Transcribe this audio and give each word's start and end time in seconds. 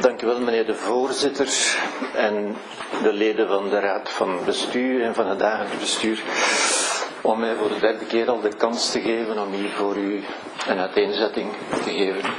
Dank 0.00 0.22
u 0.22 0.26
wel, 0.26 0.40
meneer 0.40 0.66
de 0.66 0.74
voorzitter 0.74 1.76
en 2.14 2.56
de 3.02 3.12
leden 3.12 3.48
van 3.48 3.68
de 3.68 3.78
Raad 3.78 4.10
van 4.10 4.44
Bestuur 4.44 5.02
en 5.02 5.14
van 5.14 5.26
het 5.26 5.38
dagelijks 5.38 5.78
bestuur, 5.78 6.22
om 7.20 7.38
mij 7.40 7.54
voor 7.54 7.68
de 7.68 7.78
derde 7.80 8.04
keer 8.04 8.28
al 8.30 8.40
de 8.40 8.56
kans 8.56 8.90
te 8.90 9.00
geven 9.00 9.38
om 9.42 9.52
hier 9.52 9.70
voor 9.70 9.96
u 9.96 10.24
een 10.66 10.78
uiteenzetting 10.78 11.50
te 11.84 11.90
geven. 11.90 12.30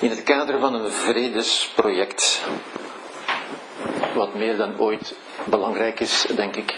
In 0.00 0.10
het 0.10 0.22
kader 0.22 0.58
van 0.58 0.74
een 0.74 0.90
vredesproject, 0.92 2.40
wat 4.14 4.34
meer 4.34 4.56
dan 4.56 4.78
ooit 4.78 5.14
belangrijk 5.44 6.00
is, 6.00 6.26
denk 6.36 6.56
ik. 6.56 6.74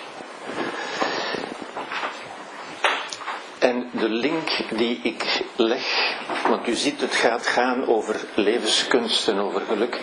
En 3.66 3.88
de 3.90 4.08
link 4.08 4.48
die 4.76 5.00
ik 5.02 5.42
leg, 5.56 6.14
want 6.48 6.68
u 6.68 6.74
ziet 6.74 7.00
het 7.00 7.14
gaat 7.14 7.46
gaan 7.46 7.86
over 7.86 8.20
levenskunst 8.34 9.28
en 9.28 9.38
over 9.38 9.60
geluk. 9.60 10.00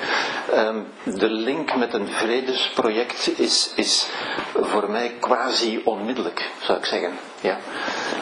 Ehm, 0.51 0.77
de 1.03 1.29
link 1.29 1.75
met 1.75 1.93
een 1.93 2.07
vredesproject 2.07 3.39
is, 3.39 3.71
is 3.75 4.07
voor 4.53 4.89
mij 4.91 5.11
quasi 5.19 5.81
onmiddellijk, 5.83 6.49
zou 6.61 6.77
ik 6.77 6.85
zeggen. 6.85 7.11
Ja. 7.41 7.57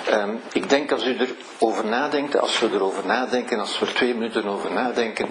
Ehm, 0.10 0.36
ik 0.54 0.70
denk 0.70 0.92
als 0.92 1.06
u 1.06 1.18
erover 1.60 1.86
nadenkt, 1.86 2.40
als 2.40 2.60
we 2.60 2.70
erover 2.74 3.06
nadenken, 3.06 3.60
als 3.60 3.80
we 3.80 3.86
er 3.86 3.94
twee 3.94 4.14
minuten 4.14 4.46
over 4.46 4.72
nadenken. 4.72 5.30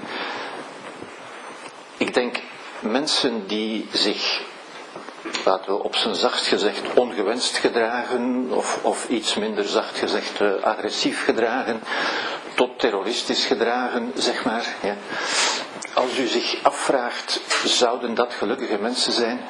Ik 1.97 2.15
denk 2.15 2.41
mensen 2.81 3.47
die 3.47 3.89
zich 3.93 4.43
laten 5.45 5.73
we 5.73 5.83
op 5.83 5.97
zijn 5.97 6.15
zacht 6.15 6.47
gezegd 6.47 6.95
ongewenst 6.95 7.57
gedragen, 7.57 8.49
of, 8.51 8.79
of 8.83 9.09
iets 9.09 9.35
minder 9.35 9.65
zacht 9.65 9.99
gezegd 9.99 10.41
uh, 10.41 10.63
agressief 10.63 11.25
gedragen, 11.25 11.81
tot 12.55 12.79
terroristisch 12.79 13.45
gedragen, 13.45 14.13
zeg 14.15 14.45
maar. 14.45 14.75
Ja. 14.83 14.97
Als 15.95 16.19
u 16.19 16.27
zich 16.27 16.59
afvraagt, 16.63 17.41
zouden 17.65 18.15
dat 18.15 18.35
gelukkige 18.35 18.79
mensen 18.79 19.13
zijn? 19.13 19.41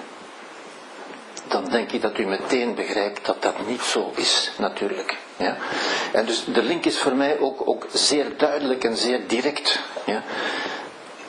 Dan 1.49 1.65
denk 1.65 1.93
ik 1.93 2.03
dat 2.03 2.19
u 2.19 2.27
meteen 2.27 2.75
begrijpt 2.75 3.27
dat 3.27 3.43
dat 3.43 3.67
niet 3.67 3.83
zo 3.83 4.13
is, 4.15 4.51
natuurlijk. 4.59 5.17
Ja? 5.37 5.57
En 6.13 6.27
dus 6.27 6.45
de 6.45 6.63
link 6.63 6.85
is 6.85 6.99
voor 6.99 7.15
mij 7.15 7.39
ook, 7.39 7.69
ook 7.69 7.87
zeer 7.93 8.37
duidelijk 8.37 8.85
en 8.85 8.97
zeer 8.97 9.27
direct. 9.27 9.81
Ja? 10.07 10.23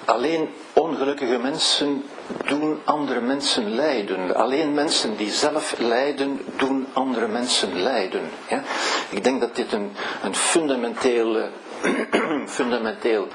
Alleen 0.06 0.54
ongelukkige 0.74 1.38
mensen 1.38 2.06
doen 2.46 2.80
andere 2.84 3.22
mensen 3.22 3.76
lijden. 3.76 4.36
Alleen 4.36 4.74
mensen 4.74 5.18
die 5.18 5.32
zelf 5.32 5.76
lijden, 5.78 6.40
doen 6.58 6.88
andere 6.94 7.28
mensen 7.28 7.82
lijden. 7.82 8.22
Ja? 8.50 8.64
Ik 9.10 9.24
denk 9.24 9.42
dat 9.42 9.56
dit 9.56 9.74
een, 9.74 9.92
een 10.24 10.36
fundamenteel, 10.36 11.50
fundamenteel 12.48 13.28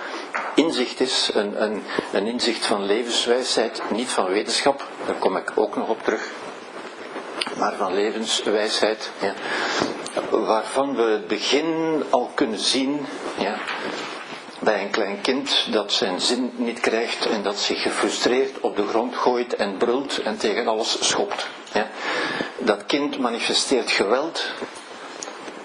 inzicht 0.54 1.00
is, 1.00 1.30
een, 1.34 1.62
een, 1.62 1.82
een 2.12 2.26
inzicht 2.26 2.66
van 2.66 2.86
levenswijsheid, 2.86 3.82
niet 3.90 4.08
van 4.08 4.26
wetenschap, 4.26 4.86
daar 5.06 5.16
kom 5.16 5.36
ik 5.36 5.52
ook 5.54 5.76
nog 5.76 5.88
op 5.88 6.02
terug, 6.02 6.30
maar 7.58 7.74
van 7.74 7.94
levenswijsheid, 7.94 9.10
ja? 9.20 9.34
waarvan 10.30 10.96
we 10.96 11.02
het 11.02 11.26
begin 11.26 12.02
al 12.10 12.30
kunnen 12.34 12.58
zien. 12.58 13.06
Ja? 13.38 13.58
Bij 14.60 14.82
een 14.82 14.90
klein 14.90 15.20
kind 15.20 15.66
dat 15.70 15.92
zijn 15.92 16.20
zin 16.20 16.52
niet 16.56 16.80
krijgt 16.80 17.26
en 17.26 17.42
dat 17.42 17.58
zich 17.58 17.82
gefrustreerd 17.82 18.60
op 18.60 18.76
de 18.76 18.86
grond 18.86 19.16
gooit 19.16 19.56
en 19.56 19.76
brult 19.76 20.18
en 20.22 20.36
tegen 20.36 20.68
alles 20.68 20.96
schopt. 21.08 21.46
Ja. 21.72 21.88
Dat 22.58 22.86
kind 22.86 23.18
manifesteert 23.18 23.90
geweld 23.90 24.44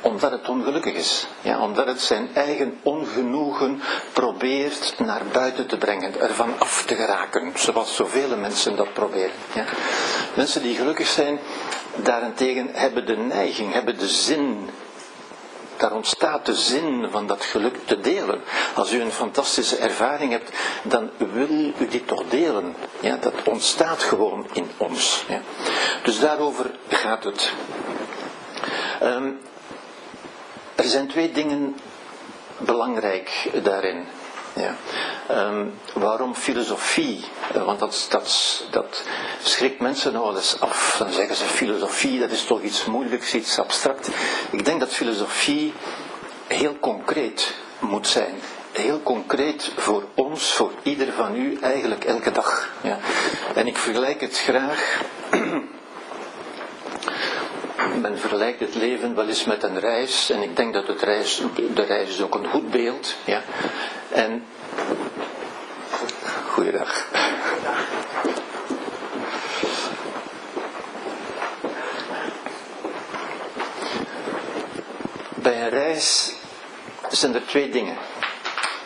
omdat 0.02 0.32
het 0.32 0.50
ongelukkig 0.50 0.94
is. 0.94 1.28
Ja, 1.42 1.60
omdat 1.60 1.88
het 1.88 2.02
zijn 2.02 2.30
eigen 2.34 2.80
ongenoegen 2.84 3.82
probeert 4.14 4.94
naar 4.98 5.22
buiten 5.32 5.68
te 5.68 5.78
brengen, 5.78 6.20
ervan 6.20 6.60
af 6.60 6.84
te 6.86 6.96
geraken, 6.96 7.52
zoals 7.56 7.96
zoveel 7.96 8.38
mensen 8.38 8.76
dat 8.76 8.94
proberen. 8.94 9.32
Ja. 9.54 9.66
Mensen 10.34 10.62
die 10.62 10.76
gelukkig 10.76 11.08
zijn, 11.08 11.40
daarentegen 11.96 12.70
hebben 12.74 13.06
de 13.06 13.18
neiging, 13.18 13.74
hebben 13.74 13.98
de 13.98 14.08
zin 14.08 14.70
daar 15.82 15.94
ontstaat 15.94 16.46
de 16.46 16.56
zin 16.56 17.08
van 17.12 17.28
dat 17.28 17.44
geluk 17.44 17.76
te 17.86 18.00
delen. 18.00 18.42
Als 18.76 18.94
u 18.94 19.02
een 19.02 19.12
fantastische 19.12 19.78
ervaring 19.78 20.32
hebt, 20.32 20.52
dan 20.84 21.10
wil 21.18 21.50
u 21.50 21.88
die 21.90 22.06
toch 22.06 22.24
delen. 22.30 22.76
Ja, 23.00 23.18
dat 23.18 23.34
ontstaat 23.46 24.04
gewoon 24.04 24.48
in 24.54 24.72
ons. 24.78 25.24
Ja. 25.28 25.42
Dus 26.04 26.20
daarover 26.20 26.72
gaat 26.88 27.24
het. 27.24 27.52
Um, 29.04 29.40
er 30.76 30.84
zijn 30.84 31.08
twee 31.08 31.32
dingen 31.32 31.76
belangrijk 32.58 33.50
daarin. 33.64 34.06
Ja. 34.54 34.76
Um, 35.48 35.74
waarom 35.94 36.36
filosofie? 36.36 37.24
Uh, 37.56 37.64
want 37.64 37.80
dat, 37.80 38.08
dat, 38.10 38.64
dat 38.70 39.04
schrikt 39.44 39.80
mensen 39.80 40.14
nog 40.14 40.24
wel 40.24 40.36
eens 40.36 40.60
af. 40.60 40.96
Dan 41.00 41.12
zeggen 41.12 41.36
ze 41.36 41.46
filosofie, 41.46 42.20
dat 42.20 42.32
is 42.32 42.44
toch 42.44 42.62
iets 42.62 42.86
moeilijks, 42.86 43.34
iets 43.34 43.60
abstract. 43.60 44.10
Ik 44.52 44.66
denk 44.66 44.80
dat 44.80 44.94
filosofie 44.94 45.74
heel 46.48 46.80
concreet 46.80 47.54
moet 47.80 48.08
zijn. 48.08 48.36
Heel 48.72 49.02
concreet 49.04 49.72
voor 49.76 50.04
ons, 50.16 50.54
voor 50.54 50.72
ieder 50.84 51.14
van 51.14 51.36
u, 51.36 51.58
eigenlijk 51.62 52.04
elke 52.04 52.32
dag. 52.32 52.70
Ja. 52.82 53.00
En 53.56 53.68
ik 53.68 53.78
vergelijk 53.78 54.22
het 54.22 54.38
graag. 54.38 55.02
Men 58.02 58.18
vergelijkt 58.18 58.60
het 58.60 58.76
leven 58.76 59.16
wel 59.16 59.28
eens 59.28 59.44
met 59.44 59.64
een 59.64 59.80
reis. 59.80 60.30
En 60.30 60.42
ik 60.42 60.56
denk 60.56 60.74
dat 60.74 60.88
het 60.88 61.02
reis, 61.02 61.42
de 61.74 61.84
reis 61.84 62.10
is 62.10 62.22
ook 62.22 62.36
een 62.36 62.48
goed 62.48 62.72
beeld. 62.72 63.16
Ja. 63.26 63.42
En. 64.10 64.46
Goeiedag. 66.48 67.08
Bij 75.36 75.62
een 75.62 75.70
reis 75.70 76.34
zijn 77.10 77.36
er 77.36 77.46
twee 77.46 77.70
dingen 77.70 77.98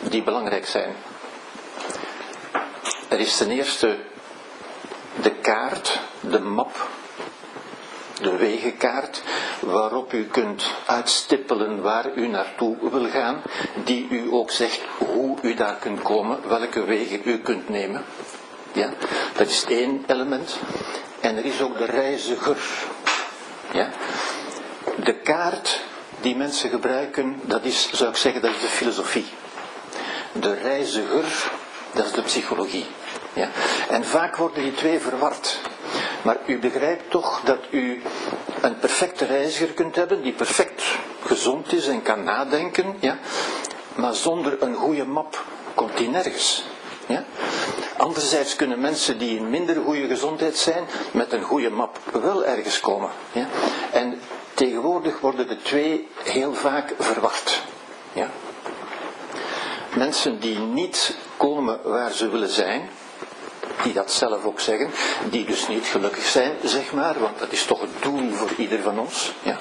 die 0.00 0.22
belangrijk 0.22 0.66
zijn. 0.66 0.94
Er 3.08 3.20
is 3.20 3.36
ten 3.36 3.50
eerste 3.50 3.98
de 5.22 5.30
kaart, 5.30 6.00
de 6.20 6.40
map 6.40 6.88
de 8.20 8.36
wegenkaart 8.36 9.22
waarop 9.60 10.12
u 10.12 10.24
kunt 10.24 10.64
uitstippelen 10.86 11.82
waar 11.82 12.14
u 12.14 12.26
naartoe 12.28 12.76
wil 12.90 13.08
gaan, 13.08 13.42
die 13.84 14.08
u 14.10 14.28
ook 14.30 14.50
zegt 14.50 14.80
hoe 14.98 15.38
u 15.42 15.54
daar 15.54 15.76
kunt 15.76 16.02
komen, 16.02 16.48
welke 16.48 16.84
wegen 16.84 17.20
u 17.24 17.38
kunt 17.38 17.68
nemen. 17.68 18.04
Ja, 18.72 18.90
dat 19.36 19.48
is 19.48 19.64
één 19.68 20.04
element. 20.06 20.56
En 21.20 21.36
er 21.36 21.44
is 21.44 21.60
ook 21.60 21.78
de 21.78 21.84
reiziger. 21.84 22.56
Ja. 23.72 23.90
De 25.04 25.14
kaart 25.14 25.80
die 26.20 26.36
mensen 26.36 26.70
gebruiken, 26.70 27.40
dat 27.42 27.64
is, 27.64 27.90
zou 27.92 28.10
ik 28.10 28.16
zeggen, 28.16 28.42
dat 28.42 28.50
is 28.50 28.60
de 28.60 28.66
filosofie. 28.66 29.26
De 30.32 30.54
reiziger, 30.54 31.50
dat 31.92 32.04
is 32.04 32.12
de 32.12 32.22
psychologie. 32.22 32.86
Ja. 33.36 33.48
En 33.88 34.04
vaak 34.04 34.36
worden 34.36 34.62
die 34.62 34.74
twee 34.74 35.00
verward. 35.00 35.60
Maar 36.22 36.36
u 36.46 36.58
begrijpt 36.58 37.10
toch 37.10 37.40
dat 37.44 37.58
u 37.70 38.02
een 38.60 38.78
perfecte 38.78 39.24
reiziger 39.24 39.74
kunt 39.74 39.96
hebben, 39.96 40.22
die 40.22 40.32
perfect 40.32 40.82
gezond 41.24 41.72
is 41.72 41.86
en 41.86 42.02
kan 42.02 42.24
nadenken, 42.24 42.96
ja? 43.00 43.18
maar 43.94 44.14
zonder 44.14 44.62
een 44.62 44.74
goede 44.74 45.04
map 45.04 45.44
komt 45.74 45.96
die 45.96 46.08
nergens. 46.08 46.64
Ja? 47.06 47.24
Anderzijds 47.96 48.56
kunnen 48.56 48.80
mensen 48.80 49.18
die 49.18 49.38
in 49.38 49.50
minder 49.50 49.82
goede 49.84 50.06
gezondheid 50.06 50.56
zijn, 50.56 50.84
met 51.10 51.32
een 51.32 51.42
goede 51.42 51.70
map 51.70 51.98
wel 52.12 52.44
ergens 52.44 52.80
komen. 52.80 53.10
Ja? 53.32 53.46
En 53.92 54.20
tegenwoordig 54.54 55.20
worden 55.20 55.48
de 55.48 55.56
twee 55.56 56.08
heel 56.22 56.54
vaak 56.54 56.94
verwacht. 56.98 57.62
Ja? 58.12 58.30
Mensen 59.96 60.40
die 60.40 60.58
niet 60.58 61.16
komen 61.36 61.80
waar 61.84 62.12
ze 62.12 62.28
willen 62.28 62.48
zijn, 62.48 62.88
die 63.82 63.92
dat 63.92 64.12
zelf 64.12 64.44
ook 64.44 64.60
zeggen, 64.60 64.90
die 65.30 65.44
dus 65.44 65.68
niet 65.68 65.86
gelukkig 65.86 66.24
zijn, 66.24 66.52
zeg 66.62 66.92
maar, 66.92 67.20
want 67.20 67.38
dat 67.38 67.52
is 67.52 67.64
toch 67.64 67.80
het 67.80 68.02
doel 68.02 68.32
voor 68.32 68.50
ieder 68.56 68.80
van 68.82 68.98
ons. 68.98 69.32
Ja. 69.42 69.56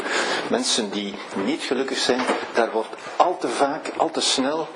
Mensen 0.49 0.89
die 0.89 1.15
niet 1.45 1.61
gelukkig 1.61 1.97
zijn, 1.97 2.21
daar 2.53 2.71
wordt 2.71 2.95
al 3.15 3.37
te 3.37 3.49
vaak, 3.49 3.91
al 3.97 4.11
te 4.11 4.21
snel 4.21 4.67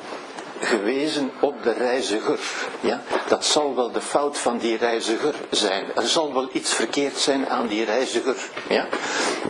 gewezen 0.60 1.32
op 1.40 1.64
de 1.64 1.72
reiziger. 1.72 2.40
Ja? 2.80 3.02
Dat 3.28 3.46
zal 3.46 3.76
wel 3.76 3.92
de 3.92 4.02
fout 4.02 4.38
van 4.38 4.58
die 4.58 4.78
reiziger 4.78 5.36
zijn. 5.50 5.86
Er 5.96 6.08
zal 6.08 6.34
wel 6.34 6.50
iets 6.52 6.74
verkeerd 6.74 7.18
zijn 7.18 7.50
aan 7.50 7.68
die 7.68 7.86
reiziger. 7.86 8.36
Ja? 8.70 8.88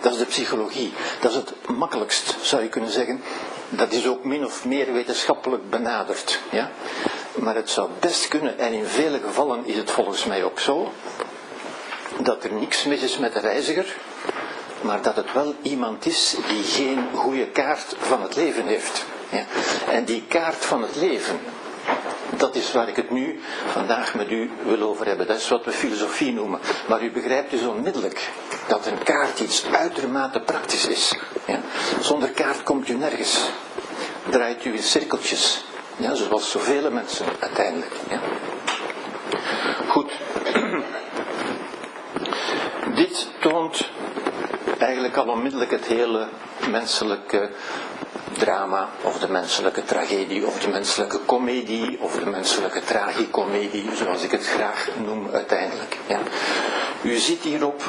Dat 0.01 0.13
is 0.13 0.19
de 0.19 0.25
psychologie. 0.25 0.93
Dat 1.19 1.31
is 1.31 1.37
het 1.37 1.53
makkelijkst, 1.67 2.35
zou 2.41 2.61
je 2.61 2.69
kunnen 2.69 2.91
zeggen. 2.91 3.21
Dat 3.69 3.91
is 3.91 4.07
ook 4.07 4.23
min 4.23 4.45
of 4.45 4.65
meer 4.65 4.93
wetenschappelijk 4.93 5.69
benaderd. 5.69 6.39
Ja? 6.51 6.71
Maar 7.39 7.55
het 7.55 7.69
zou 7.69 7.89
best 7.99 8.27
kunnen, 8.27 8.59
en 8.59 8.73
in 8.73 8.85
vele 8.85 9.19
gevallen 9.19 9.65
is 9.65 9.75
het 9.75 9.91
volgens 9.91 10.25
mij 10.25 10.43
ook 10.43 10.59
zo, 10.59 10.91
dat 12.17 12.43
er 12.43 12.53
niks 12.53 12.83
mis 12.83 13.01
is 13.01 13.17
met 13.17 13.33
de 13.33 13.39
reiziger, 13.39 13.95
maar 14.81 15.01
dat 15.01 15.15
het 15.15 15.33
wel 15.33 15.53
iemand 15.61 16.05
is 16.05 16.35
die 16.47 16.63
geen 16.63 17.07
goede 17.13 17.47
kaart 17.47 17.95
van 17.99 18.21
het 18.21 18.35
leven 18.35 18.65
heeft. 18.65 19.05
Ja. 19.29 19.45
En 19.91 20.05
die 20.05 20.23
kaart 20.27 20.65
van 20.65 20.81
het 20.81 20.95
leven, 20.95 21.39
Dat 22.37 22.55
is 22.55 22.71
waar 22.71 22.87
ik 22.87 22.95
het 22.95 23.11
nu 23.11 23.39
vandaag 23.71 24.15
met 24.15 24.31
u 24.31 24.51
wil 24.63 24.81
over 24.81 25.05
hebben. 25.05 25.27
Dat 25.27 25.37
is 25.37 25.49
wat 25.49 25.65
we 25.65 25.71
filosofie 25.71 26.33
noemen. 26.33 26.59
Maar 26.87 27.03
u 27.03 27.11
begrijpt 27.11 27.51
dus 27.51 27.61
onmiddellijk 27.61 28.29
dat 28.67 28.85
een 28.85 29.03
kaart 29.03 29.39
iets 29.39 29.65
uitermate 29.71 30.39
praktisch 30.39 30.87
is. 30.87 31.15
Ja? 31.45 31.59
Zonder 32.01 32.29
kaart 32.29 32.63
komt 32.63 32.89
u 32.89 32.93
nergens. 32.93 33.49
Draait 34.29 34.65
u 34.65 34.73
in 34.73 34.83
cirkeltjes. 34.83 35.63
Ja, 35.99 36.15
zoals 36.15 36.51
zoveel 36.51 36.91
mensen 36.91 37.25
uiteindelijk. 37.39 37.91
Ja? 38.09 38.19
Goed. 39.87 40.11
Dit 42.95 43.27
toont 43.39 43.89
eigenlijk 44.77 45.17
al 45.17 45.27
onmiddellijk 45.27 45.71
het 45.71 45.85
hele 45.85 46.27
menselijke 46.69 47.49
drama, 48.37 48.89
of 49.01 49.19
de 49.19 49.31
menselijke 49.31 49.83
tragedie, 49.83 50.45
of 50.45 50.59
de 50.59 50.69
menselijke 50.69 51.19
komedie, 51.19 51.97
of 51.99 52.15
de 52.15 52.29
menselijke 52.29 52.83
tragicomedie, 52.83 53.89
zoals 53.95 54.23
ik 54.23 54.31
het 54.31 54.47
graag 54.47 54.89
noem 55.05 55.29
uiteindelijk. 55.33 55.97
Ja. 56.07 56.19
U 57.01 57.15
ziet 57.15 57.41
hierop, 57.41 57.83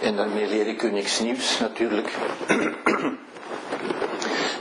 en 0.00 0.16
daarmee 0.16 0.46
leer 0.46 0.66
ik 0.66 0.82
u 0.82 0.90
niks 0.90 1.20
nieuws 1.20 1.58
natuurlijk, 1.58 2.12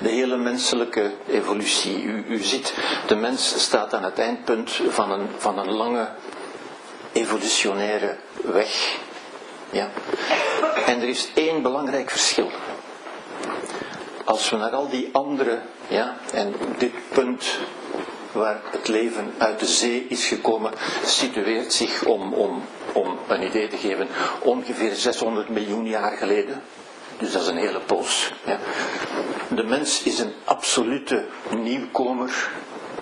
de 0.03 0.09
hele 0.09 0.37
menselijke 0.37 1.11
evolutie. 1.27 2.03
U, 2.03 2.25
u 2.27 2.37
ziet, 2.37 2.73
de 3.07 3.15
mens 3.15 3.61
staat 3.61 3.93
aan 3.93 4.03
het 4.03 4.19
eindpunt 4.19 4.71
van 4.87 5.11
een, 5.11 5.27
van 5.37 5.57
een 5.57 5.71
lange 5.71 6.07
evolutionaire 7.11 8.15
weg. 8.41 8.97
Ja. 9.69 9.89
En 10.85 11.01
er 11.01 11.07
is 11.07 11.29
één 11.33 11.61
belangrijk 11.61 12.09
verschil. 12.09 12.49
Als 14.23 14.49
we 14.49 14.57
naar 14.57 14.71
al 14.71 14.89
die 14.89 15.09
andere, 15.11 15.59
ja, 15.87 16.17
en 16.33 16.53
dit 16.77 16.93
punt 17.09 17.57
waar 18.31 18.61
het 18.71 18.87
leven 18.87 19.33
uit 19.37 19.59
de 19.59 19.65
zee 19.65 20.05
is 20.09 20.25
gekomen, 20.25 20.71
situeert 21.05 21.73
zich 21.73 22.05
om, 22.05 22.33
om, 22.33 22.63
om 22.93 23.17
een 23.27 23.43
idee 23.43 23.67
te 23.67 23.77
geven, 23.77 24.07
ongeveer 24.39 24.95
600 24.95 25.49
miljoen 25.49 25.87
jaar 25.87 26.17
geleden. 26.17 26.61
Dus 27.23 27.31
dat 27.31 27.41
is 27.41 27.47
een 27.47 27.57
hele 27.57 27.79
poos. 27.79 28.31
Ja. 28.45 28.59
De 29.47 29.63
mens 29.63 30.03
is 30.03 30.19
een 30.19 30.33
absolute 30.43 31.25
nieuwkomer 31.49 32.49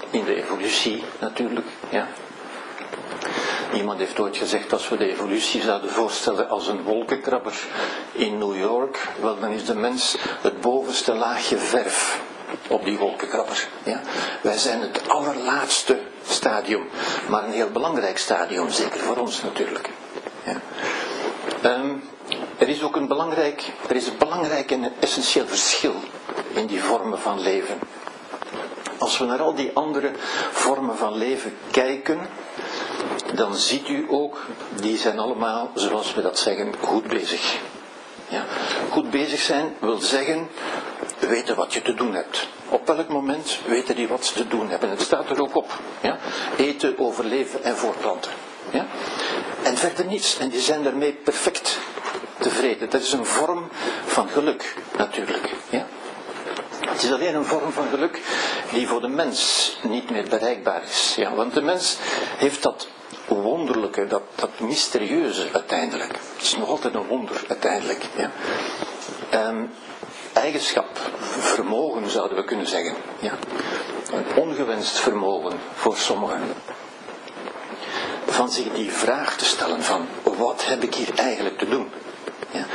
in 0.10 0.24
de 0.24 0.36
evolutie 0.36 1.04
natuurlijk. 1.20 1.68
Ja. 1.90 2.08
Iemand 3.74 4.00
heeft 4.00 4.20
ooit 4.20 4.38
gezegd, 4.38 4.74
als 4.74 4.90
we 4.90 4.98
de 4.98 5.12
evolutie 5.12 5.62
zouden 5.62 5.90
voorstellen 5.90 6.50
als 6.50 6.68
een 6.68 6.84
wolkenkrabber 6.84 7.54
in 8.12 8.38
New 8.38 8.58
York, 8.60 9.08
wel 9.22 9.40
dan 9.40 9.52
is 9.52 9.66
de 9.66 9.76
mens 9.76 10.18
het 10.42 10.62
bovenste 10.62 11.14
laagje 11.14 11.58
verf 11.58 12.22
op 12.68 12.86
die 12.86 12.98
wolkenkrabber. 12.98 13.68
Ja? 13.84 14.02
Wij 14.42 14.58
zijn 14.58 14.82
het 14.82 15.10
allerlaatste 15.10 16.00
stadium, 16.28 16.90
maar 17.30 17.44
een 17.44 17.52
heel 17.52 17.70
belangrijk 17.70 18.18
stadium, 18.18 18.70
zeker 18.70 19.00
voor 19.00 19.18
ons 19.18 19.42
natuurlijk. 19.44 19.90
Ja? 20.44 20.62
Ehm, 21.62 21.90
er 22.62 22.70
is 22.70 22.84
ook 22.84 22.96
een 22.96 23.08
belangrijk, 23.08 23.72
er 23.90 23.96
is 23.96 24.08
een 24.08 24.18
belangrijk 24.18 24.72
en 24.72 24.84
een 24.84 24.94
essentieel 25.00 25.48
verschil 25.48 25.96
in 26.54 26.66
die 26.66 26.84
vormen 26.84 27.20
van 27.20 27.40
leven. 27.40 27.80
Als 28.98 29.18
we 29.18 29.26
naar 29.26 29.42
al 29.42 29.56
die 29.56 29.72
andere 29.74 30.12
vormen 30.52 30.98
van 30.98 31.18
leven 31.18 31.58
kijken, 31.72 32.20
dan 33.34 33.56
ziet 33.56 33.90
u 33.90 34.06
ook, 34.10 34.46
die 34.76 34.98
zijn 34.98 35.20
allemaal, 35.20 35.72
zoals 35.74 36.14
we 36.14 36.22
dat 36.22 36.40
zeggen, 36.40 36.74
goed 36.80 37.08
bezig. 37.08 37.58
Ja. 38.28 38.46
Goed 38.90 39.10
bezig 39.10 39.42
zijn 39.42 39.76
wil 39.80 39.98
zeggen 39.98 40.50
weten 41.20 41.56
wat 41.56 41.74
je 41.74 41.82
te 41.82 41.94
doen 41.94 42.14
hebt. 42.14 42.48
Op 42.70 42.88
welk 42.88 43.08
moment 43.08 43.60
weten 43.66 43.96
die 43.96 44.08
wat 44.08 44.26
ze 44.26 44.34
te 44.34 44.48
doen 44.48 44.70
hebben. 44.70 44.90
Het 44.90 45.02
staat 45.02 45.30
er 45.30 45.42
ook 45.42 45.56
op. 45.56 45.80
Ja. 46.02 46.18
Eten, 46.58 47.00
overleven 47.00 47.64
en 47.64 47.78
voortplanten. 47.78 48.32
Ja. 48.72 48.86
En 49.64 49.78
verder 49.78 50.06
niets. 50.06 50.38
En 50.38 50.50
die 50.50 50.62
zijn 50.62 50.84
daarmee 50.84 51.14
perfect 51.14 51.80
tevreden. 52.42 52.90
Dat 52.90 53.02
is 53.02 53.12
een 53.12 53.26
vorm 53.26 53.70
van 54.06 54.30
geluk, 54.30 54.76
natuurlijk. 54.98 55.54
Ja. 55.70 55.86
Het 56.80 57.04
is 57.04 57.12
alleen 57.12 57.36
een 57.36 57.46
vorm 57.46 57.72
van 57.72 57.88
geluk 57.90 58.20
die 58.72 58.88
voor 58.88 59.02
de 59.02 59.08
mens 59.08 59.72
niet 59.82 60.10
meer 60.10 60.26
bereikbaar 60.30 60.84
is. 60.84 61.14
Ja, 61.16 61.34
want 61.34 61.54
de 61.54 61.62
mens 61.62 61.98
heeft 62.38 62.64
dat 62.64 62.88
wonderlijke, 63.28 64.08
dat, 64.08 64.22
dat 64.36 64.60
mysterieuze 64.60 65.48
uiteindelijk. 65.54 66.12
Het 66.12 66.42
is 66.42 66.58
nog 66.58 66.70
altijd 66.70 66.94
een 66.94 67.08
wonder 67.08 67.44
uiteindelijk. 67.48 68.04
Ja. 68.16 68.32
Um, 69.48 69.72
eigenschap, 70.34 70.98
vermogen 71.40 72.10
zouden 72.10 72.38
we 72.38 72.44
kunnen 72.44 72.68
zeggen. 72.68 72.96
Ja. 73.20 73.34
Een 74.14 74.26
ongewenst 74.36 75.00
vermogen 75.00 75.60
voor 75.74 75.98
sommigen. 75.98 76.42
Van 78.26 78.52
zich 78.52 78.74
die 78.74 78.92
vraag 78.92 79.36
te 79.36 79.46
stellen 79.46 79.84
van 79.84 80.08
wat 80.24 80.66
heb 80.66 80.84
ik 80.84 80.96
hier 80.96 81.16
eigenlijk 81.16 81.58
te 81.58 81.70
doen? 81.70 81.92
Ja. 82.52 82.66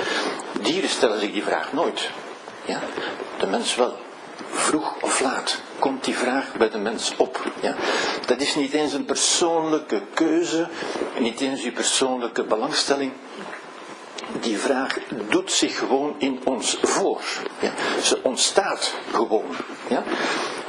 Dieren 0.60 0.90
stellen 0.90 1.20
zich 1.20 1.32
die 1.32 1.44
vraag 1.44 1.72
nooit. 1.72 2.10
Ja. 2.64 2.80
De 3.38 3.46
mens 3.46 3.74
wel 3.74 3.96
vroeg 4.50 4.94
of 5.00 5.20
laat 5.20 5.60
komt 5.78 6.04
die 6.04 6.16
vraag 6.16 6.54
bij 6.58 6.70
de 6.70 6.78
mens 6.78 7.12
op. 7.16 7.52
Ja? 7.60 7.74
Dat 8.26 8.40
is 8.40 8.54
niet 8.54 8.72
eens 8.72 8.92
een 8.92 9.04
persoonlijke 9.04 10.00
keuze, 10.14 10.68
niet 11.18 11.40
eens 11.40 11.62
uw 11.62 11.72
persoonlijke 11.72 12.44
belangstelling. 12.44 13.12
Die 14.40 14.58
vraag 14.58 14.98
doet 15.28 15.52
zich 15.52 15.78
gewoon 15.78 16.14
in 16.18 16.40
ons 16.44 16.78
voor. 16.82 17.22
Ja? 17.58 17.72
Ze 18.02 18.18
ontstaat 18.22 18.94
gewoon. 19.12 19.56
Ja? 19.88 20.02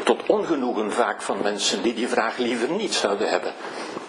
Tot 0.03 0.25
ongenoegen 0.25 0.91
vaak 0.91 1.21
van 1.21 1.37
mensen 1.41 1.81
die 1.81 1.93
die 1.93 2.07
vraag 2.07 2.37
liever 2.37 2.69
niet 2.69 2.93
zouden 2.93 3.29
hebben. 3.29 3.53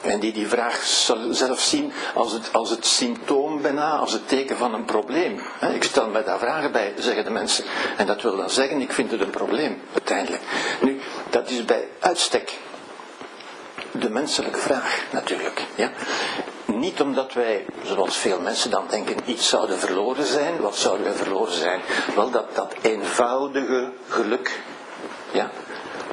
En 0.01 0.21
die 0.21 0.33
die 0.33 0.49
vraag 0.49 0.83
zelf 1.31 1.61
zien 1.61 1.93
als 2.15 2.33
het, 2.33 2.53
als 2.53 2.71
het 2.71 2.87
symptoom 2.87 3.63
bijna, 3.63 3.97
als 3.97 4.13
het 4.13 4.29
teken 4.29 4.57
van 4.57 4.75
een 4.75 4.85
probleem. 4.85 5.41
Ik 5.73 5.83
stel 5.83 6.09
mij 6.09 6.25
daar 6.25 6.39
vragen 6.39 6.73
bij, 6.73 6.95
zeggen 6.99 7.25
de 7.25 7.31
mensen. 7.31 7.65
En 7.97 8.07
dat 8.07 8.23
wil 8.23 8.37
dan 8.37 8.51
zeggen, 8.51 8.81
ik 8.81 8.93
vind 8.93 9.11
het 9.11 9.21
een 9.21 9.31
probleem, 9.31 9.81
uiteindelijk. 9.93 10.43
Nu, 10.81 11.01
dat 11.31 11.51
is 11.51 11.65
bij 11.65 11.89
uitstek 11.99 12.59
de 13.93 14.11
menselijke 14.11 14.59
vraag, 14.59 15.05
natuurlijk. 15.11 15.63
Ja? 15.75 15.91
Niet 16.65 17.01
omdat 17.01 17.33
wij, 17.33 17.65
zoals 17.83 18.17
veel 18.17 18.41
mensen 18.41 18.71
dan 18.71 18.85
denken, 18.89 19.17
iets 19.25 19.49
zouden 19.49 19.79
verloren 19.79 20.27
zijn. 20.27 20.61
Wat 20.61 20.77
zouden 20.77 21.05
wij 21.05 21.15
verloren 21.15 21.53
zijn? 21.53 21.81
Wel, 22.15 22.31
dat, 22.31 22.55
dat 22.55 22.75
eenvoudige 22.83 23.93
geluk. 24.09 24.61
Ja? 25.31 25.51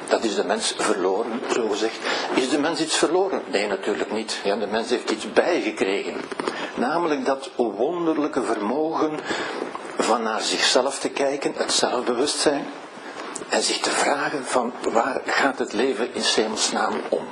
Dat 0.08 0.24
is 0.24 0.34
de 0.34 0.44
mens 0.44 0.74
verloren, 0.78 1.40
zo 1.52 1.68
gezegd. 1.68 1.98
Is 2.34 2.48
de 2.48 2.58
mens 2.58 2.80
iets 2.80 2.96
verloren? 2.96 3.42
Nee, 3.50 3.66
natuurlijk 3.66 4.12
niet. 4.12 4.40
Ja, 4.44 4.56
de 4.56 4.66
mens 4.66 4.90
heeft 4.90 5.10
iets 5.10 5.32
bijgekregen. 5.32 6.14
Namelijk 6.74 7.24
dat 7.24 7.50
wonderlijke 7.56 8.42
vermogen 8.42 9.18
van 9.98 10.22
naar 10.22 10.40
zichzelf 10.40 10.98
te 10.98 11.08
kijken, 11.08 11.52
het 11.56 11.72
zelfbewustzijn, 11.72 12.66
en 13.48 13.62
zich 13.62 13.78
te 13.78 13.90
vragen 13.90 14.44
van 14.44 14.72
waar 14.92 15.20
gaat 15.26 15.58
het 15.58 15.72
leven 15.72 16.14
in 16.14 16.22
Semelsnaam 16.22 16.94
om? 17.08 17.24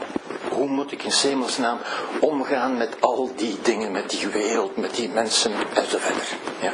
Hoe 0.49 0.69
moet 0.69 0.93
ik 0.93 1.03
in 1.03 1.13
Semelsnaam 1.13 1.79
omgaan 2.21 2.77
met 2.77 2.97
al 3.01 3.31
die 3.37 3.59
dingen, 3.63 3.93
met 3.93 4.11
die 4.11 4.29
wereld, 4.29 4.77
met 4.77 4.95
die 4.95 5.09
mensen 5.09 5.53
enzovoort. 5.75 6.35
Ja. 6.61 6.73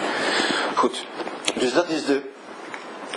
Goed, 0.75 1.07
dus 1.55 1.73
dat 1.73 1.89
is 1.89 2.05
de 2.05 2.23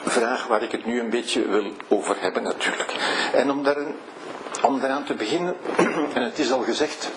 vraag 0.03 0.47
waar 0.47 0.63
ik 0.63 0.71
het 0.71 0.85
nu 0.85 0.99
een 0.99 1.09
beetje 1.09 1.47
wil 1.47 1.71
over 1.87 2.15
hebben 2.19 2.43
natuurlijk. 2.43 2.95
En 3.33 3.51
om, 3.51 3.63
daar, 3.63 3.77
om 4.61 4.79
daaraan 4.79 5.03
te 5.03 5.13
beginnen, 5.13 5.55
en 6.15 6.23
het 6.23 6.39
is 6.39 6.51
al 6.51 6.61
gezegd, 6.61 7.09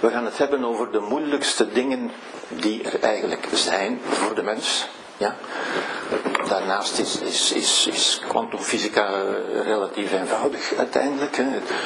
we 0.00 0.10
gaan 0.10 0.24
het 0.24 0.38
hebben 0.38 0.64
over 0.64 0.92
de 0.92 1.00
moeilijkste 1.00 1.72
dingen 1.72 2.10
die 2.48 2.82
er 2.82 3.00
eigenlijk 3.02 3.48
zijn 3.52 4.00
voor 4.04 4.34
de 4.34 4.42
mens. 4.42 4.88
Ja? 5.16 5.36
Daarnaast 6.48 6.98
is, 6.98 7.20
is, 7.20 7.52
is, 7.52 7.86
is 7.86 8.20
kwantumfysica 8.28 9.08
relatief 9.64 10.12
eenvoudig 10.12 10.72
uiteindelijk. 10.78 11.36
Hè. 11.36 11.44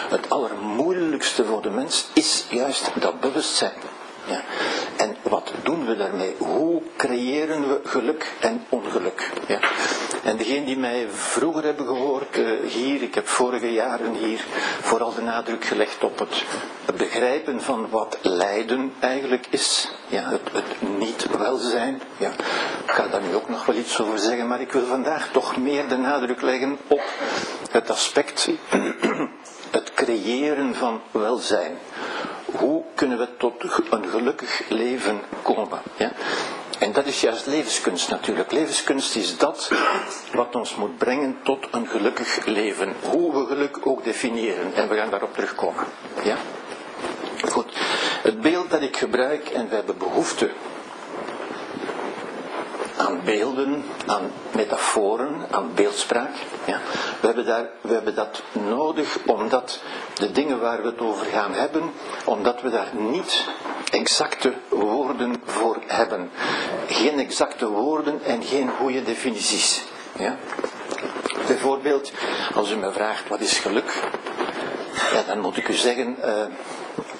Het 0.08 0.30
allermoeilijkste 0.30 1.44
voor 1.44 1.62
de 1.62 1.70
mens 1.70 2.06
is 2.12 2.44
juist 2.50 2.90
dat 2.94 3.20
bewustzijn. 3.20 3.72
Ja. 4.24 4.42
En 5.02 5.16
wat 5.22 5.52
doen 5.62 5.86
we 5.86 5.96
daarmee? 5.96 6.34
Hoe 6.38 6.82
creëren 6.96 7.68
we 7.68 7.80
geluk 7.84 8.32
en 8.40 8.64
ongeluk? 8.68 9.30
Ja. 9.46 9.58
En 10.24 10.36
degene 10.36 10.64
die 10.64 10.78
mij 10.78 11.06
vroeger 11.10 11.64
hebben 11.64 11.86
gehoord 11.86 12.36
uh, 12.36 12.70
hier, 12.70 13.02
ik 13.02 13.14
heb 13.14 13.28
vorige 13.28 13.72
jaren 13.72 14.14
hier 14.14 14.44
vooral 14.80 15.14
de 15.14 15.20
nadruk 15.20 15.64
gelegd 15.64 16.04
op 16.04 16.18
het, 16.18 16.44
begrijpen 16.96 17.62
van 17.62 17.88
wat 17.90 18.18
lijden 18.20 18.92
eigenlijk 19.00 19.46
is. 19.50 19.92
Ja, 20.06 20.22
het, 20.22 20.52
het 20.52 20.98
niet 20.98 21.26
welzijn. 21.38 22.02
Ja. 22.16 22.30
Ik 22.84 22.90
ga 22.90 23.08
daar 23.08 23.22
nu 23.22 23.34
ook 23.34 23.48
nog 23.48 23.66
wel 23.66 23.76
iets 23.76 24.00
over 24.00 24.18
zeggen, 24.18 24.48
maar 24.48 24.60
ik 24.60 24.72
wil 24.72 24.86
vandaag 24.86 25.28
toch 25.32 25.56
meer 25.56 25.88
de 25.88 25.96
nadruk 25.96 26.42
leggen 26.42 26.78
op 26.88 27.02
het 27.70 27.90
aspect, 27.90 28.48
het 29.70 29.92
creëren 29.94 30.74
van 30.74 31.00
welzijn 31.10 31.78
hoe 32.52 32.82
kunnen 32.94 33.18
we 33.18 33.28
tot 33.36 33.62
een 33.90 34.08
gelukkig 34.08 34.62
leven 34.68 35.20
komen. 35.42 35.78
Ja? 35.96 36.12
En 36.78 36.92
dat 36.92 37.06
is 37.06 37.20
juist 37.20 37.46
levenskunst 37.46 38.10
natuurlijk. 38.10 38.52
Levenskunst 38.52 39.16
is 39.16 39.38
dat 39.38 39.70
wat 40.32 40.54
ons 40.56 40.74
moet 40.74 40.98
brengen 40.98 41.36
tot 41.42 41.66
een 41.70 41.86
gelukkig 41.86 42.46
leven. 42.46 42.92
Hoe 43.10 43.32
we 43.32 43.46
geluk 43.46 43.86
ook 43.86 44.04
definiëren. 44.04 44.74
En 44.74 44.88
we 44.88 44.96
gaan 44.96 45.10
daarop 45.10 45.34
terugkomen. 45.34 45.84
Ja? 46.24 46.36
Goed. 47.48 47.72
Het 48.22 48.40
beeld 48.40 48.70
dat 48.70 48.82
ik 48.82 48.96
gebruik, 48.96 49.48
en 49.48 49.68
we 49.68 49.74
hebben 49.74 49.98
behoefte 49.98 50.50
aan 52.96 53.20
beelden, 53.24 53.84
aan 54.06 54.32
metaforen, 54.56 55.46
aan 55.50 55.70
beeldspraak. 55.74 56.30
Ja. 56.64 56.80
We, 57.20 57.26
hebben 57.26 57.46
daar, 57.46 57.68
we 57.80 57.92
hebben 57.92 58.14
dat 58.14 58.42
nodig 58.52 59.18
omdat 59.26 59.80
de 60.14 60.32
dingen 60.32 60.60
waar 60.60 60.82
we 60.82 60.88
het 60.88 61.00
over 61.00 61.26
gaan 61.26 61.52
hebben, 61.52 61.90
omdat 62.24 62.62
we 62.62 62.70
daar 62.70 62.90
niet 62.92 63.44
exacte 63.90 64.52
woorden 64.68 65.42
voor 65.44 65.82
hebben. 65.86 66.30
Geen 66.86 67.18
exacte 67.18 67.68
woorden 67.68 68.20
en 68.24 68.42
geen 68.42 68.70
goede 68.78 69.02
definities. 69.02 69.82
Ja. 70.18 70.36
Bijvoorbeeld, 71.46 72.12
als 72.54 72.70
u 72.70 72.76
me 72.76 72.92
vraagt 72.92 73.28
wat 73.28 73.40
is 73.40 73.58
geluk, 73.58 74.02
ja, 75.12 75.22
dan 75.26 75.40
moet 75.40 75.56
ik 75.56 75.68
u 75.68 75.74
zeggen, 75.74 76.16
uh, 76.24 76.44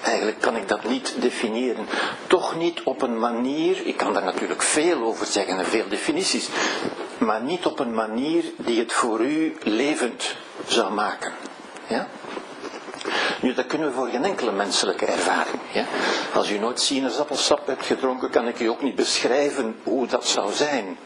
Eigenlijk 0.03 0.41
kan 0.41 0.57
ik 0.57 0.69
dat 0.69 0.85
niet 0.85 1.15
definiëren. 1.19 1.87
Toch 2.27 2.57
niet 2.57 2.83
op 2.83 3.03
een 3.03 3.19
manier, 3.19 3.87
ik 3.87 3.97
kan 3.97 4.13
daar 4.13 4.25
natuurlijk 4.25 4.63
veel 4.63 5.03
over 5.03 5.27
zeggen 5.27 5.59
en 5.59 5.67
veel 5.67 5.89
definities, 5.89 6.49
maar 7.19 7.43
niet 7.43 7.67
op 7.67 7.79
een 7.79 7.95
manier 7.95 8.45
die 8.57 8.79
het 8.79 8.93
voor 8.93 9.21
u 9.21 9.57
levend 9.63 10.37
zou 10.67 10.93
maken. 10.93 11.33
Ja? 11.87 12.09
Nu, 13.41 13.55
dat 13.55 13.67
kunnen 13.67 13.89
we 13.89 13.95
voor 13.95 14.09
geen 14.09 14.25
enkele 14.25 14.53
menselijke 14.53 15.07
ervaring. 15.07 15.61
Ja? 15.73 15.85
Als 16.35 16.51
u 16.51 16.59
nooit 16.59 16.81
sinaasappelsap 16.81 17.67
hebt 17.67 17.87
gedronken, 17.87 18.31
kan 18.31 18.49
ik 18.49 18.61
u 18.61 18.67
ook 18.67 18.83
niet 18.83 18.95
beschrijven 18.95 19.77
hoe 19.83 20.07
dat 20.07 20.27
zou 20.27 20.53
zijn. 20.53 20.99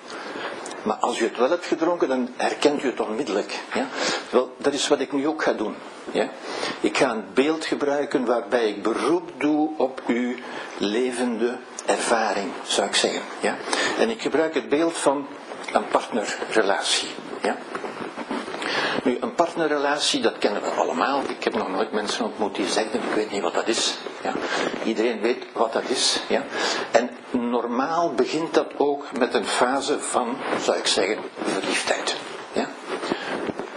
Maar 0.87 0.97
als 0.97 1.21
u 1.21 1.25
het 1.25 1.37
wel 1.37 1.51
hebt 1.51 1.67
gedronken, 1.67 2.09
dan 2.09 2.29
herkent 2.37 2.83
u 2.83 2.87
het 2.87 3.01
onmiddellijk. 3.01 3.61
Ja? 3.75 3.87
Wel, 4.31 4.55
dat 4.59 4.73
is 4.73 4.89
wat 4.89 5.01
ik 5.01 5.13
nu 5.13 5.27
ook 5.27 5.43
ga 5.43 5.53
doen. 5.53 5.75
Ja? 6.13 6.29
Ik 6.81 6.97
ga 6.97 7.11
een 7.11 7.25
beeld 7.35 7.65
gebruiken 7.65 8.25
waarbij 8.25 8.69
ik 8.69 8.83
beroep 8.83 9.31
doe 9.39 9.71
op 9.77 10.03
uw 10.07 10.35
levende 10.79 11.57
ervaring, 11.87 12.51
zou 12.67 12.89
ik 12.89 12.95
zeggen. 12.95 13.23
Ja? 13.41 13.57
En 13.99 14.11
ik 14.11 14.23
gebruik 14.23 14.55
het 14.55 14.69
beeld 14.69 14.97
van 14.97 15.27
een 15.73 15.89
partnerrelatie. 15.89 17.09
Ja? 17.43 17.57
Nu, 19.05 19.19
een 19.21 19.35
partnerrelatie, 19.35 20.21
dat 20.21 20.39
kennen 20.39 20.63
we 20.63 20.69
allemaal. 20.69 21.23
Ik 21.29 21.45
heb 21.45 21.55
nog 21.55 21.69
nooit 21.69 21.93
mensen 21.93 22.25
ontmoet 22.25 22.55
die 22.55 22.67
zeggen, 22.67 22.95
ik 22.95 23.15
weet 23.15 23.31
niet 23.31 23.43
wat 23.43 23.55
dat 23.55 23.69
is. 23.69 23.95
Ja. 24.23 24.33
Iedereen 24.85 25.21
weet 25.21 25.45
wat 25.53 25.73
dat 25.73 25.89
is. 25.89 26.21
Ja. 26.29 26.43
En 26.91 27.11
normaal 27.31 28.15
begint 28.15 28.55
dat 28.55 28.67
ook 28.77 29.05
met 29.19 29.35
een 29.35 29.47
fase 29.47 30.01
van, 30.01 30.37
zou 30.63 30.79
ik 30.79 30.87
zeggen, 30.87 31.19
verliefdheid. 31.43 32.17
Ja. 32.53 32.69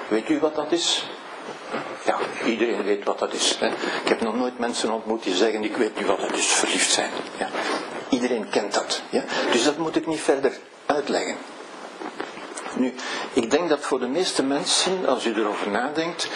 Weet 0.07 0.29
u 0.29 0.39
wat 0.39 0.55
dat 0.55 0.71
is? 0.71 1.05
Ja, 2.05 2.17
iedereen 2.45 2.83
weet 2.83 3.03
wat 3.03 3.19
dat 3.19 3.33
is. 3.33 3.57
Hè. 3.59 3.67
Ik 3.67 4.07
heb 4.07 4.21
nog 4.21 4.35
nooit 4.35 4.59
mensen 4.59 4.91
ontmoet 4.91 5.23
die 5.23 5.35
zeggen, 5.35 5.63
ik 5.63 5.77
weet 5.77 5.97
niet 5.97 6.07
wat 6.07 6.19
dat 6.19 6.33
is, 6.33 6.45
verliefd 6.45 6.91
zijn. 6.91 7.09
Ja. 7.37 7.49
Iedereen 8.09 8.49
kent 8.49 8.73
dat. 8.73 9.01
Ja. 9.09 9.23
Dus 9.51 9.63
dat 9.63 9.77
moet 9.77 9.95
ik 9.95 10.07
niet 10.07 10.21
verder 10.21 10.57
uitleggen. 10.85 11.35
Nu, 12.75 12.93
ik 13.33 13.51
denk 13.51 13.69
dat 13.69 13.79
voor 13.79 13.99
de 13.99 14.07
meeste 14.07 14.43
mensen, 14.43 15.07
als 15.07 15.25
u 15.25 15.33
erover 15.33 15.69
nadenkt, 15.69 16.27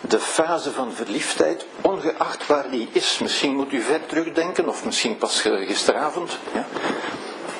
de 0.00 0.18
fase 0.20 0.72
van 0.72 0.92
verliefdheid, 0.92 1.66
ongeacht 1.80 2.46
waar 2.46 2.70
die 2.70 2.88
is, 2.92 3.18
misschien 3.18 3.54
moet 3.54 3.72
u 3.72 3.82
ver 3.82 4.06
terugdenken, 4.06 4.68
of 4.68 4.84
misschien 4.84 5.16
pas 5.16 5.40
gisteravond, 5.40 6.38
ja, 6.52 6.66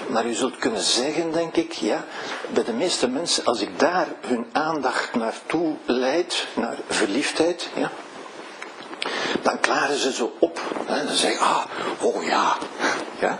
maar 0.08 0.26
u 0.26 0.34
zult 0.34 0.56
kunnen 0.56 0.82
zeggen, 0.82 1.32
denk 1.32 1.56
ik, 1.56 1.72
ja, 1.72 2.04
bij 2.48 2.64
de 2.64 2.72
meeste 2.72 3.08
mensen, 3.08 3.44
als 3.44 3.60
ik 3.60 3.78
daar 3.78 4.06
hun 4.26 4.46
aandacht 4.52 5.14
naartoe 5.14 5.76
leid, 5.84 6.46
naar 6.54 6.76
verliefdheid, 6.88 7.68
ja, 7.74 7.90
dan 9.42 9.60
klaren 9.60 9.96
ze 9.96 10.12
zo 10.12 10.32
op. 10.38 10.60
Hè, 10.86 11.04
dan 11.04 11.14
zeggen 11.14 11.46
ah, 11.46 11.64
oh 12.00 12.24
ja, 12.24 12.56
ja. 13.20 13.38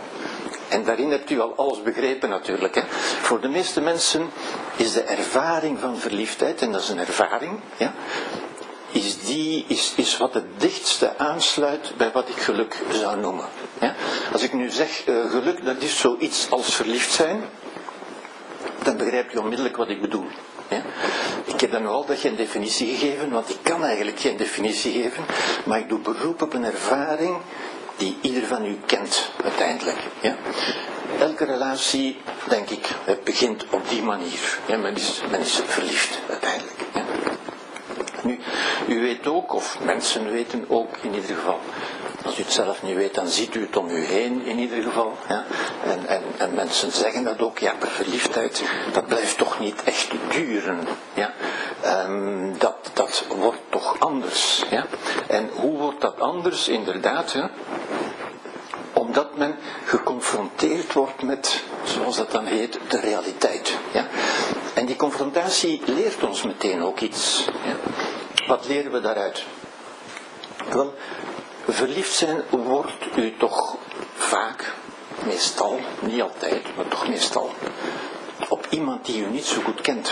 En 0.69 0.83
daarin 0.83 1.11
hebt 1.11 1.29
u 1.29 1.39
al 1.39 1.53
alles 1.55 1.81
begrepen 1.81 2.29
natuurlijk. 2.29 2.75
Hè. 2.75 2.81
Voor 3.21 3.41
de 3.41 3.47
meeste 3.47 3.81
mensen 3.81 4.29
is 4.75 4.91
de 4.91 5.01
ervaring 5.01 5.79
van 5.79 5.97
verliefdheid, 5.97 6.61
en 6.61 6.71
dat 6.71 6.81
is 6.81 6.89
een 6.89 6.99
ervaring, 6.99 7.59
ja, 7.77 7.93
is, 8.91 9.19
die, 9.19 9.65
is, 9.67 9.93
is 9.95 10.17
wat 10.17 10.33
het 10.33 10.45
dichtste 10.57 11.17
aansluit 11.17 11.93
bij 11.97 12.11
wat 12.11 12.29
ik 12.29 12.35
geluk 12.35 12.77
zou 12.91 13.19
noemen. 13.19 13.45
Ja. 13.79 13.95
Als 14.31 14.41
ik 14.41 14.53
nu 14.53 14.69
zeg 14.69 15.07
uh, 15.07 15.31
geluk, 15.31 15.65
dat 15.65 15.81
is 15.81 15.99
zoiets 15.99 16.47
als 16.49 16.75
verliefd 16.75 17.11
zijn, 17.11 17.43
dan 18.83 18.97
begrijpt 18.97 19.33
u 19.33 19.37
onmiddellijk 19.37 19.77
wat 19.77 19.89
ik 19.89 20.01
bedoel. 20.01 20.27
Ja? 20.69 20.81
Ik 21.45 21.61
heb 21.61 21.71
dan 21.71 21.83
nog 21.83 21.91
altijd 21.91 22.19
geen 22.19 22.35
definitie 22.35 22.95
gegeven, 22.95 23.29
want 23.29 23.49
ik 23.49 23.57
kan 23.61 23.83
eigenlijk 23.83 24.19
geen 24.19 24.37
definitie 24.37 25.01
geven, 25.01 25.25
maar 25.65 25.79
ik 25.79 25.89
doe 25.89 25.99
beroep 25.99 26.41
op 26.41 26.53
een 26.53 26.65
ervaring 26.65 27.37
die 27.99 28.17
ieder 28.21 28.45
van 28.45 28.65
u 28.65 28.77
kent 28.85 29.31
uiteindelijk. 29.43 29.97
Ja? 30.21 30.35
Elke 31.19 31.45
relatie, 31.45 32.17
denk 32.49 32.69
ik, 32.69 32.87
begint 33.23 33.65
op 33.69 33.89
die 33.89 34.03
manier. 34.03 34.59
Ja, 34.65 34.77
men, 34.77 34.95
is, 34.95 35.21
men 35.31 35.39
is 35.39 35.61
verliefd 35.65 36.19
uiteindelijk. 36.29 36.77
Nu, 38.23 38.39
u 38.87 39.01
weet 39.01 39.27
ook, 39.27 39.53
of 39.53 39.77
mensen 39.83 40.31
weten 40.31 40.65
ook 40.67 40.97
in 41.01 41.13
ieder 41.13 41.35
geval, 41.35 41.59
als 42.25 42.39
u 42.39 42.41
het 42.41 42.51
zelf 42.51 42.83
niet 42.83 42.95
weet, 42.95 43.15
dan 43.15 43.27
ziet 43.27 43.55
u 43.55 43.61
het 43.61 43.77
om 43.77 43.89
u 43.89 44.05
heen 44.05 44.45
in 44.45 44.59
ieder 44.59 44.83
geval. 44.83 45.17
Ja? 45.27 45.45
En, 45.83 46.07
en, 46.07 46.21
en 46.37 46.53
mensen 46.53 46.91
zeggen 46.91 47.23
dat 47.23 47.41
ook, 47.41 47.57
ja, 47.59 47.73
verliefdheid, 47.79 48.63
dat 48.93 49.07
blijft 49.07 49.37
toch 49.37 49.59
niet 49.59 49.83
echt 49.83 50.11
duren. 50.29 50.87
Ja? 51.13 51.33
Um, 52.05 52.57
dat, 52.57 52.91
dat 52.93 53.25
wordt 53.27 53.61
toch 53.69 53.99
anders. 53.99 54.63
Ja? 54.69 54.85
En 55.27 55.49
hoe 55.53 55.77
wordt 55.77 56.01
dat 56.01 56.19
anders? 56.19 56.67
Inderdaad? 56.67 57.35
Omdat 59.09 59.37
men 59.37 59.55
geconfronteerd 59.85 60.93
wordt 60.93 61.21
met, 61.21 61.63
zoals 61.83 62.15
dat 62.15 62.31
dan 62.31 62.45
heet, 62.45 62.79
de 62.87 62.99
realiteit. 62.99 63.77
Ja? 63.91 64.07
En 64.73 64.85
die 64.85 64.95
confrontatie 64.95 65.81
leert 65.85 66.23
ons 66.23 66.43
meteen 66.43 66.81
ook 66.83 66.99
iets. 66.99 67.45
Wat 68.47 68.67
leren 68.67 68.91
we 68.91 69.01
daaruit? 69.01 69.43
Wel, 70.69 70.93
verliefd 71.67 72.13
zijn 72.13 72.41
wordt 72.49 73.15
u 73.15 73.37
toch 73.37 73.75
vaak, 74.15 74.73
meestal, 75.25 75.79
niet 75.99 76.21
altijd, 76.21 76.75
maar 76.75 76.87
toch 76.87 77.07
meestal, 77.07 77.53
op 78.49 78.67
iemand 78.69 79.05
die 79.05 79.21
u 79.21 79.25
niet 79.25 79.45
zo 79.45 79.61
goed 79.61 79.81
kent. 79.81 80.11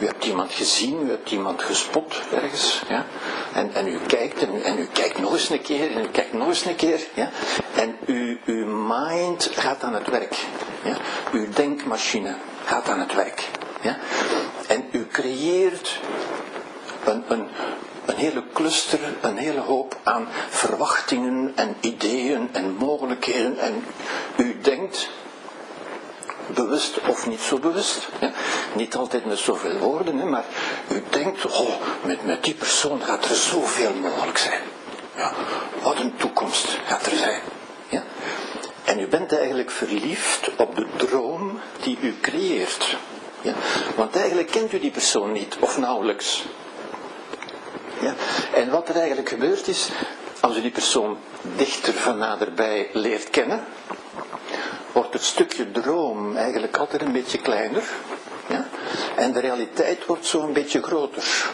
U 0.00 0.06
hebt 0.06 0.24
iemand 0.24 0.52
gezien, 0.52 1.06
u 1.06 1.10
hebt 1.10 1.30
iemand 1.30 1.62
gespot 1.62 2.14
ergens. 2.32 2.82
Ja? 2.88 3.06
En, 3.52 3.74
en 3.74 3.86
u 3.86 3.98
kijkt 4.06 4.42
en, 4.42 4.62
en, 4.62 4.78
u 4.78 4.88
kijkt 4.92 5.18
nog 5.18 5.32
eens 5.32 5.50
een 5.50 5.62
keer 5.62 5.90
en 5.96 6.04
u 6.04 6.08
kijkt 6.08 6.32
nog 6.32 6.48
eens 6.48 6.64
een 6.64 6.76
keer. 6.76 7.00
Ja? 7.14 7.30
En 7.74 7.96
u, 8.06 8.40
uw 8.44 8.66
mind 8.66 9.50
gaat 9.54 9.82
aan 9.82 9.94
het 9.94 10.08
werk. 10.08 10.46
Ja? 10.84 10.96
Uw 11.32 11.46
denkmachine 11.54 12.36
gaat 12.64 12.88
aan 12.88 13.00
het 13.00 13.14
werk. 13.14 13.48
Ja? 13.82 13.98
En 14.68 14.88
u 14.90 15.06
creëert 15.06 16.00
een, 17.04 17.24
een, 17.28 17.48
een 18.04 18.16
hele 18.16 18.44
cluster, 18.52 18.98
een 19.20 19.36
hele 19.36 19.60
hoop 19.60 19.96
aan 20.02 20.28
verwachtingen 20.48 21.52
en 21.54 21.76
ideeën 21.80 22.48
en 22.52 22.74
mogelijkheden. 22.76 23.58
En 23.58 23.84
u 24.36 24.58
denkt, 24.60 25.08
bewust 26.46 27.00
of 27.08 27.26
niet 27.26 27.40
zo 27.40 27.58
bewust, 27.58 28.08
niet 28.72 28.96
altijd 28.96 29.24
met 29.24 29.38
zoveel 29.38 29.78
woorden, 29.78 30.18
hè, 30.18 30.24
maar 30.24 30.44
u 30.90 31.02
denkt, 31.10 31.46
oh, 31.46 31.74
met, 32.04 32.24
met 32.24 32.44
die 32.44 32.54
persoon 32.54 33.02
gaat 33.02 33.24
er 33.24 33.36
zoveel 33.36 33.94
mogelijk 33.94 34.38
zijn. 34.38 34.60
Ja, 35.16 35.32
wat 35.82 35.98
een 35.98 36.16
toekomst 36.16 36.78
gaat 36.86 37.06
er 37.06 37.16
zijn. 37.16 37.40
Ja? 37.88 38.02
En 38.84 38.98
u 38.98 39.06
bent 39.06 39.32
eigenlijk 39.38 39.70
verliefd 39.70 40.50
op 40.56 40.76
de 40.76 40.86
droom 40.96 41.60
die 41.82 41.98
u 42.00 42.14
creëert. 42.20 42.96
Ja? 43.40 43.54
Want 43.96 44.16
eigenlijk 44.16 44.50
kent 44.50 44.72
u 44.72 44.78
die 44.80 44.90
persoon 44.90 45.32
niet, 45.32 45.56
of 45.60 45.78
nauwelijks. 45.78 46.44
Ja? 48.00 48.14
En 48.54 48.70
wat 48.70 48.88
er 48.88 48.96
eigenlijk 48.96 49.28
gebeurt 49.28 49.68
is, 49.68 49.88
als 50.40 50.56
u 50.56 50.60
die 50.60 50.70
persoon 50.70 51.16
dichter 51.56 51.92
van 51.92 52.18
naderbij 52.18 52.88
leert 52.92 53.30
kennen, 53.30 53.64
wordt 54.92 55.12
het 55.12 55.22
stukje 55.22 55.70
droom 55.70 56.36
eigenlijk 56.36 56.76
altijd 56.76 57.02
een 57.02 57.12
beetje 57.12 57.38
kleiner. 57.38 57.82
Ja? 58.48 58.66
En 59.16 59.32
de 59.32 59.40
realiteit 59.40 60.06
wordt 60.06 60.26
zo 60.26 60.42
een 60.42 60.52
beetje 60.52 60.82
groter. 60.82 61.50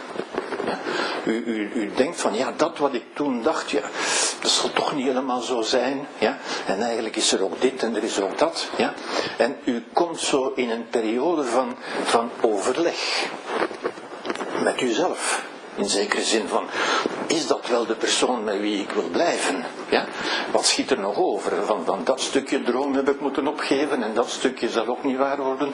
U, 1.25 1.43
u, 1.47 1.71
u, 1.75 1.91
denkt 1.95 2.21
van, 2.21 2.35
ja, 2.35 2.53
dat 2.57 2.79
wat 2.79 2.95
ik 2.95 3.05
toen 3.15 3.43
dacht, 3.43 3.71
ja, 3.71 3.81
dat 4.41 4.51
zal 4.51 4.73
toch 4.73 4.95
niet 4.95 5.07
helemaal 5.07 5.41
zo 5.41 5.63
zijn. 5.63 6.07
Ja? 6.19 6.39
En 6.67 6.83
eigenlijk 6.83 7.17
is 7.17 7.33
er 7.33 7.43
ook 7.43 7.61
dit 7.61 7.83
en 7.83 7.97
er 7.97 8.05
is 8.05 8.21
ook 8.21 8.39
dat. 8.39 8.69
Ja? 8.77 8.95
En 9.37 9.57
u 9.65 9.85
komt 9.93 10.21
zo 10.21 10.53
in 10.55 10.71
een 10.71 10.89
periode 10.89 11.45
van, 11.45 11.77
van 12.05 12.31
overleg 12.41 13.27
met 14.63 14.81
uzelf. 14.81 15.43
In 15.79 15.89
zekere 15.89 16.23
zin 16.23 16.49
van, 16.49 16.67
is 17.27 17.47
dat 17.47 17.69
wel 17.69 17.87
de 17.87 17.95
persoon 17.95 18.45
met 18.45 18.61
wie 18.61 18.81
ik 18.81 18.91
wil 18.91 19.09
blijven? 19.09 19.65
Ja? 19.89 20.05
Wat 20.51 20.67
schiet 20.67 20.91
er 20.91 20.99
nog 20.99 21.17
over? 21.17 21.53
Van, 21.65 22.01
dat 22.05 22.21
stukje 22.21 22.63
droom 22.63 22.95
heb 22.95 23.09
ik 23.09 23.21
moeten 23.21 23.47
opgeven 23.47 24.03
en 24.03 24.15
dat 24.15 24.31
stukje 24.31 24.69
zal 24.69 24.87
ook 24.87 25.05
niet 25.05 25.17
waar 25.17 25.43
worden. 25.43 25.73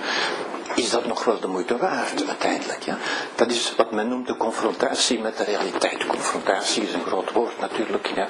Is 0.74 0.90
dat 0.90 1.06
nog 1.06 1.24
wel 1.24 1.40
de 1.40 1.46
moeite 1.46 1.76
waard 1.76 2.28
uiteindelijk? 2.28 2.82
Ja? 2.82 2.98
Dat 3.34 3.50
is 3.50 3.74
wat 3.76 3.90
men 3.90 4.08
noemt 4.08 4.26
de 4.26 4.36
confrontatie 4.36 5.20
met 5.20 5.36
de 5.36 5.44
realiteit. 5.44 6.06
Confrontatie 6.06 6.82
is 6.82 6.92
een 6.92 7.06
groot 7.06 7.32
woord 7.32 7.60
natuurlijk. 7.60 8.06
Ja? 8.14 8.26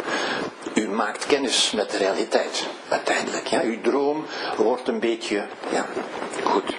U 0.74 0.88
maakt 0.88 1.26
kennis 1.26 1.70
met 1.70 1.90
de 1.90 1.96
realiteit 1.96 2.66
uiteindelijk. 2.88 3.46
Ja? 3.46 3.62
Uw 3.62 3.80
droom 3.80 4.24
wordt 4.56 4.88
een 4.88 5.00
beetje 5.00 5.46
ja, 5.70 5.86
goed. 6.44 6.74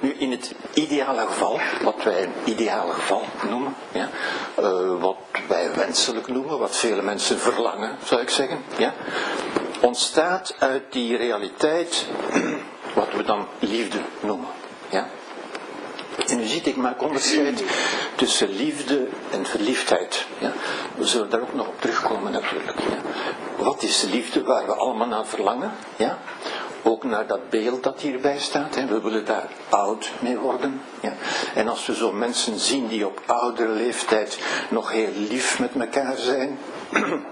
Nu, 0.00 0.14
in 0.18 0.30
het 0.30 0.54
ideale 0.74 1.26
geval, 1.26 1.60
wat 1.82 2.02
wij 2.02 2.22
een 2.22 2.32
ideale 2.44 2.92
geval 2.92 3.22
noemen, 3.48 3.74
ja, 3.92 4.08
uh, 4.60 5.00
wat 5.00 5.16
wij 5.48 5.74
wenselijk 5.74 6.28
noemen, 6.28 6.58
wat 6.58 6.76
vele 6.76 7.02
mensen 7.02 7.38
verlangen, 7.38 7.96
zou 8.04 8.20
ik 8.20 8.30
zeggen, 8.30 8.58
ja, 8.76 8.94
ontstaat 9.80 10.54
uit 10.58 10.82
die 10.90 11.16
realiteit 11.16 12.06
wat 12.94 13.12
we 13.16 13.22
dan 13.22 13.46
liefde 13.58 13.98
noemen. 14.20 14.48
Ja. 14.88 15.06
En 16.26 16.40
u 16.40 16.46
ziet, 16.46 16.66
ik 16.66 16.76
maak 16.76 17.02
onderscheid 17.02 17.64
tussen 18.14 18.48
liefde 18.48 19.08
en 19.30 19.46
verliefdheid. 19.46 20.26
Ja. 20.38 20.52
We 20.96 21.06
zullen 21.06 21.30
daar 21.30 21.40
ook 21.40 21.54
nog 21.54 21.66
op 21.66 21.80
terugkomen 21.80 22.32
natuurlijk. 22.32 22.78
Ja. 22.80 23.00
Wat 23.64 23.82
is 23.82 24.02
liefde 24.02 24.42
waar 24.42 24.66
we 24.66 24.74
allemaal 24.74 25.06
naar 25.06 25.26
verlangen? 25.26 25.72
Ja. 25.96 26.18
Ook 26.88 27.04
naar 27.04 27.26
dat 27.26 27.50
beeld 27.50 27.82
dat 27.82 28.00
hierbij 28.00 28.38
staat. 28.38 28.74
Hè. 28.74 28.86
We 28.86 29.00
willen 29.00 29.24
daar 29.24 29.48
oud 29.68 30.10
mee 30.18 30.38
worden. 30.38 30.80
Ja. 31.00 31.12
En 31.54 31.68
als 31.68 31.86
we 31.86 31.94
zo 31.94 32.12
mensen 32.12 32.58
zien 32.58 32.88
die 32.88 33.06
op 33.06 33.22
oudere 33.26 33.72
leeftijd 33.72 34.38
nog 34.68 34.92
heel 34.92 35.12
lief 35.28 35.58
met 35.58 35.70
elkaar 35.78 36.16
zijn. 36.16 36.58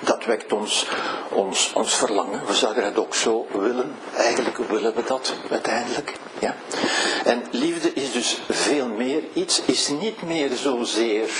dat 0.00 0.24
wekt 0.24 0.52
ons, 0.52 0.86
ons, 1.32 1.72
ons 1.74 1.94
verlangen. 1.94 2.46
We 2.46 2.54
zouden 2.54 2.84
het 2.84 2.98
ook 2.98 3.14
zo 3.14 3.46
willen. 3.52 3.94
Eigenlijk 4.14 4.56
willen 4.56 4.94
we 4.94 5.02
dat 5.06 5.34
uiteindelijk. 5.50 6.12
Ja. 6.38 6.54
En 7.24 7.42
liefde 7.50 7.92
is 7.92 8.12
dus 8.12 8.40
veel 8.48 8.86
meer 8.88 9.22
iets, 9.32 9.62
is 9.64 9.88
niet 9.88 10.22
meer 10.22 10.50
zozeer 10.56 11.30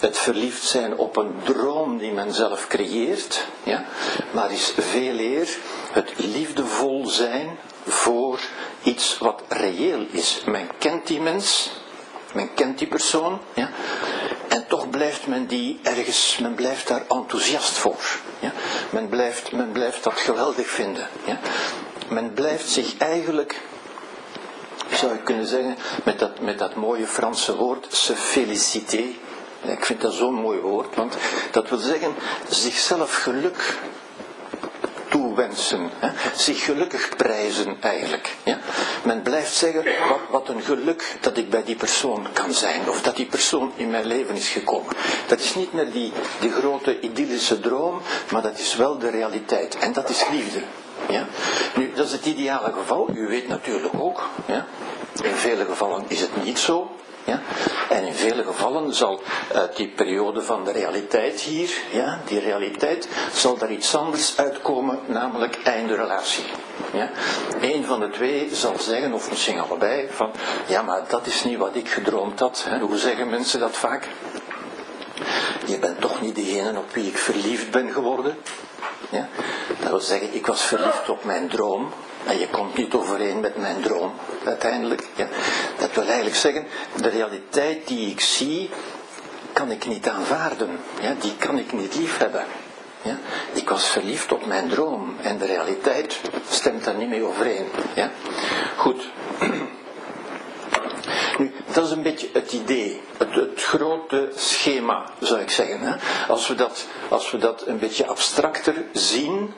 het 0.00 0.18
verliefd 0.18 0.62
zijn 0.62 0.96
op 0.96 1.16
een 1.16 1.34
droom 1.44 1.98
die 1.98 2.12
men 2.12 2.32
zelf 2.32 2.66
creëert, 2.66 3.46
ja, 3.62 3.84
maar 4.30 4.52
is 4.52 4.72
veel 4.78 5.18
eer 5.18 5.48
het 5.92 6.12
liefdevol 6.16 7.06
zijn 7.06 7.58
voor 7.86 8.40
iets 8.82 9.18
wat 9.18 9.42
reëel 9.48 10.06
is. 10.10 10.42
Men 10.46 10.68
kent 10.78 11.06
die 11.06 11.20
mens, 11.20 11.70
men 12.32 12.54
kent 12.54 12.78
die 12.78 12.88
persoon, 12.88 13.40
ja, 13.54 13.70
en 14.50 14.66
toch 14.66 14.90
blijft 14.90 15.26
men 15.26 15.46
die 15.46 15.80
ergens, 15.82 16.38
men 16.38 16.54
blijft 16.54 16.88
daar 16.88 17.02
enthousiast 17.08 17.72
voor. 17.72 18.20
Ja. 18.38 18.52
Men, 18.90 19.08
blijft, 19.08 19.52
men 19.52 19.72
blijft 19.72 20.04
dat 20.04 20.20
geweldig 20.20 20.66
vinden. 20.66 21.08
Ja. 21.24 21.38
Men 22.08 22.32
blijft 22.32 22.68
zich 22.68 22.96
eigenlijk, 22.98 23.60
zou 24.92 25.14
ik 25.14 25.24
kunnen 25.24 25.46
zeggen, 25.46 25.76
met 26.04 26.18
dat, 26.18 26.40
met 26.40 26.58
dat 26.58 26.74
mooie 26.74 27.06
Franse 27.06 27.56
woord, 27.56 27.86
se 27.90 28.16
féliciter, 28.16 29.04
ik 29.62 29.84
vind 29.84 30.00
dat 30.00 30.12
zo'n 30.12 30.34
mooi 30.34 30.58
woord, 30.58 30.94
want 30.94 31.16
dat 31.50 31.68
wil 31.68 31.78
zeggen 31.78 32.14
zichzelf 32.48 33.22
geluk 33.22 33.78
toewensen, 35.10 35.90
hè? 35.98 36.08
zich 36.36 36.64
gelukkig 36.64 37.16
prijzen 37.16 37.76
eigenlijk. 37.80 38.36
Ja? 38.42 38.58
Men 39.02 39.22
blijft 39.22 39.54
zeggen, 39.54 39.84
wat, 40.08 40.18
wat 40.30 40.48
een 40.48 40.62
geluk 40.62 41.16
dat 41.20 41.36
ik 41.36 41.50
bij 41.50 41.64
die 41.64 41.76
persoon 41.76 42.26
kan 42.32 42.52
zijn, 42.52 42.88
of 42.88 43.02
dat 43.02 43.16
die 43.16 43.26
persoon 43.26 43.72
in 43.76 43.90
mijn 43.90 44.06
leven 44.06 44.36
is 44.36 44.48
gekomen. 44.48 44.92
Dat 45.26 45.40
is 45.40 45.54
niet 45.54 45.72
meer 45.72 45.92
die, 45.92 46.12
die 46.40 46.50
grote 46.50 47.00
idyllische 47.00 47.60
droom, 47.60 48.00
maar 48.30 48.42
dat 48.42 48.58
is 48.58 48.76
wel 48.76 48.98
de 48.98 49.10
realiteit. 49.10 49.78
En 49.78 49.92
dat 49.92 50.08
is 50.08 50.24
liefde. 50.30 50.60
Ja? 51.08 51.26
Nu, 51.76 51.92
dat 51.94 52.06
is 52.06 52.12
het 52.12 52.26
ideale 52.26 52.72
geval. 52.72 53.08
U 53.14 53.28
weet 53.28 53.48
natuurlijk 53.48 53.94
ook, 53.98 54.28
in 55.22 55.34
vele 55.34 55.64
gevallen 55.64 56.04
is 56.08 56.20
het 56.20 56.44
niet 56.44 56.58
zo. 56.58 56.90
Ja? 57.24 57.40
En 57.88 58.06
in 58.06 58.14
vele 58.14 58.44
gevallen 58.44 58.94
zal 58.94 59.22
uit 59.54 59.76
die 59.76 59.88
periode 59.88 60.42
van 60.42 60.64
de 60.64 60.72
realiteit 60.72 61.40
hier, 61.40 61.70
ja, 61.92 62.20
die 62.24 62.40
realiteit, 62.40 63.08
zal 63.32 63.56
daar 63.56 63.72
iets 63.72 63.94
anders 63.94 64.38
uitkomen, 64.38 64.98
namelijk 65.06 65.58
einde 65.62 65.94
relatie. 65.94 66.44
Ja? 66.92 67.10
Eén 67.60 67.84
van 67.84 68.00
de 68.00 68.10
twee 68.10 68.48
zal 68.52 68.78
zeggen, 68.78 69.12
of 69.12 69.30
misschien 69.30 69.60
allebei, 69.60 70.08
van 70.10 70.30
ja, 70.66 70.82
maar 70.82 71.02
dat 71.08 71.26
is 71.26 71.44
niet 71.44 71.58
wat 71.58 71.74
ik 71.74 71.88
gedroomd 71.88 72.40
had. 72.40 72.64
Hè? 72.68 72.78
Hoe 72.78 72.98
zeggen 72.98 73.30
mensen 73.30 73.60
dat 73.60 73.76
vaak? 73.76 74.08
Je 75.66 75.78
bent 75.78 76.00
toch 76.00 76.20
niet 76.20 76.34
degene 76.34 76.78
op 76.78 76.92
wie 76.92 77.06
ik 77.06 77.18
verliefd 77.18 77.70
ben 77.70 77.90
geworden. 77.90 78.36
Ja? 79.10 79.28
Dat 79.80 79.90
wil 79.90 80.00
zeggen, 80.00 80.34
ik 80.34 80.46
was 80.46 80.62
verliefd 80.62 81.08
op 81.08 81.24
mijn 81.24 81.48
droom, 81.48 81.88
en 82.26 82.38
je 82.38 82.48
komt 82.48 82.76
niet 82.76 82.94
overeen 82.94 83.40
met 83.40 83.56
mijn 83.56 83.80
droom, 83.80 84.12
uiteindelijk. 84.44 85.06
Ja. 85.14 85.26
Dat 85.78 85.92
wil 85.94 86.04
eigenlijk 86.04 86.36
zeggen, 86.36 86.66
de 87.00 87.08
realiteit 87.08 87.86
die 87.86 88.10
ik 88.10 88.20
zie, 88.20 88.70
kan 89.52 89.70
ik 89.70 89.86
niet 89.86 90.08
aanvaarden. 90.08 90.80
Ja. 91.00 91.14
Die 91.20 91.36
kan 91.36 91.58
ik 91.58 91.72
niet 91.72 91.94
liefhebben. 91.94 92.44
Ja. 93.02 93.18
Ik 93.52 93.68
was 93.68 93.88
verliefd 93.88 94.32
op 94.32 94.46
mijn 94.46 94.68
droom 94.68 95.16
en 95.22 95.38
de 95.38 95.46
realiteit 95.46 96.20
stemt 96.50 96.84
daar 96.84 96.94
niet 96.94 97.08
mee 97.08 97.24
overeen. 97.24 97.66
Ja. 97.94 98.10
Goed. 98.76 99.10
Dat 101.72 101.84
is 101.84 101.90
een 101.90 102.02
beetje 102.02 102.28
het 102.32 102.52
idee, 102.52 103.00
het, 103.16 103.34
het, 103.34 103.62
grote 103.62 104.28
schema, 104.34 105.04
zou 105.18 105.40
ik 105.40 105.50
zeggen. 105.50 105.80
Hè? 105.80 105.96
Als, 106.28 106.48
we 106.48 106.54
dat, 106.54 106.86
als 107.08 107.30
we 107.30 107.38
dat 107.38 107.66
een 107.66 107.78
beetje 107.78 108.06
abstracter 108.06 108.74
zien, 108.92 109.54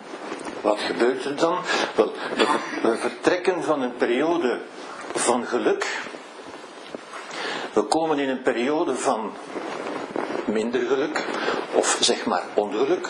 wat 0.61 0.79
gebeurt 0.81 1.25
er 1.25 1.37
dan? 1.37 1.59
Wel, 1.95 2.13
we 2.83 2.97
vertrekken 2.97 3.63
van 3.63 3.83
een 3.83 3.97
periode 3.97 4.61
van 5.15 5.47
geluk. 5.47 6.01
We 7.73 7.83
komen 7.83 8.19
in 8.19 8.29
een 8.29 8.43
periode 8.43 8.95
van 8.95 9.33
minder 10.45 10.81
geluk, 10.81 11.25
of 11.75 11.99
zeg 12.01 12.25
maar 12.27 12.43
ongeluk. 12.55 13.09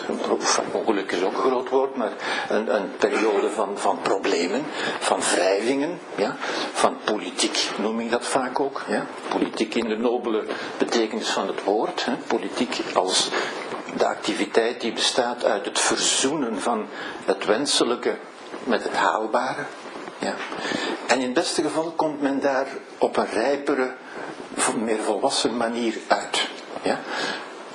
Ongeluk 0.71 1.11
is 1.11 1.23
ook 1.23 1.33
een 1.33 1.49
groot 1.49 1.69
woord, 1.69 1.95
maar 1.95 2.11
een, 2.49 2.75
een 2.75 2.91
periode 2.97 3.49
van, 3.49 3.77
van 3.77 3.99
problemen, 4.01 4.63
van 4.99 5.19
wrijvingen, 5.19 5.99
ja? 6.15 6.35
van 6.73 6.97
politiek 7.03 7.69
noem 7.77 7.99
ik 7.99 8.11
dat 8.11 8.25
vaak 8.25 8.59
ook. 8.59 8.81
Ja? 8.87 9.05
Politiek 9.27 9.75
in 9.75 9.87
de 9.87 9.97
nobele 9.97 10.43
betekenis 10.77 11.29
van 11.29 11.47
het 11.47 11.63
woord. 11.63 12.05
Hè? 12.05 12.13
Politiek 12.27 12.83
als 12.93 13.29
de 13.97 14.05
activiteit 14.05 14.81
die 14.81 14.93
bestaat 14.93 15.45
uit 15.45 15.65
het 15.65 15.79
verzoenen 15.79 16.61
van 16.61 16.87
het 17.25 17.45
wenselijke 17.45 18.17
met 18.63 18.83
het 18.83 18.93
haalbare. 18.95 19.65
Ja. 20.19 20.35
En 21.07 21.19
in 21.19 21.25
het 21.25 21.33
beste 21.33 21.61
geval 21.61 21.93
komt 21.95 22.21
men 22.21 22.39
daar 22.39 22.67
op 22.97 23.17
een 23.17 23.29
rijpere, 23.29 23.93
meer 24.77 24.99
volwassen 24.99 25.57
manier 25.57 25.97
uit. 26.07 26.47
Ja. 26.83 26.99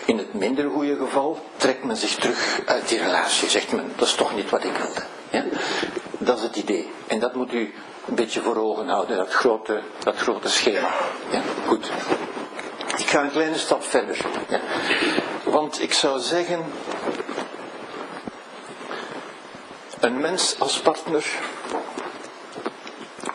In 0.04 0.18
het 0.18 0.34
minder 0.34 0.70
goede 0.70 0.96
geval 0.96 1.38
trekt 1.56 1.84
men 1.84 1.96
zich 1.96 2.14
terug 2.14 2.60
uit 2.64 2.88
die 2.88 2.98
relatie. 2.98 3.48
Zegt 3.48 3.72
men, 3.72 3.92
dat 3.96 4.08
is 4.08 4.14
toch 4.14 4.34
niet 4.34 4.50
wat 4.50 4.64
ik 4.64 4.76
wilde. 4.76 5.02
Ja. 5.30 5.44
Dat 6.18 6.36
is 6.36 6.42
het 6.42 6.56
idee. 6.56 6.92
En 7.06 7.18
dat 7.18 7.34
moet 7.34 7.52
u 7.52 7.74
een 8.06 8.14
beetje 8.14 8.40
voor 8.40 8.56
ogen 8.56 8.88
houden, 8.88 9.16
dat 9.16 9.32
grote, 9.32 9.80
dat 9.98 10.16
grote 10.16 10.48
schema. 10.48 10.88
Ja. 11.30 11.40
Goed. 11.66 11.90
Ik 12.96 13.06
ga 13.06 13.22
een 13.22 13.30
kleine 13.30 13.58
stap 13.58 13.84
verder. 13.84 14.18
Want 15.44 15.82
ik 15.82 15.92
zou 15.92 16.20
zeggen, 16.20 16.64
een 20.00 20.20
mens 20.20 20.56
als 20.58 20.80
partner, 20.80 21.24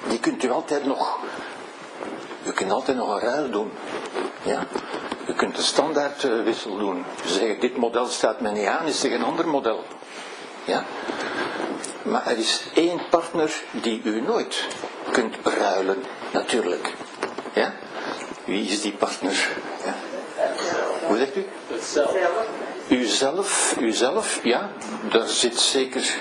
die 0.07 0.19
kunt 0.19 0.43
u 0.43 0.51
altijd 0.51 0.86
nog, 0.86 1.19
u 2.45 2.51
kunt 2.51 2.71
altijd 2.71 2.97
nog 2.97 3.13
een 3.13 3.19
ruil 3.19 3.49
doen. 3.49 3.71
Ja? 4.43 4.67
U 5.27 5.33
kunt 5.33 5.57
een 5.57 5.63
standaardwissel 5.63 6.77
doen. 6.77 7.05
Zeggen, 7.25 7.59
dit 7.59 7.77
model 7.77 8.05
staat 8.07 8.39
mij 8.41 8.51
niet 8.51 8.65
aan, 8.65 8.86
is 8.86 9.03
er 9.03 9.13
een 9.13 9.23
ander 9.23 9.47
model. 9.47 9.83
Ja? 10.65 10.86
Maar 12.01 12.27
er 12.27 12.38
is 12.38 12.62
één 12.73 13.01
partner 13.09 13.53
die 13.71 14.01
u 14.03 14.21
nooit 14.21 14.67
kunt 15.12 15.36
ruilen, 15.43 16.03
natuurlijk. 16.31 16.93
Ja? 17.53 17.73
Wie 18.45 18.67
is 18.67 18.81
die 18.81 18.91
partner? 18.93 19.49
Ja? 19.86 19.95
Hoe 21.07 21.17
zegt 21.17 21.36
u? 21.36 21.45
Uzelf, 22.88 23.75
uzelf, 23.79 24.39
ja, 24.43 24.69
daar 25.09 25.27
zit 25.27 25.59
zeker 25.59 26.15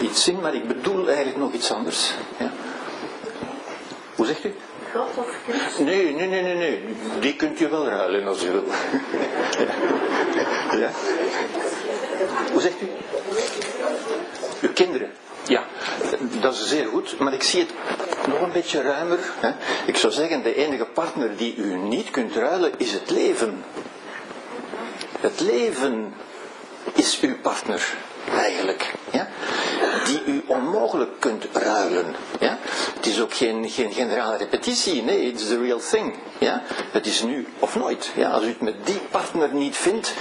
iets 0.00 0.28
in, 0.28 0.40
maar 0.40 0.54
ik 0.54 0.68
bedoel 0.68 1.06
eigenlijk 1.06 1.36
nog 1.36 1.52
iets 1.52 1.72
anders. 1.72 2.10
Ja. 2.38 2.50
Hoe 4.16 4.26
zegt 4.26 4.44
u? 4.44 4.54
Nee, 5.78 6.14
nee, 6.14 6.26
nee, 6.26 6.42
nee, 6.42 6.54
nee. 6.54 6.84
Die 7.20 7.36
kunt 7.36 7.60
u 7.60 7.68
wel 7.68 7.88
ruilen 7.88 8.26
als 8.26 8.44
u 8.44 8.50
wil. 8.50 8.64
Hoe 12.52 12.60
zegt 12.60 12.80
u? 12.82 12.88
Uw 14.60 14.72
kinderen. 14.72 15.10
Ja, 15.46 15.64
dat 16.40 16.54
is 16.54 16.68
zeer 16.68 16.86
goed, 16.86 17.18
maar 17.18 17.32
ik 17.32 17.42
zie 17.42 17.60
het 17.60 17.70
nog 18.28 18.40
een 18.40 18.52
beetje 18.52 18.82
ruimer. 18.82 19.18
Hè? 19.40 19.50
Ik 19.86 19.96
zou 19.96 20.12
zeggen, 20.12 20.42
de 20.42 20.54
enige 20.54 20.84
partner 20.84 21.36
die 21.36 21.56
u 21.56 21.74
niet 21.74 22.10
kunt 22.10 22.36
ruilen 22.36 22.72
is 22.76 22.92
het 22.92 23.10
leven. 23.10 23.64
Het 25.20 25.40
leven 25.40 26.14
is 26.92 27.20
uw 27.20 27.36
partner, 27.40 27.94
eigenlijk. 28.28 28.92
Ja? 29.10 29.28
Die 30.04 30.22
u 30.26 30.42
onmogelijk 30.46 31.20
kunt 31.20 31.46
ruilen. 31.52 32.14
Ja? 32.40 32.58
Het 32.94 33.06
is 33.06 33.20
ook 33.20 33.34
geen, 33.34 33.70
geen 33.70 33.92
generale 33.92 34.36
repetitie, 34.36 35.02
nee, 35.02 35.20
it's 35.20 35.46
the 35.46 35.58
real 35.58 35.80
thing. 35.90 36.14
Ja? 36.38 36.62
Het 36.90 37.06
is 37.06 37.22
nu 37.22 37.46
of 37.58 37.76
nooit. 37.76 38.10
Ja? 38.14 38.30
Als 38.30 38.44
u 38.44 38.48
het 38.48 38.60
met 38.60 38.86
die 38.86 39.00
partner 39.10 39.54
niet 39.54 39.76
vindt, 39.76 40.14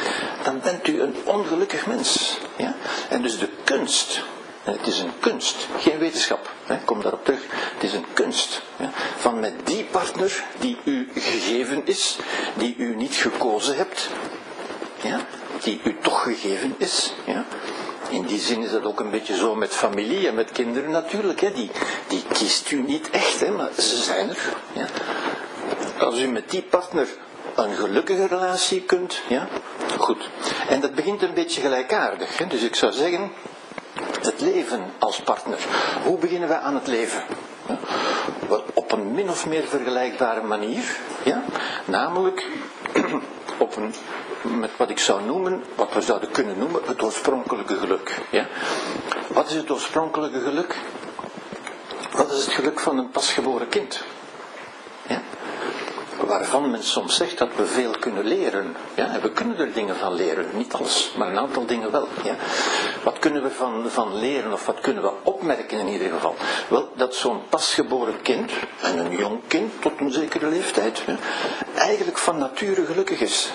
dan 0.43 0.59
bent 0.63 0.87
u 0.87 1.01
een 1.01 1.15
ongelukkig 1.23 1.85
mens. 1.85 2.37
Ja? 2.55 2.75
En 3.09 3.21
dus 3.21 3.39
de 3.39 3.49
kunst 3.63 4.23
het 4.65 4.87
is 4.87 4.99
een 4.99 5.19
kunst, 5.19 5.67
geen 5.79 5.97
wetenschap. 5.97 6.51
Hè. 6.63 6.77
Kom 6.85 7.01
daarop 7.01 7.25
terug. 7.25 7.39
Het 7.73 7.83
is 7.83 7.93
een 7.93 8.05
kunst. 8.13 8.61
Van 9.17 9.39
met 9.39 9.53
die 9.63 9.83
partner 9.83 10.43
die 10.59 10.77
u 10.83 11.09
gegeven 11.13 11.81
is, 11.85 12.17
die 12.57 12.75
u 12.77 12.95
niet 12.95 13.15
gekozen 13.15 13.75
hebt, 13.75 14.09
ja, 15.01 15.19
die 15.63 15.81
u 15.83 15.95
toch 16.01 16.23
gegeven 16.23 16.75
is. 16.77 17.13
Ja. 17.25 17.45
In 18.09 18.23
die 18.23 18.39
zin 18.39 18.63
is 18.63 18.71
dat 18.71 18.83
ook 18.83 18.99
een 18.99 19.09
beetje 19.09 19.35
zo 19.35 19.55
met 19.55 19.73
familie 19.73 20.27
en 20.27 20.35
met 20.35 20.51
kinderen 20.51 20.91
natuurlijk. 20.91 21.41
Hè. 21.41 21.51
Die, 21.51 21.71
die 22.07 22.23
kiest 22.33 22.71
u 22.71 22.81
niet 22.81 23.09
echt, 23.09 23.39
hè, 23.39 23.51
maar 23.51 23.69
ze 23.77 23.97
zijn 23.97 24.29
er. 24.29 24.37
Ja. 24.73 24.85
Als 25.99 26.19
u 26.19 26.27
met 26.27 26.49
die 26.49 26.61
partner 26.61 27.07
een 27.55 27.75
gelukkige 27.75 28.27
relatie 28.27 28.81
kunt, 28.81 29.21
ja, 29.27 29.47
goed. 29.97 30.29
En 30.69 30.81
dat 30.81 30.95
begint 30.95 31.21
een 31.21 31.33
beetje 31.33 31.61
gelijkaardig. 31.61 32.37
Hè. 32.37 32.47
Dus 32.47 32.61
ik 32.61 32.75
zou 32.75 32.91
zeggen, 32.93 33.31
het 34.21 34.41
leven 34.41 34.83
als 34.99 35.19
partner. 35.19 35.57
Hoe 36.03 36.17
beginnen 36.17 36.47
we 36.47 36.57
aan 36.57 36.75
het 36.75 36.87
leven? 36.87 37.23
Op 38.73 38.91
een 38.91 39.13
min 39.13 39.29
of 39.29 39.45
meer 39.45 39.63
vergelijkbare 39.63 40.41
manier. 40.41 40.97
Ja? 41.23 41.43
Namelijk 41.85 42.45
op 43.57 43.75
een, 43.75 43.93
met 44.45 44.77
wat 44.77 44.89
ik 44.89 44.99
zou 44.99 45.23
noemen, 45.23 45.63
wat 45.75 45.93
we 45.93 46.01
zouden 46.01 46.31
kunnen 46.31 46.57
noemen, 46.57 46.81
het 46.85 47.01
oorspronkelijke 47.03 47.75
geluk. 47.75 48.21
Ja? 48.29 48.47
Wat 49.27 49.49
is 49.49 49.55
het 49.55 49.71
oorspronkelijke 49.71 50.39
geluk? 50.39 50.75
Wat 52.11 52.31
is 52.31 52.45
het 52.45 52.53
geluk 52.53 52.79
van 52.79 52.97
een 52.97 53.09
pasgeboren 53.09 53.69
kind? 53.69 54.03
Ja? 55.07 55.21
waarvan 56.27 56.71
men 56.71 56.83
soms 56.83 57.15
zegt 57.15 57.37
dat 57.37 57.49
we 57.55 57.65
veel 57.65 57.91
kunnen 57.99 58.25
leren. 58.25 58.75
Ja, 58.95 59.07
en 59.07 59.21
we 59.21 59.31
kunnen 59.31 59.57
er 59.57 59.73
dingen 59.73 59.95
van 59.95 60.13
leren, 60.13 60.45
niet 60.53 60.73
alles, 60.73 61.13
maar 61.17 61.27
een 61.27 61.37
aantal 61.37 61.65
dingen 61.65 61.91
wel. 61.91 62.07
Ja. 62.23 62.35
Wat 63.03 63.19
kunnen 63.19 63.43
we 63.43 63.51
van, 63.51 63.83
van 63.87 64.19
leren, 64.19 64.53
of 64.53 64.65
wat 64.65 64.79
kunnen 64.79 65.03
we 65.03 65.11
opmerken 65.23 65.79
in 65.79 65.87
ieder 65.87 66.09
geval? 66.09 66.35
Wel, 66.67 66.89
dat 66.95 67.15
zo'n 67.15 67.41
pasgeboren 67.49 68.21
kind, 68.21 68.51
en 68.81 68.97
een 68.97 69.17
jong 69.17 69.39
kind 69.47 69.81
tot 69.81 69.93
een 69.99 70.11
zekere 70.11 70.47
leeftijd, 70.47 71.03
eigenlijk 71.75 72.17
van 72.17 72.37
nature 72.37 72.85
gelukkig 72.85 73.19
is. 73.19 73.51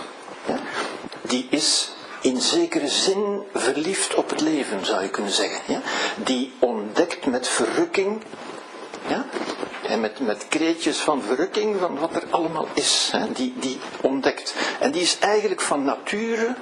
Die 1.23 1.47
is 1.51 1.91
in 2.21 2.41
zekere 2.41 2.89
zin 2.89 3.43
verliefd 3.55 4.15
op 4.15 4.31
het 4.31 4.41
leven, 4.41 4.87
zou 4.87 5.03
je 5.03 5.09
kunnen 5.09 5.33
zeggen. 5.33 5.75
Ja? 5.75 5.81
Die 6.25 6.53
ontdekt 6.59 7.27
met 7.27 7.49
verrukking 7.49 8.23
ja? 9.09 9.25
En 9.87 10.01
met, 10.01 10.21
met 10.21 10.47
kreetjes 10.49 10.99
van 10.99 11.23
verrukking 11.23 11.77
van 11.79 11.99
wat 11.99 12.15
er 12.15 12.25
allemaal 12.31 12.67
is. 12.75 13.09
Hè? 13.13 13.33
Die, 13.33 13.55
die 13.57 13.79
ontdekt. 14.01 14.55
En 14.81 14.91
die 14.91 15.03
is 15.03 15.19
eigenlijk 15.19 15.61
van 15.61 15.85
nature 15.85 16.55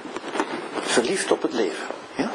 verliefd 0.81 1.31
op 1.31 1.41
het 1.41 1.53
leven. 1.53 1.87
Ja? 2.15 2.31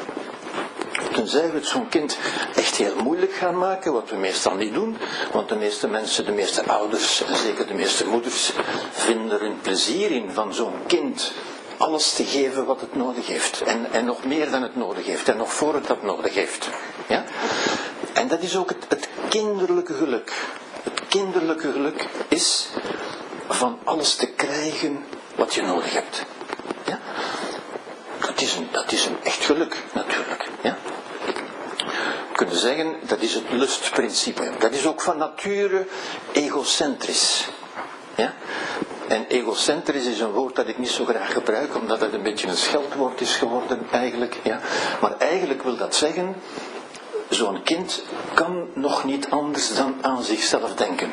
Tenzij 1.15 1.49
we 1.51 1.55
het 1.57 1.67
zo'n 1.67 1.89
kind 1.89 2.17
echt 2.55 2.75
heel 2.75 2.95
moeilijk 3.03 3.33
gaan 3.33 3.57
maken, 3.57 3.93
wat 3.93 4.09
we 4.09 4.15
meestal 4.15 4.55
niet 4.55 4.73
doen, 4.73 4.97
want 5.31 5.49
de 5.49 5.55
meeste 5.55 5.87
mensen, 5.87 6.25
de 6.25 6.31
meeste 6.31 6.63
ouders 6.63 7.23
en 7.23 7.35
zeker 7.35 7.67
de 7.67 7.73
meeste 7.73 8.07
moeders, 8.07 8.51
vinden 8.91 9.31
er 9.39 9.45
een 9.45 9.61
plezier 9.61 10.11
in 10.11 10.31
van 10.31 10.53
zo'n 10.53 10.73
kind 10.87 11.31
alles 11.77 12.13
te 12.13 12.25
geven 12.25 12.65
wat 12.65 12.81
het 12.81 12.95
nodig 12.95 13.27
heeft. 13.27 13.61
En, 13.61 13.91
en 13.91 14.05
nog 14.05 14.25
meer 14.25 14.51
dan 14.51 14.61
het 14.61 14.75
nodig 14.75 15.05
heeft. 15.05 15.29
En 15.29 15.37
nog 15.37 15.53
voor 15.53 15.73
het 15.73 15.87
dat 15.87 16.03
nodig 16.03 16.33
heeft. 16.33 16.69
Ja? 17.07 17.23
En 18.13 18.27
dat 18.27 18.41
is 18.41 18.55
ook 18.57 18.69
het, 18.69 18.85
het 18.87 19.09
kinderlijke 19.29 19.93
geluk. 19.93 20.33
Het 20.83 21.01
kinderlijke 21.07 21.71
geluk 21.71 22.05
is 22.27 22.67
van 23.47 23.79
alles 23.83 24.15
te 24.15 24.27
krijgen 24.27 25.05
wat 25.35 25.53
je 25.53 25.61
nodig 25.61 25.93
hebt. 25.93 26.23
Ja? 26.85 26.99
Dat, 28.19 28.41
is 28.41 28.55
een, 28.55 28.67
dat 28.71 28.91
is 28.91 29.05
een 29.05 29.17
echt 29.23 29.45
geluk, 29.45 29.83
natuurlijk. 29.93 30.34
Kunnen 32.35 32.57
zeggen, 32.57 32.95
dat 33.01 33.21
is 33.21 33.33
het 33.33 33.51
lustprincipe. 33.51 34.51
Dat 34.59 34.71
is 34.71 34.87
ook 34.87 35.01
van 35.01 35.17
nature 35.17 35.85
egocentrisch. 36.31 37.47
Ja? 38.15 38.33
En 39.07 39.25
egocentrisch 39.27 40.05
is 40.05 40.19
een 40.19 40.31
woord 40.31 40.55
dat 40.55 40.67
ik 40.67 40.77
niet 40.77 40.89
zo 40.89 41.05
graag 41.05 41.33
gebruik, 41.33 41.75
omdat 41.75 41.99
het 41.99 42.13
een 42.13 42.23
beetje 42.23 42.47
een 42.47 42.57
scheldwoord 42.57 43.21
is 43.21 43.35
geworden 43.35 43.87
eigenlijk. 43.91 44.39
Ja. 44.43 44.59
Maar 45.01 45.17
eigenlijk 45.17 45.63
wil 45.63 45.77
dat 45.77 45.95
zeggen, 45.95 46.35
zo'n 47.29 47.63
kind 47.63 48.03
kan 48.33 48.67
nog 48.73 49.03
niet 49.03 49.29
anders 49.29 49.75
dan 49.75 49.95
aan 50.01 50.23
zichzelf 50.23 50.73
denken. 50.73 51.11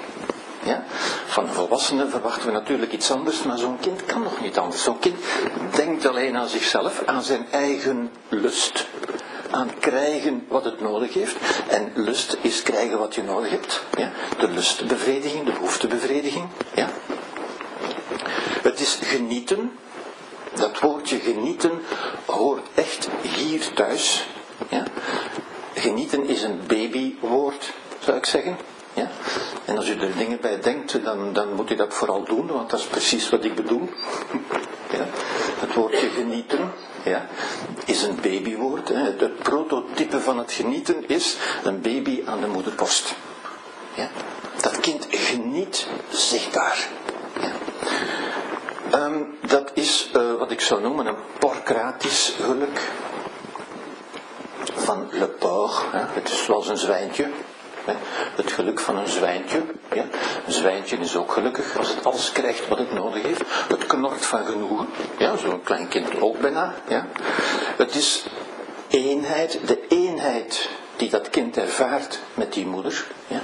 Ja? 0.62 0.84
Van 1.26 1.48
een 1.48 1.54
volwassene 1.54 2.08
verwachten 2.08 2.46
we 2.46 2.52
natuurlijk 2.52 2.92
iets 2.92 3.10
anders, 3.10 3.42
maar 3.42 3.58
zo'n 3.58 3.80
kind 3.80 4.04
kan 4.04 4.22
nog 4.22 4.40
niet 4.40 4.58
anders. 4.58 4.82
Zo'n 4.82 4.98
kind 4.98 5.16
denkt 5.74 6.06
alleen 6.06 6.36
aan 6.36 6.48
zichzelf, 6.48 7.02
aan 7.06 7.22
zijn 7.22 7.46
eigen 7.50 8.10
lust, 8.28 8.86
aan 9.52 9.70
krijgen 9.78 10.44
wat 10.48 10.64
het 10.64 10.80
nodig 10.80 11.14
heeft. 11.14 11.36
En 11.68 11.92
lust 11.94 12.36
is 12.40 12.62
krijgen 12.62 12.98
wat 12.98 13.14
je 13.14 13.22
nodig 13.22 13.50
hebt. 13.50 13.82
Ja? 13.96 14.10
De 14.38 14.48
lustbevrediging, 14.48 15.44
de 15.44 15.52
behoeftebevrediging. 15.52 16.46
Ja? 16.74 16.88
Het 18.62 18.80
is 18.80 18.98
genieten. 19.02 19.72
Dat 20.54 20.80
woordje 20.80 21.18
genieten 21.18 21.82
hoort 22.26 22.66
echt 22.74 23.08
hier 23.22 23.72
thuis. 23.72 24.26
Ja? 24.68 24.84
Genieten 25.74 26.26
is 26.28 26.42
een 26.42 26.60
babywoord, 26.66 27.72
zou 27.98 28.16
ik 28.16 28.26
zeggen. 28.26 28.56
Ja? 28.94 29.10
En 29.64 29.76
als 29.76 29.88
u 29.88 30.00
er 30.00 30.16
dingen 30.16 30.40
bij 30.40 30.60
denkt, 30.60 31.04
dan, 31.04 31.32
dan 31.32 31.54
moet 31.54 31.70
u 31.70 31.74
dat 31.74 31.94
vooral 31.94 32.24
doen, 32.24 32.46
want 32.46 32.70
dat 32.70 32.80
is 32.80 32.86
precies 32.86 33.30
wat 33.30 33.44
ik 33.44 33.54
bedoel. 33.54 33.88
Ja? 34.92 35.06
Het 35.60 35.74
woordje 35.74 36.08
genieten 36.08 36.72
ja, 37.02 37.26
is 37.84 38.02
een 38.02 38.16
babywoord. 38.22 38.88
Hè. 38.88 38.94
Het 38.94 39.38
prototype 39.38 40.20
van 40.20 40.38
het 40.38 40.52
genieten 40.52 41.08
is 41.08 41.36
een 41.64 41.80
baby 41.80 42.22
aan 42.26 42.40
de 42.40 42.46
moederborst. 42.46 43.14
Ja? 43.94 44.08
Dat 44.60 44.80
kind 44.80 45.06
geniet 45.10 45.86
zichtbaar. 46.10 46.88
Ja? 47.40 47.52
Um, 49.04 49.38
dat 49.46 49.70
is 49.74 50.10
uh, 50.16 50.34
wat 50.38 50.50
ik 50.50 50.60
zou 50.60 50.80
noemen 50.82 51.06
een 51.06 51.16
porcratisch 51.38 52.34
geluk 52.40 52.80
van 54.74 55.08
Le 55.10 55.26
Port. 55.28 55.82
Hè. 55.90 56.04
Het 56.20 56.30
is 56.30 56.44
zoals 56.44 56.68
een 56.68 56.78
zwijntje. 56.78 57.30
Het 58.36 58.52
geluk 58.52 58.80
van 58.80 58.96
een 58.96 59.08
zwijntje. 59.08 59.62
Ja. 59.92 60.04
Een 60.46 60.52
zwijntje 60.52 60.96
is 60.96 61.16
ook 61.16 61.32
gelukkig 61.32 61.78
als 61.78 61.88
het 61.88 62.06
alles 62.06 62.32
krijgt 62.32 62.68
wat 62.68 62.78
het 62.78 62.92
nodig 62.92 63.22
heeft. 63.22 63.42
Het 63.68 63.86
knort 63.86 64.26
van 64.26 64.44
genoegen. 64.44 64.88
Ja, 65.18 65.36
zo'n 65.36 65.62
klein 65.62 65.88
kind 65.88 66.20
ook 66.20 66.40
bijna. 66.40 66.74
Ja. 66.88 67.06
Het 67.76 67.94
is 67.94 68.24
eenheid, 68.88 69.58
de 69.66 69.86
eenheid 69.88 70.68
die 71.02 71.10
dat 71.10 71.30
kind 71.30 71.56
ervaart 71.56 72.18
met 72.34 72.52
die 72.52 72.66
moeder. 72.66 73.06
Ja. 73.26 73.40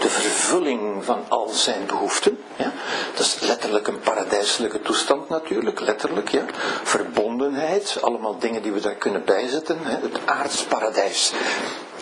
De 0.00 0.08
vervulling 0.08 1.04
van 1.04 1.24
al 1.28 1.48
zijn 1.48 1.86
behoeften. 1.86 2.38
Ja. 2.56 2.72
Dat 3.14 3.26
is 3.26 3.38
letterlijk 3.40 3.86
een 3.86 4.00
paradijselijke 4.00 4.82
toestand 4.82 5.28
natuurlijk, 5.28 5.80
letterlijk. 5.80 6.28
Ja. 6.28 6.44
Verbondenheid, 6.82 7.98
allemaal 8.00 8.38
dingen 8.38 8.62
die 8.62 8.72
we 8.72 8.80
daar 8.80 8.94
kunnen 8.94 9.24
bijzetten. 9.24 9.78
Hè. 9.82 9.90
Het 9.90 10.18
aardsparadijs. 10.24 11.32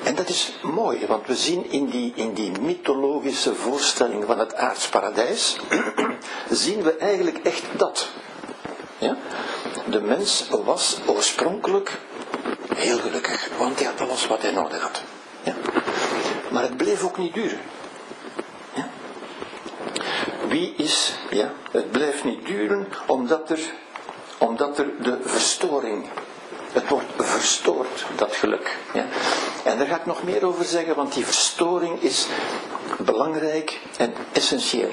En 0.05 0.15
dat 0.15 0.29
is 0.29 0.53
mooi, 0.63 1.07
want 1.07 1.27
we 1.27 1.35
zien 1.37 1.71
in 1.71 1.87
die, 1.87 2.13
in 2.15 2.35
die 2.35 2.53
mythologische 2.61 3.55
voorstelling 3.55 4.25
van 4.25 4.39
het 4.39 4.55
aardsparadijs, 4.55 5.57
zien 6.51 6.83
we 6.83 6.97
eigenlijk 6.97 7.39
echt 7.39 7.63
dat. 7.77 8.09
Ja? 8.99 9.17
De 9.87 10.01
mens 10.01 10.49
was 10.65 10.99
oorspronkelijk 11.07 11.99
heel 12.75 12.99
gelukkig, 12.99 13.49
want 13.59 13.79
hij 13.79 13.87
had 13.87 14.01
alles 14.01 14.27
wat 14.27 14.43
hij 14.43 14.51
nodig 14.51 14.83
had. 14.83 15.03
Ja. 15.43 15.55
Maar 16.51 16.63
het 16.63 16.77
bleef 16.77 17.05
ook 17.05 17.19
niet 17.19 17.35
duren. 17.35 17.61
Ja. 18.75 18.89
Wie 20.49 20.75
is, 20.77 21.15
ja, 21.31 21.53
het 21.71 21.91
blijft 21.91 22.25
niet 22.25 22.47
duren 22.47 22.89
omdat 23.07 23.51
er, 23.51 23.61
omdat 24.39 24.79
er 24.79 25.03
de 25.03 25.19
verstoring, 25.25 26.07
het 26.73 26.89
wordt 26.89 27.07
verstoord, 27.17 28.05
dat 28.17 28.37
geluk. 28.37 28.77
Ja. 28.93 29.05
En 29.65 29.79
daar 29.79 29.87
ga 29.87 29.97
ik 29.97 30.07
nog 30.07 30.23
meer 30.23 30.47
over 30.47 30.65
zeggen, 30.65 30.95
want 30.95 31.15
die 31.15 31.25
verstoring 31.25 32.01
is 32.01 32.27
belangrijk 32.99 33.81
en 33.97 34.15
essentieel. 34.33 34.93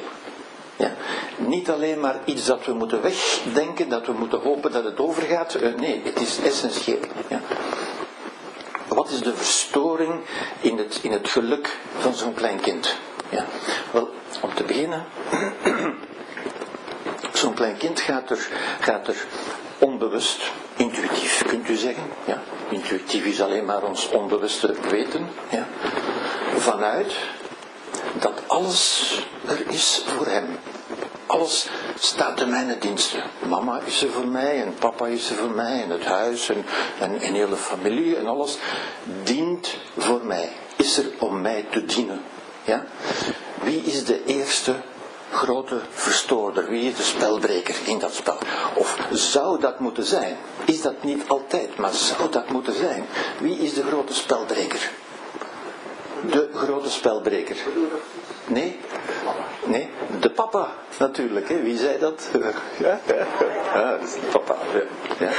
Ja. 0.76 0.92
Niet 1.38 1.70
alleen 1.70 2.00
maar 2.00 2.20
iets 2.26 2.46
dat 2.46 2.66
we 2.66 2.74
moeten 2.74 3.02
wegdenken, 3.02 3.90
dat 3.90 4.06
we 4.06 4.12
moeten 4.12 4.40
hopen 4.40 4.72
dat 4.72 4.84
het 4.84 5.00
overgaat. 5.00 5.54
Eh, 5.54 5.74
nee, 5.74 6.02
het 6.04 6.22
is 6.22 6.40
essentieel. 6.40 7.00
Ja. 7.28 7.42
Wat 8.88 9.10
is 9.10 9.22
de 9.22 9.36
verstoring 9.36 10.20
in 10.62 10.78
het, 10.78 11.00
in 11.02 11.12
het 11.12 11.30
geluk 11.30 11.78
van 11.98 12.14
zo'n 12.14 12.34
klein 12.34 12.60
kind? 12.60 12.96
Ja. 13.30 13.46
Wel, 13.92 14.10
om 14.42 14.54
te 14.54 14.64
beginnen, 14.64 15.06
zo'n 17.34 17.54
klein 17.54 17.78
kind 17.78 18.00
gaat 18.00 18.30
er, 18.30 18.48
gaat 18.80 19.08
er 19.08 19.26
onbewust, 19.78 20.52
intuïtief 20.76 21.44
kunt 21.48 21.70
u 21.70 21.76
zeggen, 21.76 22.04
ja. 22.26 22.42
intuïtief 22.70 23.26
is 23.26 23.42
alleen 23.42 23.66
maar 23.66 23.84
ons 23.84 24.10
onbewuste 24.10 24.76
weten, 24.90 25.28
ja. 25.50 25.68
vanuit 26.58 27.16
dat 28.20 28.34
alles 28.48 29.14
er 29.48 29.70
is 29.70 30.04
voor 30.06 30.26
hem. 30.26 30.46
Alles 31.26 31.70
staat 32.00 32.38
te 32.38 32.46
mijn 32.46 32.76
diensten. 32.80 33.24
Mama 33.48 33.80
is 33.86 34.04
er 34.04 34.12
voor 34.12 34.28
mij 34.28 34.62
en 34.62 34.74
papa 34.80 35.08
is 35.08 35.30
er 35.30 35.36
voor 35.36 35.50
mij 35.50 35.84
en 35.84 35.90
het 35.90 36.06
huis 36.06 36.50
en, 36.50 36.66
en 37.00 37.20
hele 37.20 37.56
familie 37.56 38.16
en 38.16 38.28
alles 38.28 38.58
dient 39.24 39.78
voor 39.98 40.26
mij. 40.26 40.50
Is 40.76 40.98
er 40.98 41.06
om 41.20 41.42
mij 41.42 41.66
te 41.72 41.86
dienen. 41.86 42.22
Ja? 42.64 42.86
Wie 43.64 43.82
is 43.82 44.06
de 44.06 44.26
eerste 44.26 44.76
grote 45.32 45.80
verstoorder? 45.90 46.70
Wie 46.70 46.90
is 46.90 46.96
de 46.96 47.04
spelbreker 47.04 47.76
in 47.86 48.00
dat 48.00 48.14
spel? 48.14 48.38
Of 48.76 48.98
zou 49.12 49.60
dat 49.60 49.80
moeten 49.80 50.06
zijn? 50.06 50.38
Is 50.66 50.82
dat 50.82 51.04
niet 51.04 51.24
altijd, 51.28 51.78
maar 51.78 51.94
zou 51.94 52.30
dat 52.30 52.50
moeten 52.50 52.74
zijn? 52.74 53.06
Wie 53.40 53.58
is 53.58 53.74
de 53.74 53.84
grote 53.84 54.14
spelbreker? 54.14 54.92
De 56.30 56.50
grote 56.54 56.90
spelbreker. 56.90 57.56
Nee? 58.48 58.80
Nee, 59.66 59.90
de 60.20 60.30
papa 60.30 60.74
natuurlijk. 61.00 61.50
Hè. 61.50 61.62
Wie 61.62 61.78
zei 61.78 62.00
dat? 62.00 62.30
Ja, 62.80 63.00
de 63.98 64.20
papa. 64.32 64.56
Ja. 65.20 65.30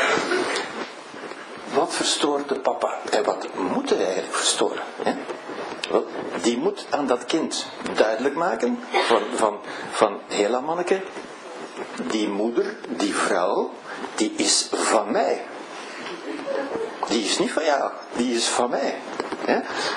Wat 1.75 1.95
verstoort 1.95 2.49
de 2.49 2.61
papa? 2.61 2.99
En 3.11 3.25
wat 3.25 3.47
moet 3.55 3.91
hij 3.91 3.99
eigenlijk 3.99 4.35
verstoren? 4.35 4.83
Die 6.43 6.59
moet 6.59 6.87
aan 6.91 7.07
dat 7.07 7.25
kind 7.25 7.67
duidelijk 7.95 8.35
maken 8.35 8.79
van, 8.91 9.23
van, 9.35 9.59
van 9.91 10.21
hela 10.29 10.61
manneke, 10.61 11.01
die 12.03 12.29
moeder, 12.29 12.77
die 12.89 13.15
vrouw, 13.15 13.71
die 14.15 14.33
is 14.37 14.69
van 14.73 15.11
mij. 15.11 15.45
Die 17.09 17.25
is 17.25 17.39
niet 17.39 17.53
van 17.53 17.65
jou, 17.65 17.91
die 18.17 18.35
is 18.35 18.49
van 18.49 18.71
mij. 18.71 18.95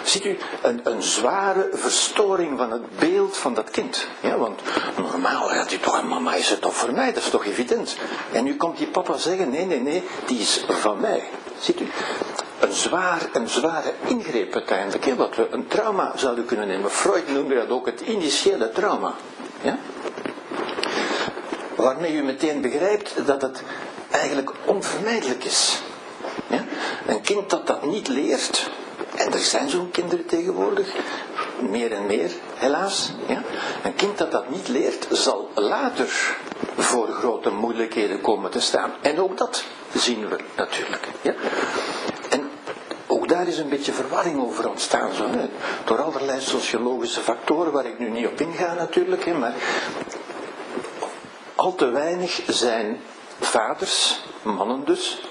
Ziet 0.03 0.25
u, 0.25 0.38
een, 0.62 0.79
een, 0.84 1.03
zware 1.03 1.69
verstoring 1.73 2.58
van 2.58 2.71
het 2.71 2.99
beeld 2.99 3.38
van 3.38 3.53
dat 3.53 3.69
kind. 3.69 4.08
Ja, 4.21 4.38
want 4.38 4.62
normaal 4.97 5.47
gaat 5.47 5.71
u 5.71 5.79
toch, 5.79 6.03
mama 6.03 6.34
is 6.34 6.49
het 6.49 6.62
toch 6.62 6.75
voor 6.75 6.93
mij, 6.93 7.13
dat 7.13 7.23
is 7.23 7.29
toch 7.29 7.45
evident. 7.45 7.97
En 8.31 8.43
nu 8.43 8.55
komt 8.55 8.77
die 8.77 8.88
papa 8.88 9.17
zeggen, 9.17 9.49
nee, 9.49 9.65
nee, 9.65 9.81
nee, 9.81 10.03
die 10.25 10.39
is 10.39 10.65
van 10.69 10.99
mij. 10.99 11.23
Ziet 11.60 11.79
u, 11.79 11.88
een, 12.60 12.73
zwaar, 12.73 13.29
een 13.34 13.49
zware 13.49 13.93
ingreep 14.05 14.53
uiteindelijk, 14.53 15.15
wat 15.15 15.36
we 15.36 15.47
een 15.51 15.67
trauma 15.67 16.12
zouden 16.15 16.45
kunnen 16.45 16.67
nemen. 16.67 16.91
Freud 16.91 17.27
noemde 17.27 17.55
dat 17.55 17.69
ook 17.69 17.86
het 17.86 18.01
initiële 18.01 18.71
trauma. 18.71 19.13
Ja? 19.62 19.77
Waarmee 21.75 22.13
u 22.13 22.23
meteen 22.23 22.62
begrijpt 22.62 23.13
dat 23.25 23.41
het 23.41 23.63
eigenlijk 24.12 24.51
onvermijdelijk 24.65 25.43
is. 25.43 25.81
Ja? 26.47 26.63
Een 27.08 27.21
kind 27.21 27.49
dat 27.49 27.67
dat 27.67 27.86
niet 27.86 28.08
leert, 28.08 28.69
er 29.36 29.41
zijn 29.41 29.69
zo'n 29.69 29.91
kinderen 29.91 30.26
tegenwoordig, 30.26 30.88
meer 31.69 31.91
en 31.91 32.06
meer, 32.06 32.32
helaas. 32.56 33.12
Ja? 33.28 33.43
Een 33.84 33.95
kind 33.95 34.17
dat 34.17 34.32
dat 34.32 34.50
niet 34.50 34.67
leert, 34.67 35.08
zal 35.12 35.50
later 35.56 36.38
voor 36.78 37.08
grote 37.08 37.50
moeilijkheden 37.50 38.21
komen 38.21 38.52
te 38.52 38.60
staan. 38.60 38.93
En 39.02 39.19
ook 39.19 39.38
dat 39.38 39.63
zien 39.93 40.30
we 40.30 40.38
natuurlijk. 40.56 41.08
Ja? 41.21 41.34
En 42.30 42.50
ook 43.08 43.28
daar 43.28 43.48
is 43.48 43.58
een 43.58 43.69
beetje 43.69 43.93
verwarring 43.93 44.39
over 44.41 44.69
ontstaan. 44.69 45.13
Zo, 45.13 45.30
hè? 45.30 45.50
Door 45.86 46.02
allerlei 46.02 46.41
sociologische 46.41 47.21
factoren, 47.21 47.71
waar 47.71 47.86
ik 47.86 48.00
nu 48.00 48.10
niet 48.10 48.28
op 48.28 48.41
inga 48.41 48.74
natuurlijk. 48.74 49.26
Hè? 49.26 49.34
Maar 49.34 49.54
al 51.56 51.76
te 51.76 51.89
weinig 51.89 52.41
zijn 52.48 53.02
vaders, 53.39 54.19
mannen 54.41 54.86
dus, 54.86 55.21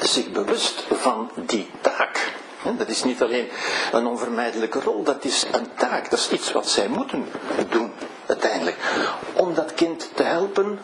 zich 0.00 0.30
bewust 0.30 0.84
van 0.92 1.30
die 1.34 1.70
taak. 1.80 2.35
Dat 2.74 2.88
is 2.88 3.04
niet 3.04 3.22
alleen 3.22 3.48
een 3.92 4.06
onvermijdelijke 4.06 4.80
rol, 4.80 5.02
dat 5.02 5.24
is 5.24 5.46
een 5.52 5.68
taak, 5.74 6.10
dat 6.10 6.18
is 6.18 6.30
iets 6.30 6.52
wat 6.52 6.68
zij 6.68 6.88
moeten 6.88 7.26
doen 7.68 7.92
uiteindelijk. 8.26 8.76
Om 9.32 9.54
dat 9.54 9.74
kind 9.74 10.10
te 10.14 10.22
helpen 10.22 10.78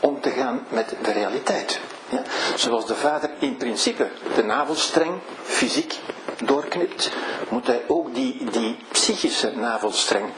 om 0.00 0.20
te 0.20 0.30
gaan 0.30 0.66
met 0.68 0.94
de 1.02 1.12
realiteit. 1.12 1.80
Ja? 2.08 2.22
Zoals 2.56 2.86
de 2.86 2.94
vader 2.94 3.30
in 3.38 3.56
principe 3.56 4.08
de 4.34 4.42
navelstreng 4.42 5.20
fysiek 5.42 5.94
doorknipt, 6.44 7.10
moet 7.48 7.66
hij 7.66 7.82
ook 7.86 8.14
die, 8.14 8.44
die 8.50 8.76
psychische 8.92 9.52
navelstreng 9.56 10.30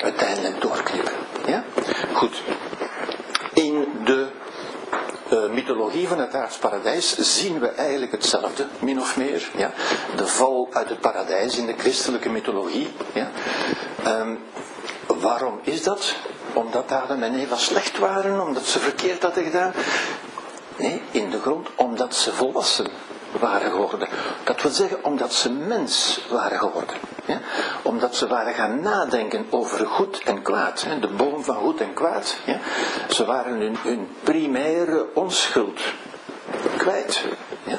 uiteindelijk 0.00 0.60
doorknippen. 0.60 1.12
Ja? 1.46 1.64
Goed. 2.12 2.42
Uh, 5.32 5.50
mythologie 5.50 6.08
van 6.08 6.18
het 6.18 6.34
aardsparadijs 6.34 7.18
zien 7.18 7.60
we 7.60 7.68
eigenlijk 7.68 8.12
hetzelfde, 8.12 8.66
min 8.78 9.00
of 9.00 9.16
meer. 9.16 9.50
Ja? 9.56 9.72
De 10.16 10.26
val 10.26 10.68
uit 10.72 10.88
het 10.88 11.00
paradijs 11.00 11.56
in 11.56 11.66
de 11.66 11.74
christelijke 11.78 12.28
mythologie. 12.28 12.88
Ja? 13.12 13.30
Um, 14.06 14.38
waarom 15.06 15.60
is 15.62 15.82
dat? 15.82 16.14
Omdat 16.52 16.92
Adam 16.92 17.22
en 17.22 17.34
Eva 17.34 17.56
slecht 17.56 17.98
waren, 17.98 18.40
omdat 18.40 18.64
ze 18.64 18.78
verkeerd 18.78 19.22
hadden 19.22 19.44
gedaan? 19.44 19.72
Nee, 20.76 21.02
in 21.10 21.30
de 21.30 21.40
grond 21.40 21.68
omdat 21.74 22.14
ze 22.14 22.32
volwassen 22.32 22.86
waren 23.32 23.70
geworden. 23.70 24.08
Dat 24.44 24.62
wil 24.62 24.70
zeggen 24.70 25.04
omdat 25.04 25.32
ze 25.32 25.52
mens 25.52 26.20
waren 26.30 26.58
geworden. 26.58 26.96
Ja? 27.24 27.40
Omdat 27.82 28.16
ze 28.16 28.26
waren 28.26 28.54
gaan 28.54 28.80
nadenken 28.80 29.46
over 29.50 29.86
goed 29.86 30.22
en 30.24 30.42
kwaad. 30.42 30.84
Hè? 30.88 30.98
De 30.98 31.08
boom 31.08 31.44
van 31.44 31.54
goed 31.54 31.80
en 31.80 31.94
kwaad. 31.94 32.36
Ja? 32.44 32.58
Ze 33.08 33.24
waren 33.24 33.76
hun, 33.82 34.08
primaire 34.22 35.06
onschuld 35.14 35.80
kwijt. 36.76 37.24
Ja? 37.64 37.78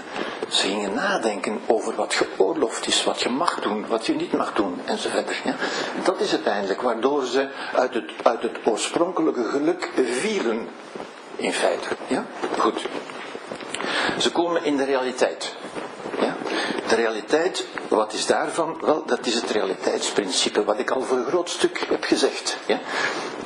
Ze 0.49 0.67
gingen 0.67 0.93
nadenken 0.93 1.59
over 1.65 1.95
wat 1.95 2.13
geoorloofd 2.13 2.87
is, 2.87 3.03
wat 3.03 3.21
je 3.21 3.29
mag 3.29 3.59
doen, 3.59 3.87
wat 3.87 4.05
je 4.05 4.15
niet 4.15 4.33
mag 4.33 4.53
doen, 4.53 4.81
enzovoort. 4.85 5.35
Ja? 5.43 5.55
Dat 6.03 6.19
is 6.19 6.31
uiteindelijk 6.31 6.81
waardoor 6.81 7.25
ze 7.25 7.49
uit 7.75 7.93
het, 7.93 8.11
uit 8.23 8.41
het 8.41 8.57
oorspronkelijke 8.63 9.43
geluk 9.43 9.89
vielen, 9.95 10.67
in 11.35 11.53
feite. 11.53 11.87
Ja? 12.07 12.25
Goed. 12.57 12.85
Ze 14.19 14.31
komen 14.31 14.63
in 14.63 14.77
de 14.77 14.83
realiteit. 14.83 15.55
Ja? 16.19 16.35
De 16.87 16.95
realiteit, 16.95 17.65
wat 17.87 18.13
is 18.13 18.25
daarvan? 18.25 18.77
Wel, 18.81 19.05
dat 19.05 19.25
is 19.25 19.33
het 19.33 19.49
realiteitsprincipe, 19.49 20.63
wat 20.63 20.79
ik 20.79 20.91
al 20.91 21.01
voor 21.01 21.17
een 21.17 21.25
groot 21.25 21.49
stuk 21.49 21.85
heb 21.89 22.03
gezegd. 22.03 22.57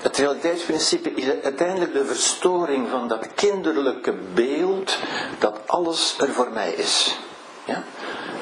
Het 0.01 0.17
realiteitsprincipe 0.17 1.13
is 1.13 1.25
uiteindelijk 1.43 1.93
de 1.93 2.05
verstoring 2.05 2.89
van 2.89 3.07
dat 3.07 3.27
kinderlijke 3.35 4.13
beeld 4.33 4.97
dat 5.39 5.59
alles 5.65 6.15
er 6.19 6.29
voor 6.29 6.51
mij 6.51 6.71
is. 6.71 7.17
Ja? 7.65 7.83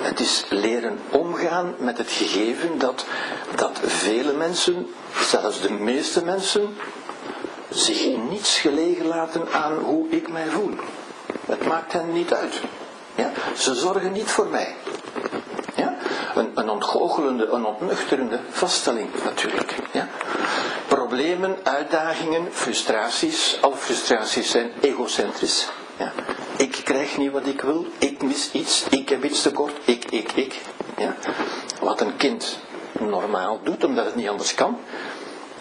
Het 0.02 0.20
is 0.20 0.46
leren 0.50 1.00
omgaan 1.10 1.76
met 1.78 1.98
het 1.98 2.12
gegeven 2.12 2.78
dat, 2.78 3.06
dat 3.56 3.80
vele 3.84 4.34
mensen, 4.34 4.88
zelfs 5.30 5.62
de 5.62 5.72
meeste 5.72 6.24
mensen, 6.24 6.78
zich 7.70 8.18
niets 8.30 8.60
gelegen 8.60 9.06
laten 9.06 9.52
aan 9.52 9.78
hoe 9.78 10.10
ik 10.10 10.32
mij 10.32 10.48
voel. 10.48 10.74
Het 11.46 11.66
maakt 11.66 11.94
hen 11.94 12.14
niet 12.14 12.34
uit. 12.34 12.62
Ja? 13.16 13.32
Ze 13.56 13.76
zorgen 13.76 14.12
niet 14.12 14.30
voor 14.30 14.48
mij. 14.48 14.76
Ja? 15.76 15.96
Een, 16.36 16.52
een 16.56 16.70
ontgoochelende, 16.70 17.48
een 17.48 17.66
ontnuchterende 17.66 18.40
vaststelling 18.50 19.10
natuurlijk. 19.24 19.76
Ja? 19.92 20.08
Problemen, 20.88 21.58
uitdagingen, 21.64 22.48
frustraties, 22.52 23.58
alle 23.62 23.76
frustraties 23.76 24.52
zijn 24.52 24.72
egocentrisch. 24.82 25.68
Ja? 25.98 26.12
Ik 26.56 26.82
krijg 26.84 27.18
niet 27.18 27.32
wat 27.32 27.46
ik 27.48 27.62
wil, 27.62 27.86
ik 27.98 28.22
mis 28.22 28.52
iets, 28.52 28.84
ik 28.90 29.10
heb 29.10 29.24
iets 29.24 29.42
tekort, 29.42 29.74
ik, 29.84 30.06
ik, 30.06 30.32
ik. 30.32 30.62
Ja? 30.98 31.16
Wat 31.82 32.02
een 32.02 32.18
kind 32.18 32.58
normaal 33.00 33.60
doet, 33.64 33.84
omdat 33.84 34.06
het 34.06 34.16
niet 34.16 34.30
anders 34.30 34.54
kan. 34.56 34.78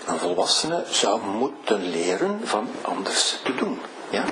Een 0.06 0.18
volwassene 0.18 0.84
zou 0.88 1.20
moeten 1.22 1.90
leren 1.90 2.40
van 2.44 2.68
anders 2.82 3.38
te 3.44 3.54
doen. 3.54 3.80
Ja? 4.10 4.24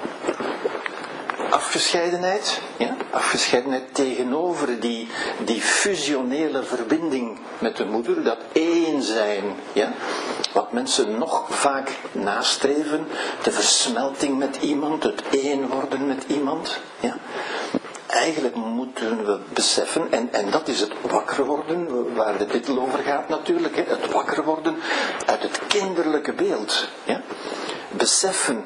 Afgescheidenheid, 1.51 2.61
ja? 2.77 2.97
afgescheidenheid 3.11 3.95
tegenover 3.95 4.81
die, 4.81 5.09
die 5.45 5.61
fusionele 5.61 6.63
verbinding 6.63 7.39
met 7.59 7.77
de 7.77 7.85
moeder, 7.85 8.25
dat 8.25 8.39
één 8.53 9.03
zijn, 9.03 9.45
ja? 9.73 9.93
wat 10.53 10.73
mensen 10.73 11.19
nog 11.19 11.47
vaak 11.49 11.91
nastreven, 12.13 13.07
de 13.43 13.51
versmelting 13.51 14.39
met 14.39 14.57
iemand, 14.57 15.03
het 15.03 15.23
één 15.31 15.69
worden 15.69 16.07
met 16.07 16.25
iemand. 16.27 16.81
Ja? 17.01 17.17
Eigenlijk 18.07 18.55
moeten 18.55 19.25
we 19.25 19.39
beseffen, 19.53 20.13
en, 20.13 20.33
en 20.33 20.51
dat 20.51 20.69
is 20.69 20.81
het 20.81 20.93
wakker 21.11 21.45
worden, 21.45 22.15
waar 22.15 22.39
de 22.39 22.47
titel 22.47 22.81
over 22.81 22.99
gaat 22.99 23.29
natuurlijk, 23.29 23.77
hè? 23.77 23.83
het 23.87 24.13
wakker 24.13 24.45
worden 24.45 24.77
uit 25.27 25.43
het 25.43 25.61
kinderlijke 25.67 26.33
beeld. 26.33 26.89
Ja? 27.05 27.23
Beseffen 27.91 28.65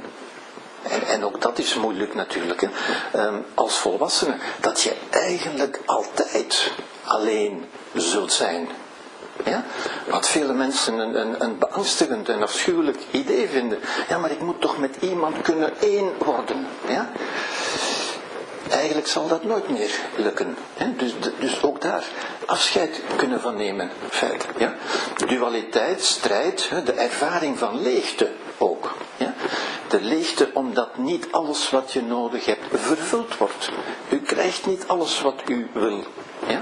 en, 1.09 1.25
ook 1.25 1.41
dat 1.41 1.59
is 1.59 1.75
moeilijk 1.75 2.15
natuurlijk, 2.15 2.61
hè, 2.61 2.69
ehm, 3.13 3.35
als 3.55 3.79
volwassene, 3.79 4.35
dat 4.61 4.81
je 4.81 4.93
eigenlijk 5.11 5.81
altijd 5.87 6.73
alleen 7.05 7.65
zult 7.95 8.33
zijn. 8.33 8.69
Ja? 9.45 9.65
Wat 10.09 10.29
vele 10.29 10.53
mensen 10.53 10.99
een, 10.99 11.21
een, 11.21 11.43
een 11.43 11.59
beangstigend 11.59 12.29
en 12.29 12.43
afschuwelijk 12.43 12.99
idee 13.11 13.49
vinden. 13.49 13.79
Ja, 14.09 14.19
maar 14.19 14.31
ik 14.31 14.41
moet 14.41 14.61
toch 14.61 14.79
met 14.79 14.97
iemand 15.01 15.43
kunnen 15.43 15.73
één 15.81 16.13
worden. 16.19 16.67
Ja? 16.89 17.11
Eigenlijk 18.69 19.07
zal 19.07 19.29
dat 19.29 19.45
nooit 19.45 19.71
meer 19.71 19.91
lukken. 20.17 20.57
Hè? 20.75 20.97
Dus, 20.97 21.15
dus 21.39 21.63
ook 21.63 21.81
daar 21.81 22.05
afscheid 22.47 23.01
kunnen 23.17 23.41
van 23.41 23.57
nemen. 23.57 23.91
Feit, 24.09 24.47
ja? 24.57 24.75
Dualiteit, 25.27 26.05
strijd, 26.05 26.71
de 26.85 26.93
ervaring 26.93 27.59
van 27.59 27.83
leegte 27.83 28.31
ook. 28.63 28.93
Ja? 29.17 29.35
De 29.89 30.01
leegte 30.01 30.51
omdat 30.55 30.99
niet 30.99 31.29
alles 31.31 31.71
wat 31.71 31.93
je 31.93 32.03
nodig 32.03 32.45
hebt 32.45 32.65
vervuld 32.71 33.37
wordt. 33.37 33.71
U 34.09 34.21
krijgt 34.21 34.67
niet 34.67 34.89
alles 34.89 35.21
wat 35.21 35.43
u 35.47 35.71
wil. 35.73 36.05
Ja? 36.47 36.59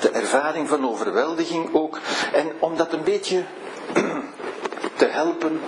De 0.00 0.10
ervaring 0.10 0.68
van 0.68 0.88
overweldiging 0.88 1.74
ook. 1.74 2.00
En 2.32 2.52
om 2.58 2.76
dat 2.76 2.92
een 2.92 3.04
beetje 3.04 3.44
te 4.98 5.06
helpen 5.06 5.60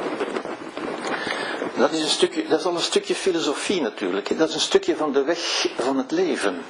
dat 1.81 1.93
is, 1.93 2.03
een 2.03 2.09
stukje, 2.09 2.47
dat 2.49 2.59
is 2.59 2.65
al 2.65 2.75
een 2.75 2.81
stukje 2.81 3.15
filosofie 3.15 3.81
natuurlijk. 3.81 4.39
Dat 4.39 4.49
is 4.49 4.55
een 4.55 4.61
stukje 4.61 4.97
van 4.97 5.13
de 5.13 5.23
weg 5.23 5.67
van 5.79 5.97
het 5.97 6.11
leven. 6.11 6.63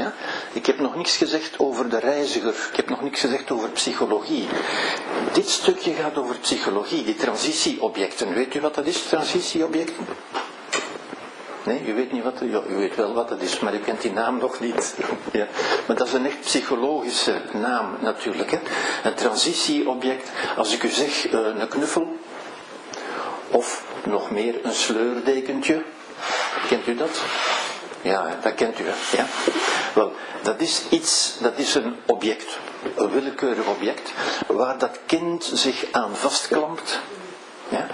Ja? 0.00 0.12
Ik 0.52 0.66
heb 0.66 0.78
nog 0.78 0.96
niks 0.96 1.16
gezegd 1.16 1.58
over 1.58 1.88
de 1.88 1.98
reiziger. 1.98 2.54
Ik 2.70 2.76
heb 2.76 2.88
nog 2.88 3.02
niks 3.02 3.20
gezegd 3.20 3.50
over 3.50 3.68
psychologie. 3.68 4.48
Dit 5.32 5.48
stukje 5.48 5.92
gaat 5.92 6.18
over 6.18 6.36
psychologie, 6.36 7.04
die 7.04 7.14
transitieobjecten. 7.14 8.34
Weet 8.34 8.54
u 8.54 8.60
wat 8.60 8.74
dat 8.74 8.86
is, 8.86 9.02
transitieobjecten? 9.02 10.06
Nee, 11.62 11.86
u 11.86 11.94
weet 11.94 12.12
niet 12.12 12.22
wat 12.22 12.38
ja, 12.40 12.62
u 12.68 12.74
weet 12.74 12.96
wel 12.96 13.14
wat 13.14 13.28
dat 13.28 13.40
is, 13.40 13.60
maar 13.60 13.74
u 13.74 13.78
kent 13.78 14.02
die 14.02 14.12
naam 14.12 14.38
nog 14.38 14.60
niet. 14.60 14.94
Ja. 15.32 15.46
Maar 15.86 15.96
dat 15.96 16.06
is 16.06 16.12
een 16.12 16.26
echt 16.26 16.40
psychologische 16.40 17.40
naam 17.52 17.96
natuurlijk. 18.00 18.50
Hè. 18.50 18.58
Een 19.04 19.14
transitieobject, 19.14 20.30
als 20.56 20.72
ik 20.72 20.82
u 20.82 20.88
zeg 20.88 21.32
uh, 21.32 21.40
een 21.58 21.68
knuffel, 21.68 22.16
of 23.50 23.84
nog 24.04 24.30
meer 24.30 24.54
een 24.62 24.72
sleurdekentje. 24.72 25.82
Kent 26.68 26.86
u 26.86 26.94
dat? 26.94 27.20
Ja, 28.02 28.38
dat 28.42 28.54
kent 28.54 28.80
u, 28.80 28.84
hè? 28.86 29.16
Ja? 29.16 29.26
Wel, 29.94 30.12
dat 30.42 30.60
is 30.60 30.82
iets, 30.88 31.36
dat 31.40 31.52
is 31.56 31.74
een 31.74 31.96
object, 32.06 32.58
een 32.96 33.10
willekeurig 33.10 33.66
object, 33.66 34.12
waar 34.46 34.78
dat 34.78 34.98
kind 35.06 35.50
zich 35.52 35.84
aan 35.90 36.16
vastklampt. 36.16 37.00
Ja? 37.68 37.86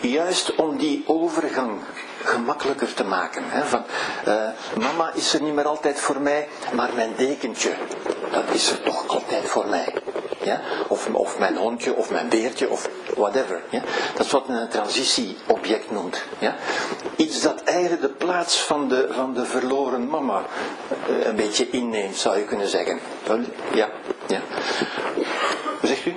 Juist 0.00 0.54
om 0.54 0.76
die 0.76 1.04
overgang 1.06 1.80
gemakkelijker 2.22 2.94
te 2.94 3.04
maken. 3.04 3.42
Hè? 3.46 3.64
Van, 3.64 3.84
uh, 4.28 4.48
mama 4.78 5.10
is 5.14 5.34
er 5.34 5.42
niet 5.42 5.54
meer 5.54 5.66
altijd 5.66 6.00
voor 6.00 6.20
mij, 6.20 6.48
maar 6.72 6.90
mijn 6.94 7.12
dekentje, 7.16 7.74
dat 8.30 8.44
is 8.52 8.70
er 8.70 8.82
toch 8.82 9.08
altijd 9.08 9.48
voor 9.48 9.66
mij. 9.66 9.94
Ja? 10.44 10.60
Of, 10.88 11.08
of 11.12 11.38
mijn 11.38 11.56
hondje, 11.56 11.94
of 11.94 12.10
mijn 12.10 12.28
beertje, 12.28 12.70
of 12.70 12.88
whatever. 13.16 13.62
Ja? 13.70 13.80
Dat 14.14 14.26
is 14.26 14.32
wat 14.32 14.48
men 14.48 14.60
een 14.60 14.68
transitieobject 14.68 15.90
noemt. 15.90 16.22
Ja? 16.38 16.54
Iets 17.16 17.42
dat 17.42 17.62
eigenlijk 17.62 18.02
de 18.02 18.08
plaats 18.08 18.60
van 18.60 18.88
de, 18.88 19.08
van 19.10 19.34
de 19.34 19.44
verloren 19.44 20.08
mama 20.08 20.42
uh, 21.10 21.26
een 21.26 21.36
beetje 21.36 21.70
inneemt, 21.70 22.16
zou 22.16 22.38
je 22.38 22.44
kunnen 22.44 22.68
zeggen. 22.68 22.98
Ja, 23.72 23.88
ja. 24.26 24.40
Zegt 25.82 26.06
u? 26.06 26.16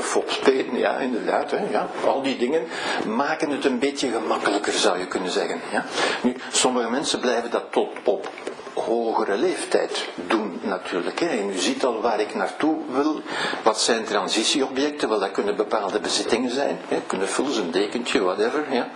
Fopspelen, 0.00 0.78
ja, 0.78 0.96
inderdaad. 0.96 1.50
Hè, 1.50 1.70
ja. 1.70 1.88
Al 2.06 2.22
die 2.22 2.36
dingen 2.36 2.66
maken 3.06 3.50
het 3.50 3.64
een 3.64 3.78
beetje 3.78 4.10
gemakkelijker, 4.10 4.72
zou 4.72 4.98
je 4.98 5.06
kunnen 5.06 5.30
zeggen. 5.30 5.60
Ja. 5.72 5.84
Nu, 6.22 6.36
sommige 6.52 6.90
mensen 6.90 7.20
blijven 7.20 7.50
dat 7.50 7.64
tot 7.70 7.88
op 8.04 8.28
hogere 8.74 9.36
leeftijd 9.36 10.08
doen 10.26 10.60
natuurlijk. 10.62 11.20
Hè. 11.20 11.26
En 11.26 11.50
u 11.50 11.58
ziet 11.58 11.84
al 11.84 12.00
waar 12.00 12.20
ik 12.20 12.34
naartoe 12.34 12.76
wil. 12.92 13.20
Wat 13.62 13.80
zijn 13.80 14.04
transitieobjecten? 14.04 15.08
Wel, 15.08 15.18
dat 15.18 15.30
kunnen 15.30 15.56
bepaalde 15.56 16.00
bezittingen 16.00 16.50
zijn. 16.50 16.78
Hè. 16.88 17.00
Kunnen 17.06 17.28
vullen, 17.28 17.56
een 17.56 17.70
dekentje, 17.70 18.20
whatever. 18.20 18.64
Ja. 18.70 18.88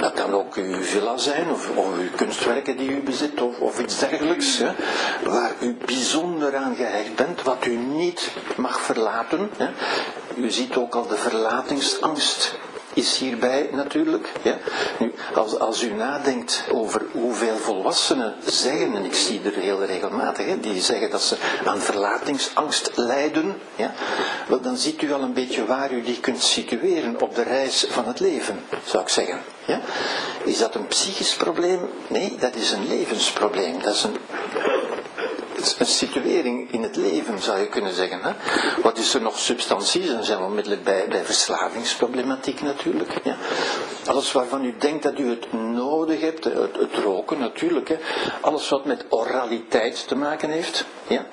Dat 0.00 0.12
kan 0.12 0.34
ook 0.34 0.54
uw 0.54 0.82
villa 0.82 1.16
zijn, 1.16 1.50
of, 1.50 1.70
of 1.76 1.98
uw 1.98 2.10
kunstwerken 2.16 2.76
die 2.76 2.90
u 2.90 3.00
bezit, 3.00 3.40
of, 3.40 3.60
of 3.60 3.80
iets 3.80 3.98
dergelijks. 3.98 4.58
Hè. 4.58 4.70
Waar 5.24 5.52
u 5.60 5.76
bijzonder 5.86 6.56
aan 6.56 6.76
gehecht 6.76 7.14
bent, 7.14 7.42
wat 7.42 7.66
u 7.66 7.76
niet 7.76 8.30
mag 8.56 8.80
verlaten. 8.80 9.50
Hè. 9.56 9.68
U 10.36 10.50
ziet 10.50 10.76
ook 10.76 10.94
al 10.94 11.06
de 11.06 11.16
verlatingsangst 11.16 12.58
is 12.98 13.18
hierbij 13.18 13.68
natuurlijk. 13.72 14.32
Ja. 14.42 14.58
Nu, 14.98 15.12
als, 15.34 15.58
als 15.58 15.82
u 15.82 15.92
nadenkt 15.92 16.64
over 16.72 17.02
hoeveel 17.12 17.56
volwassenen 17.56 18.34
zeggen, 18.44 18.96
en 18.96 19.04
ik 19.04 19.14
zie 19.14 19.40
er 19.44 19.52
heel 19.52 19.84
regelmatig, 19.84 20.46
hè, 20.46 20.60
die 20.60 20.80
zeggen 20.80 21.10
dat 21.10 21.22
ze 21.22 21.36
aan 21.64 21.80
verlatingsangst 21.80 22.90
lijden, 22.94 23.60
ja, 23.76 23.92
wel, 24.48 24.60
dan 24.60 24.76
ziet 24.76 25.02
u 25.02 25.12
al 25.12 25.22
een 25.22 25.32
beetje 25.32 25.66
waar 25.66 25.92
u 25.92 26.02
die 26.02 26.20
kunt 26.20 26.42
situeren 26.42 27.20
op 27.20 27.34
de 27.34 27.42
reis 27.42 27.86
van 27.90 28.06
het 28.06 28.20
leven, 28.20 28.60
zou 28.84 29.02
ik 29.02 29.08
zeggen. 29.08 29.40
Ja. 29.66 29.80
Is 30.44 30.58
dat 30.58 30.74
een 30.74 30.86
psychisch 30.86 31.34
probleem? 31.34 31.80
Nee, 32.06 32.36
dat 32.38 32.54
is 32.54 32.70
een 32.70 32.88
levensprobleem. 32.88 33.82
Dat 33.82 33.94
is 33.94 34.02
een 34.02 34.16
een 35.78 35.86
situering 35.86 36.72
in 36.72 36.82
het 36.82 36.96
leven, 36.96 37.38
zou 37.38 37.58
je 37.58 37.68
kunnen 37.68 37.94
zeggen. 37.94 38.20
Hè? 38.22 38.32
Wat 38.82 38.98
is 38.98 39.14
er 39.14 39.20
nog 39.20 39.38
substantie? 39.38 40.06
Dan 40.06 40.24
zijn 40.24 40.38
we 40.38 40.44
onmiddellijk 40.44 40.84
bij, 40.84 41.06
bij 41.08 41.24
verslavingsproblematiek 41.24 42.62
natuurlijk. 42.62 43.10
Ja. 43.24 43.36
Alles 44.06 44.32
waarvan 44.32 44.64
u 44.64 44.74
denkt 44.78 45.02
dat 45.02 45.18
u 45.18 45.30
het 45.30 45.52
nodig 45.52 46.20
hebt, 46.20 46.44
het, 46.44 46.94
roken 47.04 47.38
natuurlijk, 47.38 47.88
hè? 47.88 47.96
alles 48.40 48.68
wat 48.68 48.84
met 48.84 49.04
oraliteit 49.08 50.08
te 50.08 50.14
maken 50.14 50.50
heeft. 50.50 50.84
Ja? 51.06 51.26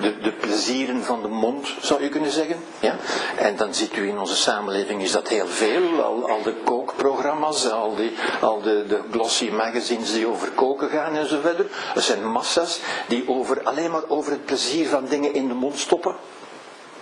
De, 0.00 0.18
de 0.20 0.32
plezieren 0.32 1.04
van 1.04 1.22
de 1.22 1.28
mond, 1.28 1.68
zou 1.80 2.02
je 2.02 2.08
kunnen 2.08 2.30
zeggen. 2.30 2.56
Ja? 2.80 2.96
En 3.36 3.56
dan 3.56 3.74
ziet 3.74 3.96
u 3.96 4.08
in 4.08 4.18
onze 4.18 4.36
samenleving 4.36 5.02
is 5.02 5.12
dat 5.12 5.28
heel 5.28 5.46
veel. 5.46 6.02
Al, 6.02 6.28
al 6.28 6.42
de 6.42 6.54
kookprogramma's, 6.64 7.70
al, 7.70 7.94
die, 7.94 8.12
al 8.40 8.60
de, 8.60 8.84
de 8.88 9.00
glossy 9.10 9.50
magazines 9.50 10.12
die 10.12 10.26
over 10.26 10.50
koken 10.50 10.88
gaan 10.88 11.16
en 11.16 11.28
zo 11.28 11.40
verder. 11.40 11.66
Er 11.94 12.02
zijn 12.02 12.30
massa's 12.30 12.80
die 13.08 13.28
over, 13.28 13.59
alleen 13.64 13.90
maar 13.90 14.08
over 14.08 14.32
het 14.32 14.44
plezier 14.44 14.88
van 14.88 15.06
dingen 15.06 15.34
in 15.34 15.48
de 15.48 15.54
mond 15.54 15.78
stoppen. 15.78 16.16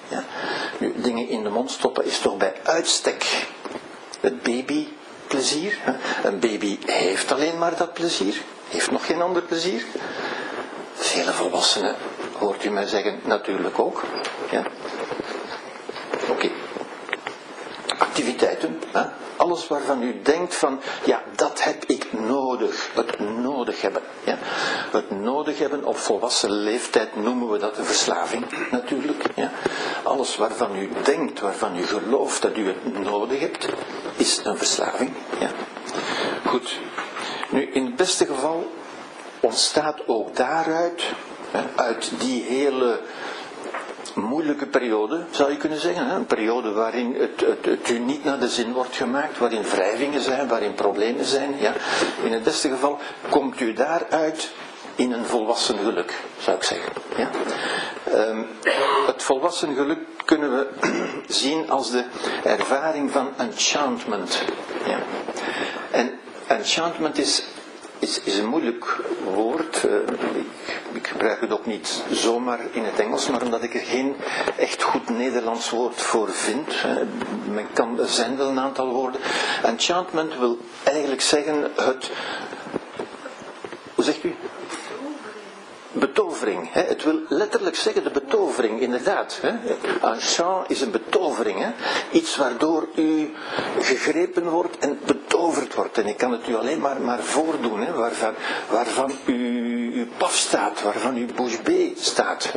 Ja? 0.08 0.24
Nu, 0.78 0.92
dingen 0.96 1.28
in 1.28 1.42
de 1.42 1.48
mond 1.48 1.70
stoppen 1.70 2.04
is 2.04 2.18
toch 2.18 2.36
bij 2.36 2.54
uitstek 2.62 3.46
het 4.20 4.42
babyplezier. 4.42 5.78
Een 6.24 6.38
baby 6.38 6.78
heeft 6.86 7.32
alleen 7.32 7.58
maar 7.58 7.76
dat 7.76 7.92
plezier, 7.92 8.42
heeft 8.68 8.90
nog 8.90 9.06
geen 9.06 9.22
ander 9.22 9.42
plezier. 9.42 9.84
Vele 10.94 11.32
volwassenen, 11.32 11.96
hoort 12.38 12.64
u 12.64 12.70
mij 12.70 12.86
zeggen, 12.86 13.20
natuurlijk 13.24 13.78
ook. 13.78 14.04
Ja? 14.50 14.62
Oké. 16.30 16.50
Activiteiten. 17.98 18.82
Hè? 18.92 19.02
Alles 19.36 19.66
waarvan 19.68 20.02
u 20.02 20.22
denkt 20.22 20.54
van, 20.54 20.80
ja, 21.04 21.22
dat 21.34 21.64
heb 21.64 21.84
ik 21.84 22.12
nodig. 22.12 22.90
Het 22.94 23.18
nodig 23.18 23.80
hebben. 23.80 24.02
Ja? 24.24 24.38
Het 24.90 25.10
nodig 25.10 25.58
hebben 25.58 25.84
op 25.84 25.96
volwassen 25.96 26.50
leeftijd 26.50 27.16
noemen 27.16 27.50
we 27.50 27.58
dat 27.58 27.78
een 27.78 27.84
verslaving, 27.84 28.44
natuurlijk. 28.70 29.24
Ja? 29.34 29.50
Alles 30.02 30.36
waarvan 30.36 30.76
u 30.76 30.88
denkt, 31.02 31.40
waarvan 31.40 31.76
u 31.76 31.82
gelooft 31.82 32.42
dat 32.42 32.56
u 32.56 32.66
het 32.66 33.02
nodig 33.02 33.40
hebt, 33.40 33.68
is 34.16 34.40
een 34.44 34.56
verslaving. 34.56 35.12
Ja? 35.40 35.50
Goed. 36.46 36.78
Nu, 37.48 37.70
in 37.72 37.84
het 37.84 37.96
beste 37.96 38.26
geval 38.26 38.72
ontstaat 39.40 40.00
ook 40.06 40.36
daaruit, 40.36 41.02
uit 41.74 42.10
die 42.18 42.42
hele 42.42 43.00
moeilijke 44.20 44.66
periode, 44.66 45.24
zou 45.30 45.50
je 45.50 45.56
kunnen 45.56 45.80
zeggen. 45.80 46.10
Een 46.10 46.26
periode 46.26 46.72
waarin 46.72 47.14
het, 47.18 47.44
het, 47.64 47.88
u 47.90 47.98
niet 47.98 48.24
naar 48.24 48.38
de 48.38 48.48
zin 48.48 48.72
wordt 48.72 48.96
gemaakt, 48.96 49.38
waarin 49.38 49.62
wrijvingen 49.62 50.20
zijn, 50.20 50.48
waarin 50.48 50.74
problemen 50.74 51.24
zijn. 51.24 51.54
Ja. 51.58 51.72
In 52.22 52.32
het 52.32 52.42
beste 52.42 52.68
geval 52.68 52.98
komt 53.28 53.60
u 53.60 53.72
daaruit 53.72 54.50
in 54.94 55.12
een 55.12 55.24
volwassen 55.24 55.78
geluk, 55.78 56.14
zou 56.38 56.56
ik 56.56 56.62
zeggen. 56.62 56.92
Ja. 57.16 57.30
Um, 58.14 58.46
het 59.06 59.22
volwassen 59.22 59.74
geluk 59.74 59.98
kunnen 60.24 60.56
we 60.56 60.68
zien 61.42 61.70
als 61.70 61.90
de 61.90 62.04
ervaring 62.44 63.10
van 63.10 63.28
enchantment. 63.36 64.42
Ja. 64.86 64.98
En 65.90 66.18
enchantment 66.46 67.18
is 67.18 67.44
is, 67.98 68.20
is 68.20 68.38
een 68.38 68.46
moeilijk 68.46 68.96
woord. 69.34 69.84
Uh, 69.84 69.94
ik, 70.34 70.46
ik, 70.92 71.06
gebruik 71.06 71.40
het 71.40 71.52
ook 71.52 71.66
niet 71.66 72.02
zomaar 72.10 72.60
in 72.72 72.84
het 72.84 73.00
Engels, 73.00 73.28
maar 73.28 73.42
omdat 73.42 73.62
ik 73.62 73.74
er 73.74 73.80
geen 73.80 74.16
echt 74.56 74.82
goed 74.82 75.08
Nederlands 75.08 75.70
woord 75.70 76.02
voor 76.02 76.28
vind. 76.28 76.68
Uh, 76.68 76.92
men 77.52 77.66
kan, 77.72 78.00
er 78.00 78.08
zijn 78.08 78.36
wel 78.36 78.48
een 78.48 78.60
aantal 78.60 78.88
woorden. 78.88 79.20
Enchantment 79.62 80.38
wil 80.38 80.58
eigenlijk 80.82 81.20
zeggen 81.20 81.70
het. 81.76 82.10
Hoe 83.94 84.04
zegt 84.04 84.24
u? 84.24 84.34
Betovering. 85.98 86.72
Hè? 86.72 86.82
Het 86.82 87.04
wil 87.04 87.20
letterlijk 87.28 87.76
zeggen 87.76 88.04
de 88.04 88.10
betovering, 88.10 88.80
inderdaad. 88.80 89.38
Hè? 89.42 89.74
Enchant 90.02 90.70
is 90.70 90.80
een 90.80 90.90
betovering. 90.90 91.58
Hè? 91.58 91.70
Iets 92.10 92.36
waardoor 92.36 92.88
u 92.94 93.34
gegrepen 93.80 94.48
wordt 94.48 94.78
en 94.78 94.98
betoverd 95.06 95.74
wordt. 95.74 95.98
En 95.98 96.06
ik 96.06 96.16
kan 96.16 96.32
het 96.32 96.48
u 96.48 96.56
alleen 96.56 96.80
maar, 96.80 97.00
maar 97.00 97.22
voordoen, 97.22 97.80
hè? 97.80 97.92
Waarvan, 97.92 98.34
waarvan 98.70 99.12
u, 99.26 99.92
uw 99.94 100.06
paf 100.16 100.34
staat, 100.34 100.82
waarvan 100.82 101.14
uw 101.14 101.26
bouche 101.34 101.62
bée 101.62 101.92
staat. 101.96 102.52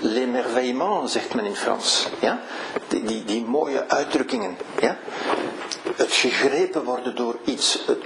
L'émerveillement, 0.00 1.10
zegt 1.10 1.34
men 1.34 1.44
in 1.44 1.56
Frans. 1.56 2.08
Ja? 2.20 2.40
Die, 2.88 3.02
die, 3.02 3.24
die 3.24 3.44
mooie 3.44 3.88
uitdrukkingen. 3.88 4.56
Ja? 4.80 4.98
Het 5.96 6.12
gegrepen 6.12 6.84
worden 6.84 7.16
door 7.16 7.36
iets. 7.44 7.82
Het, 7.86 8.02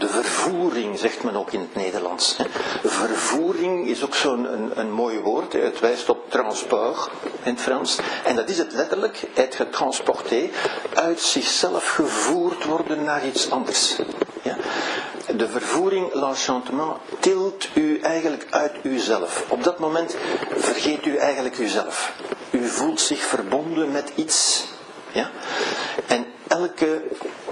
de 0.00 0.08
vervoering, 0.08 0.98
zegt 0.98 1.22
men 1.22 1.36
ook 1.36 1.52
in 1.52 1.60
het 1.60 1.74
Nederlands. 1.74 2.36
Vervoering 2.84 3.88
is 3.88 4.04
ook 4.04 4.14
zo'n 4.14 4.52
een, 4.52 4.70
een 4.74 4.92
mooi 4.92 5.18
woord. 5.18 5.52
Het 5.52 5.80
wijst 5.80 6.08
op 6.08 6.30
transport 6.30 7.10
in 7.42 7.52
het 7.52 7.60
Frans. 7.60 7.98
En 8.24 8.36
dat 8.36 8.48
is 8.48 8.58
het 8.58 8.72
letterlijk, 8.72 9.22
het 9.34 9.54
getransporté, 9.54 10.48
uit 10.94 11.20
zichzelf 11.20 11.88
gevoerd 11.88 12.64
worden 12.64 13.04
naar 13.04 13.26
iets 13.26 13.50
anders. 13.50 13.98
Ja? 14.42 14.56
De 15.36 15.48
vervoering, 15.48 16.14
l'enchantement, 16.14 16.96
tilt 17.18 17.68
u 17.74 18.00
eigenlijk 18.00 18.46
uit 18.50 18.72
uzelf. 18.82 19.44
Op 19.48 19.64
dat 19.64 19.78
moment 19.78 20.16
vergeet 20.56 21.06
u 21.06 21.16
eigenlijk 21.16 21.58
uzelf. 21.58 22.12
U 22.50 22.68
voelt 22.68 23.00
zich 23.00 23.20
verbonden 23.20 23.92
met 23.92 24.12
iets. 24.14 24.66
Ja? 25.12 25.30
En 26.06 26.26
elke, 26.48 27.02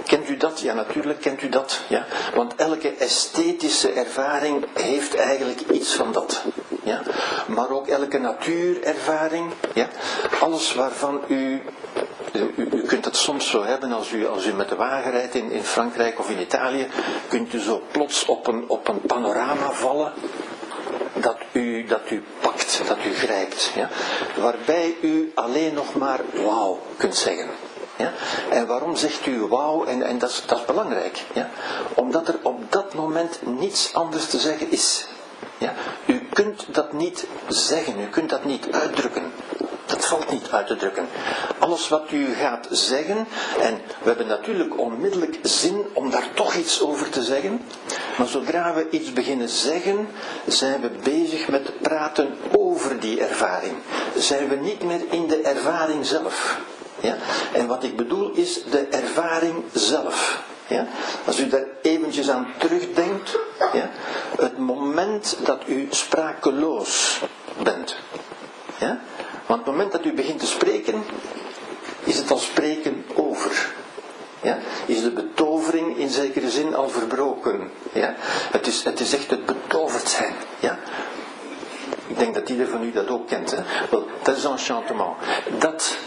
kent 0.05 0.29
u 0.29 0.37
dat? 0.37 0.59
Ja, 0.59 0.73
natuurlijk 0.73 1.21
kent 1.21 1.41
u 1.41 1.49
dat. 1.49 1.79
Ja? 1.87 2.05
Want 2.35 2.55
elke 2.55 2.93
esthetische 2.97 3.91
ervaring 3.91 4.65
heeft 4.73 5.15
eigenlijk 5.15 5.59
iets 5.59 5.93
van 5.93 6.11
dat. 6.11 6.41
Ja? 6.83 7.01
Maar 7.47 7.69
ook 7.69 7.87
elke 7.87 8.17
natuurervaring, 8.17 9.51
ja? 9.73 9.87
alles 10.39 10.73
waarvan 10.73 11.21
u 11.27 11.61
u, 12.55 12.81
kunt 12.87 13.05
het 13.05 13.15
soms 13.15 13.49
zo 13.49 13.63
hebben 13.63 13.91
als 13.91 14.11
u, 14.11 14.27
als 14.27 14.45
u 14.45 14.53
met 14.53 14.69
de 14.69 14.75
wagen 14.75 15.11
rijdt 15.11 15.35
in, 15.35 15.51
in 15.51 15.63
Frankrijk 15.63 16.19
of 16.19 16.29
in 16.29 16.39
Italië, 16.39 16.87
kunt 17.27 17.53
u 17.53 17.59
zo 17.59 17.81
plots 17.91 18.25
op 18.25 18.47
een, 18.47 18.63
op 18.67 18.87
een 18.87 19.01
panorama 19.01 19.71
vallen 19.71 20.13
dat 21.13 21.37
u, 21.51 21.83
dat 21.83 22.09
u 22.09 22.23
pakt, 22.41 22.81
dat 22.87 22.97
u 23.05 23.13
grijpt. 23.13 23.71
Ja? 23.75 23.89
Waarbij 24.41 24.95
u 25.01 25.31
alleen 25.35 25.73
nog 25.73 25.95
maar 25.95 26.19
wauw 26.33 26.79
kunt 26.97 27.15
zeggen. 27.15 27.49
Ja? 27.97 28.11
En 28.49 28.67
waarom 28.67 28.95
zegt 28.95 29.25
u 29.25 29.39
wauw? 29.39 29.85
En, 29.85 30.01
en 30.01 30.17
dat, 30.17 30.29
is, 30.29 30.43
dat 30.45 30.65
belangrijk. 30.65 31.23
Ja? 31.33 31.49
Omdat 31.93 32.27
er 32.27 32.39
op 32.41 32.71
dat 32.71 32.93
moment 32.93 33.39
niets 33.45 33.93
anders 33.93 34.25
te 34.25 34.39
zeggen 34.39 34.71
is. 34.71 35.07
Ja? 35.57 35.73
U 36.05 36.27
kunt 36.33 36.65
dat 36.75 36.93
niet 36.93 37.27
zeggen, 37.47 37.99
u 37.99 38.07
kunt 38.07 38.29
dat 38.29 38.45
niet 38.45 38.67
uitdrukken. 38.71 39.31
Dat 39.85 40.05
valt 40.05 40.31
niet 40.31 40.51
uit 40.51 40.67
te 40.67 40.75
drukken. 40.75 41.07
Alles 41.59 41.89
wat 41.89 42.11
u 42.11 42.33
gaat 42.33 42.67
zeggen, 42.69 43.27
en 43.61 43.81
we 44.01 44.07
hebben 44.07 44.27
natuurlijk 44.27 44.79
onmiddellijk 44.79 45.39
zin 45.41 45.85
om 45.93 46.09
daar 46.11 46.33
toch 46.33 46.55
iets 46.55 46.81
over 46.81 47.09
te 47.09 47.23
zeggen, 47.23 47.61
maar 48.17 48.27
zodra 48.27 48.73
we 48.73 48.89
iets 48.89 49.13
beginnen 49.13 49.49
zeggen, 49.49 50.07
zijn 50.45 50.81
we 50.81 50.89
bezig 51.03 51.47
met 51.47 51.81
praten 51.81 52.37
over 52.51 52.99
die 52.99 53.21
ervaring. 53.21 53.73
Zijn 54.15 54.47
we 54.47 54.55
niet 54.55 54.83
meer 54.83 55.01
in 55.09 55.27
de 55.27 55.41
ervaring 55.41 56.05
zelf. 56.05 56.59
Ja? 56.99 57.15
En 57.53 57.67
wat 57.67 57.83
ik 57.83 57.95
bedoel 57.95 58.31
is 58.31 58.63
de 58.63 58.79
ervaring 58.79 59.63
zelf. 59.73 60.43
Ja? 60.67 60.87
Als 61.25 61.39
u 61.39 61.47
daar 61.47 61.65
eventjes 61.81 62.29
aan 62.29 62.47
terugdenkt, 62.57 63.37
ja? 63.73 63.89
het 64.37 64.57
moment 64.57 65.37
dat 65.43 65.61
u 65.67 65.87
sprakeloos 65.89 67.21
bent. 67.63 67.95
Ja? 68.79 68.99
Want 69.45 69.59
het 69.59 69.69
moment 69.69 69.91
dat 69.91 70.05
u 70.05 70.13
begint 70.13 70.39
te 70.39 70.47
spreken, 70.47 71.03
is 72.03 72.17
het 72.17 72.31
al 72.31 72.37
spreken 72.37 73.05
over. 73.13 73.75
Ja? 74.41 74.57
Is 74.85 75.01
de 75.01 75.11
betovering 75.11 75.97
in 75.97 76.09
zekere 76.09 76.49
zin 76.49 76.75
al 76.75 76.89
verbroken. 76.89 77.71
Ja? 77.93 78.15
Het, 78.51 78.67
is, 78.67 78.83
het 78.83 78.99
is 78.99 79.13
echt 79.13 79.29
het 79.29 79.45
betoverd 79.45 80.09
zijn. 80.09 80.33
Ja? 80.59 80.79
Ik 82.07 82.17
denk 82.19 82.33
dat 82.33 82.49
ieder 82.49 82.67
van 82.67 82.83
u 82.83 82.91
dat 82.91 83.09
ook 83.09 83.27
kent. 83.27 83.51
Hè? 83.51 83.61
Wel, 83.89 84.07
dat 84.23 84.37
is 84.37 84.43
enchantement. 84.43 85.15
Dat 85.59 85.97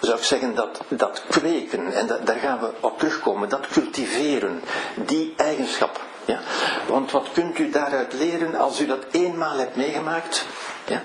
zou 0.00 0.18
ik 0.18 0.24
zeggen, 0.24 0.54
dat, 0.54 0.80
dat 0.88 1.22
kweken, 1.28 1.92
en 1.92 2.06
daar 2.24 2.38
gaan 2.38 2.60
we 2.60 2.70
op 2.80 2.98
terugkomen, 2.98 3.48
dat 3.48 3.66
cultiveren, 3.66 4.62
die 4.94 5.34
eigenschap. 5.36 6.00
Ja? 6.24 6.40
Want 6.86 7.10
wat 7.10 7.28
kunt 7.32 7.58
u 7.58 7.70
daaruit 7.70 8.12
leren 8.12 8.54
als 8.54 8.80
u 8.80 8.86
dat 8.86 9.04
eenmaal 9.10 9.56
hebt 9.58 9.76
meegemaakt? 9.76 10.46
Ja? 10.86 11.02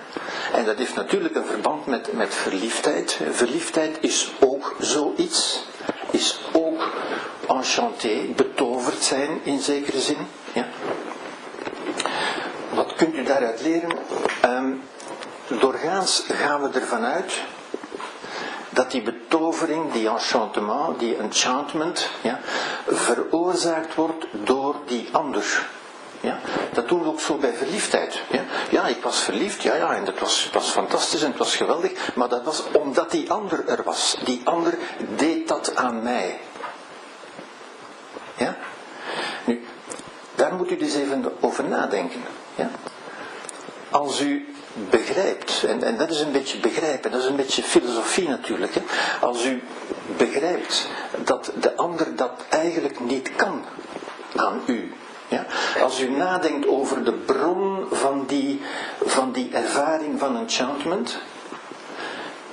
En 0.53 0.65
dat 0.65 0.77
heeft 0.77 0.95
natuurlijk 0.95 1.35
een 1.35 1.45
verband 1.45 1.85
met, 1.85 2.13
met 2.13 2.33
verliefdheid. 2.33 3.19
Verliefdheid 3.31 3.97
is 3.99 4.31
ook 4.39 4.75
zoiets, 4.79 5.65
is 6.11 6.39
ook 6.51 6.93
enchanté, 7.47 8.25
betoverd 8.35 9.03
zijn 9.03 9.39
in 9.43 9.59
zekere 9.59 9.99
zin. 9.99 10.27
Ja? 10.53 10.67
Wat 12.73 12.93
kunt 12.95 13.15
u 13.15 13.23
daaruit 13.23 13.61
leren? 13.61 13.97
Um, 14.45 14.81
doorgaans 15.47 16.23
gaan 16.27 16.61
we 16.61 16.79
ervan 16.79 17.03
uit 17.03 17.33
dat 18.75 18.91
die 18.91 19.01
betovering, 19.01 19.91
die 19.91 20.09
enchantement, 20.09 20.99
die 20.99 21.15
enchantment, 21.17 22.09
ja, 22.21 22.39
veroorzaakt 22.87 23.95
wordt 23.95 24.25
door 24.31 24.75
die 24.85 25.07
ander. 25.11 25.67
Ja? 26.19 26.39
Dat 26.73 26.87
doen 26.87 27.01
we 27.03 27.07
ook 27.07 27.19
zo 27.19 27.35
bij 27.37 27.53
verliefdheid. 27.53 28.21
Ja, 28.29 28.41
ja 28.69 28.87
ik 28.87 29.03
was 29.03 29.19
verliefd, 29.19 29.63
ja, 29.63 29.75
ja, 29.75 29.95
en 29.95 30.05
dat 30.05 30.19
was, 30.19 30.49
was 30.53 30.69
fantastisch 30.69 31.21
en 31.21 31.29
het 31.29 31.37
was 31.37 31.55
geweldig, 31.55 32.15
maar 32.15 32.29
dat 32.29 32.43
was 32.43 32.63
omdat 32.71 33.11
die 33.11 33.31
ander 33.31 33.67
er 33.67 33.83
was. 33.83 34.17
Die 34.23 34.41
ander 34.43 34.77
deed 35.15 35.47
dat 35.47 35.75
aan 35.75 36.03
mij. 36.03 36.39
Ja? 38.37 38.57
Nu, 39.45 39.65
daar 40.35 40.53
moet 40.53 40.71
u 40.71 40.77
dus 40.77 40.95
even 40.95 41.33
over 41.39 41.63
nadenken. 41.63 42.21
Ja? 42.55 42.69
Als 43.89 44.21
u 44.21 44.54
begrijpt, 44.89 45.63
en, 45.67 45.83
en 45.83 45.97
dat 45.97 46.09
is 46.09 46.19
een 46.19 46.31
beetje 46.31 46.59
begrijpen, 46.59 47.11
dat 47.11 47.21
is 47.21 47.27
een 47.27 47.35
beetje 47.35 47.63
filosofie 47.63 48.29
natuurlijk. 48.29 48.73
Hè? 48.75 48.81
Als 49.21 49.45
u 49.45 49.63
begrijpt 50.17 50.87
dat 51.23 51.51
de 51.59 51.75
ander 51.75 52.15
dat 52.15 52.31
eigenlijk 52.49 52.99
niet 52.99 53.35
kan 53.35 53.65
aan 54.35 54.61
u, 54.65 54.93
ja? 55.27 55.45
Als 55.81 55.99
u 55.99 56.09
nadenkt 56.09 56.67
over 56.67 57.03
de 57.03 57.13
bron 57.13 57.87
van 57.91 58.23
die, 58.27 58.61
van 59.05 59.31
die 59.31 59.49
ervaring 59.53 60.19
van 60.19 60.37
enchantment, 60.37 61.17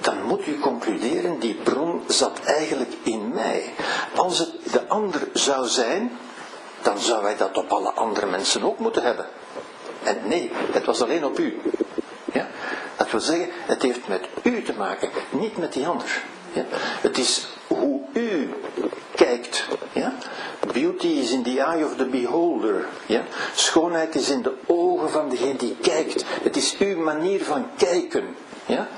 dan 0.01 0.23
moet 0.23 0.47
u 0.47 0.59
concluderen, 0.59 1.39
die 1.39 1.55
bron 1.55 2.03
zat 2.07 2.41
eigenlijk 2.45 2.93
in 3.03 3.33
mij. 3.35 3.75
Als 4.15 4.39
het 4.39 4.51
de 4.73 4.89
ander 4.89 5.29
zou 5.33 5.67
zijn, 5.67 6.19
dan 6.83 6.99
zou 6.99 7.23
wij 7.23 7.37
dat 7.37 7.59
op 7.59 7.73
alle 7.73 7.91
andere 7.91 8.27
mensen 8.27 8.63
ook 8.63 8.79
moeten 8.79 9.03
hebben. 9.03 9.27
En 10.03 10.19
nee, 10.25 10.51
het 10.73 10.85
was 10.85 11.03
alleen 11.03 11.25
op 11.25 11.39
u. 11.39 11.61
Ja? 12.33 12.47
Dat 12.97 13.11
wil 13.11 13.21
zeggen, 13.21 13.49
het 13.67 13.83
heeft 13.83 14.09
met 14.09 14.29
u 14.43 14.63
te 14.63 14.73
maken, 14.73 15.11
niet 15.31 15.57
met 15.57 15.73
die 15.73 15.87
ander. 15.87 16.23
Ja? 16.53 16.65
Het 17.01 17.19
is 17.19 17.47
hoe 17.67 18.01
u 18.13 18.51
kijkt. 19.15 19.65
Ja? 19.93 20.15
Beauty 20.73 21.07
is 21.07 21.31
in 21.31 21.43
the 21.43 21.61
eye 21.61 21.85
of 21.85 21.97
the 21.97 22.07
beholder. 22.07 22.87
Ja? 23.07 23.23
Schoonheid 23.55 24.15
is 24.15 24.31
in 24.31 24.43
de 24.43 24.55
ogen 24.67 25.11
van 25.11 25.29
degene 25.29 25.57
die 25.57 25.77
kijkt. 25.81 26.25
Het 26.43 26.57
is 26.57 26.77
uw 26.79 27.03
manier 27.03 27.45
van 27.45 27.67
kijken. 27.77 28.37
Ja? 28.67 28.89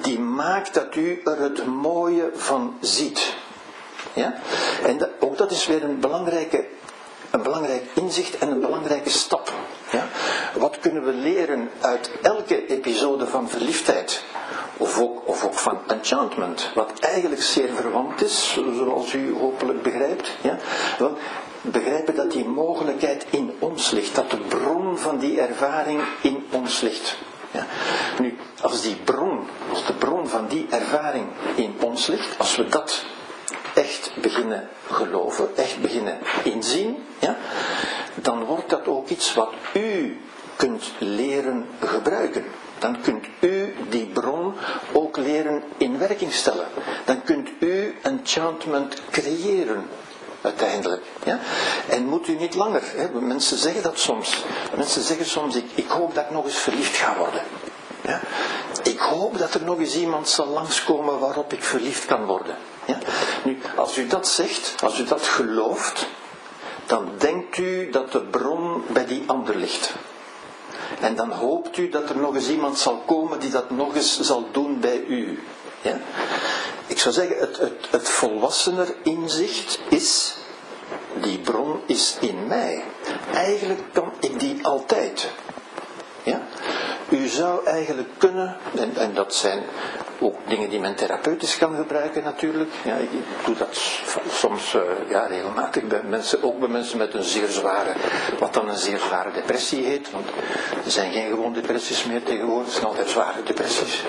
Die 0.00 0.18
maakt 0.18 0.74
dat 0.74 0.96
u 0.96 1.20
er 1.24 1.40
het 1.40 1.66
mooie 1.66 2.30
van 2.34 2.76
ziet. 2.80 3.34
Ja? 4.12 4.34
En 4.84 5.08
ook 5.18 5.36
dat 5.36 5.50
is 5.50 5.66
weer 5.66 5.84
een 5.84 6.00
belangrijke 6.00 6.66
een 7.30 7.42
belangrijk 7.42 7.82
inzicht 7.94 8.38
en 8.38 8.50
een 8.50 8.60
belangrijke 8.60 9.10
stap. 9.10 9.52
Ja? 9.90 10.08
Wat 10.54 10.78
kunnen 10.80 11.04
we 11.04 11.12
leren 11.12 11.70
uit 11.80 12.10
elke 12.22 12.66
episode 12.66 13.26
van 13.26 13.48
verliefdheid? 13.48 14.24
Of 14.76 15.00
ook, 15.00 15.28
of 15.28 15.44
ook 15.44 15.54
van 15.54 15.78
enchantment, 15.86 16.70
wat 16.74 16.92
eigenlijk 17.00 17.42
zeer 17.42 17.68
verwant 17.74 18.22
is, 18.22 18.58
zoals 18.76 19.12
u 19.12 19.34
hopelijk 19.34 19.82
begrijpt. 19.82 20.30
Ja? 20.40 20.58
Begrijpen 21.62 22.14
dat 22.14 22.32
die 22.32 22.44
mogelijkheid 22.44 23.26
in 23.30 23.54
ons 23.58 23.90
ligt, 23.90 24.14
dat 24.14 24.30
de 24.30 24.36
bron 24.36 24.98
van 24.98 25.18
die 25.18 25.40
ervaring 25.40 26.00
in 26.22 26.46
ons 26.50 26.80
ligt. 26.80 27.16
Ja. 27.50 27.66
Nu, 28.18 28.38
als 28.60 28.82
die 28.82 28.96
bron, 28.96 29.46
als 29.70 29.86
de 29.86 29.92
bron 29.92 30.28
van 30.28 30.46
die 30.48 30.66
ervaring 30.70 31.26
in 31.54 31.76
ons 31.80 32.06
ligt, 32.06 32.38
als 32.38 32.56
we 32.56 32.68
dat 32.68 33.04
echt 33.74 34.10
beginnen 34.20 34.68
geloven, 34.90 35.56
echt 35.56 35.80
beginnen 35.80 36.18
inzien, 36.44 37.06
ja, 37.18 37.36
dan 38.14 38.44
wordt 38.44 38.70
dat 38.70 38.86
ook 38.86 39.08
iets 39.08 39.34
wat 39.34 39.52
u 39.74 40.20
kunt 40.56 40.92
leren 40.98 41.66
gebruiken. 41.80 42.44
Dan 42.78 43.00
kunt 43.00 43.26
u 43.40 43.74
die 43.88 44.06
bron 44.06 44.54
ook 44.92 45.16
leren 45.16 45.62
in 45.76 45.98
werking 45.98 46.32
stellen. 46.32 46.66
Dan 47.04 47.22
kunt 47.22 47.48
u 47.58 47.98
enchantment 48.02 49.02
creëren 49.10 49.86
uiteindelijk. 50.42 51.02
Ja? 51.24 51.38
En 51.88 52.06
moet 52.06 52.28
u 52.28 52.36
niet 52.36 52.54
langer. 52.54 52.82
Hè? 52.96 53.20
Mensen 53.20 53.58
zeggen 53.58 53.82
dat 53.82 53.98
soms. 53.98 54.44
Mensen 54.76 55.02
zeggen 55.02 55.26
soms, 55.26 55.56
ik, 55.56 55.64
ik 55.74 55.88
hoop 55.88 56.14
dat 56.14 56.24
ik 56.24 56.30
nog 56.30 56.44
eens 56.44 56.58
verliefd 56.58 56.96
ga 56.96 57.16
worden. 57.16 57.42
Ja? 58.02 58.20
Ik 58.82 58.98
hoop 58.98 59.38
dat 59.38 59.54
er 59.54 59.64
nog 59.64 59.78
eens 59.78 59.96
iemand 59.96 60.28
zal 60.28 60.46
langskomen 60.46 61.18
waarop 61.18 61.52
ik 61.52 61.62
verliefd 61.62 62.06
kan 62.06 62.24
worden. 62.24 62.56
Ja? 62.84 62.98
Nu, 63.44 63.58
als 63.76 63.98
u 63.98 64.06
dat 64.06 64.28
zegt, 64.28 64.74
als 64.82 64.98
u 64.98 65.04
dat 65.04 65.22
gelooft, 65.22 66.06
dan 66.86 67.10
denkt 67.18 67.58
u 67.58 67.90
dat 67.90 68.12
de 68.12 68.20
bron 68.20 68.82
bij 68.88 69.06
die 69.06 69.22
ander 69.26 69.56
ligt. 69.56 69.92
En 71.00 71.16
dan 71.16 71.30
hoopt 71.30 71.76
u 71.76 71.88
dat 71.88 72.08
er 72.08 72.16
nog 72.16 72.34
eens 72.34 72.48
iemand 72.48 72.78
zal 72.78 73.02
komen 73.06 73.40
die 73.40 73.50
dat 73.50 73.70
nog 73.70 73.94
eens 73.94 74.20
zal 74.20 74.48
doen 74.52 74.80
bij 74.80 75.04
u. 75.08 75.42
Ja? 75.82 76.00
Ik 76.86 76.98
zou 76.98 77.14
zeggen, 77.14 77.38
het, 77.38 77.58
het, 77.58 77.86
het 77.90 78.08
volwassener 78.08 78.94
inzicht 79.02 79.80
is, 79.88 80.34
die 81.20 81.38
bron 81.38 81.80
is 81.86 82.16
in 82.20 82.46
mij. 82.46 82.84
Eigenlijk 83.32 83.80
kan 83.92 84.12
ik 84.20 84.40
die 84.40 84.66
altijd. 84.66 85.28
Ja? 86.22 86.42
U 87.10 87.26
zou 87.26 87.66
eigenlijk 87.66 88.08
kunnen, 88.18 88.56
en, 88.76 88.96
en 88.96 89.14
dat 89.14 89.34
zijn 89.34 89.62
ook 90.18 90.36
dingen 90.46 90.70
die 90.70 90.80
men 90.80 90.94
therapeutisch 90.94 91.58
kan 91.58 91.74
gebruiken 91.74 92.22
natuurlijk. 92.22 92.70
Ja, 92.84 92.94
ik 92.94 93.08
doe 93.44 93.56
dat 93.56 93.78
soms 94.30 94.74
uh, 94.74 94.82
ja, 95.08 95.26
regelmatig 95.26 95.82
bij 95.82 96.02
mensen, 96.02 96.42
ook 96.42 96.58
bij 96.58 96.68
mensen 96.68 96.98
met 96.98 97.14
een 97.14 97.22
zeer 97.22 97.48
zware, 97.48 97.92
wat 98.38 98.54
dan 98.54 98.68
een 98.68 98.76
zeer 98.76 98.98
zware 98.98 99.30
depressie 99.32 99.84
heet. 99.84 100.10
Want 100.10 100.28
er 100.84 100.90
zijn 100.90 101.12
geen 101.12 101.28
gewoon 101.28 101.52
depressies 101.52 102.04
meer 102.04 102.22
tegenwoordig, 102.22 102.64
het 102.64 102.74
zijn 102.74 102.86
altijd 102.86 103.08
zware 103.08 103.42
depressies. 103.42 104.02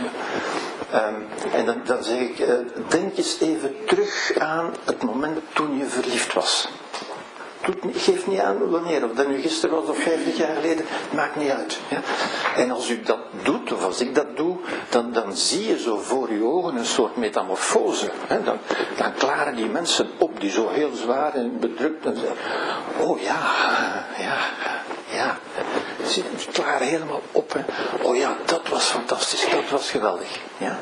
Um, 0.93 1.27
en 1.53 1.65
dan, 1.65 1.81
dan 1.83 2.03
zeg 2.03 2.19
ik, 2.19 2.39
uh, 2.39 2.53
denk 2.87 3.17
eens 3.17 3.37
even 3.39 3.75
terug 3.85 4.31
aan 4.37 4.73
het 4.85 5.03
moment 5.03 5.39
toen 5.53 5.77
je 5.77 5.85
verliefd 5.85 6.33
was 6.33 6.67
geef 7.93 8.28
niet 8.28 8.39
aan 8.39 8.70
wanneer, 8.70 9.03
of 9.03 9.12
dat 9.12 9.28
nu 9.28 9.41
gisteren 9.41 9.76
was 9.76 9.89
of 9.89 9.97
vijftig 9.97 10.38
jaar 10.38 10.55
geleden, 10.55 10.86
maakt 11.16 11.36
niet 11.36 11.49
uit. 11.49 11.80
Ja? 11.89 12.01
En 12.55 12.72
als 12.72 12.89
u 12.89 13.01
dat 13.01 13.20
doet, 13.43 13.72
of 13.72 13.84
als 13.84 14.01
ik 14.01 14.16
dat 14.16 14.38
doe, 14.38 14.57
dan, 14.89 15.12
dan 15.12 15.36
zie 15.36 15.68
je 15.68 15.80
zo 15.80 15.97
voor 15.97 16.28
uw 16.28 16.51
ogen 16.51 16.76
een 16.76 16.86
soort 16.86 17.16
metamorfose. 17.16 18.09
Hè? 18.28 18.43
Dan, 18.43 18.57
dan 18.97 19.14
klaren 19.14 19.55
die 19.55 19.66
mensen 19.66 20.09
op, 20.18 20.39
die 20.39 20.51
zo 20.51 20.70
heel 20.70 20.91
zwaar 20.93 21.34
en 21.34 21.59
bedrukt 21.59 22.05
en 22.05 22.16
zeggen, 22.16 22.38
oh 22.97 23.22
ja, 23.22 23.39
ja, 24.18 24.38
ja. 25.16 25.38
Ze 26.07 26.24
klaren 26.51 26.88
helemaal 26.88 27.22
op. 27.32 27.55
Oh 28.01 28.16
ja, 28.16 28.38
dat 28.45 28.68
was 28.70 28.84
fantastisch, 28.84 29.47
dat 29.51 29.70
was 29.70 29.89
geweldig. 29.89 30.39
Ja? 30.57 30.80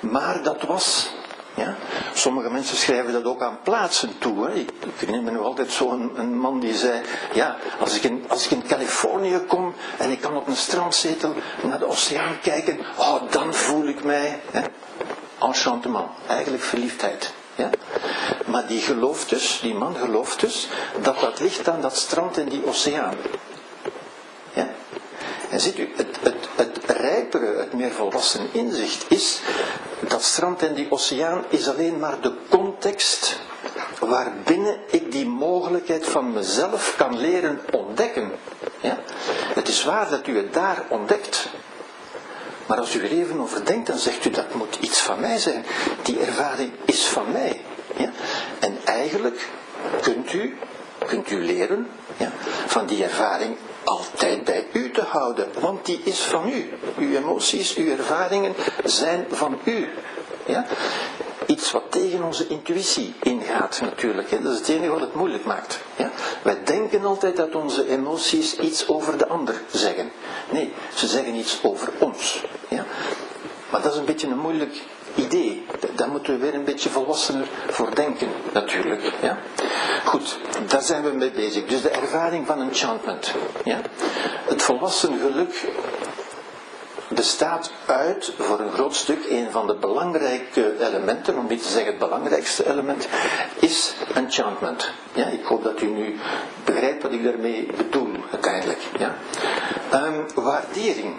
Maar 0.00 0.42
dat 0.42 0.62
was 0.62 1.10
ja? 1.54 1.76
Sommige 2.14 2.50
mensen 2.50 2.76
schrijven 2.76 3.12
dat 3.12 3.24
ook 3.24 3.42
aan 3.42 3.58
plaatsen 3.62 4.18
toe. 4.18 4.46
Hè. 4.46 4.54
Ik, 4.54 4.70
ik 4.70 4.92
herinner 4.96 5.22
me 5.22 5.30
nog 5.30 5.46
altijd 5.46 5.72
zo'n 5.72 6.12
een 6.14 6.38
man 6.38 6.60
die 6.60 6.74
zei, 6.74 7.00
ja, 7.32 7.56
als 7.80 7.96
ik, 7.96 8.02
in, 8.02 8.24
als 8.28 8.44
ik 8.44 8.50
in 8.50 8.66
Californië 8.66 9.38
kom 9.48 9.74
en 9.98 10.10
ik 10.10 10.20
kan 10.20 10.36
op 10.36 10.46
een 10.46 10.56
strandzetel 10.56 11.34
naar 11.62 11.78
de 11.78 11.88
oceaan 11.88 12.40
kijken, 12.42 12.78
oh, 12.98 13.30
dan 13.30 13.54
voel 13.54 13.88
ik 13.88 14.04
mij, 14.04 14.40
hè, 14.50 14.62
enchantement, 15.40 16.08
eigenlijk 16.26 16.62
verliefdheid. 16.62 17.32
Ja? 17.54 17.70
Maar 18.46 18.66
die 18.66 18.80
gelooft 18.80 19.28
dus, 19.28 19.58
die 19.62 19.74
man 19.74 19.96
gelooft 19.96 20.40
dus, 20.40 20.68
dat 21.02 21.20
dat 21.20 21.40
ligt 21.40 21.68
aan 21.68 21.80
dat 21.80 21.96
strand 21.96 22.38
en 22.38 22.48
die 22.48 22.66
oceaan. 22.66 23.14
Ja? 24.52 24.68
En 25.50 25.60
ziet 25.60 25.78
u, 25.78 25.92
het, 25.96 26.18
het, 26.22 26.41
het 26.56 26.78
rijpere, 26.86 27.56
het 27.56 27.72
meer 27.72 27.90
volwassen 27.90 28.48
inzicht 28.52 29.04
is 29.08 29.40
dat 30.08 30.22
strand 30.22 30.62
en 30.62 30.74
die 30.74 30.86
oceaan 30.90 31.44
is 31.48 31.68
alleen 31.68 31.98
maar 31.98 32.20
de 32.20 32.32
context 32.48 33.40
waarbinnen 33.98 34.76
ik 34.90 35.12
die 35.12 35.26
mogelijkheid 35.26 36.06
van 36.06 36.32
mezelf 36.32 36.94
kan 36.96 37.18
leren 37.18 37.60
ontdekken. 37.72 38.32
Ja? 38.80 38.98
Het 39.54 39.68
is 39.68 39.84
waar 39.84 40.10
dat 40.10 40.26
u 40.26 40.36
het 40.36 40.52
daar 40.52 40.84
ontdekt. 40.88 41.48
Maar 42.66 42.78
als 42.78 42.94
u 42.94 43.04
er 43.04 43.10
even 43.10 43.40
over 43.40 43.64
denkt, 43.64 43.86
dan 43.86 43.98
zegt 43.98 44.24
u 44.24 44.30
dat 44.30 44.54
moet 44.54 44.78
iets 44.80 45.00
van 45.00 45.20
mij 45.20 45.38
zijn. 45.38 45.64
Die 46.02 46.20
ervaring 46.20 46.72
is 46.84 47.06
van 47.06 47.32
mij. 47.32 47.60
Ja? 47.96 48.10
En 48.58 48.78
eigenlijk 48.84 49.48
kunt 50.00 50.32
u, 50.32 50.56
kunt 51.06 51.30
u 51.30 51.44
leren 51.44 51.88
ja, 52.16 52.32
van 52.66 52.86
die 52.86 53.04
ervaring 53.04 53.56
altijd 53.84 54.44
bij 54.44 54.66
u 54.72 54.90
te 54.90 55.02
houden, 55.02 55.48
want 55.60 55.86
die 55.86 56.00
is 56.04 56.20
van 56.20 56.48
u. 56.48 56.72
Uw 56.98 57.16
emoties, 57.16 57.74
uw 57.74 57.90
ervaringen 57.90 58.54
zijn 58.84 59.26
van 59.30 59.58
u. 59.64 59.88
Ja? 60.46 60.66
Iets 61.46 61.70
wat 61.70 61.82
tegen 61.88 62.22
onze 62.22 62.46
intuïtie 62.46 63.14
ingaat 63.22 63.80
natuurlijk. 63.80 64.30
Hè? 64.30 64.42
Dat 64.42 64.52
is 64.52 64.58
het 64.58 64.68
enige 64.68 64.90
wat 64.90 65.00
het 65.00 65.14
moeilijk 65.14 65.44
maakt. 65.44 65.78
Ja? 65.96 66.10
Wij 66.42 66.64
denken 66.64 67.04
altijd 67.04 67.36
dat 67.36 67.54
onze 67.54 67.88
emoties 67.88 68.56
iets 68.58 68.88
over 68.88 69.18
de 69.18 69.28
ander 69.28 69.60
zeggen. 69.70 70.12
Nee, 70.50 70.72
ze 70.94 71.06
zeggen 71.06 71.34
iets 71.34 71.58
over 71.62 71.92
ons. 71.98 72.44
Ja? 72.68 72.84
Maar 73.70 73.82
dat 73.82 73.92
is 73.92 73.98
een 73.98 74.04
beetje 74.04 74.26
een 74.26 74.38
moeilijk 74.38 74.82
idee. 75.14 75.66
Daar 75.94 76.08
moeten 76.08 76.32
we 76.32 76.38
weer 76.38 76.54
een 76.54 76.64
beetje 76.64 76.88
volwassener 76.88 77.46
voor 77.68 77.94
denken, 77.94 78.28
natuurlijk. 78.52 79.12
Ja? 79.22 79.38
Goed, 80.04 80.38
daar 80.66 80.82
zijn 80.82 81.02
we 81.02 81.10
mee 81.10 81.30
bezig. 81.30 81.66
Dus 81.66 81.82
de 81.82 81.90
ervaring 81.90 82.46
van 82.46 82.60
enchantment. 82.60 83.34
Ja? 83.64 83.80
Het 84.44 84.62
volwassen 84.62 85.18
geluk 85.18 85.64
bestaat 87.14 87.72
uit, 87.86 88.32
voor 88.38 88.60
een 88.60 88.72
groot 88.72 88.94
stuk, 88.94 89.26
een 89.28 89.50
van 89.50 89.66
de 89.66 89.74
belangrijke 89.74 90.74
elementen, 90.80 91.38
om 91.38 91.46
niet 91.48 91.62
te 91.62 91.68
zeggen 91.68 91.90
het 91.90 91.98
belangrijkste 91.98 92.70
element, 92.70 93.08
is 93.54 93.94
enchantment. 94.14 94.90
Ja, 95.12 95.26
ik 95.26 95.44
hoop 95.44 95.64
dat 95.64 95.80
u 95.80 95.86
nu 95.86 96.18
begrijpt 96.64 97.02
wat 97.02 97.12
ik 97.12 97.24
daarmee 97.24 97.68
bedoel, 97.76 98.10
uiteindelijk. 98.30 98.80
Ja. 98.98 99.14
Um, 99.94 100.26
waardering. 100.34 101.14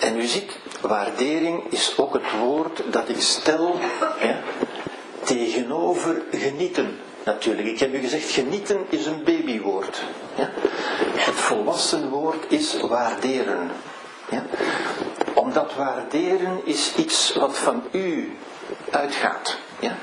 En 0.00 0.16
u 0.16 0.26
ziet, 0.26 0.58
waardering 0.82 1.64
is 1.68 1.94
ook 1.96 2.12
het 2.12 2.38
woord 2.40 2.82
dat 2.90 3.08
ik 3.08 3.20
stel 3.20 3.78
tegenover 5.24 6.22
genieten. 6.30 6.98
Natuurlijk, 7.24 7.68
ik 7.68 7.78
heb 7.78 7.94
u 7.94 7.98
gezegd, 7.98 8.30
genieten 8.30 8.86
is 8.88 9.06
een 9.06 9.24
babywoord. 9.24 10.02
Ja? 10.34 10.50
Het 11.14 11.34
volwassen 11.34 12.08
woord 12.08 12.52
is 12.52 12.80
waarderen. 12.80 13.70
Ja? 14.30 14.44
Omdat 15.34 15.74
waarderen 15.74 16.60
is 16.64 16.92
iets 16.96 17.34
wat 17.34 17.58
van 17.58 17.82
u 17.90 18.36
uitgaat. 18.90 19.56
Ja? 19.82 19.96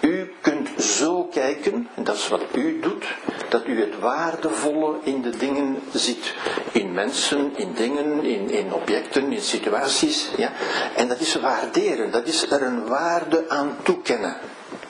U 0.00 0.32
kunt 0.40 0.82
zo 0.82 1.24
kijken, 1.24 1.88
en 1.94 2.04
dat 2.04 2.14
is 2.16 2.28
wat 2.28 2.42
u 2.54 2.80
doet, 2.80 3.04
dat 3.48 3.66
u 3.66 3.80
het 3.80 3.98
waardevolle 3.98 4.94
in 5.02 5.22
de 5.22 5.36
dingen 5.36 5.78
ziet. 5.92 6.34
In 6.72 6.92
mensen, 6.92 7.52
in 7.56 7.72
dingen, 7.74 8.24
in, 8.24 8.50
in 8.50 8.72
objecten, 8.72 9.32
in 9.32 9.40
situaties. 9.40 10.30
Ja? 10.36 10.52
En 10.94 11.08
dat 11.08 11.20
is 11.20 11.34
waarderen, 11.34 12.10
dat 12.10 12.26
is 12.26 12.50
er 12.50 12.62
een 12.62 12.86
waarde 12.86 13.44
aan 13.48 13.76
toekennen. 13.82 14.36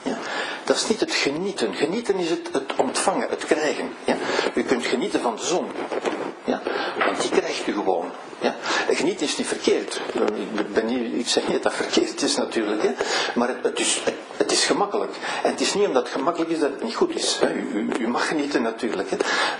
Ja? 0.01 0.17
Dat 0.67 0.75
is 0.75 0.87
niet 0.87 0.99
het 0.99 1.13
genieten. 1.13 1.75
Genieten 1.75 2.15
is 2.15 2.29
het, 2.29 2.49
het 2.51 2.75
ontvangen, 2.75 3.29
het 3.29 3.45
krijgen. 3.45 3.89
Ja? 4.03 4.15
U 4.53 4.63
kunt 4.63 4.85
genieten 4.85 5.21
van 5.21 5.35
de 5.35 5.45
zon. 5.45 5.67
Ja? 6.43 6.61
Want 7.05 7.21
die 7.21 7.29
krijgt 7.29 7.67
u 7.67 7.73
gewoon. 7.73 8.11
Ja? 8.39 8.55
Genieten 8.89 9.25
is 9.25 9.37
niet 9.37 9.47
verkeerd. 9.47 10.01
Ik, 10.55 10.73
ben 10.73 10.85
niet, 10.85 11.13
ik 11.13 11.27
zeg 11.27 11.47
niet 11.47 11.63
dat 11.63 11.73
verkeerd 11.73 12.21
is 12.21 12.35
natuurlijk. 12.35 12.81
Hè? 12.83 12.91
Maar 13.35 13.47
het, 13.47 13.57
het, 13.61 13.79
is, 13.79 14.01
het 14.37 14.51
is 14.51 14.65
gemakkelijk. 14.65 15.11
En 15.43 15.51
het 15.51 15.61
is 15.61 15.73
niet 15.73 15.87
omdat 15.87 16.03
het 16.03 16.11
gemakkelijk 16.11 16.51
is 16.51 16.59
dat 16.59 16.71
het 16.71 16.83
niet 16.83 16.95
goed 16.95 17.15
is. 17.15 17.39
U, 17.99 18.07
mag 18.07 18.27
genieten 18.27 18.61
natuurlijk. 18.61 19.09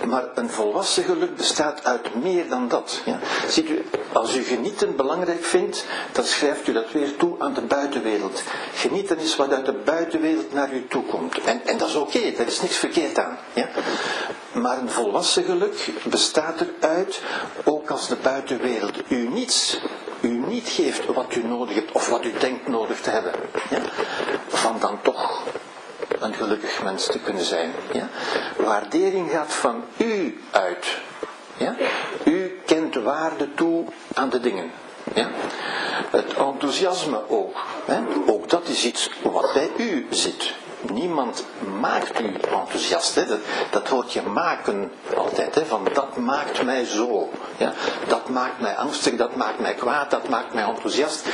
Maar 0.06 0.24
een 0.34 0.50
volwassen 0.50 1.04
geluk 1.04 1.36
bestaat 1.36 1.84
uit 1.84 2.22
meer 2.22 2.48
dan 2.48 2.68
dat. 2.68 3.02
Ja? 3.04 3.18
Ziet 3.48 3.68
u, 3.68 3.84
als 4.12 4.36
u 4.36 4.42
genieten 4.42 4.96
belangrijk 4.96 5.44
vindt, 5.44 5.84
dan 6.12 6.24
schrijft 6.24 6.68
u 6.68 6.72
dat 6.72 6.92
weer 6.92 7.16
toe 7.16 7.34
aan 7.38 7.54
de 7.54 7.60
buitenwereld. 7.60 8.42
Genieten 8.74 9.18
is 9.18 9.36
wat 9.36 9.52
uit 9.52 9.66
de 9.66 9.80
buitenwereld 9.84 10.52
naar 10.52 10.72
u 10.72 10.86
toe 10.88 10.97
En, 11.44 11.66
en 11.66 11.78
dat 11.78 11.88
is 11.88 11.94
oké, 11.94 12.16
okay, 12.16 12.34
daar 12.36 12.46
is 12.46 12.60
niks 12.60 12.76
verkeerd 12.76 13.18
aan. 13.18 13.38
Ja? 13.52 13.68
Maar 14.52 14.78
een 14.78 14.90
volwassen 14.90 15.44
geluk 15.44 15.88
bestaat 16.04 16.60
eruit, 16.60 17.20
ook 17.64 17.90
als 17.90 18.08
de 18.08 18.16
buitenwereld 18.16 18.96
u 19.08 19.28
niets, 19.28 19.80
u 20.20 20.28
niet 20.28 20.68
geeft 20.68 21.06
wat 21.06 21.34
u 21.34 21.46
nodig 21.46 21.74
hebt, 21.74 21.92
of 21.92 22.08
wat 22.08 22.24
u 22.24 22.32
denkt 22.38 22.68
nodig 22.68 23.00
te 23.00 23.10
hebben. 23.10 23.32
Ja? 23.70 23.80
Van 24.48 24.76
dan 24.80 24.98
toch 25.02 25.42
een 26.18 26.34
gelukkig 26.34 26.82
mens 26.82 27.06
te 27.06 27.18
kunnen 27.18 27.44
zijn. 27.44 27.72
Ja? 27.92 28.08
Waardering 28.56 29.30
gaat 29.30 29.52
van 29.52 29.84
u 29.96 30.40
uit. 30.50 30.86
Ja? 31.56 31.76
U 32.24 32.60
kent 32.66 32.94
waarde 32.94 33.54
toe 33.54 33.84
aan 34.14 34.28
de 34.28 34.40
dingen. 34.40 34.70
Ja? 35.14 35.28
Het 36.10 36.34
enthousiasme 36.34 37.28
ook. 37.28 37.56
Hè? 37.84 38.00
Ook 38.26 38.50
dat 38.50 38.68
is 38.68 38.84
iets 38.84 39.10
wat 39.22 39.52
bij 39.52 39.70
u 39.76 40.06
zit. 40.10 40.54
Niemand 40.80 41.44
maakt 41.80 42.20
u 42.20 42.34
enthousiast. 42.34 43.14
Hè? 43.14 43.26
Dat, 43.26 43.38
dat 43.70 43.88
hoort 43.88 44.12
je 44.12 44.22
maken 44.22 44.92
altijd. 45.16 45.54
Hè? 45.54 45.66
Van 45.66 45.88
dat 45.92 46.16
maakt 46.16 46.64
mij 46.64 46.84
zo. 46.84 47.28
Ja? 47.56 47.72
Dat 48.08 48.28
maakt 48.28 48.60
mij 48.60 48.76
angstig, 48.76 49.16
dat 49.16 49.36
maakt 49.36 49.60
mij 49.60 49.74
kwaad, 49.74 50.10
dat 50.10 50.28
maakt 50.28 50.54
mij 50.54 50.64
enthousiast. 50.64 51.26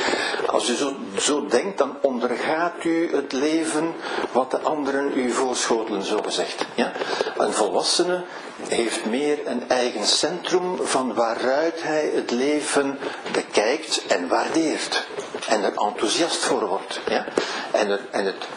Als 0.47 0.69
u 0.69 0.75
zo, 0.75 0.93
zo 1.17 1.45
denkt, 1.45 1.77
dan 1.77 1.97
ondergaat 2.01 2.83
u 2.83 3.15
het 3.15 3.31
leven 3.31 3.93
wat 4.31 4.51
de 4.51 4.59
anderen 4.59 5.17
u 5.17 5.31
voorschotelen, 5.31 6.03
zo 6.03 6.21
gezegd. 6.23 6.65
Ja? 6.75 6.91
Een 7.37 7.53
volwassene 7.53 8.23
heeft 8.67 9.05
meer 9.05 9.39
een 9.45 9.69
eigen 9.69 10.05
centrum 10.05 10.77
van 10.85 11.13
waaruit 11.13 11.83
hij 11.83 12.11
het 12.15 12.31
leven 12.31 12.99
bekijkt 13.31 14.03
en 14.07 14.27
waardeert. 14.27 15.07
En 15.47 15.63
er 15.63 15.73
enthousiast 15.77 16.45
voor 16.45 16.67
wordt. 16.67 16.99
Ja? 17.07 17.25
En, 17.71 17.99
en 18.11 18.25
het 18.25 18.47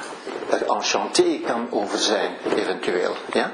er 0.51 0.67
enchanté 0.67 1.41
kan 1.47 1.67
over 1.71 1.99
zijn, 1.99 2.31
eventueel. 2.57 3.15
Ja? 3.33 3.53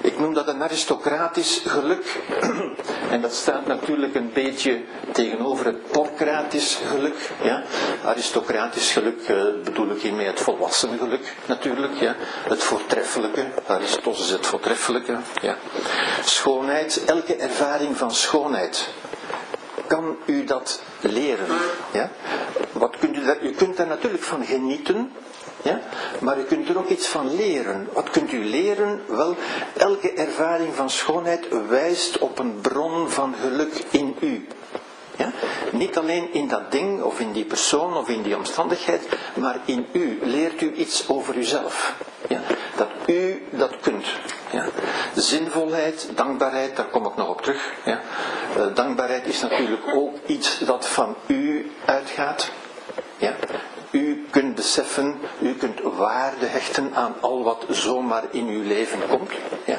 Ik 0.00 0.18
noem 0.18 0.34
dat 0.34 0.48
een 0.48 0.62
aristocratisch 0.62 1.62
geluk. 1.66 2.16
En 3.10 3.20
dat 3.20 3.34
staat 3.34 3.66
natuurlijk 3.66 4.14
een 4.14 4.30
beetje 4.32 4.80
tegenover 5.12 5.66
het 5.66 5.90
porcratisch 5.90 6.78
geluk. 6.88 7.30
Ja? 7.42 7.62
Aristocratisch 8.04 8.92
geluk 8.92 9.20
eh, 9.20 9.44
bedoel 9.64 9.90
ik 9.90 10.02
hiermee 10.02 10.26
het 10.26 10.40
volwassen 10.40 10.98
geluk 10.98 11.34
natuurlijk. 11.46 11.94
Ja? 12.00 12.14
Het 12.48 12.62
voortreffelijke. 12.62 13.46
Aristos 13.66 14.20
is 14.20 14.30
het 14.30 14.46
voortreffelijke. 14.46 15.16
Ja? 15.42 15.56
Schoonheid, 16.24 17.04
elke 17.04 17.36
ervaring 17.36 17.96
van 17.96 18.10
schoonheid 18.10 18.88
kan 19.86 20.16
u 20.24 20.44
dat 20.44 20.82
leren. 21.00 21.46
Ja? 21.92 22.10
Wat 22.72 22.96
kunt 22.98 23.16
u, 23.16 23.22
u 23.42 23.50
kunt 23.50 23.76
daar 23.76 23.86
natuurlijk 23.86 24.22
van 24.22 24.44
genieten, 24.44 25.12
ja? 25.66 25.80
maar 26.20 26.38
u 26.38 26.42
kunt 26.42 26.68
er 26.68 26.78
ook 26.78 26.88
iets 26.88 27.06
van 27.06 27.36
leren. 27.36 27.88
Wat 27.92 28.10
kunt 28.10 28.32
u 28.32 28.44
leren? 28.44 29.00
Wel, 29.06 29.36
elke 29.76 30.12
ervaring 30.12 30.74
van 30.74 30.90
schoonheid 30.90 31.46
wijst 31.68 32.18
op 32.18 32.38
een 32.38 32.60
bron 32.60 33.10
van 33.10 33.34
geluk 33.40 33.84
in 33.90 34.16
u. 34.20 34.46
Ja? 35.16 35.32
Niet 35.72 35.98
alleen 35.98 36.32
in 36.32 36.48
dat 36.48 36.70
ding 36.70 37.02
of 37.02 37.20
in 37.20 37.32
die 37.32 37.44
persoon 37.44 37.96
of 37.96 38.08
in 38.08 38.22
die 38.22 38.36
omstandigheid, 38.36 39.08
maar 39.34 39.58
in 39.64 39.86
u 39.92 40.18
leert 40.22 40.60
u 40.60 40.72
iets 40.74 41.08
over 41.08 41.36
uzelf. 41.36 41.94
Ja? 42.28 42.40
Dat 42.76 42.88
u 43.06 43.42
dat 43.50 43.80
kunt. 43.80 44.06
Ja? 44.50 44.68
Zinvolheid, 45.14 46.08
dankbaarheid, 46.14 46.76
daar 46.76 46.86
kom 46.86 47.06
ik 47.06 47.16
nog 47.16 47.28
op 47.28 47.42
terug. 47.42 47.72
Ja? 47.84 48.00
Uh, 48.56 48.74
dankbaarheid 48.74 49.26
is 49.26 49.40
natuurlijk 49.40 49.82
ook 49.94 50.14
iets 50.26 50.58
dat 50.58 50.86
van 50.86 51.16
u 51.26 51.70
uitgaat. 51.84 52.50
Ja? 53.16 53.34
U 53.90 54.26
kunt 54.30 54.54
beseffen, 54.54 55.18
u 55.40 55.54
kunt 55.54 55.80
waarde 55.82 56.46
hechten 56.46 56.94
aan 56.94 57.14
al 57.20 57.42
wat 57.42 57.64
zomaar 57.68 58.24
in 58.30 58.46
uw 58.46 58.62
leven 58.62 58.98
komt. 59.08 59.30
Ja? 59.64 59.78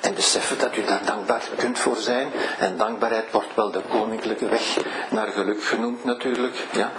En 0.00 0.14
beseffen 0.14 0.58
dat 0.58 0.76
u 0.76 0.84
daar 0.84 1.00
dankbaar 1.04 1.42
kunt 1.56 1.78
voor 1.78 1.96
zijn. 1.96 2.28
En 2.58 2.76
dankbaarheid 2.76 3.30
wordt 3.30 3.54
wel 3.54 3.70
de 3.70 3.82
koninklijke 3.88 4.48
weg 4.48 4.76
naar 5.10 5.26
geluk 5.26 5.62
genoemd 5.62 6.04
natuurlijk. 6.04 6.56
Ja? 6.72 6.92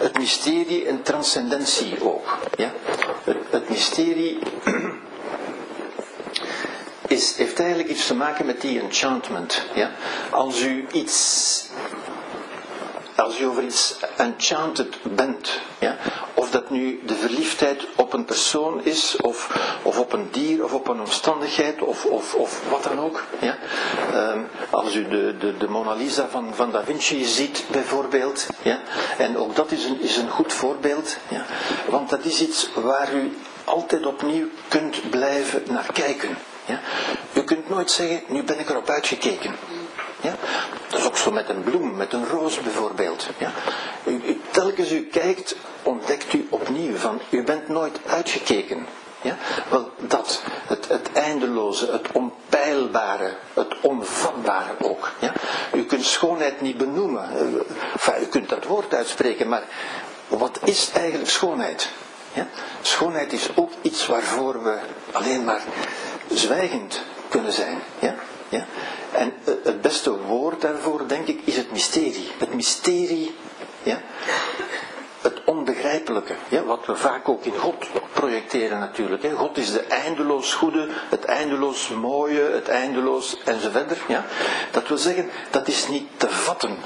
Het 0.00 0.18
mysterie 0.18 0.86
en 0.86 1.02
transcendentie 1.02 2.04
ook. 2.04 2.38
Ja? 2.56 2.72
Het, 3.50 3.68
mysterie 3.68 4.38
is, 7.08 7.36
heeft 7.36 7.60
eigenlijk 7.60 7.88
iets 7.88 8.06
te 8.06 8.14
maken 8.14 8.46
met 8.46 8.60
die 8.60 8.80
enchantment. 8.80 9.62
Ja? 9.74 9.90
Als 10.30 10.62
u 10.62 10.86
iets 10.92 11.64
als 13.16 13.40
u 13.40 13.44
over 13.44 13.62
iets 13.62 13.96
enchanted 14.16 14.96
bent, 15.02 15.60
ja, 15.78 15.96
of 16.34 16.50
dat 16.50 16.70
nu 16.70 17.00
de 17.06 17.14
verliefdheid 17.14 17.86
op 17.96 18.12
een 18.12 18.24
persoon 18.24 18.84
is, 18.84 19.16
of, 19.20 19.58
of 19.82 19.98
op 19.98 20.12
een 20.12 20.28
dier, 20.30 20.64
of 20.64 20.72
op 20.72 20.88
een 20.88 21.00
omstandigheid, 21.00 21.82
of, 21.82 22.04
of, 22.04 22.34
of 22.34 22.62
wat 22.70 22.82
dan 22.82 23.00
ook. 23.00 23.24
Ja. 23.38 23.58
Um, 24.32 24.48
als 24.70 24.94
u 24.94 25.08
de, 25.08 25.36
de, 25.38 25.56
de 25.56 25.68
Mona 25.68 25.94
Lisa 25.94 26.26
van, 26.28 26.54
van 26.54 26.70
Da 26.70 26.84
Vinci 26.84 27.24
ziet, 27.24 27.64
bijvoorbeeld, 27.70 28.46
ja, 28.62 28.80
en 29.18 29.38
ook 29.38 29.56
dat 29.56 29.70
is 29.70 29.84
een, 29.84 30.00
is 30.00 30.16
een 30.16 30.30
goed 30.30 30.52
voorbeeld, 30.52 31.16
ja, 31.28 31.44
want 31.88 32.10
dat 32.10 32.24
is 32.24 32.40
iets 32.40 32.68
waar 32.74 33.14
u 33.14 33.36
altijd 33.64 34.06
opnieuw 34.06 34.46
kunt 34.68 35.10
blijven 35.10 35.62
naar 35.68 35.92
kijken. 35.92 36.36
Ja. 36.64 36.80
U 37.34 37.42
kunt 37.42 37.68
nooit 37.68 37.90
zeggen, 37.90 38.22
nu 38.26 38.42
ben 38.42 38.58
ik 38.58 38.70
erop 38.70 38.88
uitgekeken. 38.88 39.54
Dat 40.88 41.00
is 41.00 41.06
ook 41.06 41.16
zo 41.16 41.30
met 41.30 41.48
een 41.48 41.62
bloem, 41.62 41.96
met 41.96 42.12
een 42.12 42.26
roos 42.28 42.60
bijvoorbeeld. 42.60 43.28
Ja? 43.38 43.52
Telkens 44.50 44.92
u 44.92 45.06
kijkt, 45.06 45.56
ontdekt 45.82 46.32
u 46.32 46.46
opnieuw 46.50 46.96
van, 46.96 47.20
u 47.30 47.42
bent 47.42 47.68
nooit 47.68 47.98
uitgekeken. 48.06 48.86
Ja? 49.22 49.36
Wel, 49.68 49.90
dat, 49.98 50.42
het, 50.66 50.88
het 50.88 51.12
eindeloze, 51.12 51.92
het 51.92 52.12
onpeilbare, 52.12 53.34
het 53.54 53.80
onvatbare 53.80 54.74
ook. 54.78 55.12
Ja? 55.18 55.32
U 55.72 55.84
kunt 55.84 56.04
schoonheid 56.04 56.60
niet 56.60 56.76
benoemen. 56.76 57.28
Enfin, 57.92 58.22
u 58.22 58.26
kunt 58.26 58.48
dat 58.48 58.64
woord 58.64 58.94
uitspreken, 58.94 59.48
maar 59.48 59.62
wat 60.28 60.58
is 60.64 60.90
eigenlijk 60.92 61.30
schoonheid? 61.30 61.88
Ja? 62.32 62.46
Schoonheid 62.82 63.32
is 63.32 63.48
ook 63.54 63.70
iets 63.82 64.06
waarvoor 64.06 64.62
we 64.62 64.78
alleen 65.12 65.44
maar 65.44 65.62
zwijgend 66.32 67.00
kunnen 67.28 67.52
zijn. 67.52 67.82
Ja? 67.98 68.14
Ja? 68.48 68.66
En 69.12 69.32
het 69.62 69.80
beste 69.80 70.18
woord 70.18 70.60
daarvoor, 70.60 71.08
denk 71.08 71.26
ik, 71.26 71.40
is 71.44 71.56
het 71.56 71.72
mysterie. 71.72 72.30
Het 72.38 72.54
mysterie, 72.54 73.34
ja? 73.82 74.00
het 75.20 75.44
onbegrijpelijke, 75.44 76.34
ja? 76.48 76.62
wat 76.64 76.86
we 76.86 76.96
vaak 76.96 77.28
ook 77.28 77.44
in 77.44 77.58
God 77.58 77.86
projecteren 78.12 78.78
natuurlijk. 78.78 79.22
Hè? 79.22 79.30
God 79.30 79.56
is 79.56 79.72
de 79.72 79.80
eindeloos 79.80 80.54
goede, 80.54 80.88
het 81.08 81.24
eindeloos 81.24 81.88
mooie, 81.88 82.50
het 82.52 82.68
eindeloos 82.68 83.38
enzovoort. 83.44 83.96
Ja? 84.08 84.24
Dat 84.70 84.88
wil 84.88 84.98
zeggen, 84.98 85.30
dat 85.50 85.68
is 85.68 85.88
niet 85.88 86.06
te 86.16 86.30
vatten. 86.30 86.76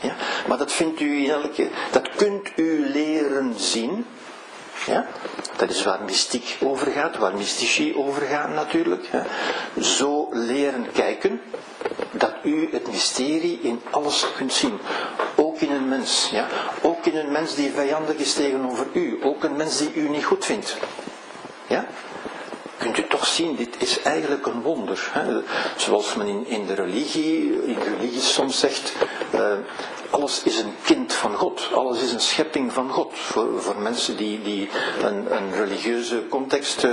Ja? 0.00 0.14
Maar 0.48 0.58
dat 0.58 0.72
vindt 0.72 1.00
u 1.00 1.22
in 1.24 1.30
elke, 1.30 1.68
dat 1.90 2.08
kunt 2.16 2.52
u 2.56 2.90
leren 2.92 3.54
zien. 3.56 4.06
Ja? 4.86 5.06
Dat 5.56 5.70
is 5.70 5.82
waar 5.84 6.02
mystiek 6.02 6.56
over 6.62 6.92
gaat, 6.92 7.16
waar 7.16 7.34
mystici 7.36 7.94
over 7.96 8.22
gaan 8.22 8.54
natuurlijk. 8.54 9.08
Ja? 9.12 9.26
Zo 9.80 10.28
leren 10.30 10.92
kijken 10.92 11.40
dat 12.10 12.32
u 12.42 12.68
het 12.72 12.86
mysterie 12.90 13.58
in 13.62 13.80
alles 13.90 14.26
kunt 14.36 14.52
zien. 14.52 14.78
Ook 15.36 15.60
in 15.60 15.70
een 15.72 15.88
mens. 15.88 16.28
Ja? 16.32 16.46
Ook 16.82 17.06
in 17.06 17.16
een 17.16 17.32
mens 17.32 17.54
die 17.54 17.70
vijandig 17.72 18.16
is 18.16 18.32
tegenover 18.34 18.86
u. 18.92 19.18
Ook 19.22 19.44
een 19.44 19.56
mens 19.56 19.78
die 19.78 19.94
u 19.94 20.08
niet 20.08 20.24
goed 20.24 20.44
vindt. 20.44 20.76
Ja? 21.66 21.86
Kunt 22.78 22.98
u 22.98 23.06
toch 23.08 23.26
zien, 23.26 23.56
dit 23.56 23.76
is 23.78 24.02
eigenlijk 24.02 24.46
een 24.46 24.62
wonder. 24.62 25.10
Hè? 25.12 25.40
Zoals 25.76 26.14
men 26.14 26.26
in, 26.26 26.46
in 26.46 26.66
de 26.66 26.74
religie, 26.74 27.62
in 27.66 27.74
de 27.74 27.96
religie 27.98 28.20
soms 28.20 28.58
zegt, 28.58 28.92
uh, 29.34 29.40
alles 30.10 30.42
is 30.42 30.58
een 30.58 30.74
kind 30.82 31.12
van 31.12 31.34
God, 31.34 31.68
alles 31.72 32.00
is 32.00 32.12
een 32.12 32.20
schepping 32.20 32.72
van 32.72 32.90
God. 32.90 33.12
Voor, 33.12 33.62
voor 33.62 33.76
mensen 33.78 34.16
die, 34.16 34.42
die 34.42 34.68
een, 35.02 35.36
een 35.36 35.52
religieuze 35.54 36.28
context 36.28 36.84
uh, 36.84 36.92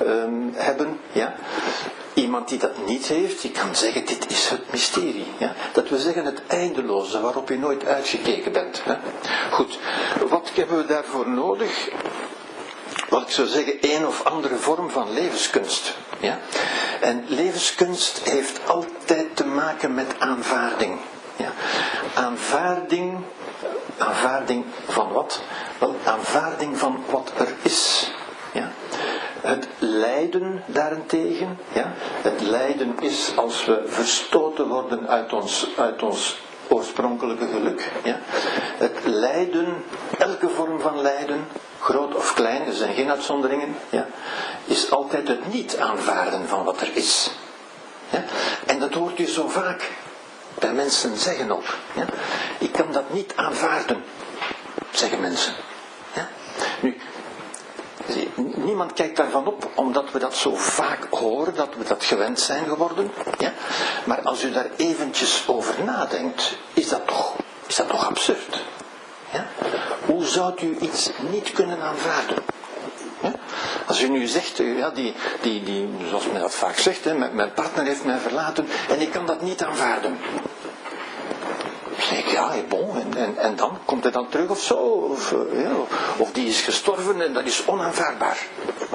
um, 0.00 0.52
hebben. 0.54 0.98
Ja? 1.12 1.34
Iemand 2.14 2.48
die 2.48 2.58
dat 2.58 2.86
niet 2.86 3.06
heeft, 3.06 3.42
die 3.42 3.50
kan 3.50 3.74
zeggen, 3.76 4.06
dit 4.06 4.30
is 4.30 4.48
het 4.48 4.72
mysterie. 4.72 5.26
Ja? 5.38 5.54
Dat 5.72 5.88
we 5.88 5.98
zeggen 5.98 6.24
het 6.24 6.42
eindeloze, 6.46 7.20
waarop 7.20 7.50
u 7.50 7.56
nooit 7.58 7.84
uitgekeken 7.84 8.52
bent. 8.52 8.82
Hè? 8.84 8.94
Goed, 9.50 9.78
wat 10.28 10.50
hebben 10.54 10.76
we 10.76 10.86
daarvoor 10.86 11.28
nodig? 11.28 11.88
Wat 13.12 13.22
ik 13.22 13.30
zou 13.30 13.48
zeggen, 13.48 13.76
een 13.80 14.06
of 14.06 14.24
andere 14.24 14.56
vorm 14.56 14.90
van 14.90 15.12
levenskunst. 15.12 15.96
Ja? 16.20 16.38
En 17.00 17.24
levenskunst 17.28 18.28
heeft 18.28 18.60
altijd 18.68 19.36
te 19.36 19.46
maken 19.46 19.94
met 19.94 20.14
aanvaarding. 20.18 20.98
Ja? 21.36 21.52
Aanvaarding, 22.14 23.18
aanvaarding 23.98 24.64
van 24.86 25.12
wat? 25.12 25.42
Wel, 25.78 25.94
aanvaarding 26.04 26.78
van 26.78 27.04
wat 27.10 27.32
er 27.38 27.54
is. 27.62 28.10
Ja? 28.52 28.72
Het 29.40 29.68
lijden 29.78 30.62
daarentegen, 30.66 31.58
ja? 31.72 31.92
het 32.22 32.40
lijden 32.40 32.94
is 33.00 33.32
als 33.36 33.64
we 33.64 33.82
verstoten 33.86 34.68
worden 34.68 35.08
uit 35.08 35.32
ons, 35.32 35.68
uit 35.76 36.02
ons 36.02 36.36
oorspronkelijke 36.72 37.46
geluk. 37.46 37.90
Ja? 38.04 38.18
Het 38.78 38.98
lijden, 39.04 39.84
elke 40.18 40.48
vorm 40.48 40.80
van 40.80 41.00
lijden, 41.00 41.46
groot 41.80 42.14
of 42.14 42.34
klein, 42.34 42.66
er 42.66 42.74
zijn 42.74 42.94
geen 42.94 43.10
uitzonderingen, 43.10 43.76
ja, 43.90 44.06
is 44.64 44.90
altijd 44.90 45.28
het 45.28 45.52
niet 45.52 45.78
aanvaarden 45.78 46.48
van 46.48 46.64
wat 46.64 46.80
er 46.80 46.90
is. 46.94 47.30
En 48.66 48.78
dat 48.78 48.94
hoort 48.94 49.18
u 49.18 49.26
zo 49.26 49.48
vaak 49.48 49.90
bij 50.58 50.72
mensen 50.72 51.16
zeggen 51.16 51.50
ook. 51.50 51.76
Ja? 51.94 52.04
Ik 52.58 52.72
kan 52.72 52.92
dat 52.92 53.12
niet 53.12 53.32
aanvaarden, 53.36 54.04
zeggen 54.90 55.20
mensen. 55.20 55.54
Ja? 56.14 56.28
Nu, 56.80 56.96
niemand 58.54 58.92
kijkt 58.92 59.16
daarvan 59.16 59.46
op, 59.46 59.70
omdat 59.74 60.12
we 60.12 60.18
dat 60.18 60.34
zo 60.34 60.54
vaak 60.56 61.06
horen, 61.10 61.54
dat 61.54 61.68
we 61.78 61.84
dat 61.84 62.04
gewend 62.04 62.40
zijn 62.40 62.64
geworden. 62.64 63.10
Ja? 63.38 63.52
Maar 64.04 64.22
als 64.22 64.44
u 64.44 64.52
daar 64.52 64.70
eventjes 64.76 65.44
over 65.46 65.84
nadenkt, 65.84 66.56
is 66.72 66.88
dat 66.88 67.06
toch, 67.06 67.34
is 67.66 67.76
dat 67.76 67.88
toch 67.88 68.08
absurd. 68.08 68.60
Ja? 69.32 69.46
Hoe 70.06 70.24
zou 70.24 70.54
u 70.62 70.76
iets 70.80 71.10
niet 71.30 71.52
kunnen 71.52 71.80
aanvaarden? 71.80 72.36
Als 73.86 74.02
u 74.02 74.08
nu 74.08 74.26
zegt, 74.26 74.60
eh, 74.60 74.78
ja, 74.78 74.90
die, 74.90 75.14
die, 75.40 75.62
die, 75.62 75.88
zoals 76.08 76.26
men 76.26 76.40
dat 76.40 76.54
vaak 76.54 76.78
zegt, 76.78 77.04
hè, 77.04 77.14
mijn 77.14 77.52
partner 77.52 77.84
heeft 77.84 78.04
mij 78.04 78.18
verlaten 78.18 78.68
en 78.88 79.00
ik 79.00 79.10
kan 79.10 79.26
dat 79.26 79.42
niet 79.42 79.62
aanvaarden. 79.64 80.18
Ik 81.96 82.26
ja, 82.26 82.52
bon, 82.68 82.96
en, 82.96 83.16
en, 83.16 83.36
en, 83.36 83.56
dan? 83.56 83.78
Komt 83.84 84.02
hij 84.02 84.12
dan 84.12 84.28
terug 84.28 84.48
of 84.48 84.62
zo? 84.62 84.74
Of, 84.74 85.32
uh, 85.32 85.62
ja, 85.62 85.70
of 86.16 86.32
die 86.32 86.48
is 86.48 86.60
gestorven 86.60 87.22
en 87.22 87.32
dat 87.32 87.44
is 87.44 87.66
onaanvaardbaar. 87.66 88.46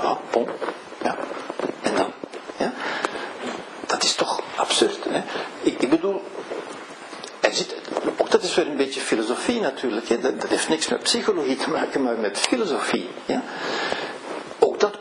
Ja, 0.02 0.18
bon, 0.32 0.48
ja. 1.04 1.16
En 1.82 1.96
dan? 1.96 2.12
Ja? 2.58 2.74
Dat 3.86 4.04
is 4.04 4.16
toch 4.16 4.42
absurd, 4.56 5.00
hè? 5.10 5.22
Ik, 5.62 5.82
ik 5.82 5.90
bedoel, 5.90 6.22
er 7.40 7.54
zit, 7.54 7.76
ook 8.18 8.32
dat 8.32 8.44
is 8.44 8.56
weer 8.56 8.68
een 8.68 8.78
beetje 8.78 9.02
filosofie 9.02 9.62
natuurlijk. 9.62 10.08
Hè. 10.08 10.20
Dat, 10.20 10.42
dat, 10.42 10.50
heeft 10.50 10.70
niks 10.70 10.88
met 10.88 11.04
psychologie 11.04 11.56
te 11.56 11.70
maken, 11.70 12.04
maar 12.04 12.18
met 12.18 12.38
filosofie. 12.38 13.10
Ja. 13.26 13.44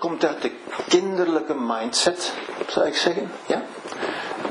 komt 0.07 0.25
uit 0.25 0.43
de 0.43 0.53
kinderlijke 0.89 1.55
mindset, 1.55 2.33
zou 2.67 2.87
ik 2.87 2.97
zeggen. 2.97 3.31
Ja? 3.47 3.63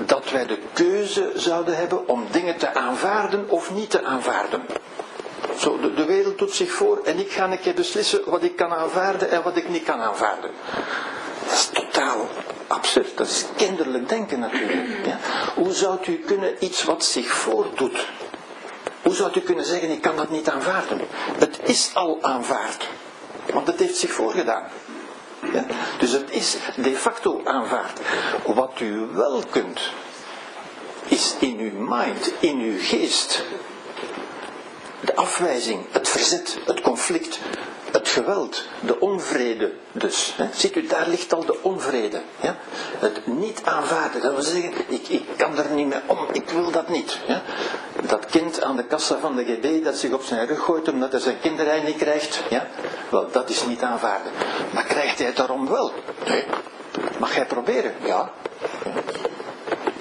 Dat 0.06 0.32
wij 0.32 0.46
de 0.46 0.60
keuze 0.74 1.32
zouden 1.36 1.78
hebben 1.78 2.08
om 2.08 2.28
dingen 2.32 2.58
te 2.58 2.74
aanvaarden 2.74 3.50
of 3.50 3.72
niet 3.74 3.90
te 3.90 4.04
aanvaarden. 4.04 4.66
Zo, 5.58 5.80
de, 5.96 6.06
wereld 6.06 6.38
doet 6.38 6.54
zich 6.54 6.72
voor 6.72 7.02
en 7.04 7.20
ik 7.20 7.32
ga 7.32 7.52
een 7.52 7.60
keer 7.60 7.74
beslissen 7.74 8.22
wat 8.26 8.44
ik 8.44 8.56
kan 8.56 8.74
aanvaarden 8.74 9.32
en 9.32 9.44
wat 9.44 9.58
ik 9.58 9.70
niet 9.70 9.84
kan 9.84 10.02
aanvaarden. 10.02 10.52
Dat 11.46 11.54
is 11.54 11.70
totaal 11.74 12.28
absurd. 12.68 13.18
Dat 13.18 13.28
is 13.28 13.46
kinderlijk 13.56 14.10
denken 14.10 14.40
natuurlijk. 14.40 15.08
Hoe 15.56 15.74
zou 15.74 15.98
u 16.08 16.16
kunnen 16.26 16.56
iets 16.60 16.84
wat 16.84 17.06
zich 17.06 17.32
voordoet, 17.32 18.08
hoe 19.02 19.16
zou 19.16 19.32
u 19.36 19.40
kunnen 19.40 19.66
zeggen 19.66 19.90
ik 19.90 20.02
kan 20.02 20.16
dat 20.16 20.30
niet 20.30 20.50
aanvaarden? 20.50 21.02
Het 21.38 21.60
is 21.64 21.92
al 21.94 22.18
aanvaard. 22.22 22.88
Want 23.54 23.68
het 23.68 23.80
heeft 23.80 23.98
zich 23.98 24.12
voorgedaan. 24.12 24.64
Ja? 25.54 25.66
Dus 26.00 26.12
het 26.12 26.32
is 26.32 26.58
de 26.76 26.96
facto 26.96 27.42
aanvaard. 27.44 28.00
Wat 28.46 28.80
u 28.80 29.08
wel 29.12 29.44
kunt, 29.50 29.92
is 31.08 31.36
in 31.40 31.60
uw 31.60 31.96
mind, 31.96 32.34
in 32.40 32.60
uw 32.60 32.78
geest, 32.80 33.44
de 35.00 35.16
afwijzing, 35.16 35.86
het 35.92 36.10
verzet, 36.10 36.58
het 36.66 36.82
conflict, 36.82 37.40
het 37.96 38.08
geweld, 38.08 38.64
de 38.80 39.00
onvrede 39.00 39.72
dus. 39.92 40.34
Hè. 40.38 40.48
Ziet 40.54 40.76
u, 40.76 40.88
daar 40.88 41.08
ligt 41.08 41.34
al 41.34 41.46
de 41.46 41.58
onvrede. 41.62 42.22
Ja? 42.40 42.56
Het 43.00 43.28
niet 43.28 43.62
aanvaarden, 43.64 44.22
dat 44.22 44.34
wil 44.34 44.42
zeggen, 44.42 44.74
ik, 44.88 45.08
ik 45.08 45.24
kan 45.38 45.58
er 45.58 45.72
niet 45.72 45.88
mee 45.88 46.00
om, 46.06 46.18
ik 46.32 46.50
wil 46.50 46.72
dat 46.72 46.90
niet. 46.90 47.20
Ja? 47.28 47.42
Dat 48.08 48.26
kind 48.26 48.64
aan 48.64 48.76
de 48.76 48.84
kassa 48.84 49.18
van 49.18 49.36
de 49.36 49.44
GB 49.44 49.84
dat 49.84 49.98
zich 49.98 50.12
op 50.12 50.24
zijn 50.24 50.48
rug 50.48 50.60
gooit 50.60 50.88
omdat 50.88 51.12
hij 51.12 51.22
zijn 51.22 51.40
kinderij 51.40 51.80
niet 51.80 51.98
krijgt, 51.98 52.44
ja? 52.50 52.68
wel, 53.10 53.32
dat 53.32 53.50
is 53.50 53.66
niet 53.66 53.82
aanvaarden. 53.82 54.32
Maar 54.74 54.86
krijgt 54.86 55.18
hij 55.18 55.28
het 55.28 55.36
daarom 55.36 55.70
wel? 55.70 55.92
Nee. 56.28 56.46
Mag 57.20 57.36
hij 57.36 57.46
proberen? 57.46 57.94
Ja. 58.04 58.32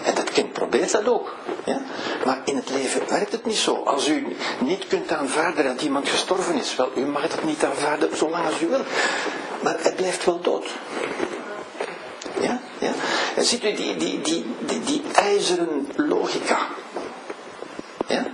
En 0.04 0.14
dat 0.14 0.30
kind 0.30 0.52
probeert 0.52 0.90
dat 0.90 1.08
ook. 1.08 1.34
Ja? 1.64 1.80
Maar 2.24 2.40
in 2.44 2.56
het 2.56 2.70
leven 2.70 3.02
werkt 3.08 3.32
het 3.32 3.46
niet 3.46 3.56
zo. 3.56 3.74
Als 3.74 4.08
u 4.08 4.36
niet 4.58 4.86
kunt 4.86 5.12
aanvaarden 5.12 5.64
dat 5.64 5.82
iemand 5.82 6.08
gestorven 6.08 6.54
is, 6.54 6.76
wel, 6.76 6.90
u 6.96 7.00
mag 7.00 7.22
het 7.22 7.44
niet 7.44 7.64
aanvaarden 7.64 8.16
zolang 8.16 8.46
als 8.46 8.60
u 8.60 8.68
wil. 8.68 8.84
Maar 9.62 9.76
het 9.78 9.96
blijft 9.96 10.24
wel 10.24 10.40
dood. 10.40 10.66
Ja? 12.40 12.60
Ja? 12.78 12.92
En 13.36 13.44
ziet 13.44 13.64
u 13.64 13.74
die, 13.74 13.96
die, 13.96 14.20
die, 14.20 14.44
die, 14.66 14.80
die 14.80 15.02
ijzeren 15.12 15.88
logica. 15.96 16.58
Ja? 18.06 18.26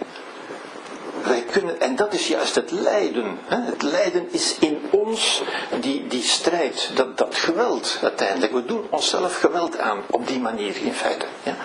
Wij 1.24 1.44
kunnen, 1.50 1.80
en 1.80 1.96
dat 1.96 2.12
is 2.12 2.28
juist 2.28 2.54
het 2.54 2.70
lijden. 2.70 3.38
Hè? 3.44 3.60
Het 3.60 3.82
lijden 3.82 4.32
is 4.32 4.56
in 4.58 4.80
ons 4.90 5.42
die, 5.80 6.06
die 6.06 6.22
strijd, 6.22 6.90
dat, 6.94 7.18
dat 7.18 7.34
geweld 7.34 7.98
uiteindelijk. 8.02 8.52
We 8.52 8.64
doen 8.64 8.86
onszelf 8.90 9.40
geweld 9.40 9.78
aan 9.78 10.02
op 10.10 10.26
die 10.26 10.40
manier 10.40 10.76
in 10.76 10.94
feite. 10.94 11.26
Ja? 11.42 11.56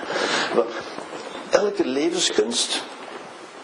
elke 1.49 1.85
levenskunst, 1.85 2.83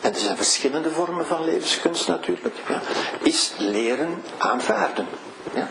en 0.02 0.14
er 0.14 0.20
zijn 0.20 0.36
verschillende 0.36 0.90
vormen 0.90 1.26
van 1.26 1.46
levenskunst 1.46 2.08
natuurlijk, 2.08 2.56
ja, 2.68 2.82
is 3.22 3.52
leren 3.58 4.24
aanvaarden. 4.38 5.08
Ja, 5.54 5.70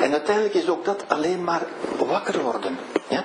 En 0.00 0.12
uiteindelijk 0.12 0.54
is 0.54 0.68
ook 0.68 0.84
dat 0.84 1.04
alleen 1.08 1.44
maar 1.44 1.62
wakker 1.98 2.42
worden. 2.42 2.78
Ja? 3.08 3.24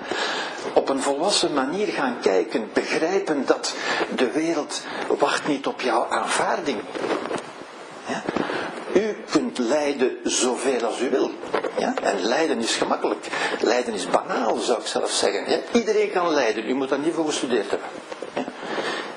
Op 0.73 0.89
een 0.89 1.01
volwassen 1.01 1.53
manier 1.53 1.87
gaan 1.87 2.17
kijken, 2.21 2.69
begrijpen 2.73 3.45
dat 3.45 3.73
de 4.15 4.31
wereld 4.31 4.81
wacht 5.19 5.47
niet 5.47 5.67
op 5.67 5.81
jouw 5.81 6.05
aanvaarding. 6.09 6.81
Ja? 8.07 8.23
U 8.93 9.17
kunt 9.31 9.57
lijden 9.57 10.17
zoveel 10.23 10.85
als 10.85 11.01
u 11.01 11.09
wil. 11.09 11.31
Ja? 11.77 11.93
En 12.01 12.21
lijden 12.21 12.59
is 12.59 12.75
gemakkelijk. 12.75 13.27
Lijden 13.59 13.93
is 13.93 14.09
banaal, 14.09 14.55
zou 14.55 14.79
ik 14.79 14.87
zelf 14.87 15.11
zeggen. 15.11 15.61
Iedereen 15.73 16.11
kan 16.11 16.29
lijden, 16.29 16.69
u 16.69 16.73
moet 16.73 16.89
daar 16.89 16.99
niet 16.99 17.13
voor 17.13 17.25
gestudeerd 17.25 17.69
hebben. 17.69 17.87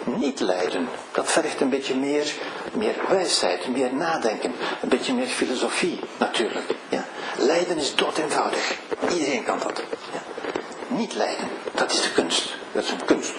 Niet 0.04 0.40
lijden, 0.40 0.88
dat 1.12 1.30
vergt 1.30 1.60
een 1.60 1.70
beetje 1.70 1.94
meer, 1.94 2.34
meer 2.72 2.94
wijsheid, 3.08 3.68
meer 3.68 3.94
nadenken, 3.94 4.52
een 4.82 4.88
beetje 4.88 5.14
meer 5.14 5.26
filosofie 5.26 5.98
natuurlijk. 6.18 6.74
Ja? 6.88 7.04
Lijden 7.38 7.76
is 7.76 7.94
dood 7.94 8.18
eenvoudig. 8.18 8.78
Iedereen 9.12 9.44
kan 9.44 9.58
dat. 9.58 9.82
Ja? 10.12 10.22
Niet 10.86 11.14
lijden, 11.14 11.48
dat 11.74 11.92
is 11.92 12.02
de 12.02 12.12
kunst. 12.12 12.56
Dat 12.72 12.84
is 12.84 12.90
een 12.90 13.04
kunst. 13.04 13.32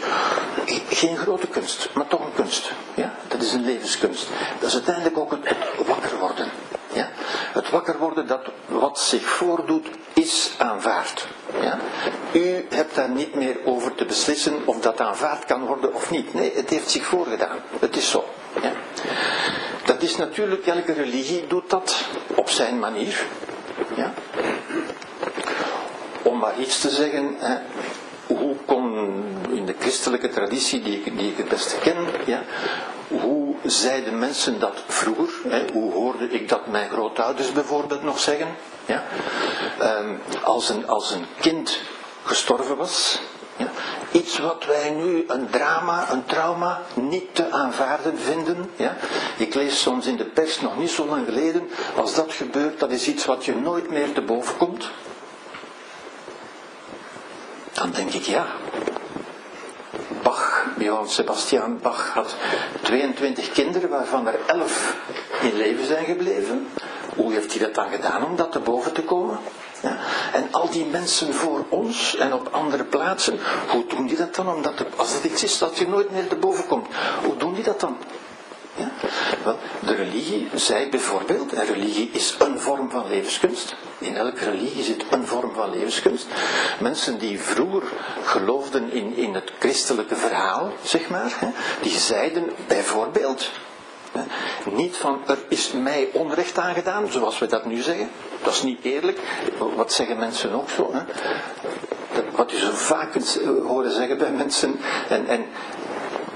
Geen 0.90 1.18
grote 1.18 1.48
kunst, 1.48 1.90
maar 1.94 2.08
toch 2.08 2.26
een 2.26 2.34
kunst. 2.34 2.72
Ja? 2.96 3.14
Dat 3.28 3.42
is 3.42 3.54
een 3.54 3.66
levenskunst. 3.66 4.28
Dat 4.60 4.68
is 4.68 4.74
uiteindelijk 4.74 5.18
ook 5.18 5.32
het 5.32 5.56
wakker 5.86 6.18
worden. 6.20 6.52
Ja? 6.94 7.10
Het 7.54 7.70
wakker 7.70 7.98
worden 7.98 8.28
dat 8.28 8.42
wat 8.66 9.00
zich 9.00 9.24
voordoet 9.24 9.88
is 10.14 10.52
aanvaard. 10.58 11.28
Ja? 11.62 11.80
U 12.34 12.66
hebt 12.70 12.96
daar 12.96 13.10
niet 13.10 13.36
meer 13.36 13.58
over 13.66 13.96
te 13.96 14.06
beslissen 14.06 14.62
of 14.66 14.80
dat 14.80 15.02
aanvaard 15.02 15.46
kan 15.46 15.66
worden 15.66 15.94
of 15.94 16.12
niet. 16.12 16.34
Nee, 16.34 16.52
het 16.56 16.70
heeft 16.70 16.90
zich 16.90 17.06
voorgedaan. 17.06 17.58
Het 17.80 17.96
is 17.96 18.10
zo. 18.10 18.26
Ja? 18.62 18.72
Dat 19.86 20.02
is 20.02 20.16
natuurlijk, 20.16 20.68
elke 20.68 20.94
religie 20.94 21.48
doet 21.48 21.70
dat 21.70 22.06
op 22.36 22.50
zijn 22.50 22.80
manier. 22.80 23.26
Ja? 23.96 24.14
Om 26.22 26.38
maar 26.38 26.60
iets 26.60 26.80
te 26.82 26.90
zeggen, 26.90 27.36
hè, 27.40 27.58
hoe 28.28 28.56
kon 28.66 28.94
in 29.50 29.66
de 29.66 29.76
christelijke 29.80 30.30
traditie 30.30 30.82
die 30.82 31.02
ik, 31.04 31.18
die 31.18 31.34
het 31.36 31.50
beste 31.50 31.78
ken, 31.78 31.96
ja, 32.26 32.44
hoe 33.08 33.56
zeiden 33.64 34.20
mensen 34.20 34.60
dat 34.60 34.84
vroeger? 34.88 35.52
Hè? 35.52 35.66
Hoe 35.74 35.94
hoorde 35.94 36.30
ik 36.30 36.50
dat 36.50 36.68
mijn 36.68 36.90
grootouders 36.90 37.52
bijvoorbeeld 37.52 38.04
nog 38.04 38.20
zeggen? 38.20 38.48
Ja? 38.86 39.04
Um, 39.82 40.20
als, 40.44 40.70
een, 40.70 40.88
als 40.88 41.12
een 41.12 41.26
kind 41.40 41.80
gestorven 42.24 42.78
was, 42.78 43.20
ja? 43.58 43.68
iets 44.12 44.40
wat 44.40 44.66
wij 44.66 44.90
nu 44.90 45.24
een 45.28 45.50
drama, 45.50 46.12
een 46.12 46.26
trauma 46.26 46.82
niet 46.94 47.36
te 47.36 47.52
aanvaarden 47.52 48.18
vinden. 48.18 48.72
Ja? 48.76 48.96
Ik 49.38 49.54
lees 49.54 49.82
soms 49.82 50.06
in 50.06 50.18
de 50.18 50.26
pers 50.26 50.62
nog 50.62 50.78
niet 50.78 50.92
zo 50.92 51.06
lang 51.06 51.26
geleden, 51.26 51.70
als 51.96 52.16
dat 52.16 52.34
gebeurt, 52.34 52.80
dat 52.80 52.92
is 52.92 53.08
iets 53.08 53.26
wat 53.26 53.46
je 53.46 53.56
nooit 53.56 53.90
meer 53.90 54.14
te 54.14 54.22
boven 54.22 54.58
komt. 54.58 54.90
Dan 57.74 57.92
denk 57.92 58.14
ik 58.14 58.24
ja, 58.24 58.46
Bach, 60.24 60.66
Johann 60.78 61.10
Sebastian 61.10 61.80
Bach 61.82 62.14
had 62.14 62.36
22 62.82 63.52
kinderen, 63.52 63.90
waarvan 63.90 64.28
er 64.28 64.40
11 64.46 64.96
in 65.42 65.58
leven 65.58 65.86
zijn 65.86 66.06
gebleven. 66.06 66.68
Hoe 67.16 67.34
heeft 67.34 67.52
hij 67.52 67.62
dat 67.66 67.76
dan 67.76 67.90
gedaan 67.90 68.26
om 68.26 68.36
dat 68.36 68.52
te 68.52 68.60
boven 68.60 68.94
te 68.94 69.04
komen? 69.04 69.40
Ja. 69.82 69.98
En 70.34 70.48
al 70.52 70.70
die 70.70 70.86
mensen 70.86 71.34
voor 71.34 71.66
ons 71.70 72.16
en 72.16 72.34
op 72.34 72.48
andere 72.52 72.84
plaatsen, 72.84 73.40
hoe 73.70 73.86
doen 73.86 74.08
die 74.08 74.18
dat 74.18 74.36
dan? 74.36 74.50
Omdat 74.50 74.74
als 74.96 75.14
het 75.14 75.24
iets 75.24 75.44
is 75.44 75.58
dat 75.58 75.78
je 75.78 75.88
nooit 75.88 76.12
meer 76.12 76.28
te 76.28 76.36
boven 76.36 76.68
komt, 76.68 76.88
hoe 77.24 77.38
doen 77.38 77.54
die 77.54 77.64
dat 77.64 77.80
dan? 77.80 77.98
Ja? 78.76 78.92
Wel, 79.44 79.58
de 79.80 79.94
religie 79.94 80.50
zei 80.54 80.90
bijvoorbeeld, 80.90 81.54
en 81.54 81.66
religie 81.66 82.10
is 82.12 82.36
een 82.40 82.60
vorm 82.60 82.90
van 82.90 83.08
levenskunst. 83.08 83.76
In 83.98 84.16
elke 84.16 84.50
religie 84.50 84.84
zit 84.84 85.06
een 85.10 85.28
vorm 85.28 85.54
van 85.54 85.70
levenskunst. 85.70 86.28
Mensen 86.80 87.18
die 87.18 87.40
vroeger 87.40 87.84
geloofden 88.24 88.92
in, 88.92 89.16
in 89.16 89.34
het 89.34 89.52
christelijke 89.60 90.16
verhaal, 90.16 90.72
zeg 90.84 91.10
maar, 91.10 91.34
hè, 91.40 91.48
die 91.82 91.98
zeiden 92.00 92.52
bijvoorbeeld, 92.68 93.50
niet 94.72 94.98
van 94.98 95.22
er 95.28 95.38
is 95.48 95.72
mij 95.72 96.10
onrecht 96.14 96.58
aangedaan, 96.58 97.12
zoals 97.12 97.40
we 97.40 97.46
dat 97.46 97.66
nu 97.66 97.82
zeggen. 97.82 98.10
Dat 98.44 98.54
is 98.54 98.62
niet 98.62 98.84
eerlijk. 98.84 99.20
Wat 99.76 99.94
zeggen 99.94 100.18
mensen 100.18 100.54
ook 100.54 100.70
zo? 100.70 100.94
Hè? 100.94 101.02
Wat 102.36 102.52
je 102.52 102.58
zo 102.58 102.72
vaak 102.72 103.14
horen 103.68 103.92
zeggen 103.92 104.18
bij 104.18 104.32
mensen. 104.32 104.80
En, 105.10 105.28
en 105.28 105.46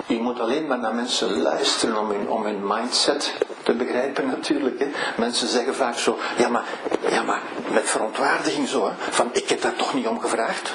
je 0.08 0.20
moet 0.20 0.40
alleen 0.40 0.68
maar 0.68 0.80
naar 0.80 0.96
mensen 0.96 1.42
luisteren 1.42 2.00
om 2.00 2.10
hun, 2.10 2.30
om 2.30 2.44
hun 2.44 2.68
mindset 2.68 3.34
te 3.64 3.74
begrijpen 3.74 4.28
natuurlijk. 4.28 4.80
Hè. 4.80 4.88
Mensen 5.18 5.48
zeggen 5.48 5.76
vaak 5.76 5.98
zo, 5.98 6.18
ja 6.38 6.50
maar, 6.50 6.64
ja 7.10 7.24
maar 7.24 7.42
met 7.74 7.90
verontwaardiging 7.90 8.68
zo, 8.68 8.86
hè, 8.86 8.94
van 9.10 9.30
ik 9.32 9.50
heb 9.50 9.62
daar 9.62 9.76
toch 9.76 9.94
niet 9.94 10.08
om 10.08 10.20
gevraagd. 10.20 10.74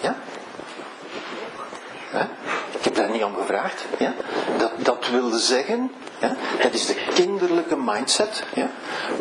Ja? 0.00 0.16
Hè? 2.10 2.24
Ik 2.78 2.84
heb 2.84 2.94
daar 2.94 3.10
niet 3.10 3.24
om 3.24 3.34
gevraagd. 3.34 3.84
Ja? 3.98 4.14
Dat, 4.58 4.70
dat 4.76 5.08
wilde 5.10 5.38
zeggen, 5.38 5.90
ja? 6.20 6.36
dat 6.62 6.74
is 6.74 6.86
de 6.86 6.94
kinderlijke 7.14 7.76
mindset, 7.76 8.42
ja? 8.54 8.70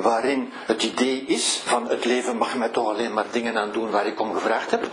waarin 0.02 0.52
het 0.66 0.84
idee 0.84 1.24
is 1.28 1.62
van 1.66 1.90
het 1.90 2.06
leven 2.06 2.38
mag 2.38 2.56
mij 2.56 2.70
toch 2.70 2.88
alleen 2.88 3.14
maar 3.14 3.26
dingen 3.32 3.58
aan 3.58 3.72
doen 3.72 3.90
waar 3.90 4.06
ik 4.06 4.20
om 4.20 4.34
gevraagd 4.34 4.72
heb. 4.72 4.88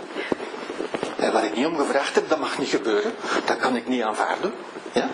En 1.17 1.33
waar 1.33 1.45
ik 1.45 1.57
niet 1.57 1.67
om 1.67 1.77
gevraagd 1.77 2.15
heb, 2.15 2.29
dat 2.29 2.39
mag 2.39 2.59
niet 2.59 2.69
gebeuren. 2.69 3.12
Dat 3.45 3.57
kan 3.57 3.77
ik 3.77 3.89
niet 3.89 4.03
aanvaarden. 4.03 4.53
Ja? 4.93 5.09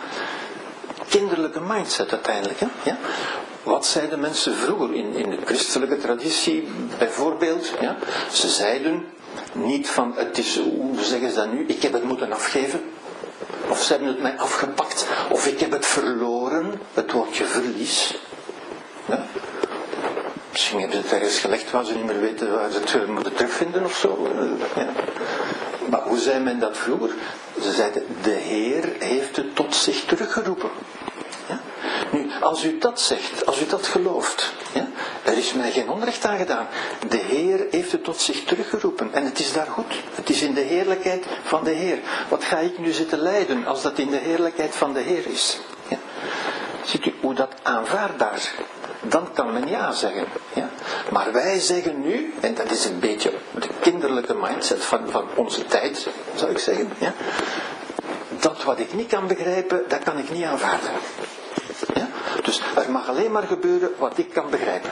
Kinderlijke 1.08 1.60
mindset 1.60 2.12
uiteindelijk. 2.12 2.60
Ja? 2.82 2.98
Wat 3.62 3.86
zeiden 3.86 4.20
mensen 4.20 4.54
vroeger 4.54 4.94
in, 4.94 5.14
in 5.14 5.30
de 5.30 5.38
christelijke 5.44 5.98
traditie 5.98 6.68
bijvoorbeeld? 6.98 7.72
Ja? 7.80 7.96
Ze 8.32 8.48
zeiden 8.48 9.06
niet 9.52 9.88
van, 9.88 10.12
het 10.16 10.38
is, 10.38 10.58
hoe 10.58 11.00
zeggen 11.00 11.30
ze 11.30 11.36
dat 11.36 11.52
nu, 11.52 11.64
ik 11.66 11.82
heb 11.82 11.92
het 11.92 12.04
moeten 12.04 12.32
afgeven. 12.32 12.80
Of 13.68 13.82
ze 13.82 13.92
hebben 13.92 14.08
het 14.08 14.22
mij 14.22 14.38
afgepakt. 14.38 15.06
Of 15.30 15.46
ik 15.46 15.60
heb 15.60 15.70
het 15.70 15.86
verloren, 15.86 16.80
het 16.94 17.12
woordje 17.12 17.44
verlies. 17.44 18.18
Misschien 20.50 20.80
hebben 20.80 20.96
ze 20.96 21.02
het 21.02 21.12
ergens 21.12 21.38
gelegd 21.38 21.70
waar 21.70 21.84
ze 21.84 21.94
niet 21.94 22.04
meer 22.06 22.20
weten 22.20 22.52
waar 22.52 22.70
ze 22.70 22.78
het 22.98 23.06
moeten 23.06 23.34
terugvinden 23.34 23.84
of 23.84 23.96
zo. 23.96 24.28
Ja. 24.76 24.88
Maar 25.90 26.00
hoe 26.02 26.18
zei 26.18 26.38
men 26.38 26.58
dat 26.58 26.76
vroeger? 26.76 27.10
Ze 27.62 27.72
zeiden, 27.72 28.06
de 28.22 28.30
Heer 28.30 28.84
heeft 28.98 29.36
het 29.36 29.56
tot 29.56 29.74
zich 29.74 30.04
teruggeroepen. 30.04 30.70
Nu, 32.10 32.30
als 32.40 32.64
u 32.64 32.78
dat 32.78 33.00
zegt, 33.00 33.46
als 33.46 33.60
u 33.60 33.66
dat 33.66 33.86
gelooft, 33.86 34.52
ja, 34.72 34.88
er 35.22 35.36
is 35.36 35.52
mij 35.52 35.70
geen 35.70 35.90
onrecht 35.90 36.24
aan 36.24 36.36
gedaan. 36.36 36.66
De 37.08 37.16
Heer 37.16 37.66
heeft 37.70 37.92
het 37.92 38.04
tot 38.04 38.20
zich 38.20 38.44
teruggeroepen 38.44 39.08
en 39.12 39.24
het 39.24 39.38
is 39.38 39.52
daar 39.52 39.66
goed. 39.66 39.94
Het 40.14 40.30
is 40.30 40.42
in 40.42 40.54
de 40.54 40.60
heerlijkheid 40.60 41.26
van 41.42 41.64
de 41.64 41.70
Heer. 41.70 41.98
Wat 42.28 42.44
ga 42.44 42.58
ik 42.58 42.78
nu 42.78 42.92
zitten 42.92 43.18
lijden 43.18 43.66
als 43.66 43.82
dat 43.82 43.98
in 43.98 44.10
de 44.10 44.16
heerlijkheid 44.16 44.74
van 44.76 44.92
de 44.92 45.00
Heer 45.00 45.26
is? 45.26 45.58
Ja? 45.88 45.98
Ziet 46.84 47.06
u 47.06 47.14
hoe 47.20 47.34
dat 47.34 47.54
aanvaardbaar 47.62 48.52
dan 49.00 49.32
kan 49.32 49.52
men 49.52 49.68
ja 49.68 49.92
zeggen. 49.92 50.26
Ja. 50.52 50.68
Maar 51.10 51.32
wij 51.32 51.58
zeggen 51.58 52.00
nu, 52.00 52.34
en 52.40 52.54
dat 52.54 52.70
is 52.70 52.84
een 52.84 52.98
beetje 52.98 53.32
de 53.58 53.68
kinderlijke 53.80 54.34
mindset 54.34 54.84
van, 54.84 55.10
van 55.10 55.24
onze 55.36 55.64
tijd, 55.64 56.08
zou 56.34 56.50
ik 56.50 56.58
zeggen. 56.58 56.92
Ja, 56.98 57.12
dat 58.28 58.64
wat 58.64 58.78
ik 58.78 58.92
niet 58.94 59.08
kan 59.08 59.26
begrijpen, 59.26 59.84
dat 59.88 60.02
kan 60.02 60.18
ik 60.18 60.30
niet 60.30 60.44
aanvaarden. 60.44 60.90
Ja? 61.94 62.08
Dus 62.42 62.60
er 62.76 62.90
mag 62.90 63.08
alleen 63.08 63.32
maar 63.32 63.42
gebeuren 63.42 63.90
wat 63.98 64.18
ik 64.18 64.30
kan 64.30 64.50
begrijpen. 64.50 64.90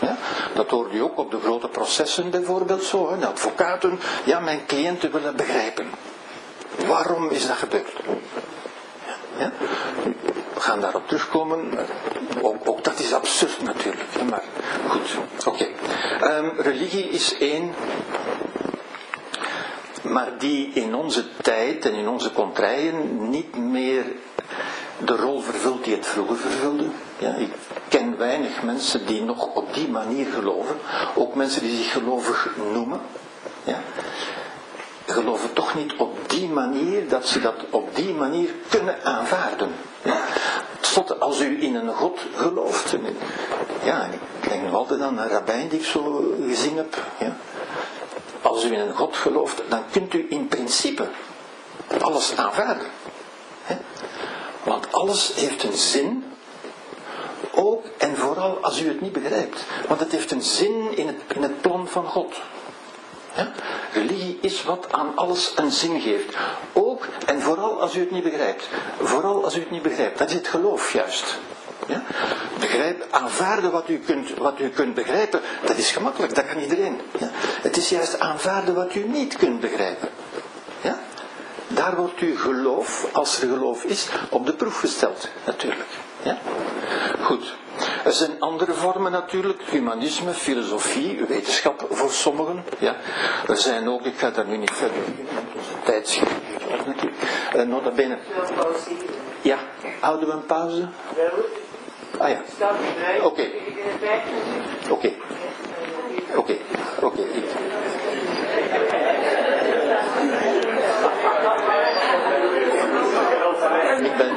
Ja? 0.00 0.16
Dat 0.54 0.70
hoorde 0.70 0.96
je 0.96 1.02
ook 1.02 1.18
op 1.18 1.30
de 1.30 1.40
grote 1.40 1.68
processen 1.68 2.30
bijvoorbeeld 2.30 2.84
zo. 2.84 3.10
Hè? 3.10 3.18
De 3.18 3.26
advocaten, 3.26 3.98
ja, 4.24 4.40
mijn 4.40 4.66
cliënten 4.66 5.12
willen 5.12 5.36
begrijpen. 5.36 5.90
Waarom 6.86 7.30
is 7.30 7.46
dat 7.46 7.56
gebeurd? 7.56 7.92
Ja? 9.36 9.52
We 10.54 10.60
gaan 10.60 10.80
daarop 10.80 11.08
terugkomen. 11.08 11.72
Ook, 12.40 12.68
ook 12.68 12.84
dat 12.84 12.98
is 12.98 13.12
absurd 13.12 13.62
natuurlijk. 13.62 14.22
Maar 14.30 14.42
goed, 14.88 15.16
oké. 15.46 15.66
Ehm, 16.20 16.48
religie 16.58 17.08
is 17.08 17.38
één 17.38 17.74
maar 20.04 20.32
die 20.38 20.70
in 20.72 20.94
onze 20.94 21.24
tijd 21.42 21.86
en 21.86 21.94
in 21.94 22.08
onze 22.08 22.32
contraien 22.32 23.28
niet 23.30 23.56
meer 23.56 24.04
de 25.04 25.16
rol 25.16 25.40
vervult 25.40 25.84
die 25.84 25.94
het 25.94 26.06
vroeger 26.06 26.36
vervulde. 26.36 26.84
Ja, 27.18 27.34
ik 27.34 27.52
ken 27.88 28.18
weinig 28.18 28.62
mensen 28.62 29.06
die 29.06 29.22
nog 29.22 29.54
op 29.54 29.74
die 29.74 29.88
manier 29.88 30.26
geloven, 30.26 30.76
ook 31.14 31.34
mensen 31.34 31.62
die 31.62 31.76
zich 31.76 31.92
gelovig 31.92 32.56
noemen. 32.72 33.00
Ja, 33.64 33.78
geloven 35.06 35.52
toch 35.52 35.74
niet 35.74 35.94
op 35.96 36.30
die 36.30 36.48
manier 36.48 37.08
dat 37.08 37.26
ze 37.26 37.40
dat 37.40 37.54
op 37.70 37.96
die 37.96 38.14
manier 38.14 38.50
kunnen 38.68 39.04
aanvaarden. 39.04 39.70
Ja. 40.02 40.20
Tot 40.80 41.20
als 41.20 41.40
u 41.40 41.62
in 41.62 41.74
een 41.74 41.94
God 41.94 42.18
gelooft. 42.34 42.94
Ja, 43.84 44.04
ik 44.04 44.48
denk 44.48 44.62
nog 44.62 44.74
altijd 44.74 45.00
aan 45.00 45.18
een 45.18 45.28
rabbijn 45.28 45.68
die 45.68 45.78
ik 45.78 45.84
zo 45.84 46.34
gezien 46.46 46.76
heb. 46.76 46.96
Ja 47.18 47.36
als 48.44 48.64
u 48.64 48.72
in 48.72 48.80
een 48.80 48.94
God 48.94 49.16
gelooft, 49.16 49.62
dan 49.68 49.82
kunt 49.90 50.14
u 50.14 50.26
in 50.28 50.48
principe 50.48 51.08
alles 52.00 52.36
aanvaarden. 52.36 52.86
Want 54.62 54.92
alles 54.92 55.34
heeft 55.34 55.62
een 55.62 55.76
zin, 55.76 56.24
ook 57.54 57.84
en 57.98 58.16
vooral 58.16 58.58
als 58.60 58.80
u 58.80 58.88
het 58.88 59.00
niet 59.00 59.12
begrijpt. 59.12 59.64
Want 59.88 60.00
het 60.00 60.12
heeft 60.12 60.30
een 60.30 60.42
zin 60.42 60.96
in 60.96 61.06
het, 61.06 61.16
in 61.34 61.42
het 61.42 61.60
plan 61.60 61.88
van 61.88 62.06
God. 62.06 62.34
Religie 63.92 64.38
is 64.40 64.64
wat 64.64 64.92
aan 64.92 65.16
alles 65.16 65.52
een 65.56 65.70
zin 65.72 66.00
geeft. 66.00 66.36
Ook 66.72 67.06
en 67.26 67.40
vooral 67.40 67.80
als 67.80 67.94
u 67.94 68.00
het 68.00 68.10
niet 68.10 68.22
begrijpt. 68.22 68.68
Vooral 69.00 69.44
als 69.44 69.56
u 69.56 69.60
het 69.60 69.70
niet 69.70 69.82
begrijpt. 69.82 70.18
Dat 70.18 70.28
is 70.28 70.34
het 70.34 70.48
geloof 70.48 70.92
juist. 70.92 71.38
Ja? 71.86 72.02
Begrijp, 72.60 73.06
aanvaarden 73.10 73.72
wat 73.72 73.88
u, 73.88 73.98
kunt, 73.98 74.34
wat 74.38 74.60
u 74.60 74.68
kunt 74.68 74.94
begrijpen, 74.94 75.40
dat 75.64 75.76
is 75.76 75.90
gemakkelijk, 75.90 76.34
dat 76.34 76.46
kan 76.46 76.58
iedereen. 76.58 77.00
Ja? 77.18 77.30
Het 77.62 77.76
is 77.76 77.88
juist 77.88 78.18
aanvaarden 78.18 78.74
wat 78.74 78.94
u 78.94 79.08
niet 79.08 79.36
kunt 79.36 79.60
begrijpen. 79.60 80.08
Ja? 80.80 80.98
Daar 81.68 81.96
wordt 81.96 82.18
uw 82.20 82.36
geloof, 82.36 83.08
als 83.12 83.40
er 83.40 83.48
geloof 83.48 83.84
is, 83.84 84.08
op 84.30 84.46
de 84.46 84.54
proef 84.54 84.80
gesteld, 84.80 85.28
natuurlijk. 85.46 85.88
Ja? 86.22 86.38
Goed. 87.22 87.54
Er 88.04 88.12
zijn 88.12 88.40
andere 88.40 88.72
vormen 88.72 89.12
natuurlijk, 89.12 89.62
humanisme, 89.70 90.32
filosofie, 90.32 91.24
wetenschap 91.28 91.86
voor 91.90 92.10
sommigen. 92.10 92.64
Ja. 92.78 92.96
Er 93.48 93.56
zijn 93.56 93.88
ook, 93.88 94.04
ik 94.04 94.18
ga 94.18 94.30
daar 94.30 94.46
nu 94.46 94.56
niet 94.56 94.70
verder 94.70 94.96
in, 94.96 95.28
tijdschrift 95.84 96.32
nota 97.62 97.90
bene. 97.90 98.18
Ja, 99.42 99.58
houden 100.00 100.28
we 100.28 100.34
een 100.34 100.46
pauze? 100.46 100.88
Ah 102.18 102.30
ja. 102.30 102.40
Oké. 103.22 103.46
Oké. 104.90 105.10
Oké. 106.36 106.56
Oké. 107.00 107.22
Ik 114.00 114.16
ben. 114.16 114.32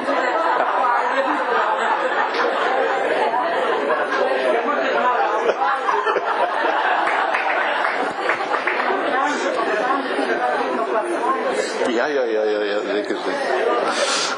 Ja, 11.94 12.06
ja, 12.06 12.22
ja. 12.22 12.44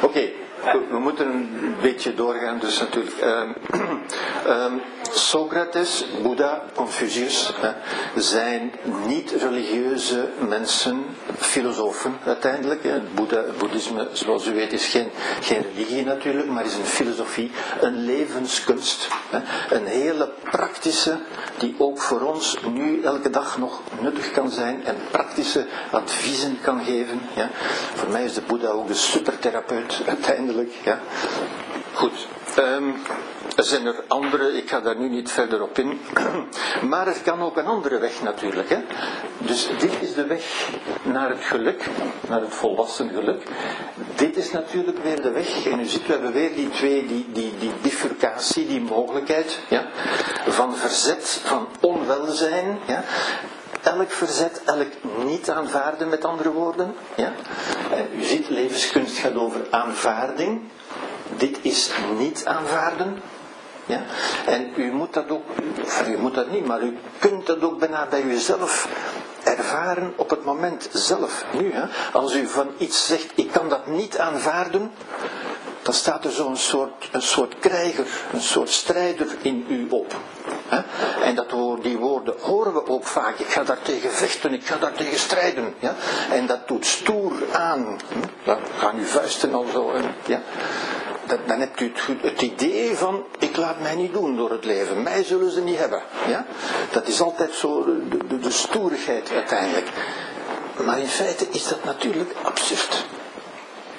Okay 0.03 0.50
we 0.91 0.99
moeten 0.99 1.27
een 1.27 1.75
beetje 1.83 2.15
doorgaan, 2.15 2.59
dus 2.59 2.81
natuurlijk. 2.81 3.17
Um, 3.23 3.55
um, 4.47 4.81
Socrates, 5.13 6.05
Boeddha, 6.23 6.63
Confucius 6.75 7.53
zijn 8.17 8.73
niet-religieuze 9.07 10.29
mensen, 10.49 11.05
filosofen 11.39 12.19
uiteindelijk. 12.25 12.83
Boeddha, 13.15 13.45
boeddhisme, 13.59 14.09
zoals 14.13 14.47
u 14.47 14.55
weet, 14.55 14.73
is 14.73 14.87
geen, 14.87 15.11
geen 15.41 15.65
religie 15.75 16.05
natuurlijk, 16.05 16.49
maar 16.49 16.65
is 16.65 16.75
een 16.75 16.85
filosofie, 16.85 17.51
een 17.81 18.05
levenskunst. 18.05 19.09
Hè. 19.31 19.39
Een 19.77 19.87
hele 19.87 20.31
praktische, 20.43 21.19
die 21.59 21.75
ook 21.79 22.01
voor 22.01 22.21
ons 22.21 22.57
nu 22.75 23.03
elke 23.03 23.31
dag 23.31 23.59
nog 23.59 23.81
nuttig 24.01 24.33
kan 24.33 24.51
zijn 24.51 24.85
en 24.85 24.97
praktische 25.11 25.67
adviezen 25.91 26.59
kan 26.63 26.85
geven. 26.85 27.21
Ja. 27.35 27.51
Voor 27.95 28.09
mij 28.09 28.25
is 28.25 28.35
de 28.35 28.43
Boeddha 28.47 28.69
ook 28.69 28.87
de 28.87 28.95
supertherapeut 28.95 30.03
uiteindelijk. 30.07 30.73
Ja. 30.85 31.01
Goed. 31.93 32.27
Um, 32.59 32.95
er 33.57 33.65
zijn 33.65 33.87
er 33.87 34.05
andere, 34.07 34.57
ik 34.57 34.69
ga 34.69 34.81
daar 34.81 34.97
nu 34.97 35.09
niet 35.09 35.31
verder 35.31 35.63
op 35.63 35.79
in. 35.79 36.01
Maar 36.91 37.07
er 37.07 37.21
kan 37.25 37.43
ook 37.43 37.57
een 37.57 37.67
andere 37.67 37.99
weg 37.99 38.23
natuurlijk. 38.23 38.69
Hè? 38.69 38.79
Dus 39.39 39.69
dit 39.79 39.93
is 40.01 40.15
de 40.15 40.27
weg 40.27 40.71
naar 41.03 41.29
het 41.29 41.45
geluk, 41.45 41.87
naar 42.29 42.41
het 42.41 42.55
volwassen 42.55 43.11
geluk. 43.11 43.43
Dit 44.15 44.37
is 44.37 44.51
natuurlijk 44.51 44.99
weer 45.03 45.23
de 45.23 45.31
weg. 45.31 45.67
En 45.67 45.81
u 45.81 45.85
ziet, 45.85 46.07
we 46.07 46.13
hebben 46.13 46.33
weer 46.33 46.55
die 46.55 46.69
twee, 46.69 47.07
die, 47.07 47.27
die, 47.33 47.53
die 47.59 47.73
bifurcatie, 47.83 48.67
die 48.67 48.81
mogelijkheid 48.81 49.59
ja? 49.69 49.87
van 50.47 50.77
verzet, 50.77 51.41
van 51.45 51.69
onwelzijn. 51.81 52.79
Ja? 52.87 53.05
elk 53.83 54.11
verzet, 54.11 54.63
elk 54.65 54.89
niet 55.25 55.51
aanvaarden 55.51 56.09
met 56.09 56.25
andere 56.25 56.53
woorden. 56.53 56.95
Ja? 57.15 57.33
u 58.17 58.23
ziet, 58.23 58.49
levenskunst 58.49 59.19
gaat 59.19 59.35
over 59.35 59.61
aanvaarding. 59.71 60.61
Dit 61.37 61.59
is 61.63 61.91
niet 62.19 62.47
aanvaarden. 62.47 63.23
En 64.47 64.73
u 64.77 64.93
moet 64.93 65.15
dat 65.15 65.31
ook, 65.31 65.45
of 65.85 66.09
u 66.09 66.19
moet 66.19 66.35
dat 66.35 66.51
niet, 66.51 66.67
maar 66.67 66.83
u 66.83 66.99
kunt 67.19 67.47
dat 67.47 67.63
ook 67.63 67.79
bijna 67.79 68.07
bij 68.11 68.23
uzelf 68.23 68.89
ervaren 69.45 70.13
op 70.17 70.31
het 70.31 70.45
moment 70.45 70.89
zelf, 70.93 71.45
nu. 71.53 71.73
Hè? 71.73 71.83
Als 72.13 72.35
u 72.35 72.47
van 72.47 72.69
iets 72.79 73.07
zegt, 73.07 73.33
ik 73.35 73.51
kan 73.53 73.69
dat 73.69 73.87
niet 73.87 74.19
aanvaarden, 74.19 74.93
dan 75.83 75.95
staat 75.95 76.25
er 76.25 76.31
zo'n 76.31 76.57
soort, 76.57 77.09
een 77.13 77.23
soort 77.23 77.59
krijger, 77.59 78.07
een 78.33 78.41
soort 78.41 78.71
strijder 78.71 79.27
in 79.43 79.67
u 79.69 79.87
op. 79.91 80.17
Hè? 80.69 80.81
En 81.25 81.35
dat, 81.35 81.55
die 81.83 81.99
woorden 81.99 82.35
horen 82.41 82.73
we 82.73 82.87
ook 82.89 83.07
vaak. 83.07 83.39
Ik 83.39 83.47
ga 83.47 83.63
daar 83.63 83.83
tegen 83.83 84.11
vechten, 84.11 84.53
ik 84.53 84.67
ga 84.67 84.77
daar 84.77 84.93
tegen 84.93 85.19
strijden. 85.19 85.75
Ja? 85.79 85.95
En 86.33 86.47
dat 86.47 86.69
doet 86.69 86.87
stoer 86.87 87.33
aan. 87.53 87.99
Dan 88.45 88.59
gaan 88.79 88.97
uw 88.97 89.05
vuisten 89.05 89.55
al 89.55 89.67
zo. 89.73 89.93
Ja? 90.27 90.41
Dan 91.47 91.61
hebt 91.61 91.81
u 91.81 91.93
het, 91.95 92.23
het, 92.23 92.43
idee 92.43 92.97
van, 92.97 93.25
ik 93.39 93.57
laat 93.57 93.81
mij 93.81 93.95
niet 93.95 94.13
doen 94.13 94.37
door 94.37 94.51
het 94.51 94.65
leven. 94.65 95.03
Mij 95.03 95.25
zullen 95.25 95.51
ze 95.51 95.61
niet 95.61 95.79
hebben. 95.79 96.03
Ja? 96.27 96.47
Dat 96.91 97.09
is 97.09 97.21
altijd 97.21 97.55
zo 97.55 97.85
de, 97.85 98.27
de, 98.27 98.39
de 98.39 98.51
stoerigheid 98.51 99.31
uiteindelijk. 99.31 99.89
Maar 100.85 100.99
in 100.99 101.07
feite 101.07 101.47
is 101.51 101.69
dat 101.69 101.85
natuurlijk 101.85 102.35
absurd. 102.43 103.05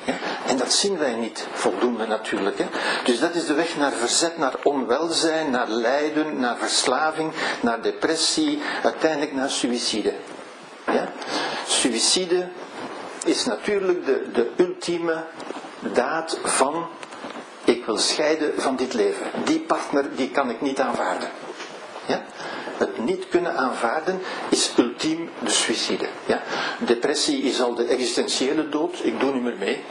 Ja? 0.03 0.13
En 0.47 0.57
dat 0.57 0.73
zien 0.73 0.97
wij 0.97 1.15
niet 1.15 1.47
voldoende 1.53 2.07
natuurlijk. 2.07 2.57
Hè? 2.57 2.65
Dus 3.03 3.19
dat 3.19 3.35
is 3.35 3.45
de 3.45 3.53
weg 3.53 3.77
naar 3.77 3.91
verzet, 3.91 4.37
naar 4.37 4.55
onwelzijn, 4.63 5.49
naar 5.49 5.69
lijden, 5.69 6.39
naar 6.39 6.57
verslaving, 6.57 7.33
naar 7.61 7.81
depressie, 7.81 8.61
uiteindelijk 8.83 9.33
naar 9.33 9.49
suïcide. 9.49 10.13
Ja? 10.85 11.11
Suïcide 11.67 12.47
is 13.25 13.45
natuurlijk 13.45 14.05
de, 14.05 14.31
de 14.33 14.51
ultieme 14.57 15.23
daad 15.93 16.39
van 16.43 16.87
ik 17.63 17.85
wil 17.85 17.97
scheiden 17.97 18.53
van 18.57 18.75
dit 18.75 18.93
leven. 18.93 19.25
Die 19.43 19.59
partner 19.59 20.15
die 20.15 20.29
kan 20.29 20.49
ik 20.49 20.61
niet 20.61 20.79
aanvaarden. 20.79 21.29
Ja? 22.05 22.23
Het 22.77 22.97
niet 22.97 23.29
kunnen 23.29 23.57
aanvaarden 23.57 24.21
is 24.49 24.71
ultiem 24.77 25.29
de 25.39 25.49
suïcide. 25.49 26.07
Ja? 26.25 26.41
Depressie 26.79 27.41
is 27.41 27.61
al 27.61 27.75
de 27.75 27.85
existentiële 27.85 28.69
dood, 28.69 28.99
ik 29.03 29.19
doe 29.19 29.33
niet 29.33 29.43
meer 29.43 29.57
mee. 29.57 29.83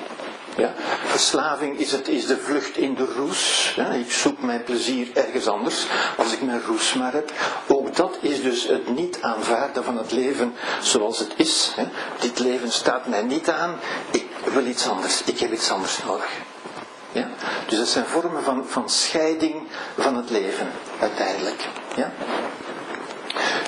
Ja? 0.57 0.75
Verslaving 1.05 1.79
is, 1.79 1.93
het, 1.93 2.09
is 2.09 2.27
de 2.27 2.37
vlucht 2.37 2.77
in 2.77 2.95
de 2.95 3.05
roes. 3.17 3.73
Ja? 3.77 3.91
Ik 3.91 4.13
zoek 4.13 4.43
mijn 4.43 4.65
plezier 4.65 5.09
ergens 5.15 5.47
anders 5.47 5.87
als 6.17 6.33
ik 6.33 6.43
mijn 6.43 6.63
roes 6.67 6.95
maar 6.95 7.13
heb. 7.13 7.33
Ook 7.67 7.97
dat 7.97 8.19
is 8.21 8.43
dus 8.43 8.67
het 8.67 8.95
niet 8.95 9.19
aanvaarden 9.21 9.85
van 9.85 9.99
het 9.99 10.13
leven 10.13 10.55
zoals 10.83 11.19
het 11.19 11.33
is. 11.37 11.73
Hè? 11.77 11.85
Dit 12.21 12.39
leven 12.39 12.73
staat 12.73 13.07
mij 13.07 13.23
niet 13.23 13.51
aan. 13.51 13.79
Ik 14.11 14.27
wil 14.45 14.67
iets 14.67 14.89
anders. 14.89 15.23
Ik 15.25 15.39
heb 15.39 15.53
iets 15.53 15.71
anders 15.71 15.99
nodig. 16.05 16.29
Ja? 17.13 17.29
Dus 17.67 17.79
dat 17.79 17.89
zijn 17.89 18.07
vormen 18.07 18.43
van, 18.43 18.67
van 18.67 18.89
scheiding 18.89 19.63
van 19.99 20.17
het 20.17 20.31
leven, 20.31 20.69
uiteindelijk. 21.01 21.69
Ja? 21.97 22.13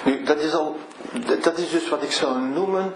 Nu, 0.04 0.22
dat 0.22 0.38
is, 0.38 0.52
al, 0.52 0.78
dat 1.42 1.58
is 1.58 1.70
dus 1.70 1.88
wat 1.88 2.02
ik 2.02 2.12
zou 2.12 2.38
noemen 2.38 2.94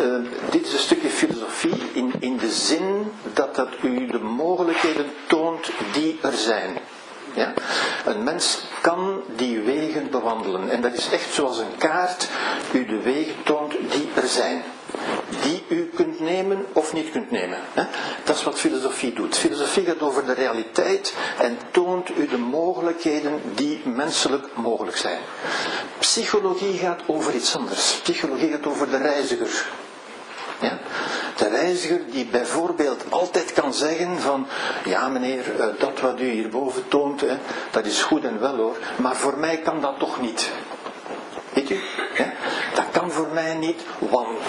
uh, 0.00 0.30
dit 0.50 0.66
is 0.66 0.72
een 0.72 0.78
stukje 0.78 1.08
filosofie 1.08 1.90
in, 1.92 2.12
in 2.18 2.36
de 2.36 2.50
zin 2.50 3.12
dat 3.32 3.54
dat 3.54 3.68
u 3.82 4.06
de 4.06 4.18
mogelijkheden 4.18 5.06
toont 5.26 5.70
die 5.92 6.18
er 6.22 6.32
zijn. 6.32 6.78
Ja? 7.34 7.52
Een 8.04 8.24
mens 8.24 8.62
kan 8.80 9.22
die 9.36 9.60
wegen 9.60 10.10
bewandelen. 10.10 10.70
En 10.70 10.80
dat 10.80 10.92
is 10.92 11.10
echt 11.10 11.32
zoals 11.32 11.58
een 11.58 11.76
kaart 11.78 12.28
u 12.72 12.86
de 12.86 13.00
wegen 13.00 13.34
toont 13.44 13.72
die 13.90 14.08
er 14.14 14.28
zijn. 14.28 14.62
Die 15.42 15.64
u 15.68 15.90
kunt 15.94 16.20
nemen 16.20 16.66
of 16.72 16.92
niet 16.92 17.10
kunt 17.10 17.30
nemen. 17.30 17.58
Dat 18.24 18.36
is 18.36 18.42
wat 18.42 18.58
filosofie 18.58 19.12
doet. 19.12 19.36
Filosofie 19.36 19.84
gaat 19.84 20.00
over 20.00 20.26
de 20.26 20.32
realiteit 20.32 21.14
en 21.38 21.58
toont 21.70 22.10
u 22.18 22.26
de 22.26 22.38
mogelijkheden 22.38 23.40
die 23.54 23.80
menselijk 23.84 24.46
mogelijk 24.54 24.96
zijn. 24.96 25.18
Psychologie 25.98 26.78
gaat 26.78 27.00
over 27.06 27.34
iets 27.34 27.56
anders. 27.56 28.00
Psychologie 28.02 28.50
gaat 28.50 28.66
over 28.66 28.90
de 28.90 28.96
reiziger. 28.96 29.66
Ja? 30.60 30.78
De 31.36 31.48
reiziger 31.48 32.00
die 32.10 32.24
bijvoorbeeld 32.24 33.04
altijd 33.08 33.52
kan 33.52 33.74
zeggen 33.74 34.20
van, 34.20 34.46
ja 34.84 35.08
meneer, 35.08 35.60
eh, 35.60 35.66
dat 35.78 36.00
wat 36.00 36.20
u 36.20 36.30
hierboven 36.30 36.88
toont, 36.88 37.24
dat 37.70 37.86
is 37.86 38.02
goed 38.02 38.24
en 38.24 38.40
wel 38.40 38.56
hoor, 38.56 38.76
maar 38.96 39.16
voor 39.16 39.38
mij 39.38 39.58
kan 39.58 39.80
dat 39.80 39.98
toch 39.98 40.20
niet. 40.20 40.50
Weet 41.52 41.70
u? 41.70 41.80
Dat 42.74 42.84
kan 42.92 43.10
voor 43.10 43.28
mij 43.32 43.54
niet, 43.54 43.82
want. 43.98 44.40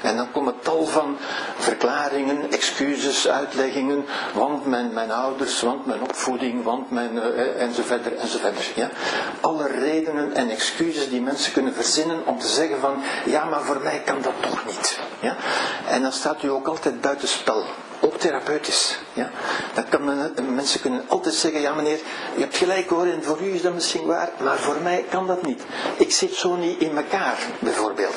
En 0.00 0.16
dan 0.16 0.32
komen 0.32 0.54
tal 0.62 0.86
van 0.86 1.16
verklaringen, 1.58 2.52
excuses, 2.52 3.28
uitleggingen, 3.28 4.04
want 4.34 4.66
mijn, 4.66 4.92
mijn 4.92 5.10
ouders, 5.10 5.62
want 5.62 5.86
mijn 5.86 6.02
opvoeding, 6.02 6.64
want 6.64 6.90
mijn, 6.90 7.14
uh, 7.14 7.62
enzovoort, 7.62 8.16
enzovoort. 8.16 8.64
Ja? 8.74 8.90
Alle 9.40 9.66
redenen 9.66 10.34
en 10.34 10.50
excuses 10.50 11.08
die 11.08 11.20
mensen 11.20 11.52
kunnen 11.52 11.74
verzinnen 11.74 12.26
om 12.26 12.38
te 12.38 12.48
zeggen 12.48 12.80
van, 12.80 13.02
ja 13.24 13.44
maar 13.44 13.62
voor 13.62 13.80
mij 13.82 14.02
kan 14.04 14.22
dat 14.22 14.32
toch 14.40 14.66
niet. 14.66 14.98
Ja? 15.20 15.36
En 15.88 16.02
dan 16.02 16.12
staat 16.12 16.42
u 16.42 16.48
ook 16.48 16.68
altijd 16.68 17.00
buitenspel 17.00 17.64
therapeutisch. 18.18 18.98
Ja? 19.12 19.30
Dan 19.74 19.88
kan 19.88 20.04
men, 20.04 20.34
mensen 20.54 20.80
kunnen 20.80 21.04
altijd 21.08 21.34
zeggen, 21.34 21.60
ja 21.60 21.74
meneer, 21.74 21.98
je 22.34 22.40
hebt 22.40 22.56
gelijk 22.56 22.88
hoor, 22.88 23.06
en 23.06 23.22
voor 23.22 23.40
u 23.42 23.54
is 23.54 23.62
dat 23.62 23.74
misschien 23.74 24.06
waar, 24.06 24.30
maar 24.42 24.58
voor 24.58 24.76
mij 24.82 25.04
kan 25.10 25.26
dat 25.26 25.46
niet. 25.46 25.62
Ik 25.96 26.12
zit 26.12 26.34
zo 26.34 26.56
niet 26.56 26.80
in 26.80 26.96
elkaar, 26.96 27.38
bijvoorbeeld. 27.58 28.16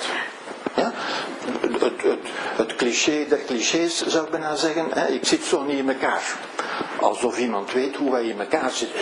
Ja? 0.75 0.91
Het, 1.59 1.91
het 2.55 2.75
cliché 2.75 3.25
der 3.29 3.39
clichés 3.45 4.07
zou 4.07 4.25
ik 4.25 4.31
bijna 4.31 4.55
zeggen, 4.55 4.87
hè? 4.89 5.07
ik 5.07 5.25
zit 5.25 5.43
zo 5.43 5.63
niet 5.63 5.77
in 5.77 5.89
elkaar. 5.89 6.23
Alsof 6.99 7.39
iemand 7.39 7.71
weet 7.71 7.95
hoe 7.95 8.11
wij 8.11 8.25
in 8.25 8.39
elkaar 8.39 8.71
zitten. 8.71 9.01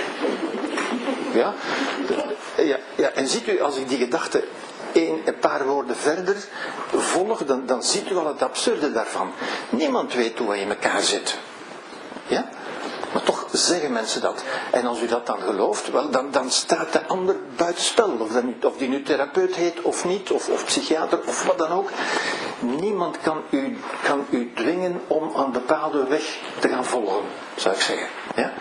Ja? 1.33 1.53
Ja, 2.57 2.79
ja, 2.95 3.09
en 3.09 3.27
ziet 3.27 3.47
u, 3.47 3.61
als 3.61 3.77
ik 3.77 3.89
die 3.89 3.97
gedachte 3.97 4.43
een, 4.93 5.21
een 5.25 5.39
paar 5.39 5.65
woorden 5.65 5.95
verder 5.95 6.35
volg, 6.95 7.45
dan, 7.45 7.65
dan 7.65 7.83
ziet 7.83 8.09
u 8.09 8.15
al 8.15 8.27
het 8.27 8.41
absurde 8.41 8.91
daarvan. 8.91 9.31
Niemand 9.69 10.13
weet 10.13 10.37
hoe 10.37 10.49
hij 10.49 10.59
in 10.59 10.69
elkaar 10.69 11.01
zit. 11.01 11.37
Ja? 12.27 12.49
Maar 13.13 13.23
toch 13.23 13.47
zeggen 13.51 13.91
mensen 13.91 14.21
dat. 14.21 14.43
En 14.71 14.85
als 14.85 15.01
u 15.01 15.07
dat 15.07 15.25
dan 15.25 15.39
gelooft, 15.41 15.91
wel, 15.91 16.09
dan, 16.09 16.31
dan 16.31 16.51
staat 16.51 16.93
de 16.93 17.07
ander 17.07 17.35
buitenspel. 17.55 18.09
Of, 18.19 18.29
of 18.63 18.77
die 18.77 18.89
nu 18.89 19.03
therapeut 19.03 19.55
heet 19.55 19.81
of 19.81 20.05
niet, 20.05 20.31
of, 20.31 20.49
of 20.49 20.65
psychiater 20.65 21.19
of 21.27 21.45
wat 21.45 21.57
dan 21.57 21.71
ook. 21.71 21.89
Niemand 22.59 23.17
kan 23.21 23.43
u, 23.49 23.77
kan 24.03 24.25
u 24.29 24.51
dwingen 24.55 25.01
om 25.07 25.35
een 25.35 25.51
bepaalde 25.51 26.07
weg 26.07 26.39
te 26.59 26.67
gaan 26.67 26.85
volgen, 26.85 27.21
zou 27.55 27.75
ik 27.75 27.81
zeggen. 27.81 28.07
Ja? 28.35 28.53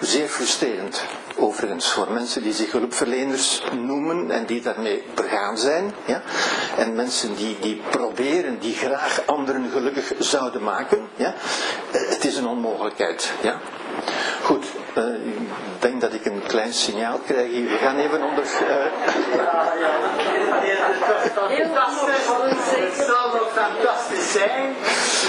Zeer 0.00 0.28
frustrerend, 0.28 1.02
overigens, 1.38 1.92
voor 1.92 2.10
mensen 2.10 2.42
die 2.42 2.52
zich 2.52 2.72
hulpverleners 2.72 3.62
noemen 3.72 4.30
en 4.30 4.46
die 4.46 4.62
daarmee 4.62 5.04
begaan 5.14 5.58
zijn. 5.58 5.94
Ja? 6.04 6.22
En 6.76 6.94
mensen 6.94 7.34
die, 7.34 7.56
die 7.60 7.82
proberen, 7.90 8.58
die 8.58 8.74
graag 8.74 9.20
anderen 9.26 9.70
gelukkig 9.72 10.12
zouden 10.18 10.62
maken. 10.62 11.08
Ja? 11.16 11.34
Eh, 11.90 12.00
het 12.08 12.24
is 12.24 12.36
een 12.36 12.46
onmogelijkheid. 12.46 13.32
Ja? 13.40 13.60
Goed, 14.42 14.66
uh, 14.96 15.04
ik 15.14 15.80
denk 15.80 16.00
dat 16.00 16.12
ik 16.12 16.24
een 16.24 16.42
klein 16.46 16.72
signaal 16.72 17.18
krijg 17.26 17.50
hier. 17.50 17.68
We 17.68 17.76
gaan 17.76 17.98
even 17.98 18.22
onder. 18.22 18.44
Uh... 18.44 18.68
Ja, 19.36 19.72
ja, 19.82 20.88
het 22.84 23.06
zal 23.06 23.30
nog 23.32 23.50
fantastisch 23.52 24.32
zijn, 24.32 24.74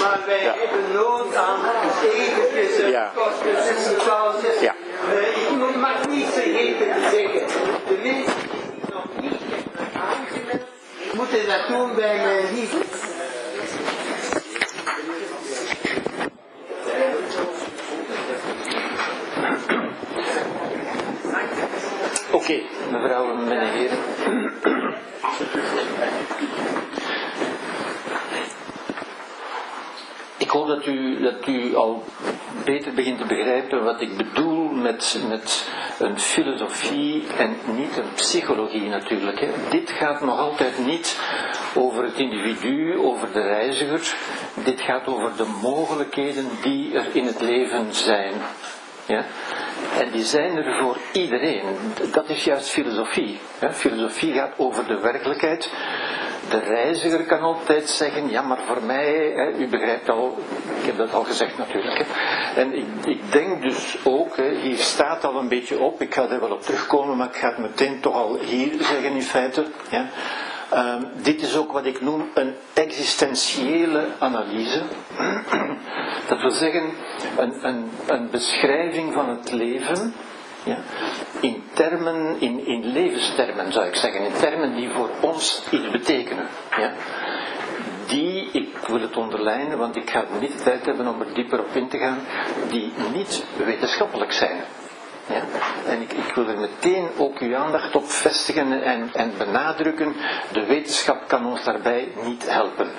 maar 0.02 0.20
wij 0.26 0.44
ja. 0.44 0.54
hebben 0.58 0.92
nood 0.94 1.36
aan 1.36 1.60
eventjes 2.04 2.92
ja. 2.92 3.12
korte 3.16 4.58
ja. 4.62 4.76
Uh, 5.14 5.70
ik 5.70 5.76
mag 5.76 6.08
niet 6.08 6.28
vergeten 6.28 6.88
te 6.94 7.10
zeggen, 7.12 7.48
de 7.88 8.00
mensen 8.04 8.34
die 8.52 8.94
nog 8.94 9.06
niet 9.22 9.40
hebben 9.50 10.02
aangemeld, 10.02 10.68
moeten 11.20 11.48
dat 11.48 11.68
doen 11.68 11.96
bij 11.96 12.18
mijn 12.18 12.54
liefde. 12.54 12.78
Oké, 22.32 22.36
okay, 22.36 22.66
en 22.92 23.44
meneer. 23.48 23.92
Ik 30.50 30.56
hoop 30.56 30.68
dat 30.68 30.86
u, 30.86 31.22
dat 31.22 31.48
u 31.48 31.76
al 31.76 32.04
beter 32.66 32.94
begint 32.94 33.18
te 33.18 33.26
begrijpen 33.26 33.84
wat 33.84 34.02
ik 34.02 34.18
bedoel 34.18 34.70
met, 34.70 35.24
met 35.28 35.70
een 36.00 36.20
filosofie 36.20 37.24
en 37.38 37.58
niet 37.76 37.98
een 37.98 38.14
psychologie 38.16 38.90
natuurlijk. 38.90 39.40
Hè. 39.40 39.48
Dit 39.70 39.90
gaat 39.90 40.22
nog 40.22 40.38
altijd 40.38 40.86
niet 40.86 41.20
over 41.76 42.04
het 42.04 42.18
individu, 42.18 42.98
over 42.98 43.32
de 43.34 43.42
reiziger. 43.42 44.16
Dit 44.64 44.82
gaat 44.82 45.08
over 45.08 45.32
de 45.38 45.46
mogelijkheden 45.62 46.50
die 46.62 46.94
er 46.94 47.06
in 47.16 47.26
het 47.26 47.42
leven 47.42 47.94
zijn. 47.94 48.34
Ja? 49.06 49.26
En 50.00 50.12
die 50.12 50.24
zijn 50.24 50.58
er 50.58 50.78
voor 50.82 50.98
iedereen. 51.12 51.64
Dat 52.12 52.30
is 52.30 52.44
juist 52.44 52.70
filosofie. 52.70 53.40
Filosofie 53.72 54.34
gaat 54.34 54.54
over 54.58 54.88
de 54.88 55.00
werkelijkheid. 55.00 55.70
De 56.50 56.60
reiziger 56.60 57.26
kan 57.26 57.40
altijd 57.40 57.90
zeggen, 57.90 58.30
ja 58.30 58.42
maar 58.42 58.60
voor 58.68 58.84
mij, 58.84 59.32
hè, 59.36 59.52
u 59.58 59.68
begrijpt 59.68 60.10
al, 60.10 60.38
ik 60.80 60.86
heb 60.86 60.98
dat 60.98 61.14
al 61.14 61.24
gezegd 61.24 61.58
natuurlijk. 61.58 61.98
Hè. 61.98 62.06
En 62.62 62.74
ik, 62.74 62.86
ik, 63.04 63.32
denk 63.32 63.62
dus 63.62 63.98
ook, 64.04 64.38
hè, 64.38 64.56
hier 64.56 64.78
staat 64.78 65.24
al 65.24 65.36
een 65.36 65.48
beetje 65.48 65.80
op, 65.80 66.02
ik 66.02 66.14
ga 66.14 66.30
er 66.30 66.40
wel 66.40 66.52
op 66.52 66.62
terugkomen, 66.62 67.18
maar 67.18 67.28
ik 67.28 67.36
ga 67.36 67.48
het 67.48 67.58
meteen 67.58 68.00
toch 68.00 68.14
al 68.14 68.38
hier 68.40 68.72
zeggen 68.80 69.12
in 69.12 69.22
feite. 69.22 69.66
Ja. 69.90 70.10
Um, 70.74 71.08
dit 71.22 71.42
is 71.42 71.58
ook 71.58 71.72
wat 71.72 71.86
ik 71.86 72.02
noem 72.02 72.30
een 72.34 72.56
existentiële 72.74 74.06
analyse. 74.20 74.82
Dat 76.30 76.42
wil 76.42 76.52
zeggen, 76.52 76.90
een, 77.38 77.68
een, 77.68 77.90
een 78.08 78.30
beschrijving 78.30 79.14
van 79.14 79.30
het 79.30 79.52
leven 79.52 80.14
ja, 80.64 80.78
in 81.40 81.64
termen, 81.74 82.36
in, 82.40 82.66
in 82.66 82.86
levenstermen 82.86 83.72
zou 83.72 83.88
ik 83.88 83.96
zeggen, 83.96 84.26
in 84.26 84.34
termen 84.40 84.76
die 84.76 84.90
voor 84.90 85.10
ons 85.22 85.64
iets 85.72 85.90
betekenen. 85.90 86.48
Ja. 86.78 86.94
Die, 88.08 88.50
ik 88.52 88.78
wil 88.88 89.02
het 89.02 89.18
onderlijnen, 89.18 89.78
want 89.78 89.96
ik 89.96 90.10
ga 90.10 90.26
niet 90.40 90.58
de 90.58 90.64
tijd 90.64 90.86
hebben 90.86 91.08
om 91.08 91.22
er 91.22 91.34
dieper 91.34 91.60
op 91.60 91.76
in 91.76 91.88
te 91.88 91.98
gaan, 91.98 92.20
die 92.70 92.94
niet 93.14 93.46
wetenschappelijk 93.66 94.32
zijn. 94.32 94.64
En 95.88 96.02
ik, 96.02 96.14
ik, 96.14 96.34
wil 96.36 96.48
er 96.48 96.58
meteen 96.58 97.10
ook 97.18 97.40
uw 97.40 97.56
aandacht 97.56 97.96
op 97.96 98.10
vestigen 98.10 98.84
en, 98.84 99.10
en 99.14 99.34
benadrukken, 99.38 100.16
de 100.52 100.66
wetenschap 100.66 101.28
kan 101.28 101.46
ons 101.46 101.64
daarbij 101.64 102.08
niet 102.24 102.50
helpen. 102.50 102.92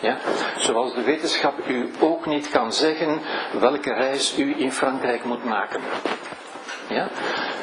Ja? 0.00 0.18
Zoals 0.58 0.94
de 0.94 1.02
wetenschap 1.02 1.68
u 1.68 1.90
ook 2.00 2.26
niet 2.26 2.50
kan 2.50 2.72
zeggen 2.72 3.20
welke 3.58 3.92
reis 3.92 4.38
u 4.38 4.54
in 4.58 4.72
Frankrijk 4.72 5.24
moet 5.24 5.44
maken. 5.44 5.80
Ja? 6.88 7.08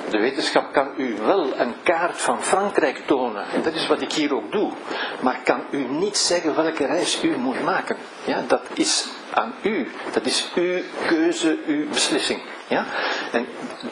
De 0.10 0.20
wetenschap 0.20 0.74
kan 0.74 0.88
u 0.98 1.16
wel 1.26 1.60
een 1.60 1.74
kaart 1.84 2.18
van 2.18 2.44
Frankrijk 2.44 2.98
tonen, 3.06 3.46
en 3.54 3.62
dat 3.62 3.74
is 3.74 3.88
wat 3.88 4.02
ik 4.02 4.14
hier 4.14 4.36
ook 4.36 4.52
doe, 4.52 4.72
maar 5.20 5.40
kan 5.44 5.62
u 5.70 5.78
niet 5.78 6.18
zeggen 6.18 6.56
welke 6.56 6.86
reis 6.86 7.24
u 7.24 7.38
moet 7.38 7.64
maken. 7.64 7.98
Ja? 8.24 8.44
Dat 8.48 8.62
is 8.74 9.10
aan 9.38 9.54
u. 9.62 9.88
Dat 10.14 10.26
is 10.26 10.52
uw 10.56 10.80
keuze, 11.08 11.58
uw 11.68 11.90
beslissing. 11.90 12.42
Ja? 12.68 12.86
En 13.32 13.46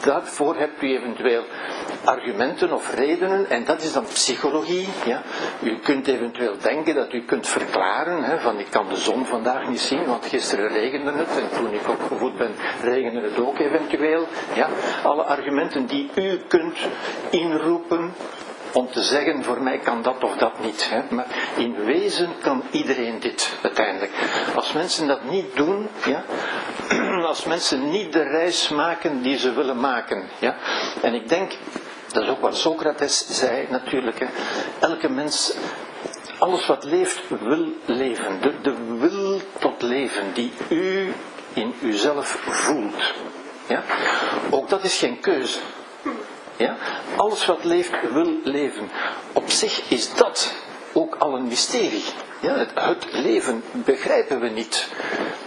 daarvoor 0.04 0.56
hebt 0.56 0.82
u 0.82 0.96
eventueel 0.96 1.44
argumenten 2.04 2.72
of 2.72 2.94
redenen, 2.94 3.50
en 3.50 3.64
dat 3.64 3.82
is 3.82 3.92
dan 3.92 4.04
psychologie. 4.04 4.88
Ja? 5.06 5.22
U 5.62 5.78
kunt 5.78 6.06
eventueel 6.06 6.58
denken 6.58 6.94
dat 6.94 7.12
u 7.12 7.24
kunt 7.24 7.48
verklaren, 7.48 8.22
hè, 8.24 8.38
van 8.38 8.58
ik 8.58 8.70
kan 8.70 8.88
de 8.88 8.96
zon 8.96 9.26
vandaag 9.26 9.68
niet 9.68 9.80
zien, 9.80 10.04
want 10.04 10.26
gisteren 10.26 10.68
regende 10.68 11.12
het, 11.12 11.28
en 11.28 11.56
toen 11.56 11.72
ik 11.72 11.88
opgevoed 11.88 12.36
ben, 12.36 12.54
regende 12.82 13.20
het 13.20 13.38
ook 13.38 13.58
eventueel. 13.58 14.26
Ja? 14.54 14.68
Alle 15.02 15.22
argumenten 15.22 15.86
die 15.86 16.10
u 16.14 16.40
kunt 16.48 16.78
inroepen 17.30 18.12
om 18.76 18.90
te 18.90 19.02
zeggen, 19.02 19.44
voor 19.44 19.62
mij 19.62 19.78
kan 19.78 20.02
dat 20.02 20.24
of 20.24 20.36
dat 20.36 20.60
niet. 20.60 20.90
Hè. 20.90 21.02
Maar 21.14 21.26
in 21.56 21.84
wezen 21.84 22.28
kan 22.42 22.62
iedereen 22.70 23.20
dit 23.20 23.56
uiteindelijk. 23.62 24.12
Als 24.54 24.72
mensen 24.72 25.06
dat 25.06 25.24
niet 25.24 25.56
doen, 25.56 25.88
ja, 26.04 26.24
als 27.26 27.44
mensen 27.44 27.90
niet 27.90 28.12
de 28.12 28.22
reis 28.22 28.68
maken 28.68 29.22
die 29.22 29.38
ze 29.38 29.52
willen 29.52 29.80
maken. 29.80 30.28
Ja, 30.38 30.56
en 31.02 31.14
ik 31.14 31.28
denk, 31.28 31.52
dat 32.12 32.22
is 32.22 32.28
ook 32.28 32.40
wat 32.40 32.56
Socrates 32.56 33.26
zei 33.28 33.66
natuurlijk, 33.70 34.18
hè, 34.18 34.26
elke 34.78 35.08
mens 35.08 35.56
alles 36.38 36.66
wat 36.66 36.84
leeft 36.84 37.20
wil 37.28 37.72
leven. 37.84 38.40
De, 38.40 38.60
de 38.62 38.74
wil 38.98 39.40
tot 39.58 39.82
leven 39.82 40.24
die 40.34 40.52
u 40.68 41.12
in 41.52 41.74
uzelf 41.82 42.38
voelt. 42.46 43.14
Ja? 43.68 43.82
Ook 44.50 44.68
dat 44.68 44.84
is 44.84 44.98
geen 44.98 45.20
keuze. 45.20 45.58
Ja? 46.56 46.76
Alles 47.16 47.46
wat 47.46 47.64
leeft 47.64 47.92
wil 48.12 48.32
leven. 48.44 48.90
Op 49.32 49.50
zich 49.50 49.90
is 49.90 50.14
dat 50.14 50.54
ook 50.92 51.14
al 51.18 51.34
een 51.34 51.46
mysterie. 51.46 52.04
Ja, 52.40 52.66
het, 52.74 53.06
leven 53.12 53.62
begrijpen 53.72 54.40
we 54.40 54.48
niet. 54.48 54.86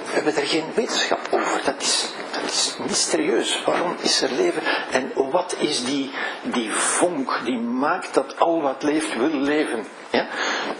We 0.05 0.11
hebben 0.11 0.35
er 0.35 0.47
geen 0.47 0.65
wetenschap 0.75 1.19
over. 1.31 1.61
Dat 1.65 1.81
is, 1.81 2.09
dat 2.31 2.43
is 2.43 2.75
mysterieus. 2.79 3.63
Waarom 3.65 3.95
is 4.01 4.21
er 4.21 4.31
leven? 4.31 4.61
En 4.91 5.11
wat 5.31 5.55
is 5.59 5.85
die, 5.85 6.11
die 6.43 6.71
vonk 6.71 7.39
die 7.45 7.57
maakt 7.59 8.13
dat 8.13 8.39
al 8.39 8.61
wat 8.61 8.83
leeft 8.83 9.17
wil 9.17 9.29
leven? 9.29 9.85
Ja? 10.11 10.27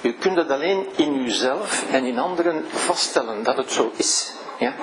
U 0.02 0.14
kunt 0.14 0.38
het 0.38 0.52
alleen 0.52 0.88
in 0.96 1.16
uzelf 1.16 1.86
en 1.92 2.06
in 2.06 2.20
anderen 2.20 2.66
vaststellen 2.70 3.44
dat 3.44 3.58
het 3.58 3.72
zo 3.72 3.92
is. 3.96 4.34
Ja? 4.60 4.74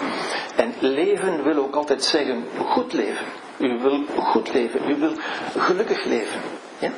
En 0.57 0.75
leven 0.81 1.43
wil 1.43 1.57
ook 1.57 1.75
altijd 1.75 2.05
zeggen 2.05 2.45
goed 2.69 2.93
leven. 2.93 3.27
U 3.59 3.79
wil 3.79 4.05
goed 4.19 4.53
leven, 4.53 4.91
u 4.91 4.95
wil 4.95 5.13
gelukkig 5.59 6.05
leven. 6.05 6.41
Ja? 6.79 6.91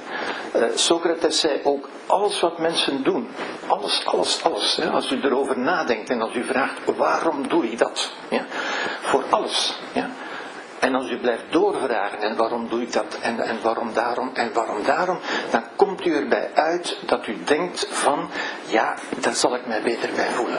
Uh, 0.56 0.64
Socrates 0.74 1.40
zei 1.40 1.60
ook, 1.62 1.88
alles 2.06 2.40
wat 2.40 2.58
mensen 2.58 3.02
doen, 3.02 3.28
alles, 3.66 4.06
alles, 4.06 4.44
alles, 4.44 4.80
als 4.80 5.10
u 5.10 5.20
erover 5.22 5.58
nadenkt 5.58 6.10
en 6.10 6.22
als 6.22 6.34
u 6.34 6.44
vraagt, 6.44 6.96
waarom 6.96 7.48
doe 7.48 7.70
ik 7.70 7.78
dat? 7.78 8.12
Ja? 8.28 8.44
Voor 9.00 9.24
alles. 9.30 9.78
Ja? 9.92 10.10
En 10.78 10.94
als 10.94 11.10
u 11.10 11.18
blijft 11.18 11.44
doorvragen, 11.50 12.18
en 12.18 12.36
waarom 12.36 12.68
doe 12.68 12.82
ik 12.82 12.92
dat, 12.92 13.18
en, 13.20 13.40
en 13.40 13.58
waarom 13.62 13.92
daarom, 13.92 14.30
en 14.34 14.52
waarom 14.52 14.84
daarom, 14.84 15.18
dan 15.50 15.64
komt 15.76 16.06
u 16.06 16.14
erbij 16.14 16.50
uit 16.54 16.98
dat 17.06 17.26
u 17.26 17.36
denkt 17.44 17.86
van, 17.90 18.30
ja, 18.66 18.94
daar 19.20 19.34
zal 19.34 19.54
ik 19.54 19.66
mij 19.66 19.82
beter 19.82 20.10
bij 20.14 20.28
voelen. 20.28 20.58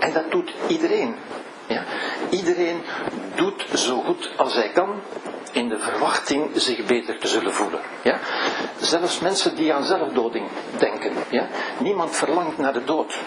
En 0.00 0.12
dat 0.12 0.30
doet 0.30 0.52
iedereen. 0.66 1.14
Ja? 1.66 1.84
Iedereen 2.30 2.82
doet 3.34 3.66
zo 3.74 4.00
goed 4.00 4.30
als 4.36 4.54
hij 4.54 4.70
kan 4.70 5.00
in 5.52 5.68
de 5.68 5.78
verwachting 5.78 6.50
zich 6.54 6.84
beter 6.84 7.18
te 7.18 7.28
zullen 7.28 7.52
voelen. 7.52 7.80
Ja? 8.02 8.18
Zelfs 8.80 9.20
mensen 9.20 9.54
die 9.56 9.74
aan 9.74 9.84
zelfdoding 9.84 10.48
denken. 10.78 11.12
Ja? 11.30 11.48
Niemand 11.78 12.16
verlangt 12.16 12.58
naar 12.58 12.72
de 12.72 12.84
dood. 12.84 13.18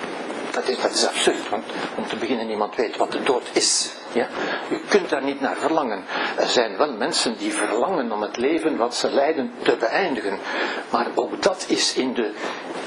Dat 0.51 0.67
is, 0.67 1.07
absurd, 1.07 1.49
want 1.49 1.63
om 1.97 2.07
te 2.07 2.15
beginnen 2.15 2.47
niemand 2.47 2.75
weet 2.75 2.97
wat 2.97 3.11
de 3.11 3.23
dood 3.23 3.43
is. 3.51 3.93
Ja? 4.11 4.27
Kunt 4.87 5.09
daar 5.09 5.23
niet 5.23 5.41
naar 5.41 5.55
verlangen. 5.55 6.03
Er 6.37 6.47
zijn 6.47 6.77
wel 6.77 6.91
mensen 6.91 7.37
die 7.37 7.53
verlangen 7.53 8.11
om 8.11 8.21
het 8.21 8.37
leven 8.37 8.77
wat 8.77 8.95
ze 8.95 9.11
leiden 9.11 9.51
te 9.61 9.75
beëindigen. 9.79 10.39
Maar 10.89 11.07
ook 11.15 11.41
dat 11.41 11.65
is 11.67 11.93
in 11.95 12.13
de, 12.13 12.31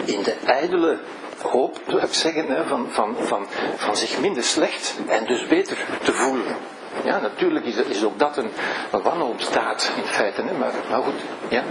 in 0.05 0.22
de 0.22 0.34
ijdele 0.45 0.99
hoop, 1.47 1.80
zou 1.86 2.03
ik 2.03 2.14
zeggen, 2.14 2.66
van, 2.68 2.86
van, 2.90 3.16
van, 3.18 3.47
van 3.76 3.97
zich 3.97 4.20
minder 4.20 4.42
slecht 4.42 4.94
en 5.07 5.24
dus 5.26 5.47
beter 5.47 5.78
te 6.03 6.12
voelen. 6.12 6.57
Ja, 7.05 7.20
natuurlijk 7.20 7.64
is, 7.64 7.76
is 7.76 8.05
ook 8.05 8.18
dat 8.18 8.36
een, 8.36 8.51
een 8.90 9.03
wanhoopstaat 9.03 9.90
in 9.97 10.05
feite, 10.05 10.42
hè? 10.42 10.53
Maar, 10.53 10.72
maar 10.90 11.03
goed. 11.03 11.20
Ja. 11.49 11.62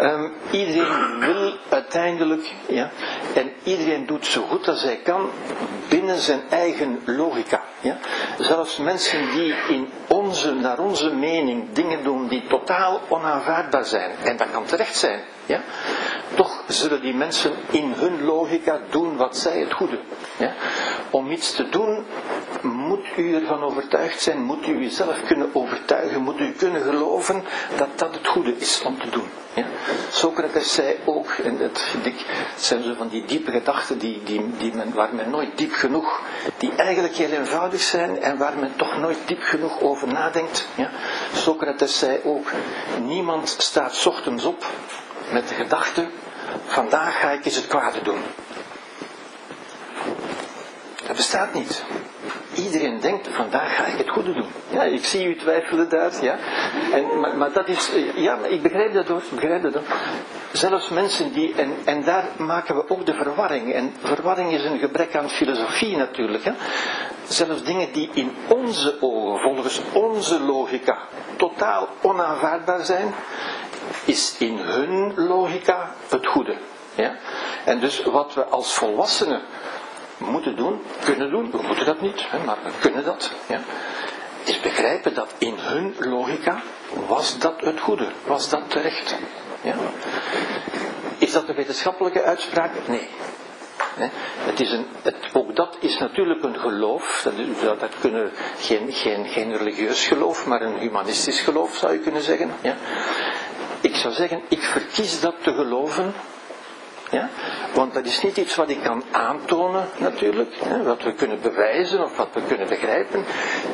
Um, 0.00 0.32
iedereen 0.50 1.18
wil 1.18 1.56
uiteindelijk, 1.68 2.52
ja, 2.66 2.90
en 3.34 3.52
iedereen 3.62 4.06
doet 4.06 4.26
zo 4.26 4.42
goed 4.42 4.68
als 4.68 4.82
hij 4.82 4.96
kan 4.96 5.30
binnen 5.88 6.18
zijn 6.18 6.40
eigen 6.50 7.02
logica. 7.04 7.62
Ja. 7.80 7.96
Zelfs 8.38 8.76
mensen 8.76 9.30
die 9.30 9.54
in 9.68 9.88
onze, 10.08 10.54
naar 10.54 10.78
onze 10.78 11.14
mening 11.14 11.72
dingen 11.72 12.04
doen 12.04 12.28
die 12.28 12.46
totaal 12.48 13.00
onaanvaardbaar 13.08 13.84
zijn, 13.84 14.10
en 14.22 14.36
dat 14.36 14.50
kan 14.52 14.64
terecht 14.64 14.96
zijn, 14.96 15.20
ja, 15.46 15.60
toch 16.34 16.57
zullen 16.68 17.00
die 17.00 17.14
mensen 17.14 17.52
in 17.70 17.92
hun 17.96 18.24
logica 18.24 18.80
doen 18.90 19.16
wat 19.16 19.36
zij 19.36 19.58
het 19.58 19.72
goede. 19.72 19.98
Ja. 20.36 20.52
Om 21.10 21.30
iets 21.30 21.52
te 21.52 21.68
doen 21.68 22.04
moet 22.62 23.06
u 23.16 23.34
ervan 23.34 23.62
overtuigd 23.62 24.20
zijn, 24.20 24.42
moet 24.42 24.66
u 24.66 24.72
uzelf 24.72 25.22
kunnen 25.26 25.50
overtuigen, 25.52 26.22
moet 26.22 26.40
u 26.40 26.52
kunnen 26.52 26.82
geloven 26.82 27.44
dat 27.76 27.88
dat 27.96 28.14
het 28.14 28.26
goede 28.26 28.56
is 28.56 28.82
om 28.84 28.98
te 28.98 29.10
doen. 29.10 29.28
Ja? 29.54 29.64
Socrates 30.10 30.74
zei 30.74 30.96
ook, 31.04 31.30
en 31.30 31.58
het, 31.58 31.94
zijn 32.56 32.82
zo 32.82 32.94
van 32.94 33.08
die 33.08 33.24
diepe 33.24 33.50
gedachten 33.50 33.98
die, 33.98 34.22
die, 34.22 34.50
die 34.58 34.74
men, 34.74 34.92
waar 34.94 35.14
men 35.14 35.30
nooit 35.30 35.58
diep 35.58 35.72
genoeg, 35.72 36.20
die 36.56 36.72
eigenlijk 36.76 37.14
heel 37.14 37.30
eenvoudig 37.30 37.80
zijn 37.80 38.22
en 38.22 38.38
waar 38.38 38.58
men 38.58 38.72
toch 38.76 38.98
nooit 38.98 39.18
diep 39.26 39.42
genoeg 39.42 39.80
over 39.80 40.08
nadenkt. 40.08 40.66
Ja? 40.74 40.90
Socrates 41.34 41.98
zei 41.98 42.20
ook, 42.24 42.50
niemand 43.02 43.48
staat 43.58 44.06
ochtends 44.06 44.44
op 44.44 44.66
met 45.32 45.48
de 45.48 45.54
gedachte, 45.54 46.08
vandaag 46.66 47.20
ga 47.20 47.30
ik 47.30 47.44
eens 47.44 47.56
het 47.56 47.66
kwade 47.66 48.02
doen. 48.02 48.20
Dat 51.08 51.16
bestaat 51.16 51.54
niet. 51.54 51.84
Iedereen 52.54 53.00
denkt, 53.00 53.28
vandaag 53.28 53.76
ga 53.76 53.84
ik 53.84 53.98
het 53.98 54.08
goede 54.08 54.32
doen. 54.32 54.50
Ja, 54.68 54.82
ik 54.82 55.04
zie 55.04 55.26
u 55.26 55.36
twijfelen 55.36 55.88
daar, 55.88 56.12
ja. 56.22 56.38
En, 56.92 57.20
maar, 57.20 57.36
maar 57.36 57.52
dat 57.52 57.68
is, 57.68 57.90
ja, 58.14 58.36
maar 58.36 58.50
ik 58.50 58.62
begrijp 58.62 58.94
dat 58.94 59.08
hoor, 59.08 59.22
begrijp 59.30 59.62
dat. 59.62 59.82
Zelfs 60.52 60.88
mensen 60.88 61.32
die, 61.32 61.54
en, 61.54 61.72
en 61.84 62.04
daar 62.04 62.24
maken 62.36 62.76
we 62.76 62.88
ook 62.88 63.06
de 63.06 63.14
verwarring. 63.14 63.72
En 63.72 63.94
verwarring 64.02 64.52
is 64.52 64.64
een 64.64 64.78
gebrek 64.78 65.16
aan 65.16 65.30
filosofie 65.30 65.96
natuurlijk. 65.96 66.44
Hè. 66.44 66.52
Zelfs 67.28 67.62
dingen 67.64 67.92
die 67.92 68.10
in 68.12 68.36
onze 68.48 68.96
ogen, 69.00 69.40
volgens 69.40 69.80
onze 69.92 70.40
logica, 70.40 70.98
totaal 71.36 71.88
onaanvaardbaar 72.02 72.84
zijn, 72.84 73.14
is 74.04 74.36
in 74.38 74.58
hun 74.58 75.12
logica 75.16 75.94
het 76.08 76.26
goede. 76.26 76.56
Ja? 76.94 77.16
En 77.64 77.80
dus 77.80 78.02
wat 78.02 78.34
we 78.34 78.44
als 78.44 78.74
volwassenen 78.74 79.40
moeten 80.18 80.56
doen, 80.56 80.80
kunnen 81.04 81.30
doen, 81.30 81.50
we 81.50 81.62
moeten 81.62 81.86
dat 81.86 82.00
niet, 82.00 82.26
maar 82.44 82.58
we 82.64 82.70
kunnen 82.80 83.04
dat, 83.04 83.32
ja, 83.48 83.60
is 84.44 84.60
begrijpen 84.60 85.14
dat 85.14 85.34
in 85.38 85.54
hun 85.56 85.94
logica 85.98 86.62
was 87.06 87.38
dat 87.38 87.54
het 87.60 87.80
goede, 87.80 88.06
was 88.26 88.48
dat 88.48 88.62
terecht. 88.70 89.16
Ja. 89.62 89.74
Is 91.18 91.32
dat 91.32 91.48
een 91.48 91.54
wetenschappelijke 91.54 92.22
uitspraak? 92.22 92.72
Nee. 92.86 93.08
Het 94.38 94.60
is 94.60 94.72
een, 94.72 94.86
het, 95.02 95.16
ook 95.32 95.56
dat 95.56 95.76
is 95.80 95.98
natuurlijk 95.98 96.44
een 96.44 96.58
geloof, 96.58 97.20
dat, 97.62 97.80
dat 97.80 97.92
kunnen 98.00 98.30
geen, 98.58 98.92
geen, 98.92 99.26
geen 99.26 99.56
religieus 99.56 100.06
geloof, 100.06 100.46
maar 100.46 100.62
een 100.62 100.78
humanistisch 100.78 101.40
geloof 101.40 101.76
zou 101.76 101.92
je 101.92 101.98
kunnen 101.98 102.22
zeggen. 102.22 102.50
Ja. 102.60 102.76
Ik 103.80 103.96
zou 103.96 104.14
zeggen, 104.14 104.42
ik 104.48 104.62
verkies 104.62 105.20
dat 105.20 105.34
te 105.42 105.52
geloven 105.54 106.14
ja? 107.10 107.28
Want 107.74 107.94
dat 107.94 108.04
is 108.04 108.22
niet 108.22 108.36
iets 108.36 108.56
wat 108.56 108.70
ik 108.70 108.82
kan 108.82 109.02
aantonen 109.10 109.88
natuurlijk, 109.98 110.54
hè, 110.64 110.82
wat 110.82 111.02
we 111.02 111.12
kunnen 111.12 111.40
bewijzen 111.40 112.04
of 112.04 112.16
wat 112.16 112.28
we 112.32 112.42
kunnen 112.42 112.68
begrijpen. 112.68 113.24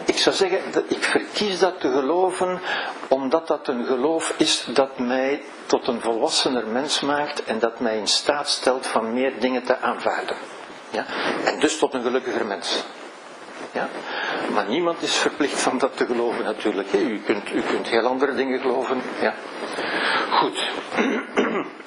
Ik 0.05 0.19
zou 0.19 0.37
zeggen, 0.37 0.59
dat 0.73 0.85
ik 0.89 1.03
verkies 1.03 1.59
dat 1.59 1.81
te 1.81 1.91
geloven 1.91 2.61
omdat 3.09 3.47
dat 3.47 3.69
een 3.69 3.85
geloof 3.85 4.35
is 4.37 4.67
dat 4.69 4.99
mij 4.99 5.43
tot 5.67 5.89
een 5.89 6.01
volwassener 6.01 6.67
mens 6.67 7.01
maakt 7.01 7.45
en 7.45 7.59
dat 7.59 7.81
mij 7.81 7.99
in 7.99 8.07
staat 8.07 8.49
stelt 8.49 8.87
van 8.87 9.13
meer 9.13 9.33
dingen 9.39 9.63
te 9.63 9.79
aanvaarden. 9.79 10.37
Ja? 10.91 11.07
En 11.45 11.61
dus 11.61 11.79
tot 11.79 11.95
een 11.95 12.03
gelukkiger 12.03 12.47
mens. 12.47 12.85
Ja? 13.73 13.89
Maar 14.53 14.69
niemand 14.69 15.03
is 15.03 15.17
verplicht 15.17 15.61
van 15.61 15.79
dat 15.79 15.97
te 15.97 16.07
geloven 16.07 16.45
natuurlijk. 16.45 16.91
Hè. 16.93 16.99
U, 16.99 17.21
kunt, 17.21 17.53
u 17.53 17.61
kunt 17.61 17.87
heel 17.87 18.07
andere 18.07 18.35
dingen 18.35 18.61
geloven. 18.61 19.03
Ja. 19.21 19.35
Goed. 20.31 20.59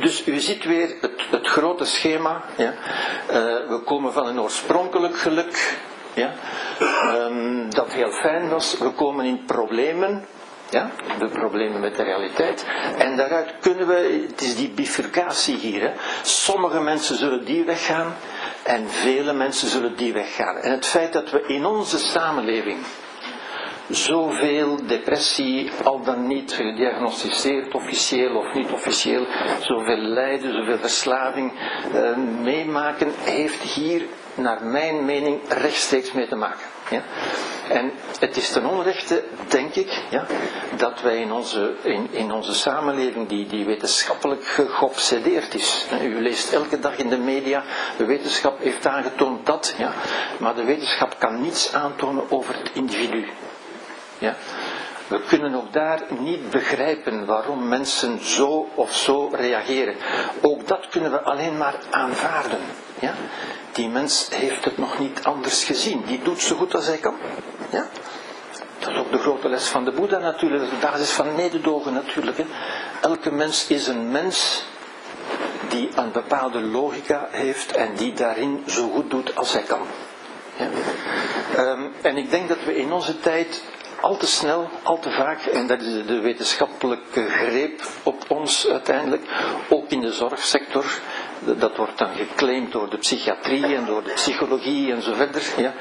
Dus 0.00 0.26
u 0.26 0.40
ziet 0.40 0.64
weer 0.64 0.96
het, 1.00 1.12
het 1.30 1.46
grote 1.46 1.84
schema. 1.84 2.44
Ja. 2.56 2.72
Uh, 2.72 3.34
we 3.68 3.80
komen 3.84 4.12
van 4.12 4.26
een 4.26 4.40
oorspronkelijk 4.40 5.18
geluk. 5.18 5.78
Ja. 6.14 6.32
Um, 7.14 7.74
dat 7.74 7.92
heel 7.92 8.12
fijn 8.12 8.48
was. 8.48 8.78
We 8.78 8.90
komen 8.90 9.24
in 9.24 9.44
problemen. 9.44 10.26
Ja, 10.70 10.90
de 11.18 11.28
problemen 11.28 11.80
met 11.80 11.96
de 11.96 12.02
realiteit. 12.02 12.66
En 12.98 13.16
daaruit 13.16 13.54
kunnen 13.60 13.86
we, 13.86 14.26
het 14.30 14.40
is 14.40 14.56
die 14.56 14.70
bifurcatie 14.70 15.56
hier. 15.56 15.80
Hè. 15.80 15.90
Sommige 16.22 16.80
mensen 16.80 17.16
zullen 17.16 17.44
die 17.44 17.64
weg 17.64 17.86
gaan 17.86 18.14
en 18.62 18.88
vele 18.88 19.32
mensen 19.32 19.68
zullen 19.68 19.96
die 19.96 20.12
weg 20.12 20.34
gaan. 20.34 20.56
En 20.56 20.70
het 20.70 20.86
feit 20.86 21.12
dat 21.12 21.30
we 21.30 21.42
in 21.46 21.66
onze 21.66 21.98
samenleving 21.98 22.78
zoveel 23.90 24.86
depressie, 24.86 25.70
al 25.84 26.02
dan 26.02 26.26
niet 26.26 26.52
gediagnosticeerd, 26.52 27.74
officieel 27.74 28.36
of 28.36 28.54
niet 28.54 28.70
officieel, 28.70 29.26
zoveel 29.60 29.96
lijden, 29.96 30.54
zoveel 30.54 30.78
verslaving 30.78 31.52
eh, 31.94 32.16
meemaken, 32.42 33.12
heeft 33.24 33.62
hier 33.62 34.02
naar 34.34 34.64
mijn 34.64 35.04
mening 35.04 35.40
rechtstreeks 35.48 36.12
mee 36.12 36.28
te 36.28 36.36
maken. 36.36 36.66
Ja? 36.90 37.02
En 37.68 37.92
het 38.20 38.36
is 38.36 38.50
ten 38.50 38.66
onrechte, 38.66 39.24
denk 39.48 39.74
ik, 39.74 40.02
ja, 40.10 40.26
dat 40.76 41.00
wij 41.02 41.20
in 41.20 41.32
onze, 41.32 41.74
in, 41.82 42.08
in 42.10 42.32
onze 42.32 42.54
samenleving, 42.54 43.28
die, 43.28 43.46
die 43.46 43.64
wetenschappelijk 43.64 44.44
geobsedeerd 44.68 45.54
is. 45.54 45.86
U 46.02 46.20
leest 46.20 46.52
elke 46.52 46.78
dag 46.78 46.96
in 46.96 47.08
de 47.08 47.18
media, 47.18 47.62
de 47.96 48.04
wetenschap 48.04 48.58
heeft 48.62 48.86
aangetoond 48.86 49.46
dat, 49.46 49.74
ja, 49.78 49.92
maar 50.38 50.54
de 50.54 50.64
wetenschap 50.64 51.16
kan 51.18 51.40
niets 51.40 51.72
aantonen 51.72 52.30
over 52.30 52.54
het 52.54 52.70
individu. 52.74 53.26
Ja? 54.20 54.34
We 55.06 55.20
kunnen 55.28 55.54
ook 55.54 55.72
daar 55.72 56.00
niet 56.18 56.50
begrijpen 56.50 57.26
waarom 57.26 57.68
mensen 57.68 58.18
zo 58.24 58.68
of 58.74 58.94
zo 58.96 59.28
reageren. 59.32 59.94
Ook 60.40 60.68
dat 60.68 60.88
kunnen 60.88 61.10
we 61.10 61.20
alleen 61.20 61.56
maar 61.56 61.74
aanvaarden. 61.90 62.58
Ja? 63.00 63.14
Die 63.72 63.88
mens 63.88 64.28
heeft 64.34 64.64
het 64.64 64.78
nog 64.78 64.98
niet 64.98 65.20
anders 65.22 65.64
gezien. 65.64 66.02
Die 66.06 66.22
doet 66.22 66.40
zo 66.40 66.56
goed 66.56 66.74
als 66.74 66.86
hij 66.86 66.96
kan. 66.96 67.14
Ja? 67.70 67.86
Dat 68.78 68.88
is 68.92 68.98
ook 68.98 69.12
de 69.12 69.18
grote 69.18 69.48
les 69.48 69.68
van 69.68 69.84
de 69.84 69.90
Boeddha 69.92 70.18
natuurlijk. 70.18 70.70
De 70.70 70.76
basis 70.80 71.10
van 71.10 71.34
mededogen 71.34 71.92
natuurlijk. 71.92 72.36
Hè. 72.36 72.44
Elke 73.00 73.32
mens 73.32 73.66
is 73.66 73.86
een 73.86 74.10
mens 74.10 74.64
die 75.68 75.88
een 75.96 76.12
bepaalde 76.12 76.60
logica 76.60 77.28
heeft 77.30 77.72
en 77.72 77.94
die 77.94 78.12
daarin 78.12 78.62
zo 78.66 78.88
goed 78.88 79.10
doet 79.10 79.36
als 79.36 79.52
hij 79.52 79.62
kan. 79.62 79.80
Ja. 80.56 80.68
Um, 81.72 81.92
en 82.02 82.16
ik 82.16 82.30
denk 82.30 82.48
dat 82.48 82.64
we 82.64 82.76
in 82.76 82.92
onze 82.92 83.20
tijd 83.20 83.62
al 84.00 84.16
te 84.16 84.26
snel, 84.26 84.68
al 84.82 84.98
te 84.98 85.10
vaak, 85.10 85.40
en 85.40 85.66
dat 85.66 85.80
is 85.80 86.06
de 86.06 86.20
wetenschappelijke 86.20 87.26
greep 87.28 87.82
op 88.02 88.24
ons 88.28 88.68
uiteindelijk, 88.68 89.22
ook 89.68 89.90
in 89.90 90.00
de 90.00 90.12
zorgsector, 90.12 90.84
dat 91.38 91.76
wordt 91.76 91.98
dan 91.98 92.10
geclaimd 92.14 92.72
door 92.72 92.90
de 92.90 92.96
psychiatrie 92.98 93.76
en 93.76 93.86
door 93.86 94.02
de 94.04 94.12
psychologie 94.12 94.92
en 94.92 95.02
zo 95.02 95.12
verder, 95.14 95.42
ja, 95.56 95.72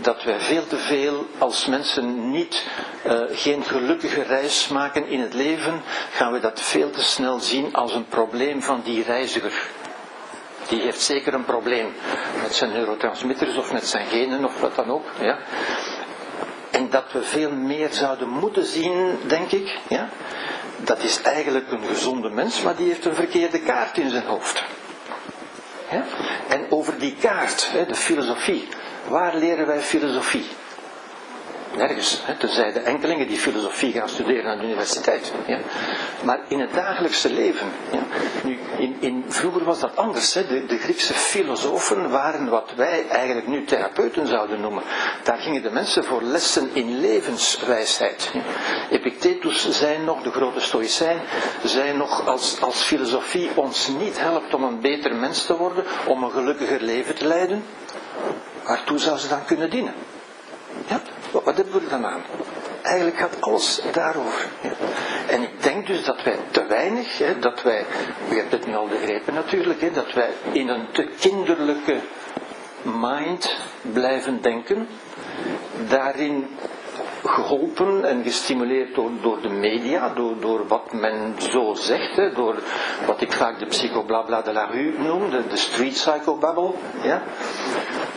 dat 0.00 0.22
wij 0.22 0.40
veel 0.40 0.66
te 0.66 0.76
veel 0.76 1.26
als 1.38 1.66
mensen 1.66 2.30
niet, 2.30 2.66
uh, 3.06 3.20
geen 3.30 3.64
gelukkige 3.64 4.22
reis 4.22 4.68
maken 4.68 5.06
in 5.08 5.20
het 5.20 5.34
leven, 5.34 5.82
gaan 6.12 6.32
we 6.32 6.40
dat 6.40 6.60
veel 6.60 6.90
te 6.90 7.02
snel 7.02 7.40
zien 7.40 7.74
als 7.74 7.94
een 7.94 8.06
probleem 8.06 8.62
van 8.62 8.80
die 8.84 9.02
reiziger. 9.02 9.68
Die 10.68 10.80
heeft 10.80 11.00
zeker 11.00 11.34
een 11.34 11.44
probleem 11.44 11.92
met 12.42 12.54
zijn 12.54 12.72
neurotransmitters 12.72 13.56
of 13.56 13.72
met 13.72 13.86
zijn 13.86 14.06
genen 14.06 14.44
of 14.44 14.60
wat 14.60 14.74
dan 14.74 14.90
ook. 14.90 15.04
Ja. 15.20 15.38
En 16.74 16.90
dat 16.90 17.12
we 17.12 17.22
veel 17.22 17.50
meer 17.50 17.88
zouden 17.92 18.28
moeten 18.28 18.64
zien, 18.64 19.18
denk 19.26 19.50
ik, 19.50 19.78
ja, 19.88 20.08
dat 20.76 21.02
is 21.02 21.22
eigenlijk 21.22 21.70
een 21.70 21.84
gezonde 21.88 22.28
mens, 22.30 22.62
maar 22.62 22.76
die 22.76 22.86
heeft 22.88 23.04
een 23.04 23.14
verkeerde 23.14 23.60
kaart 23.60 23.98
in 23.98 24.10
zijn 24.10 24.24
hoofd. 24.24 24.62
En 26.48 26.66
over 26.70 26.98
die 26.98 27.16
kaart, 27.20 27.70
de 27.88 27.94
filosofie, 27.94 28.68
waar 29.08 29.36
leren 29.36 29.66
wij 29.66 29.80
filosofie? 29.80 30.46
Nergens. 31.76 32.22
Hè, 32.24 32.34
tenzij 32.34 32.72
de 32.72 32.80
enkelingen 32.80 33.28
die 33.28 33.38
filosofie 33.38 33.92
gaan 33.92 34.08
studeren 34.08 34.50
aan 34.50 34.58
de 34.58 34.64
universiteit. 34.64 35.32
Ja. 35.46 35.58
Maar 36.22 36.40
in 36.48 36.60
het 36.60 36.74
dagelijkse 36.74 37.32
leven. 37.32 37.66
Ja. 37.90 37.98
Nu, 38.42 38.58
in, 38.78 38.96
in, 39.00 39.24
vroeger 39.28 39.64
was 39.64 39.80
dat 39.80 39.96
anders. 39.96 40.34
Hè. 40.34 40.46
De, 40.46 40.66
de, 40.66 40.78
Griekse 40.78 41.14
filosofen 41.14 42.10
waren 42.10 42.48
wat 42.48 42.72
wij 42.76 43.08
eigenlijk 43.08 43.46
nu 43.46 43.64
therapeuten 43.64 44.26
zouden 44.26 44.60
noemen. 44.60 44.82
Daar 45.22 45.38
gingen 45.38 45.62
de 45.62 45.70
mensen 45.70 46.04
voor 46.04 46.22
lessen 46.22 46.70
in 46.72 47.00
levenswijsheid. 47.00 48.30
Epictetus 48.90 49.70
zei 49.70 49.98
nog, 49.98 50.22
de 50.22 50.30
grote 50.30 50.60
stoïcijn, 50.60 51.20
zei 51.64 51.96
nog 51.96 52.26
als, 52.26 52.60
als 52.60 52.82
filosofie 52.82 53.50
ons 53.54 53.88
niet 53.88 54.20
helpt 54.20 54.54
om 54.54 54.62
een 54.64 54.80
beter 54.80 55.14
mens 55.14 55.46
te 55.46 55.56
worden, 55.56 55.84
om 56.06 56.22
een 56.22 56.30
gelukkiger 56.30 56.80
leven 56.80 57.14
te 57.14 57.26
leiden, 57.26 57.64
waartoe 58.64 58.98
zou 58.98 59.18
ze 59.18 59.28
dan 59.28 59.44
kunnen 59.44 59.70
dienen? 59.70 59.94
Ja? 60.86 61.00
Wat 61.30 61.56
hebben 61.56 61.72
we 61.72 61.88
dan 61.88 62.06
aan? 62.06 62.22
Eigenlijk 62.82 63.16
gaat 63.16 63.40
alles 63.40 63.82
daarover. 63.92 64.46
Ja. 64.60 64.70
En 65.28 65.42
ik 65.42 65.62
denk 65.62 65.86
dus 65.86 66.04
dat 66.04 66.22
wij 66.22 66.38
te 66.50 66.66
weinig, 66.66 67.18
hè, 67.18 67.38
dat 67.38 67.62
wij, 67.62 67.84
u 68.30 68.36
hebt 68.36 68.52
het 68.52 68.66
nu 68.66 68.74
al 68.74 68.86
begrepen 68.86 69.34
natuurlijk, 69.34 69.80
hè, 69.80 69.90
dat 69.90 70.12
wij 70.12 70.30
in 70.52 70.68
een 70.68 70.86
te 70.92 71.08
kinderlijke 71.20 72.00
mind 72.82 73.56
blijven 73.92 74.42
denken, 74.42 74.88
daarin 75.88 76.48
geholpen 77.24 78.04
en 78.04 78.22
gestimuleerd 78.22 78.94
door, 78.94 79.40
de 79.42 79.48
media, 79.48 80.12
door, 80.14 80.40
door 80.40 80.66
wat 80.66 80.92
men 80.92 81.34
zo 81.38 81.74
zegt, 81.74 82.16
hè, 82.16 82.32
door 82.32 82.54
wat 83.06 83.20
ik 83.20 83.32
vaak 83.32 83.58
de 83.58 83.66
psychoblabla 83.66 84.42
de 84.42 84.52
la 84.52 84.64
rue 84.64 84.98
noem, 84.98 85.30
de, 85.30 85.46
de 85.48 85.56
street 85.56 85.92
psychobabble, 85.92 86.70
ja. 87.02 87.22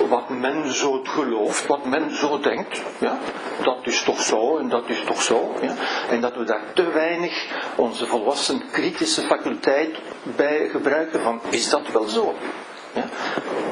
wat 0.09 0.29
men 0.29 0.71
zo 0.73 0.99
gelooft, 1.03 1.67
wat 1.67 1.85
men 1.85 2.15
zo 2.15 2.39
denkt, 2.39 2.81
ja. 2.99 3.17
dat 3.63 3.77
is 3.81 4.03
toch 4.03 4.21
zo 4.21 4.57
en 4.57 4.69
dat 4.69 4.89
is 4.89 5.03
toch 5.05 5.21
zo, 5.21 5.53
ja. 5.61 5.73
en 6.09 6.21
dat 6.21 6.35
we 6.35 6.43
daar 6.43 6.63
te 6.73 6.91
weinig 6.91 7.47
onze 7.75 8.05
volwassen 8.05 8.61
kritische 8.71 9.21
faculteit 9.21 9.95
bij 10.35 10.67
gebruiken 10.71 11.21
van, 11.21 11.41
is 11.49 11.69
dat 11.69 11.91
wel 11.91 12.07
zo? 12.07 12.34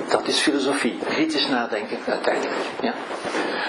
Dat 0.09 0.27
is 0.27 0.39
filosofie, 0.39 0.97
kritisch 1.05 1.47
nadenken 1.47 1.97
uiteindelijk. 2.07 2.55
Ja? 2.81 2.93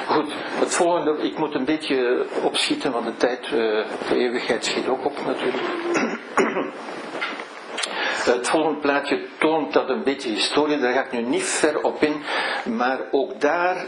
Goed, 0.06 0.32
het 0.58 0.74
volgende, 0.74 1.22
ik 1.22 1.38
moet 1.38 1.54
een 1.54 1.64
beetje 1.64 2.26
opschieten, 2.42 2.92
want 2.92 3.06
de 3.06 3.16
tijd, 3.16 3.44
uh, 3.44 3.50
de 4.08 4.14
eeuwigheid 4.16 4.64
schiet 4.64 4.86
ook 4.88 5.04
op 5.04 5.26
natuurlijk. 5.26 5.64
Het 8.24 8.48
volgende 8.48 8.80
plaatje 8.80 9.26
toont 9.38 9.72
dat 9.72 9.88
een 9.88 10.02
beetje 10.02 10.28
historie, 10.28 10.78
daar 10.78 10.92
ga 10.92 11.04
ik 11.04 11.12
nu 11.12 11.20
niet 11.20 11.44
ver 11.44 11.82
op 11.82 12.02
in, 12.02 12.22
maar 12.64 13.00
ook 13.10 13.40
daar 13.40 13.84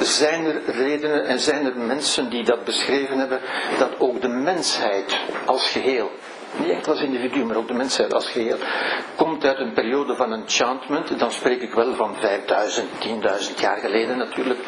zijn 0.00 0.44
er 0.44 0.60
redenen 0.66 1.24
en 1.24 1.38
zijn 1.38 1.66
er 1.66 1.76
mensen 1.76 2.30
die 2.30 2.44
dat 2.44 2.64
beschreven 2.64 3.18
hebben, 3.18 3.40
dat 3.78 3.90
ook 3.98 4.20
de 4.20 4.28
mensheid 4.28 5.18
als 5.46 5.70
geheel 5.70 6.10
niet 6.58 6.70
enkel 6.70 6.92
als 6.92 7.02
individu, 7.02 7.44
maar 7.44 7.56
ook 7.56 7.68
de 7.68 7.74
mensheid 7.74 8.14
als 8.14 8.28
geheel, 8.28 8.56
komt 9.16 9.44
uit 9.44 9.58
een 9.58 9.72
periode 9.72 10.16
van 10.16 10.32
enchantment. 10.32 11.18
Dan 11.18 11.30
spreek 11.30 11.62
ik 11.62 11.74
wel 11.74 11.94
van 11.94 12.16
5000, 12.20 12.88
10.000 13.50 13.60
jaar 13.60 13.78
geleden 13.78 14.18
natuurlijk. 14.18 14.58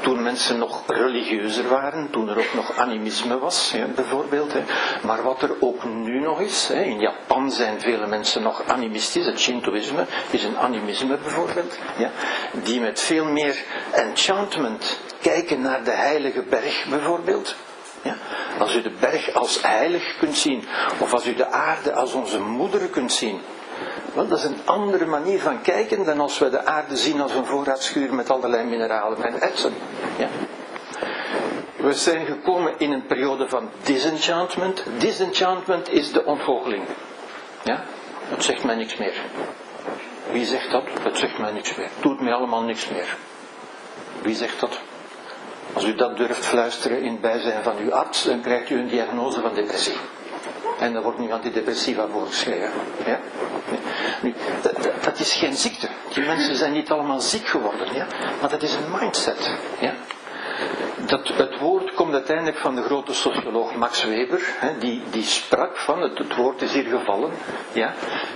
Toen 0.00 0.22
mensen 0.22 0.58
nog 0.58 0.82
religieuzer 0.86 1.68
waren, 1.68 2.10
toen 2.10 2.28
er 2.28 2.38
ook 2.38 2.54
nog 2.54 2.76
animisme 2.76 3.38
was, 3.38 3.74
bijvoorbeeld. 3.94 4.54
Maar 5.02 5.22
wat 5.22 5.42
er 5.42 5.56
ook 5.60 5.84
nu 5.84 6.20
nog 6.20 6.40
is, 6.40 6.70
in 6.70 7.00
Japan 7.00 7.50
zijn 7.50 7.80
vele 7.80 8.06
mensen 8.06 8.42
nog 8.42 8.62
animistisch, 8.66 9.26
het 9.26 9.40
Shintoïsme 9.40 10.04
is 10.30 10.44
een 10.44 10.58
animisme 10.58 11.16
bijvoorbeeld, 11.16 11.78
die 12.52 12.80
met 12.80 13.00
veel 13.00 13.24
meer 13.24 13.64
enchantment 13.92 14.98
kijken 15.20 15.60
naar 15.60 15.84
de 15.84 15.90
heilige 15.90 16.42
berg 16.42 16.86
bijvoorbeeld. 16.88 17.56
Als 18.58 18.74
u 18.74 18.82
de 18.82 18.92
berg 19.00 19.34
als 19.34 19.62
heilig 19.62 20.16
kunt 20.18 20.36
zien, 20.36 20.64
of 20.98 21.12
als 21.12 21.26
u 21.26 21.34
de 21.34 21.50
aarde 21.50 21.92
als 21.92 22.12
onze 22.12 22.40
moeder 22.40 22.88
kunt 22.88 23.12
zien, 23.12 23.40
wel, 24.14 24.28
dat 24.28 24.38
is 24.38 24.44
een 24.44 24.60
andere 24.64 25.06
manier 25.06 25.40
van 25.40 25.62
kijken 25.62 26.04
dan 26.04 26.20
als 26.20 26.38
we 26.38 26.50
de 26.50 26.64
aarde 26.64 26.96
zien 26.96 27.20
als 27.20 27.32
een 27.32 27.46
voorraadschuur 27.46 28.14
met 28.14 28.30
allerlei 28.30 28.64
mineralen 28.64 29.22
en 29.22 29.40
ertsen. 29.40 29.72
Ja? 30.18 30.28
We 31.76 31.92
zijn 31.92 32.26
gekomen 32.26 32.74
in 32.78 32.92
een 32.92 33.06
periode 33.06 33.48
van 33.48 33.70
disenchantment. 33.82 34.82
Disenchantment 34.98 35.90
is 35.90 36.12
de 36.12 36.24
ontgoocheling. 36.24 36.84
Ja? 37.64 37.84
Het 38.28 38.44
zegt 38.44 38.64
mij 38.64 38.74
niks 38.74 38.96
meer. 38.96 39.14
Wie 40.32 40.44
zegt 40.44 40.70
dat? 40.70 40.82
Het 41.02 41.18
zegt 41.18 41.38
mij 41.38 41.52
niks 41.52 41.76
meer. 41.76 41.88
Doet 42.00 42.20
mij 42.20 42.32
allemaal 42.32 42.62
niks 42.62 42.88
meer. 42.88 43.16
Wie 44.22 44.34
zegt 44.34 44.60
dat? 44.60 44.80
Als 45.76 45.84
u 45.84 45.94
dat 45.94 46.16
durft 46.16 46.46
fluisteren 46.46 47.02
in 47.02 47.12
het 47.12 47.20
bijzijn 47.20 47.62
van 47.62 47.76
uw 47.78 47.94
arts, 47.94 48.24
dan 48.24 48.40
krijgt 48.40 48.70
u 48.70 48.78
een 48.78 48.88
diagnose 48.88 49.40
van 49.40 49.54
depressie. 49.54 49.96
En 50.78 50.92
dan 50.92 51.02
wordt 51.02 51.18
nu 51.18 51.32
antidepressiva 51.32 52.06
voorgeschreven. 52.08 52.70
Ja? 53.06 53.20
Nu, 54.20 54.34
dat, 54.62 54.76
dat, 55.04 55.18
is 55.18 55.34
geen 55.34 55.54
ziekte. 55.54 55.88
Die 56.12 56.24
mensen 56.24 56.56
zijn 56.56 56.72
niet 56.72 56.90
allemaal 56.90 57.20
ziek 57.20 57.46
geworden. 57.46 57.94
Ja? 57.94 58.06
Maar 58.40 58.50
dat 58.50 58.62
is 58.62 58.74
een 58.74 58.98
mindset. 59.00 59.50
Ja? 59.80 59.94
Dat, 61.06 61.28
het 61.28 61.58
woord 61.58 61.94
komt 61.94 62.12
uiteindelijk 62.12 62.58
van 62.58 62.74
de 62.74 62.82
grote 62.82 63.14
socioloog 63.14 63.74
Max 63.74 64.04
Weber, 64.04 64.40
hè, 64.58 64.78
die, 64.78 65.02
die 65.10 65.24
sprak 65.24 65.76
van, 65.76 66.00
het, 66.02 66.36
woord 66.36 66.62
is 66.62 66.72
hier 66.72 66.98
gevallen, 66.98 67.30
ja, 67.72 67.94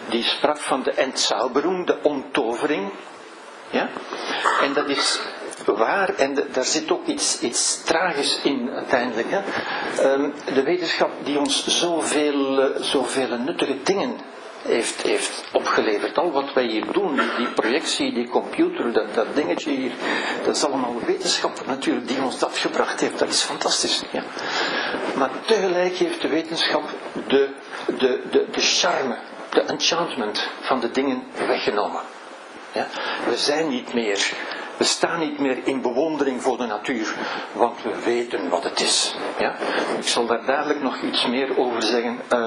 die 0.08 0.22
sprak 0.22 0.58
van 0.58 0.82
de 0.82 0.90
Entzauberung, 0.92 1.86
de 1.86 1.98
onttovering. 2.02 2.90
Ja? 3.70 3.88
En 4.62 4.72
dat 4.72 4.88
is 4.88 5.20
waar 5.76 6.14
en 6.14 6.34
daar 6.52 6.64
zit 6.64 6.90
ook 6.90 7.06
iets, 7.06 7.40
iets 7.40 7.82
tragisch 7.84 8.40
in 8.42 8.70
uiteindelijk. 8.74 9.28
Hè. 9.30 9.40
Ehm, 10.02 10.30
de 10.54 10.62
wetenschap 10.62 11.10
die 11.22 11.38
ons 11.38 11.66
zoveel, 11.66 12.60
uh, 12.60 12.82
zoveel 12.82 13.38
nuttige 13.38 13.76
dingen 13.82 14.16
heeft, 14.62 15.02
heeft 15.02 15.44
opgeleverd. 15.52 16.18
Al 16.18 16.32
wat 16.32 16.52
wij 16.52 16.64
hier 16.64 16.84
doen, 16.92 17.20
die 17.36 17.46
projectie, 17.46 18.12
die 18.12 18.28
computer, 18.28 18.92
dat, 18.92 19.14
dat 19.14 19.34
dingetje 19.34 19.70
hier, 19.70 19.92
dat 20.44 20.56
is 20.56 20.64
allemaal 20.64 20.94
wetenschap 21.06 21.66
natuurlijk 21.66 22.08
die 22.08 22.22
ons 22.22 22.38
dat 22.38 22.58
gebracht 22.58 23.00
heeft. 23.00 23.18
Dat 23.18 23.28
is 23.28 23.42
fantastisch. 23.42 24.02
Ja. 24.12 24.22
Maar 25.14 25.30
tegelijk 25.46 25.96
heeft 25.96 26.20
de 26.20 26.28
wetenschap 26.28 26.82
de, 27.28 27.48
de, 27.86 28.22
de, 28.30 28.46
de 28.50 28.60
charme, 28.60 29.16
de 29.50 29.60
enchantment 29.62 30.48
van 30.60 30.80
de 30.80 30.90
dingen 30.90 31.22
weggenomen. 31.46 32.00
Ja. 32.72 32.86
We 33.28 33.36
zijn 33.36 33.68
niet 33.68 33.94
meer 33.94 34.32
we 34.80 34.86
staan 34.86 35.18
niet 35.18 35.38
meer 35.38 35.58
in 35.64 35.80
bewondering 35.82 36.42
voor 36.42 36.56
de 36.56 36.66
natuur, 36.66 37.14
want 37.52 37.82
we 37.82 38.02
weten 38.04 38.48
wat 38.48 38.64
het 38.64 38.80
is. 38.80 39.14
Ja? 39.38 39.54
Ik 39.98 40.06
zal 40.06 40.26
daar 40.26 40.44
dadelijk 40.46 40.82
nog 40.82 41.02
iets 41.02 41.26
meer 41.26 41.58
over 41.58 41.82
zeggen. 41.82 42.18
Uh, 42.32 42.46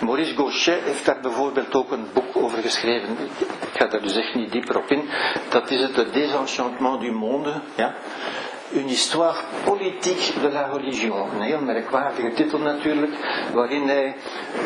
Maurice 0.00 0.34
Gauchet 0.34 0.80
heeft 0.82 1.04
daar 1.04 1.20
bijvoorbeeld 1.20 1.74
ook 1.74 1.90
een 1.90 2.06
boek 2.12 2.36
over 2.36 2.58
geschreven. 2.62 3.16
Ik 3.38 3.68
ga 3.78 3.86
daar 3.86 4.02
dus 4.02 4.16
echt 4.16 4.34
niet 4.34 4.52
dieper 4.52 4.76
op 4.76 4.90
in. 4.90 5.08
Dat 5.48 5.70
is 5.70 5.80
het 5.82 6.12
Désenchantement 6.12 7.00
du 7.00 7.12
Monde. 7.12 7.52
Ja? 7.74 7.94
Une 8.74 8.88
histoire 8.88 9.36
politique 9.64 10.40
de 10.40 10.50
la 10.50 10.62
religion. 10.72 11.30
Een 11.34 11.40
heel 11.40 11.60
merkwaardige 11.60 12.32
titel 12.32 12.58
natuurlijk, 12.58 13.12
waarin 13.52 13.88
hij 13.88 14.14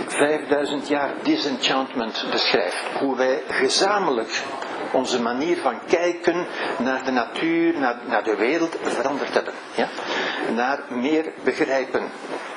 5000 0.06 0.88
jaar 0.88 1.10
disenchantment 1.22 2.24
beschrijft. 2.30 2.82
Hoe 2.98 3.16
wij 3.16 3.42
gezamenlijk 3.48 4.42
onze 4.96 5.22
manier 5.22 5.56
van 5.56 5.78
kijken 5.86 6.46
naar 6.78 7.04
de 7.04 7.10
natuur, 7.10 7.78
naar, 7.78 7.96
naar 8.06 8.24
de 8.24 8.36
wereld 8.36 8.76
veranderd 8.82 9.34
hebben. 9.34 9.52
Ja? 9.74 9.88
Naar 10.54 10.80
meer 10.88 11.32
begrijpen. 11.44 12.02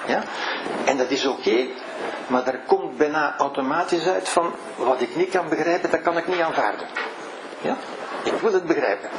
Ja? 0.07 0.23
En 0.85 0.97
dat 0.97 1.09
is 1.09 1.25
oké, 1.25 1.65
maar 2.27 2.47
er 2.47 2.59
komt 2.67 2.97
bijna 2.97 3.35
automatisch 3.37 4.07
uit 4.07 4.29
van 4.29 4.53
wat 4.75 5.01
ik 5.01 5.15
niet 5.15 5.29
kan 5.29 5.49
begrijpen, 5.49 5.91
dat 5.91 6.01
kan 6.01 6.17
ik 6.17 6.27
niet 6.27 6.39
aanvaarden. 6.39 6.87
Ja? 7.61 7.77
Ik 8.23 8.33
wil 8.33 8.53
het 8.53 8.65
begrijpen. 8.65 9.09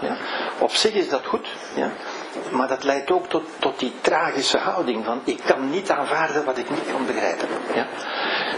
Ja? 0.00 0.16
Op 0.58 0.70
zich 0.70 0.92
is 0.92 1.08
dat 1.08 1.26
goed, 1.26 1.48
ja? 1.74 1.90
maar 2.50 2.68
dat 2.68 2.84
leidt 2.84 3.10
ook 3.10 3.26
tot, 3.28 3.42
tot 3.58 3.78
die 3.78 3.92
tragische 4.00 4.58
houding 4.58 5.04
van 5.04 5.20
ik 5.24 5.40
kan 5.46 5.70
niet 5.70 5.90
aanvaarden 5.90 6.44
wat 6.44 6.58
ik 6.58 6.70
niet 6.70 6.90
kan 6.92 7.06
begrijpen. 7.06 7.48
Ja? 7.74 7.86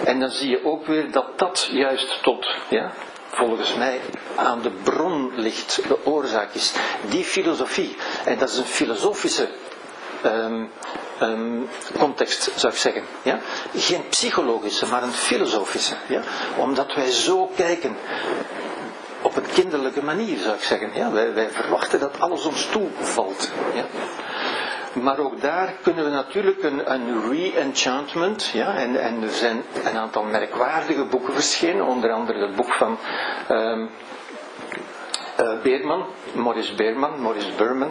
En 0.05 0.21
dan 0.21 0.31
zie 0.31 0.51
je 0.51 0.65
ook 0.65 0.87
weer 0.87 1.11
dat 1.13 1.39
dat 1.39 1.69
juist 1.73 2.23
tot 2.23 2.47
ja, 2.69 2.91
volgens 3.33 3.75
mij 3.75 4.01
aan 4.37 4.63
de 4.63 4.71
bron 4.71 5.33
ligt, 5.35 5.81
de 5.89 6.07
oorzaak 6.07 6.55
is. 6.55 6.73
Die 7.09 7.25
filosofie, 7.25 7.97
en 8.25 8.39
dat 8.39 8.51
is 8.51 8.59
een 8.59 8.65
filosofische 8.65 9.49
um, 10.25 10.71
um, 11.23 11.69
context, 11.99 12.51
zou 12.55 12.73
ik 12.73 12.79
zeggen. 12.79 13.03
Ja? 13.23 13.39
Geen 13.77 14.09
psychologische, 14.09 14.87
maar 14.87 15.03
een 15.03 15.13
filosofische. 15.13 15.95
Ja? 16.07 16.23
Omdat 16.57 16.95
wij 16.95 17.11
zo 17.11 17.51
kijken 17.57 17.97
op 19.23 19.37
een 19.37 19.51
kinderlijke 19.53 20.03
manier, 20.03 20.39
zou 20.39 20.55
ik 20.55 20.63
zeggen. 20.63 20.91
Ja? 20.95 21.11
Wij, 21.11 21.35
wij 21.35 21.49
verwachten 21.51 22.01
dat 22.01 22.21
alles 22.21 22.45
ons 22.45 22.67
toevalt. 22.71 23.51
Ja? 23.75 23.85
Maar 24.93 25.19
ook 25.19 25.41
daar 25.41 25.75
kunnen 25.83 26.05
we 26.05 26.11
natuurlijk 26.11 26.63
een, 26.63 26.93
een 26.93 27.31
re-enchantment, 27.31 28.51
ja, 28.53 28.75
en, 28.77 29.01
en 29.01 29.23
er 29.23 29.29
zijn 29.31 29.63
een 29.85 29.97
aantal 29.97 30.23
merkwaardige 30.25 31.05
boeken 31.05 31.33
verschenen, 31.35 31.87
onder 31.87 32.11
andere 32.13 32.47
het 32.47 32.57
boek 32.57 32.73
van 32.73 32.99
um, 33.51 33.91
Beerman, 35.63 36.07
Morris 36.35 36.75
Beerman, 36.75 37.21
Morris 37.21 37.55
Berman, 37.57 37.91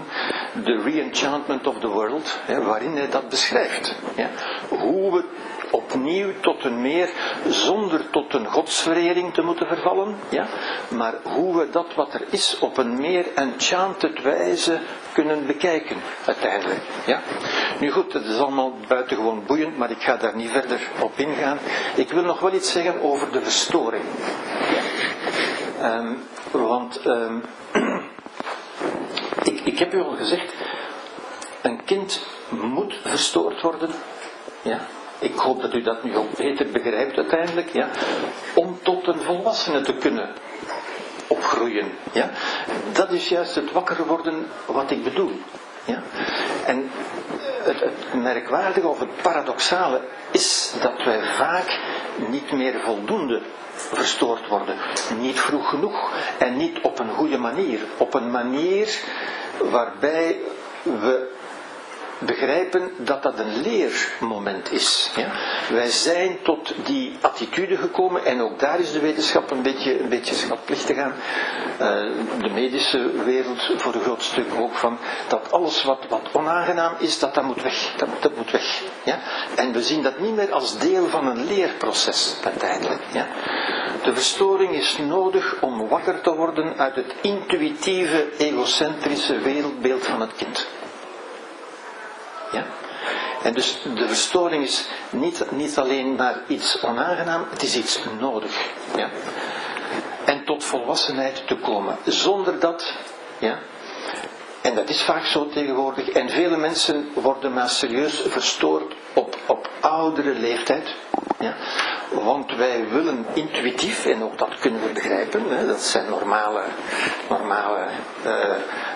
The 0.64 0.82
Re-Enchantment 0.84 1.68
of 1.68 1.80
the 1.80 1.88
World, 1.88 2.40
hè, 2.46 2.64
waarin 2.64 2.96
hij 2.96 3.10
dat 3.10 3.30
beschrijft. 3.30 3.96
Ja. 4.16 4.30
Hoe 4.70 5.12
we 5.12 5.24
opnieuw 5.72 6.32
tot 6.42 6.64
een 6.64 6.82
meer, 6.82 7.10
zonder 7.48 8.10
tot 8.10 8.34
een 8.34 8.46
godsverering 8.46 9.34
te 9.34 9.42
moeten 9.42 9.68
vervallen, 9.68 10.16
ja, 10.30 10.48
maar 10.90 11.14
hoe 11.24 11.58
we 11.58 11.70
dat 11.70 11.94
wat 11.96 12.14
er 12.14 12.24
is 12.30 12.58
op 12.60 12.78
een 12.78 13.00
meer 13.00 13.26
enchanted 13.36 14.22
wijze 14.22 14.80
kunnen 15.14 15.46
bekijken, 15.46 15.98
uiteindelijk. 16.26 16.82
Ja. 17.06 17.22
Nu 17.80 17.92
goed, 17.92 18.14
het 18.14 18.26
is 18.26 18.38
allemaal 18.38 18.74
buitengewoon 18.88 19.44
boeiend, 19.46 19.78
maar 19.78 19.92
ik 19.92 20.02
ga 20.02 20.16
daar 20.16 20.36
niet 20.36 20.50
verder 20.50 20.80
op 21.00 21.12
ingaan. 21.16 21.58
Ik 21.96 22.12
wil 22.12 22.24
nog 22.24 22.40
wel 22.40 22.54
iets 22.54 22.72
zeggen 22.72 23.02
over 23.02 23.32
de 23.32 23.42
verstoring. 23.42 24.04
Um, 25.82 26.18
want 26.52 27.06
um, 27.06 27.44
ik, 29.52 29.60
ik 29.64 29.80
heb 29.80 29.94
u 29.94 30.02
al 30.02 30.16
gezegd, 30.16 30.54
een 31.62 31.84
kind 31.84 32.26
moet 32.50 32.94
verstoord 33.04 33.62
worden. 33.62 33.90
Ja, 34.62 34.80
ik 35.20 35.36
hoop 35.36 35.62
dat 35.62 35.74
u 35.74 35.82
dat 35.82 36.04
nu 36.04 36.18
ook 36.18 36.38
beter 36.38 36.72
begrijpt 36.72 37.18
uiteindelijk, 37.18 37.70
ja, 37.74 37.90
om 38.54 38.80
tot 38.84 39.08
een 39.08 39.22
volwassene 39.22 39.82
te 39.82 39.94
kunnen 39.94 40.30
opgroeien. 41.32 41.92
Ja. 42.12 42.30
Dat 42.92 43.12
is 43.12 43.28
juist 43.28 43.56
het 43.56 43.72
wakker 43.72 44.06
worden 44.06 44.48
wat 44.66 44.92
ik 44.92 45.04
bedoel. 45.04 45.32
Ja. 45.86 46.02
En 46.66 46.90
het, 47.64 47.80
het 47.80 48.14
merkwaardige 48.14 48.88
of 48.88 49.00
het 49.00 49.22
paradoxale 49.22 50.02
is 50.32 50.74
dat 50.82 51.04
wij 51.04 51.24
vaak 51.38 51.80
niet 52.30 52.52
meer 52.52 52.80
voldoende 52.80 53.42
verstoord 53.74 54.48
worden. 54.48 54.76
Niet 55.20 55.40
vroeg 55.40 55.70
genoeg 55.70 56.12
en 56.38 56.58
niet 56.58 56.80
op 56.82 57.00
een 57.00 57.14
goede 57.14 57.38
manier. 57.38 57.80
Op 57.98 58.14
een 58.14 58.32
manier 58.32 59.00
waarbij 59.58 60.40
we 60.84 61.30
begrijpen 62.26 62.92
dat 62.98 63.24
dat 63.24 63.40
een 63.40 63.62
leermoment 63.62 64.72
is. 64.72 65.12
Ja? 65.16 65.32
Wij 65.70 65.90
zijn 65.90 66.38
tot 66.44 66.74
die 66.86 67.18
attitude 67.22 67.78
gekomen 67.78 68.26
en 68.26 68.42
ook 68.42 68.60
daar 68.60 68.80
is 68.80 68.92
de 68.92 69.00
wetenschap 69.00 69.52
een 69.52 69.62
beetje, 69.62 70.00
een 70.00 70.10
beetje 70.10 70.36
schatplichtig 70.36 70.98
aan. 70.98 71.14
Uh, 71.72 71.88
de 72.42 72.50
medische 72.54 73.24
wereld 73.24 73.70
voor 73.78 73.94
een 73.94 74.02
groot 74.02 74.24
stuk 74.24 74.46
ook 74.60 74.74
van 74.74 74.98
dat 75.28 75.52
alles 75.52 75.84
wat, 75.84 76.00
wat 76.10 76.30
onaangenaam 76.32 76.94
is, 77.00 77.20
dat 77.20 77.34
dat 77.34 77.44
moet 77.44 77.62
weg. 77.62 77.94
Dat, 77.98 78.10
dat 78.20 78.36
moet 78.36 78.52
weg. 78.52 78.82
Ja? 79.04 79.20
En 79.56 79.72
we 79.72 79.84
zien 79.84 80.04
dat 80.04 80.20
niet 80.20 80.36
meer 80.36 80.52
als 80.54 80.78
deel 80.78 81.08
van 81.08 81.28
een 81.28 81.46
leerproces 81.46 82.36
uiteindelijk. 82.44 83.02
Ja? 83.12 83.28
De 84.04 84.14
verstoring 84.14 84.74
is 84.74 84.98
nodig 84.98 85.62
om 85.62 85.88
wakker 85.88 86.22
te 86.22 86.36
worden 86.36 86.78
uit 86.78 86.96
het 86.96 87.14
intuïtieve, 87.22 88.28
egocentrische 88.38 89.40
wereldbeeld 89.40 90.06
van 90.06 90.22
het 90.22 90.36
kind. 90.36 90.68
Ja? 92.52 92.66
En 93.44 93.54
dus 93.54 93.82
de 93.96 94.08
verstoring 94.08 94.64
is 94.64 94.88
niet, 95.10 95.52
niet 95.52 95.78
alleen 95.78 96.16
maar 96.16 96.36
iets 96.48 96.84
onaangenaam, 96.84 97.46
het 97.50 97.64
is 97.64 97.76
iets 97.76 98.00
nodig. 98.20 98.52
Ja? 98.96 99.10
En 100.26 100.46
tot 100.46 100.64
volwassenheid 100.64 101.48
te 101.48 101.56
komen. 101.56 101.98
Zonder 102.06 102.60
dat, 102.60 102.94
ja, 103.38 103.60
en 104.62 104.76
dat 104.76 104.90
is 104.90 105.02
vaak 105.02 105.26
zo 105.26 105.48
tegenwoordig, 105.48 106.10
en 106.10 106.30
vele 106.30 106.58
mensen 106.58 107.10
worden 107.14 107.54
maar 107.54 107.70
serieus 107.70 108.24
verstoord 108.28 108.94
op, 109.14 109.38
op 109.48 109.70
oudere 109.80 110.34
leeftijd. 110.34 110.96
Ja? 111.40 111.56
Want 112.12 112.56
wij 112.56 112.88
willen 112.90 113.26
intuïtief, 113.34 114.06
en 114.06 114.24
ook 114.24 114.38
dat 114.38 114.60
kunnen 114.60 114.82
we 114.82 114.94
begrijpen, 114.94 115.44
hè, 115.50 115.68
dat 115.68 115.82
zijn 115.82 116.10
normale, 116.10 116.62
normale 117.30 117.88
uh, 118.26 118.34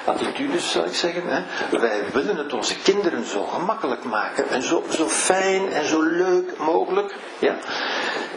attitudes 0.06 0.72
zou 0.72 0.86
ik 0.88 0.94
zeggen. 0.94 1.24
Hè. 1.28 1.44
Wij 1.80 2.04
willen 2.14 2.38
het 2.38 2.54
onze 2.54 2.76
kinderen 2.80 3.26
zo 3.26 3.44
gemakkelijk 3.44 4.04
maken 4.04 4.50
en 4.50 4.62
zo, 4.62 4.84
zo 4.90 5.08
fijn 5.08 5.72
en 5.72 5.86
zo 5.86 6.02
leuk 6.02 6.58
mogelijk. 6.58 7.16
Ja. 7.40 7.56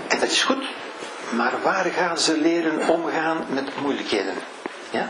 En 0.08 0.20
dat 0.20 0.30
is 0.30 0.42
goed, 0.42 0.64
maar 1.30 1.52
waar 1.62 1.84
gaan 1.84 2.18
ze 2.18 2.38
leren 2.40 2.88
omgaan 2.88 3.44
met 3.48 3.80
moeilijkheden? 3.80 4.34
Ja? 4.90 5.08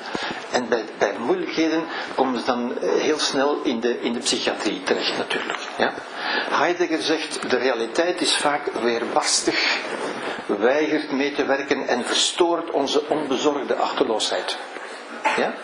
En 0.53 0.69
bij, 0.69 0.85
bij 0.99 1.13
moeilijkheden 1.19 1.85
komen 2.15 2.39
ze 2.39 2.47
dan 2.47 2.79
eh, 2.81 2.89
heel 2.91 3.19
snel 3.19 3.61
in 3.63 3.81
de, 3.81 4.01
in 4.01 4.13
de 4.13 4.19
psychiatrie 4.19 4.83
terecht 4.83 5.17
natuurlijk. 5.19 5.59
Ja? 5.79 5.93
Heidegger 6.51 7.03
zegt, 7.03 7.51
de 7.51 7.57
realiteit 7.57 8.21
is 8.21 8.37
vaak 8.37 8.73
weerbarstig, 8.83 9.79
weigert 10.47 11.13
mee 11.13 11.33
te 11.33 11.45
werken 11.45 11.89
en 11.89 12.05
verstoort 12.05 12.71
onze 12.71 13.09
onbezorgde 13.09 13.75
achterloosheid. 13.75 14.57
Ja? 15.37 15.55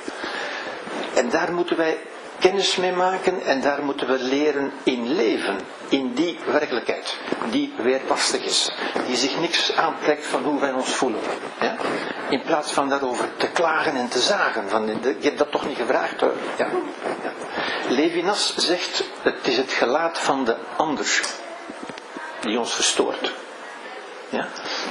En 1.15 1.31
daar 1.31 1.53
moeten 1.53 1.77
wij 1.77 1.99
kennis 2.45 2.77
mee 2.77 2.93
maken 2.93 3.43
en 3.43 3.61
daar 3.61 3.83
moeten 3.83 4.07
we 4.07 4.19
leren 4.19 4.73
in 4.83 5.15
leven, 5.15 5.59
in 5.89 6.15
die 6.15 6.39
werkelijkheid, 6.47 7.16
die 7.51 7.73
weerbarstig 7.77 8.45
is, 8.45 8.73
die 9.07 9.16
zich 9.16 9.41
niks 9.41 9.77
aantrekt 9.77 10.27
van 10.27 10.43
hoe 10.43 10.61
wij 10.61 10.73
ons 10.73 10.95
voelen. 10.95 11.21
Ja? 11.61 11.77
In 12.29 12.43
plaats 12.43 12.73
van 12.73 12.89
daarover 12.89 13.29
te 13.37 13.49
klagen 13.49 13.97
en 13.97 14.09
te 14.09 14.19
zagen, 14.19 14.69
van 14.69 14.87
je 15.03 15.16
hebt 15.21 15.39
dat 15.39 15.51
toch 15.51 15.66
niet 15.66 15.77
gevraagd 15.77 16.21
hoor. 16.21 16.35
Ja. 16.59 16.69
Levinas 17.89 18.57
zegt, 18.57 19.05
het 19.23 19.47
is 19.47 19.57
het 19.57 19.73
gelaat 19.73 20.19
van 20.19 20.45
de 20.45 20.57
ander 20.77 21.21
die 22.41 22.59
ons 22.59 22.75
verstoort. 22.75 23.33
Ja? 24.29 24.47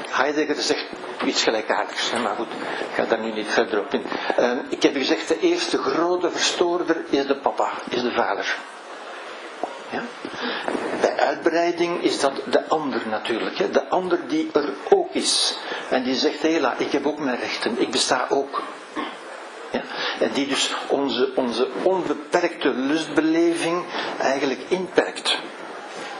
Heidegger 0.10 0.62
zegt, 0.62 0.86
iets 1.26 1.44
gelijkaardigs. 1.44 2.11
Maar 2.11 2.35
goed, 2.35 2.48
ik 2.80 2.95
ga 2.95 3.06
daar 3.06 3.19
nu 3.19 3.31
niet 3.31 3.48
verder 3.48 3.80
op 3.80 3.94
in. 3.94 4.03
Ehm, 4.35 4.57
ik 4.69 4.84
heb 4.84 4.94
gezegd, 4.95 5.27
de 5.27 5.40
eerste 5.40 5.77
grote 5.77 6.31
verstoorder 6.31 6.98
is 7.10 7.26
de 7.27 7.35
papa, 7.35 7.69
is 7.90 8.02
de 8.02 8.11
vader. 8.11 8.56
Ja? 9.90 10.03
Bij 11.02 11.18
uitbreiding 11.18 12.02
is 12.03 12.19
dat 12.19 12.34
de 12.45 12.68
ander 12.68 13.02
natuurlijk. 13.10 13.57
Hè? 13.57 13.69
De 13.69 13.90
ander 13.90 14.27
die 14.27 14.49
er 14.53 14.73
ook 14.90 15.14
is. 15.14 15.57
En 15.90 16.03
die 16.03 16.15
zegt, 16.15 16.41
hela, 16.41 16.76
ik 16.77 16.91
heb 16.91 17.06
ook 17.06 17.19
mijn 17.19 17.40
rechten, 17.40 17.81
ik 17.81 17.91
besta 17.91 18.26
ook. 18.30 18.61
Ja? 19.72 19.81
En 20.19 20.31
die 20.34 20.48
dus 20.48 20.73
onze, 20.88 21.31
onze 21.35 21.68
onbeperkte 21.84 22.69
lustbeleving 22.69 23.85
eigenlijk 24.19 24.61
inperkt. 24.68 25.38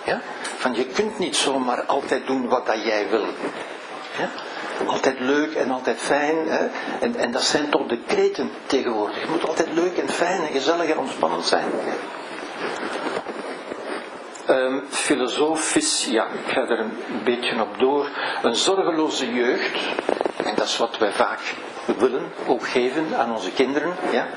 Ja? 0.06 0.22
Van 0.58 0.74
je 0.74 0.86
kunt 0.86 1.20
niet 1.20 1.36
zomaar 1.36 1.86
altijd 1.86 2.28
doen 2.28 2.48
wat 2.48 2.66
dat 2.66 2.84
jij 2.84 3.10
wil. 3.10 3.26
Altijd 4.88 5.20
leuk 5.20 5.54
en 5.54 5.72
altijd 5.72 5.98
fijn. 5.98 6.48
Hè? 6.48 6.68
En, 7.00 7.16
en 7.16 7.32
dat 7.32 7.44
zijn 7.44 7.70
toch 7.70 7.88
de 7.88 8.00
kreten 8.08 8.52
tegenwoordig. 8.66 9.22
Je 9.22 9.30
moet 9.30 9.48
altijd 9.48 9.74
leuk 9.74 9.98
en 9.98 10.10
fijn 10.10 10.42
en 10.42 10.52
gezellig 10.52 10.90
en 10.90 10.98
ontspannend 10.98 11.46
zijn. 11.46 11.66
Um, 14.50 14.84
filosofisch, 14.90 16.06
ja, 16.06 16.24
ik 16.24 16.54
ga 16.54 16.62
er 16.62 16.80
een 16.80 16.94
beetje 17.24 17.62
op 17.62 17.80
door. 17.80 18.10
Een 18.42 18.56
zorgeloze 18.56 19.34
jeugd, 19.34 19.78
en 20.44 20.56
dat 20.56 20.66
is 20.66 20.78
wat 20.78 20.98
wij 20.98 21.12
vaak 21.12 21.40
willen, 21.86 22.32
ook 22.48 22.68
geven 22.68 23.18
aan 23.18 23.34
onze 23.34 23.52
kinderen, 23.52 23.96
ja, 24.12 24.28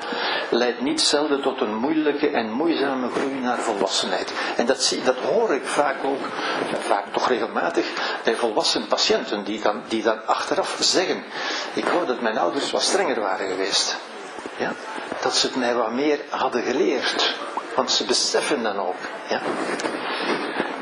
leidt 0.50 0.80
niet 0.80 1.00
zelden 1.00 1.42
tot 1.42 1.60
een 1.60 1.74
moeilijke 1.74 2.28
en 2.28 2.50
moeizame 2.50 3.10
groei 3.10 3.40
naar 3.40 3.58
volwassenheid. 3.58 4.32
En 4.56 4.66
dat, 4.66 4.82
zie, 4.82 5.02
dat 5.02 5.16
hoor 5.16 5.54
ik 5.54 5.64
vaak 5.64 6.04
ook, 6.04 6.24
vaak 6.78 7.04
toch 7.12 7.28
regelmatig, 7.28 7.86
bij 8.24 8.34
volwassen 8.34 8.86
patiënten 8.86 9.44
die 9.44 9.60
dan, 9.60 9.82
die 9.88 10.02
dan 10.02 10.26
achteraf 10.26 10.76
zeggen, 10.80 11.24
ik 11.74 11.84
hoor 11.84 12.06
dat 12.06 12.20
mijn 12.20 12.38
ouders 12.38 12.70
wat 12.70 12.82
strenger 12.82 13.20
waren 13.20 13.48
geweest. 13.48 13.96
Ja? 14.56 14.72
Dat 15.22 15.36
ze 15.36 15.46
het 15.46 15.56
mij 15.56 15.74
wat 15.74 15.92
meer 15.92 16.20
hadden 16.28 16.62
geleerd. 16.62 17.34
Want 17.74 17.90
ze 17.90 18.04
beseffen 18.04 18.62
dan 18.62 18.78
ook. 18.78 18.96
Ja? 19.28 19.40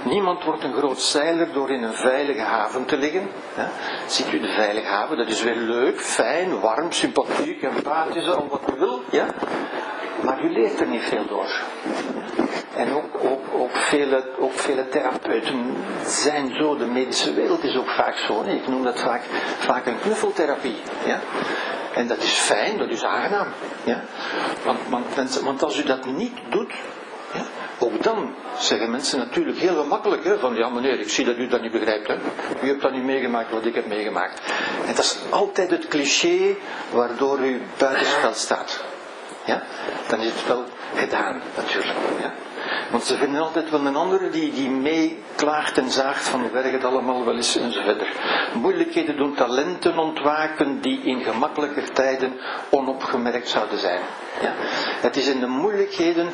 Niemand 0.04 0.44
wordt 0.44 0.64
een 0.64 0.74
groot 0.74 1.00
zeiler 1.00 1.52
door 1.52 1.70
in 1.70 1.82
een 1.82 1.94
veilige 1.94 2.40
haven 2.40 2.84
te 2.84 2.96
liggen. 2.96 3.28
Ziet 4.06 4.32
u 4.32 4.40
de 4.40 4.48
veilige 4.48 4.86
haven? 4.86 5.16
Dat 5.16 5.28
is 5.28 5.42
weer 5.42 5.56
leuk, 5.56 6.00
fijn, 6.00 6.60
warm, 6.60 6.92
sympathiek, 6.92 7.62
empathisch, 7.62 8.28
al 8.28 8.48
wat 8.48 8.60
u 8.74 8.78
wil. 8.78 9.02
Ja? 9.10 9.26
Maar 10.22 10.44
u 10.44 10.52
leert 10.52 10.80
er 10.80 10.86
niet 10.86 11.02
veel 11.02 11.26
door. 11.26 11.60
En 12.76 12.92
ook, 12.92 13.04
ook, 14.38 14.52
vele, 14.52 14.88
therapeuten 14.90 15.76
zijn 16.04 16.54
zo, 16.54 16.76
de 16.76 16.86
medische 16.86 17.34
wereld 17.34 17.64
is 17.64 17.76
ook 17.76 17.90
vaak 17.90 18.16
zo. 18.16 18.42
Ik 18.42 18.68
noem 18.68 18.82
dat 18.82 19.00
vaak, 19.00 19.22
vaak 19.58 19.86
een 19.86 20.00
knuffeltherapie. 20.00 20.76
Ja? 21.06 21.20
En 21.94 22.06
dat 22.06 22.18
is 22.18 22.32
fijn, 22.32 22.78
dat 22.78 22.88
is 22.88 23.04
aangenaam. 23.04 23.48
Ja? 23.84 24.00
Want, 24.64 24.78
want, 24.88 25.40
want 25.40 25.62
als 25.62 25.78
u 25.78 25.82
dat 25.82 26.04
niet 26.06 26.36
doet, 26.50 26.72
ook 27.78 28.02
dan 28.02 28.34
zeggen 28.58 28.90
mensen 28.90 29.18
natuurlijk 29.18 29.58
heel 29.58 29.82
gemakkelijk 29.82 30.24
hè, 30.24 30.38
van 30.38 30.54
ja 30.54 30.68
meneer, 30.68 31.00
ik 31.00 31.10
zie 31.10 31.24
dat 31.24 31.36
u 31.36 31.46
dat 31.46 31.62
niet 31.62 31.72
begrijpt. 31.72 32.08
Hè. 32.08 32.14
U 32.62 32.68
hebt 32.68 32.82
dat 32.82 32.92
niet 32.92 33.04
meegemaakt 33.04 33.50
wat 33.50 33.66
ik 33.66 33.74
heb 33.74 33.86
meegemaakt. 33.86 34.40
En 34.86 34.94
dat 34.94 35.04
is 35.04 35.18
altijd 35.30 35.70
het 35.70 35.88
cliché 35.88 36.54
waardoor 36.90 37.38
u 37.38 37.62
buitenspel 37.78 38.32
staat. 38.32 38.84
Ja? 39.44 39.62
Dan 40.08 40.20
is 40.20 40.32
het 40.32 40.46
wel 40.46 40.64
gedaan 40.94 41.42
natuurlijk. 41.56 41.98
Ja? 42.20 42.32
Want 42.90 43.04
ze 43.04 43.16
vinden 43.16 43.40
altijd 43.42 43.70
wel 43.70 43.86
een 43.86 43.96
andere 43.96 44.30
die, 44.30 44.52
die 44.52 44.70
meeklaagt 44.70 45.78
en 45.78 45.90
zaagt 45.90 46.28
van 46.28 46.40
hoe 46.40 46.50
werkt 46.50 46.72
het 46.72 46.84
allemaal 46.84 47.24
wel 47.24 47.34
eens 47.34 47.56
enzovoort. 47.56 48.02
Moeilijkheden 48.52 49.16
doen 49.16 49.34
talenten 49.34 49.98
ontwaken 49.98 50.80
die 50.80 51.00
in 51.02 51.22
gemakkelijker 51.22 51.92
tijden 51.92 52.40
onopgemerkt 52.70 53.48
zouden 53.48 53.78
zijn. 53.78 54.00
Ja. 54.40 54.52
Het 55.00 55.16
is 55.16 55.26
in 55.26 55.40
de 55.40 55.46
moeilijkheden 55.46 56.30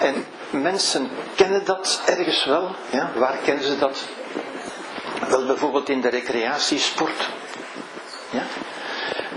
en 0.00 0.24
mensen 0.62 1.10
kennen 1.34 1.64
dat 1.64 2.02
ergens 2.06 2.44
wel. 2.44 2.74
Ja. 2.90 3.10
Waar 3.14 3.36
kennen 3.44 3.64
ze 3.64 3.78
dat? 3.78 4.04
Wel 5.28 5.46
bijvoorbeeld 5.46 5.88
in 5.88 6.00
de 6.00 6.08
recreatiesport. 6.08 7.28
Ja. 8.30 8.42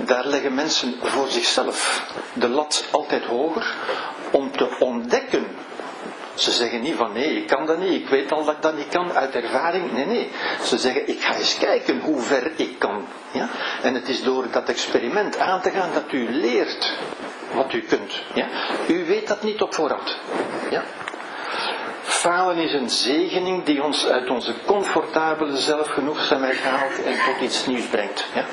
Daar 0.06 0.26
leggen 0.26 0.53
mensen 0.53 0.95
voor 1.02 1.27
zichzelf 1.27 2.06
de 2.34 2.48
lat 2.48 2.84
altijd 2.91 3.26
hoger 3.26 3.76
om 4.31 4.52
te 4.52 4.77
ontdekken 4.80 5.45
ze 6.39 6.52
zeggen 6.52 6.81
niet 6.81 6.95
van 6.95 7.14
nee, 7.14 7.35
ik 7.35 7.48
kan 7.48 7.65
dat 7.65 7.77
niet, 7.77 8.02
ik 8.02 8.10
weet 8.10 8.31
al 8.31 8.45
dat 8.45 8.56
ik 8.56 8.61
dat 8.61 8.77
niet 8.77 8.88
kan 8.88 9.14
uit 9.14 9.35
ervaring. 9.35 9.91
Nee, 9.91 10.06
nee. 10.06 10.31
Ze 10.64 10.77
zeggen 10.77 11.07
ik 11.07 11.22
ga 11.22 11.35
eens 11.35 11.57
kijken 11.57 11.99
hoe 11.99 12.22
ver 12.22 12.52
ik 12.56 12.80
kan. 12.80 13.06
Ja? 13.31 13.49
En 13.81 13.94
het 13.94 14.10
is 14.10 14.23
door 14.23 14.45
dat 14.52 14.69
experiment 14.69 15.38
aan 15.38 15.61
te 15.61 15.69
gaan 15.69 15.89
dat 15.94 16.11
u 16.11 16.30
leert 16.31 16.94
wat 17.53 17.73
u 17.73 17.81
kunt. 17.81 18.14
Ja? 18.34 18.48
U 18.88 19.06
weet 19.06 19.27
dat 19.27 19.44
niet 19.44 19.61
op 19.61 19.73
voorhand. 19.73 20.18
Ja? 20.69 20.84
Falen 22.08 22.58
is 22.58 22.74
een 22.74 22.90
zegening 22.90 23.64
die 23.64 23.84
ons 23.84 24.08
uit 24.08 24.30
onze 24.30 24.54
comfortabele 24.66 25.58
zelfgenoegzaamheid 25.58 26.60
haalt 26.60 27.04
en 27.04 27.16
tot 27.26 27.42
iets 27.42 27.66
nieuws 27.66 27.86
brengt. 27.86 28.26
Ja? 28.34 28.46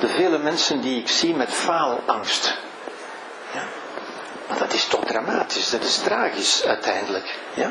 De 0.00 0.08
vele 0.08 0.38
mensen 0.38 0.80
die 0.80 1.00
ik 1.00 1.08
zie 1.08 1.34
met 1.34 1.50
faalangst, 1.50 2.56
maar 4.48 4.58
dat 4.58 4.72
is 4.72 4.86
toch 4.86 5.04
dramatisch, 5.04 5.70
dat 5.70 5.82
is 5.82 5.98
tragisch 5.98 6.64
uiteindelijk. 6.66 7.38
Ja? 7.54 7.70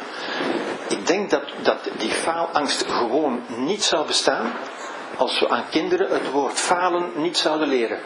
Ik 0.88 1.08
denk 1.08 1.30
dat, 1.30 1.44
dat 1.62 1.78
die 1.98 2.12
faalangst 2.12 2.86
gewoon 2.92 3.44
niet 3.48 3.84
zou 3.84 4.08
bestaan 4.08 4.52
als 5.18 5.40
we 5.40 5.50
aan 5.50 5.66
kinderen 5.70 6.10
het 6.10 6.32
woord 6.32 6.60
falen 6.60 7.12
niet 7.16 7.38
zouden 7.38 7.68
leren. 7.68 8.00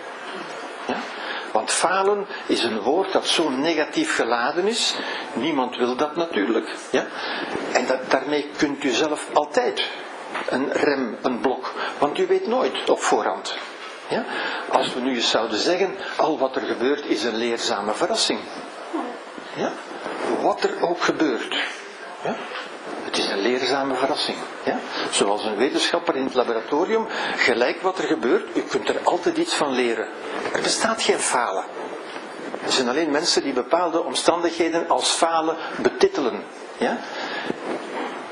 Want 1.57 1.71
falen 1.71 2.27
is 2.47 2.63
een 2.63 2.81
woord 2.81 3.11
dat 3.11 3.27
zo 3.27 3.49
negatief 3.49 4.15
geladen 4.15 4.67
is. 4.67 4.95
Niemand 5.33 5.75
wil 5.77 5.95
dat 5.95 6.15
natuurlijk. 6.15 6.69
Ja? 6.91 7.05
En 7.73 7.85
dat, 7.87 8.11
daarmee 8.11 8.49
kunt 8.57 8.83
u 8.83 8.89
zelf 8.89 9.27
altijd 9.33 9.89
een 10.49 10.71
rem, 10.71 11.17
een 11.21 11.39
blok. 11.39 11.73
Want 11.97 12.17
u 12.17 12.27
weet 12.27 12.47
nooit 12.47 12.89
op 12.89 13.01
voorhand. 13.01 13.57
Ja? 14.07 14.25
Als 14.69 14.93
we 14.93 14.99
nu 14.99 15.15
eens 15.15 15.29
zouden 15.29 15.59
zeggen, 15.59 15.95
al 16.15 16.37
wat 16.37 16.55
er 16.55 16.61
gebeurt 16.61 17.05
is 17.05 17.23
een 17.23 17.35
leerzame 17.35 17.93
verrassing. 17.93 18.39
Ja? 19.55 19.71
Wat 20.41 20.63
er 20.63 20.81
ook 20.81 21.01
gebeurt. 21.01 21.55
Ja? 22.23 22.35
Het 23.07 23.17
is 23.17 23.27
een 23.27 23.41
leerzame 23.41 23.95
verrassing. 23.95 24.37
Ja? 24.65 24.79
Zoals 25.11 25.43
een 25.45 25.55
wetenschapper 25.55 26.15
in 26.15 26.23
het 26.23 26.33
laboratorium, 26.33 27.05
gelijk 27.37 27.81
wat 27.81 27.97
er 27.97 28.03
gebeurt, 28.03 28.57
u 28.57 28.61
kunt 28.61 28.89
er 28.89 28.99
altijd 29.03 29.37
iets 29.37 29.53
van 29.53 29.71
leren. 29.71 30.07
Er 30.53 30.61
bestaat 30.61 31.01
geen 31.01 31.19
falen. 31.19 31.63
Er 32.65 32.71
zijn 32.71 32.89
alleen 32.89 33.11
mensen 33.11 33.43
die 33.43 33.53
bepaalde 33.53 34.03
omstandigheden 34.03 34.89
als 34.89 35.09
falen 35.09 35.55
betitelen. 35.81 36.43
Ja? 36.77 36.97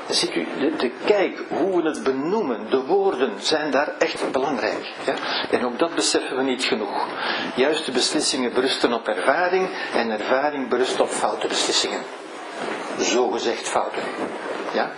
Ziet 0.08 0.34
u, 0.34 0.46
de, 0.76 0.90
kijk, 1.04 1.38
hoe 1.48 1.82
we 1.82 1.88
het 1.88 2.02
benoemen, 2.02 2.70
de 2.70 2.84
woorden 2.84 3.32
zijn 3.38 3.70
daar 3.70 3.92
echt 3.98 4.32
belangrijk. 4.32 4.92
Ja? 5.06 5.14
En 5.50 5.66
ook 5.66 5.78
dat 5.78 5.94
beseffen 5.94 6.36
we 6.36 6.42
niet 6.42 6.64
genoeg. 6.64 7.06
Juiste 7.54 7.90
beslissingen 7.90 8.52
berusten 8.52 8.92
op 8.92 9.08
ervaring 9.08 9.68
en 9.94 10.10
ervaring 10.10 10.68
berust 10.68 11.00
op 11.00 11.08
foute 11.08 11.46
beslissingen. 11.46 12.00
Zo 13.00 13.30
gezegd 13.30 13.68
fouten. 13.68 14.02
Ja? 14.76 14.90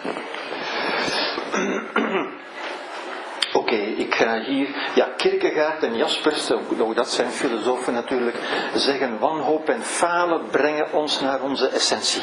Oké, 3.52 3.76
ik 3.76 4.14
ga 4.14 4.40
hier, 4.40 4.68
ja, 4.94 5.08
Kierkegaard 5.16 5.82
en 5.82 5.96
Jaspers, 5.96 6.52
ook 6.52 6.94
dat 6.94 7.10
zijn 7.10 7.30
filosofen 7.30 7.92
natuurlijk, 7.94 8.36
zeggen 8.74 9.18
wanhoop 9.18 9.68
en 9.68 9.82
falen 9.82 10.48
brengen 10.50 10.92
ons 10.92 11.20
naar 11.20 11.40
onze 11.42 11.68
essentie. 11.68 12.22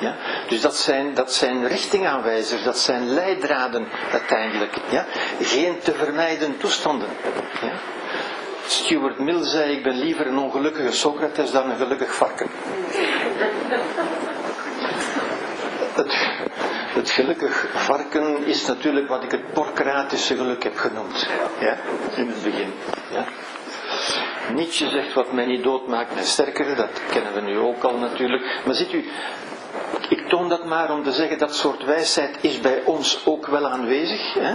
Ja? 0.00 0.14
Dus 0.48 0.60
dat 0.60 0.76
zijn, 0.76 1.14
dat 1.14 1.32
zijn 1.32 1.66
richtingaanwijzers, 1.66 2.62
dat 2.62 2.78
zijn 2.78 3.08
leidraden 3.08 3.88
uiteindelijk. 4.12 4.76
Ja? 4.90 5.06
Geen 5.40 5.78
te 5.78 5.92
vermijden 5.92 6.58
toestanden. 6.58 7.08
Ja? 7.62 7.72
Stuart 8.66 9.18
Mill 9.18 9.44
zei, 9.44 9.72
ik 9.76 9.82
ben 9.82 9.98
liever 9.98 10.26
een 10.26 10.38
ongelukkige 10.38 10.92
Socrates 10.92 11.50
dan 11.50 11.70
een 11.70 11.76
gelukkig 11.76 12.14
varken. 12.14 12.50
Het, 16.94 17.10
gelukkig 17.10 17.66
varken 17.74 18.46
is 18.46 18.66
natuurlijk 18.66 19.08
wat 19.08 19.22
ik 19.22 19.30
het 19.30 19.52
porcratische 19.52 20.36
geluk 20.36 20.62
heb 20.62 20.76
genoemd. 20.76 21.26
Ja? 21.60 21.76
In 22.16 22.26
het 22.28 22.42
begin. 22.42 22.72
Ja? 23.10 23.24
Zegt 24.70 25.12
wat 25.12 25.32
mij 25.32 25.46
niet 25.46 25.62
doodmaakt 25.62 26.14
mij 26.14 26.24
sterker, 26.24 26.76
dat 26.76 27.00
kennen 27.10 27.34
we 27.34 27.40
nu 27.40 27.58
ook 27.58 27.82
al 27.82 27.96
natuurlijk. 27.96 28.60
Maar 28.64 28.74
ziet 28.74 28.92
u, 28.92 29.08
ik 30.08 30.28
toon 30.28 30.48
dat 30.48 30.64
maar 30.64 30.92
om 30.92 31.02
te 31.02 31.12
zeggen 31.12 31.38
dat 31.38 31.54
soort 31.54 31.84
wijsheid 31.84 32.38
is 32.40 32.60
bij 32.60 32.82
ons 32.84 33.22
ook 33.24 33.46
wel 33.46 33.68
aanwezig 33.68 34.34
hè, 34.34 34.54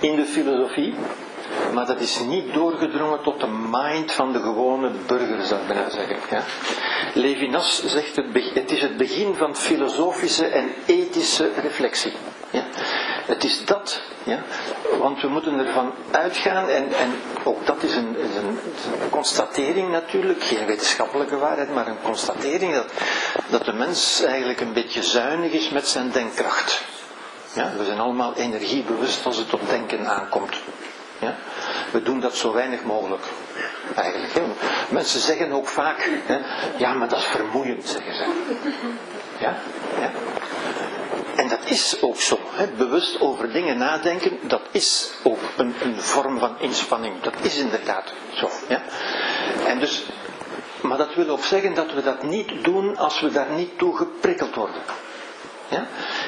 in 0.00 0.16
de 0.16 0.24
filosofie. 0.24 0.94
Maar 1.72 1.86
dat 1.86 2.00
is 2.00 2.20
niet 2.20 2.54
doorgedrongen 2.54 3.22
tot 3.22 3.40
de 3.40 3.46
mind 3.70 4.12
van 4.12 4.32
de 4.32 4.40
gewone 4.40 4.90
burger, 5.06 5.42
zou 5.42 5.60
ik 5.60 5.66
bijna 5.66 5.90
zeggen. 5.90 6.16
Ja. 6.30 6.42
Levinas 7.14 7.84
zegt 7.84 8.16
het, 8.16 8.26
het 8.54 8.70
is 8.70 8.82
het 8.82 8.96
begin 8.96 9.34
van 9.34 9.56
filosofische 9.56 10.46
en 10.46 10.68
ethische 10.86 11.50
reflectie. 11.62 12.12
Ja. 12.50 12.64
Het 13.26 13.44
is 13.44 13.64
dat. 13.64 14.00
Ja? 14.24 14.42
Want 15.00 15.20
we 15.20 15.28
moeten 15.28 15.58
ervan 15.66 15.92
uitgaan, 16.10 16.68
en, 16.68 16.92
en 16.92 17.14
ook 17.44 17.66
dat 17.66 17.82
is 17.82 17.94
een, 17.94 18.16
een, 18.36 18.58
constatering 19.10 19.90
natuurlijk, 19.90 20.42
geen 20.42 20.66
wetenschappelijke 20.66 21.36
waarheid, 21.36 21.74
maar 21.74 21.86
een 21.86 22.02
constatering 22.02 22.74
dat, 22.74 22.92
dat 23.48 23.64
de 23.64 23.72
mens 23.72 24.22
eigenlijk 24.22 24.60
een 24.60 24.72
beetje 24.72 25.02
zuinig 25.02 25.52
is 25.52 25.68
met 25.70 25.88
zijn 25.88 26.10
denkkracht. 26.10 26.84
Ja? 27.52 27.72
We 27.76 27.84
zijn 27.84 28.00
allemaal 28.00 28.34
energiebewust 28.34 29.26
als 29.26 29.36
het 29.36 29.54
op 29.54 29.68
denken 29.68 30.06
aankomt. 30.08 30.56
Ja? 31.18 31.34
We 31.92 32.02
doen 32.02 32.20
dat 32.20 32.34
zo 32.34 32.52
weinig 32.52 32.82
mogelijk. 32.82 33.22
Eigenlijk. 33.94 34.32
Mensen 34.88 35.20
zeggen 35.20 35.52
ook 35.52 35.68
vaak, 35.68 36.10
hè, 36.26 36.38
ja 36.76 36.92
maar 36.92 37.08
dat 37.08 37.18
is 37.18 37.24
vermoeiend, 37.24 37.84
zeggen 37.86 38.14
ze. 38.14 38.24
Ja? 39.38 39.56
ja? 40.00 40.10
En 41.36 41.48
dat 41.48 41.60
is 41.64 41.96
ook 42.00 42.20
zo. 42.20 42.38
Hè? 42.50 42.66
Bewust 42.66 43.20
over 43.20 43.52
dingen 43.52 43.78
nadenken, 43.78 44.38
dat 44.42 44.62
is 44.70 45.10
ook 45.22 45.38
een, 45.56 45.74
een, 45.82 46.00
vorm 46.00 46.38
van 46.38 46.54
inspanning. 46.58 47.20
Dat 47.20 47.34
is 47.40 47.56
inderdaad 47.56 48.12
zo. 48.32 48.50
Ja? 48.68 48.82
En 49.66 49.78
dus, 49.78 50.04
maar 50.80 50.98
dat 50.98 51.14
wil 51.14 51.28
ook 51.28 51.44
zeggen 51.44 51.74
dat 51.74 51.92
we 51.92 52.02
dat 52.02 52.22
niet 52.22 52.64
doen 52.64 52.96
als 52.96 53.20
we 53.20 53.30
daar 53.30 53.50
niet 53.50 53.78
toe 53.78 53.96
geprikkeld 53.96 54.54
worden. 54.54 54.82
Ja? 55.68 55.86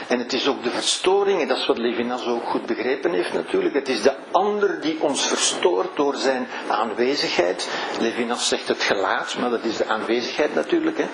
En 0.08 0.18
het 0.18 0.32
is 0.32 0.48
ook 0.48 0.62
de 0.62 0.70
verstoring, 0.70 1.40
en 1.40 1.48
dat 1.48 1.56
is 1.56 1.66
wat 1.66 1.78
Levinas 1.78 2.26
ook 2.26 2.48
goed 2.48 2.66
begrepen 2.66 3.12
heeft 3.12 3.32
natuurlijk. 3.32 3.74
Het 3.74 3.88
is 3.88 4.02
de 4.02 4.14
ander 4.30 4.80
die 4.80 5.00
ons 5.00 5.26
verstoort 5.26 5.96
door 5.96 6.16
zijn 6.16 6.46
aanwezigheid. 6.68 7.68
Levinas 8.00 8.48
zegt 8.48 8.68
het 8.68 8.82
gelaat, 8.82 9.36
maar 9.40 9.50
dat 9.50 9.64
is 9.64 9.76
de 9.76 9.86
aanwezigheid 9.86 10.54
natuurlijk. 10.54 10.98
Hè? 10.98 11.06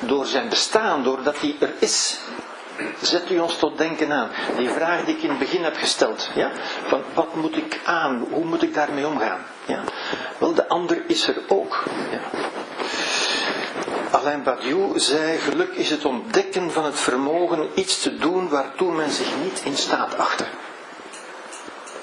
Door 0.00 0.26
zijn 0.26 0.48
bestaan, 0.48 1.02
doordat 1.02 1.40
hij 1.40 1.56
er 1.60 1.72
is. 1.78 2.20
Zet 3.00 3.30
u 3.30 3.38
ons 3.38 3.56
tot 3.56 3.78
denken 3.78 4.12
aan. 4.12 4.28
Die 4.56 4.70
vraag 4.70 5.04
die 5.04 5.16
ik 5.16 5.22
in 5.22 5.28
het 5.28 5.38
begin 5.38 5.64
heb 5.64 5.76
gesteld. 5.76 6.30
Ja? 6.34 6.50
Van 6.86 7.02
wat 7.14 7.34
moet 7.34 7.56
ik 7.56 7.80
aan? 7.84 8.26
Hoe 8.30 8.44
moet 8.44 8.62
ik 8.62 8.74
daarmee 8.74 9.06
omgaan? 9.06 9.40
Ja? 9.66 9.80
Wel, 10.38 10.54
de 10.54 10.68
ander 10.68 11.02
is 11.06 11.28
er 11.28 11.36
ook. 11.48 11.84
Ja? 12.10 12.20
Alain 14.10 14.42
Badiou 14.42 14.98
zei: 14.98 15.38
geluk 15.38 15.72
is 15.72 15.90
het 15.90 16.04
ontdekken 16.04 16.70
van 16.70 16.84
het 16.84 17.00
vermogen 17.00 17.68
iets 17.74 18.00
te 18.00 18.16
doen 18.16 18.48
waartoe 18.48 18.92
men 18.92 19.10
zich 19.10 19.36
niet 19.42 19.62
in 19.64 19.76
staat 19.76 20.18
achtte. 20.18 20.44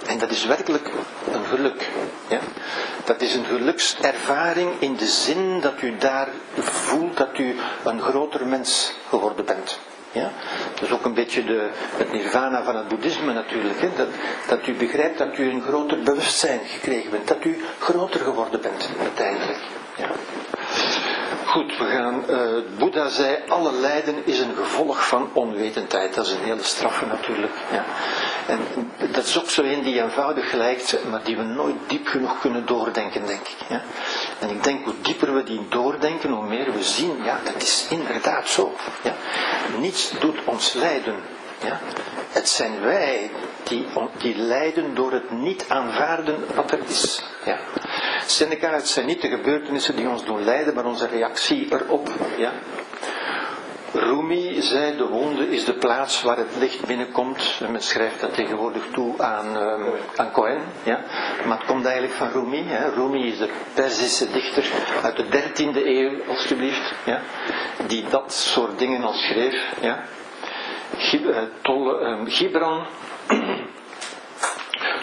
En 0.06 0.18
dat 0.18 0.32
is 0.32 0.46
werkelijk 0.46 0.92
een 1.32 1.46
geluk. 1.46 1.90
Ja? 2.28 2.40
Dat 3.04 3.22
is 3.22 3.34
een 3.34 3.46
gelukservaring 3.46 4.72
in 4.80 4.96
de 4.96 5.06
zin 5.06 5.60
dat 5.60 5.82
u 5.82 5.98
daar 5.98 6.28
voelt 6.60 7.18
dat 7.18 7.38
u 7.38 7.56
een 7.84 8.02
groter 8.02 8.48
mens 8.48 8.94
geworden 9.10 9.46
bent. 9.46 9.80
Ja? 10.12 10.32
Dat 10.74 10.84
is 10.84 10.92
ook 10.92 11.06
een 11.06 11.14
beetje 11.14 11.44
de, 11.44 11.70
het 11.98 12.12
nirvana 12.12 12.64
van 12.64 12.76
het 12.76 12.88
boeddhisme 12.88 13.34
natuurlijk. 13.34 13.82
Hè? 13.82 13.90
Dat, 13.96 14.08
dat 14.48 14.68
u 14.68 14.74
begrijpt 14.74 15.18
dat 15.18 15.38
u 15.38 15.50
een 15.50 15.62
groter 15.62 16.04
bewustzijn 16.04 16.60
gekregen 16.66 17.12
bent. 17.12 17.28
Dat 17.28 17.44
u 17.46 17.64
groter 17.80 18.20
geworden 18.20 18.62
bent 18.62 18.90
uiteindelijk. 19.00 19.60
Ja? 19.98 20.10
Goed, 21.46 21.78
we 21.78 21.86
gaan. 21.86 22.24
Uh, 22.30 22.40
Boeddha 22.78 23.10
zei: 23.10 23.38
alle 23.48 23.72
lijden 23.74 24.16
is 24.24 24.40
een 24.40 24.56
gevolg 24.56 25.08
van 25.08 25.30
onwetendheid. 25.34 26.14
Dat 26.14 26.26
is 26.26 26.32
een 26.32 26.44
hele 26.44 26.64
straffe 26.64 27.06
natuurlijk. 27.06 27.54
Ja. 27.72 27.86
En 28.48 28.60
dat 29.12 29.26
is 29.26 29.40
ook 29.40 29.50
zo 29.50 29.62
die 29.62 30.02
eenvoudig 30.02 30.54
lijkt, 30.54 30.98
maar 31.10 31.24
die 31.24 31.38
we 31.38 31.44
nooit 31.44 31.76
diep 31.88 32.08
genoeg 32.08 32.40
kunnen 32.40 32.66
doordenken, 32.66 33.26
denk 33.26 33.42
ik. 33.42 33.58
Ja. 33.70 33.82
En 34.40 34.50
ik 34.50 34.64
denk 34.64 34.86
hoe 34.86 34.94
dieper 35.02 35.34
we 35.34 35.44
die 35.44 35.66
doordenken, 35.70 36.30
hoe 36.30 36.48
meer 36.48 36.72
we 36.72 36.84
zien, 36.84 37.24
ja, 37.24 37.40
dat 37.44 37.62
is 37.62 37.88
inderdaad 37.90 38.48
zo. 38.50 38.76
Ja. 39.04 39.14
Niets 39.80 40.12
doet 40.20 40.38
ons 40.46 40.74
lijden. 40.74 41.16
Ja. 41.64 41.80
Het 42.32 42.50
zijn 42.50 42.82
wij 42.82 43.32
die, 43.68 43.86
die 44.18 44.38
lijden 44.38 44.96
door 44.96 45.12
het 45.12 45.32
niet 45.32 45.66
aanvaarden 45.68 46.36
wat 46.56 46.72
er 46.72 46.80
is. 46.88 47.24
Ja. 47.46 47.58
Seneca, 48.26 48.72
het 48.72 48.88
zijn 48.88 49.06
niet 49.06 49.22
de 49.22 49.30
gebeurtenissen 49.30 49.96
die 49.96 50.10
ons 50.10 50.26
doen 50.26 50.44
lijden, 50.44 50.74
maar 50.74 50.86
onze 50.86 51.08
reactie 51.08 51.68
erop. 51.70 52.10
Ja. 52.38 52.52
Rumi 53.94 54.62
zei, 54.62 54.98
de 54.98 55.08
wonde 55.08 55.50
is 55.50 55.66
de 55.66 55.74
plaats 55.74 56.22
waar 56.22 56.38
het 56.38 56.56
licht 56.60 56.86
binnenkomt. 56.86 57.60
En 57.66 57.72
men 57.72 57.82
schrijft 57.82 58.22
dat 58.22 58.34
tegenwoordig 58.34 58.84
toe 58.92 59.22
aan, 59.22 59.58
um, 59.58 59.86
aan 60.16 60.32
Cohen. 60.32 60.62
Ja. 60.84 61.00
Maar 61.46 61.58
het 61.58 61.68
komt 61.68 61.86
eigenlijk 61.86 62.16
van 62.16 62.32
Rumi. 62.32 62.64
Hè. 62.66 62.90
Rumi 62.90 63.28
is 63.28 63.38
de 63.38 63.50
Perzische 63.74 64.32
dichter 64.32 64.66
uit 65.04 65.16
de 65.16 65.26
13e 65.26 65.86
eeuw, 65.86 66.12
alstublieft. 66.28 66.94
Ja. 67.06 67.22
Die 67.88 68.06
dat 68.10 68.34
soort 68.34 68.80
dingen 68.80 69.04
al 69.04 69.14
schreef. 69.14 69.74
Ja. 69.82 70.04
Tolle, 71.62 72.00
um, 72.00 72.30
Gibran 72.30 72.86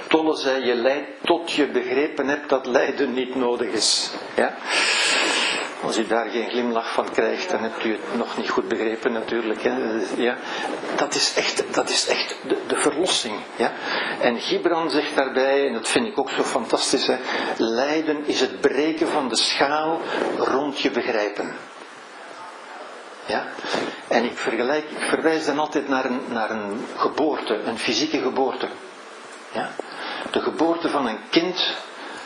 Tolle 0.09 0.37
zei, 0.37 0.65
je 0.65 0.75
lijdt 0.75 1.09
tot 1.23 1.53
je 1.53 1.67
begrepen 1.67 2.29
hebt 2.29 2.49
dat 2.49 2.67
lijden 2.67 3.15
niet 3.15 3.35
nodig 3.35 3.69
is. 3.69 4.11
Ja? 4.37 4.55
Als 5.83 5.99
u 5.99 6.07
daar 6.07 6.29
geen 6.29 6.49
glimlach 6.49 6.93
van 6.93 7.11
krijgt, 7.11 7.51
dan 7.51 7.63
hebt 7.63 7.85
u 7.85 7.93
het 7.93 8.17
nog 8.17 8.37
niet 8.37 8.51
goed 8.51 8.69
begrepen 8.69 9.13
natuurlijk. 9.13 9.63
Hè? 9.63 9.73
Ja? 10.17 10.37
Dat 10.97 11.15
is 11.15 11.35
echt, 11.35 11.75
dat 11.75 11.89
is 11.89 12.09
echt 12.09 12.37
de, 12.49 12.57
de, 12.67 12.77
verlossing. 12.77 13.35
Ja? 13.57 13.73
En 14.21 14.41
Gibran 14.41 14.91
zegt 14.91 15.17
daarbij, 15.17 15.67
en 15.67 15.73
dat 15.73 15.89
vind 15.89 16.07
ik 16.07 16.19
ook 16.19 16.31
zo 16.31 16.43
fantastisch, 16.43 17.07
hè? 17.07 17.17
lijden 17.57 18.27
is 18.27 18.41
het 18.41 18.61
breken 18.61 19.09
van 19.09 19.29
de 19.29 19.37
schaal 19.37 20.01
rond 20.39 20.81
je 20.81 20.91
begrijpen. 20.91 21.55
Ja? 23.27 23.47
En 24.09 24.25
ik, 24.25 24.39
vergelijk, 24.39 24.91
ik 24.91 25.03
verwijs 25.09 25.45
dan 25.45 25.59
altijd 25.59 25.89
naar 25.89 26.05
een, 26.05 26.21
naar 26.29 26.51
een 26.51 26.87
geboorte, 26.97 27.63
een 27.63 27.79
fysieke 27.79 28.21
geboorte. 28.21 28.69
Ja? 29.53 29.71
De 30.31 30.41
geboorte 30.41 30.89
van 30.89 31.07
een 31.07 31.19
kind 31.31 31.77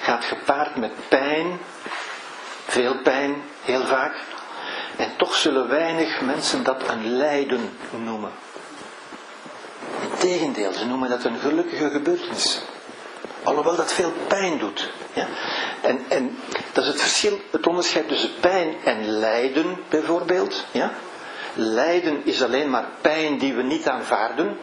gaat 0.00 0.24
gepaard 0.24 0.76
met 0.76 0.92
pijn, 1.08 1.58
veel 2.66 2.96
pijn, 3.02 3.42
heel 3.62 3.84
vaak. 3.84 4.14
En 4.96 5.16
toch 5.16 5.34
zullen 5.34 5.68
weinig 5.68 6.20
mensen 6.20 6.64
dat 6.64 6.88
een 6.88 7.16
lijden 7.16 7.70
noemen. 8.04 8.30
Integendeel, 10.10 10.72
ze 10.72 10.86
noemen 10.86 11.08
dat 11.08 11.24
een 11.24 11.38
gelukkige 11.38 11.90
gebeurtenis. 11.90 12.60
Alhoewel 13.42 13.76
dat 13.76 13.92
veel 13.92 14.12
pijn 14.28 14.58
doet. 14.58 14.90
Ja? 15.12 15.26
En, 15.80 16.04
en 16.08 16.38
dat 16.72 16.84
is 16.84 16.90
het 16.90 17.00
verschil, 17.00 17.38
het 17.50 17.66
onderscheid 17.66 18.08
tussen 18.08 18.30
pijn 18.40 18.74
en 18.84 19.08
lijden 19.08 19.76
bijvoorbeeld. 19.88 20.64
Ja? 20.70 20.90
Lijden 21.54 22.20
is 22.24 22.42
alleen 22.42 22.70
maar 22.70 22.88
pijn 23.00 23.38
die 23.38 23.54
we 23.54 23.62
niet 23.62 23.88
aanvaarden. 23.88 24.58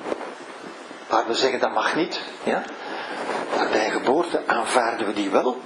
Waar 1.08 1.28
we 1.28 1.34
zeggen 1.34 1.60
dat 1.60 1.74
mag 1.74 1.96
niet. 1.96 2.20
Ja? 2.44 2.64
Maar 3.56 3.70
bij 3.70 3.90
geboorte 3.90 4.42
aanvaarden 4.46 5.08
we 5.08 5.14
die 5.14 5.30
wel. 5.30 5.62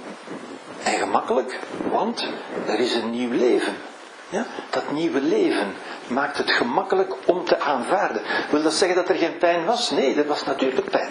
En 0.82 0.98
gemakkelijk, 0.98 1.58
want 1.90 2.26
er 2.66 2.78
is 2.78 2.94
een 2.94 3.10
nieuw 3.10 3.32
leven. 3.32 3.76
Ja? 4.28 4.46
Dat 4.70 4.90
nieuwe 4.90 5.20
leven 5.20 5.74
maakt 6.06 6.38
het 6.38 6.50
gemakkelijk 6.50 7.14
om 7.24 7.44
te 7.44 7.60
aanvaarden. 7.60 8.22
Wil 8.50 8.62
dat 8.62 8.74
zeggen 8.74 8.96
dat 8.96 9.08
er 9.08 9.14
geen 9.14 9.38
pijn 9.38 9.64
was? 9.64 9.90
Nee, 9.90 10.14
er 10.14 10.26
was 10.26 10.44
natuurlijk 10.44 10.90
pijn. 10.90 11.10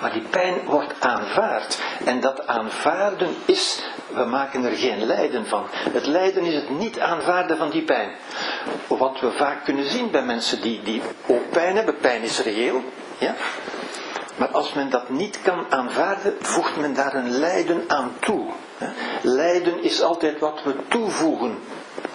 Maar 0.00 0.12
die 0.12 0.26
pijn 0.30 0.64
wordt 0.64 0.94
aanvaard. 1.00 1.78
En 2.04 2.20
dat 2.20 2.46
aanvaarden 2.46 3.34
is, 3.44 3.82
we 4.14 4.24
maken 4.24 4.64
er 4.64 4.76
geen 4.76 5.06
lijden 5.06 5.46
van. 5.46 5.64
Het 5.70 6.06
lijden 6.06 6.44
is 6.44 6.54
het 6.54 6.70
niet 6.70 7.00
aanvaarden 7.00 7.56
van 7.56 7.70
die 7.70 7.82
pijn. 7.82 8.10
Wat 8.86 9.20
we 9.20 9.30
vaak 9.30 9.64
kunnen 9.64 9.90
zien 9.90 10.10
bij 10.10 10.22
mensen 10.22 10.60
die, 10.60 10.82
die 10.82 11.02
ook 11.26 11.50
pijn 11.50 11.76
hebben, 11.76 11.96
pijn 11.96 12.22
is 12.22 12.40
reëel. 12.40 12.82
Ja? 13.18 13.34
Maar 14.36 14.48
als 14.48 14.72
men 14.72 14.90
dat 14.90 15.08
niet 15.08 15.38
kan 15.42 15.66
aanvaarden, 15.68 16.34
voegt 16.40 16.76
men 16.76 16.94
daar 16.94 17.14
een 17.14 17.30
lijden 17.30 17.84
aan 17.86 18.12
toe. 18.20 18.46
Lijden 19.22 19.82
is 19.82 20.02
altijd 20.02 20.38
wat 20.38 20.60
we 20.64 20.74
toevoegen 20.88 21.58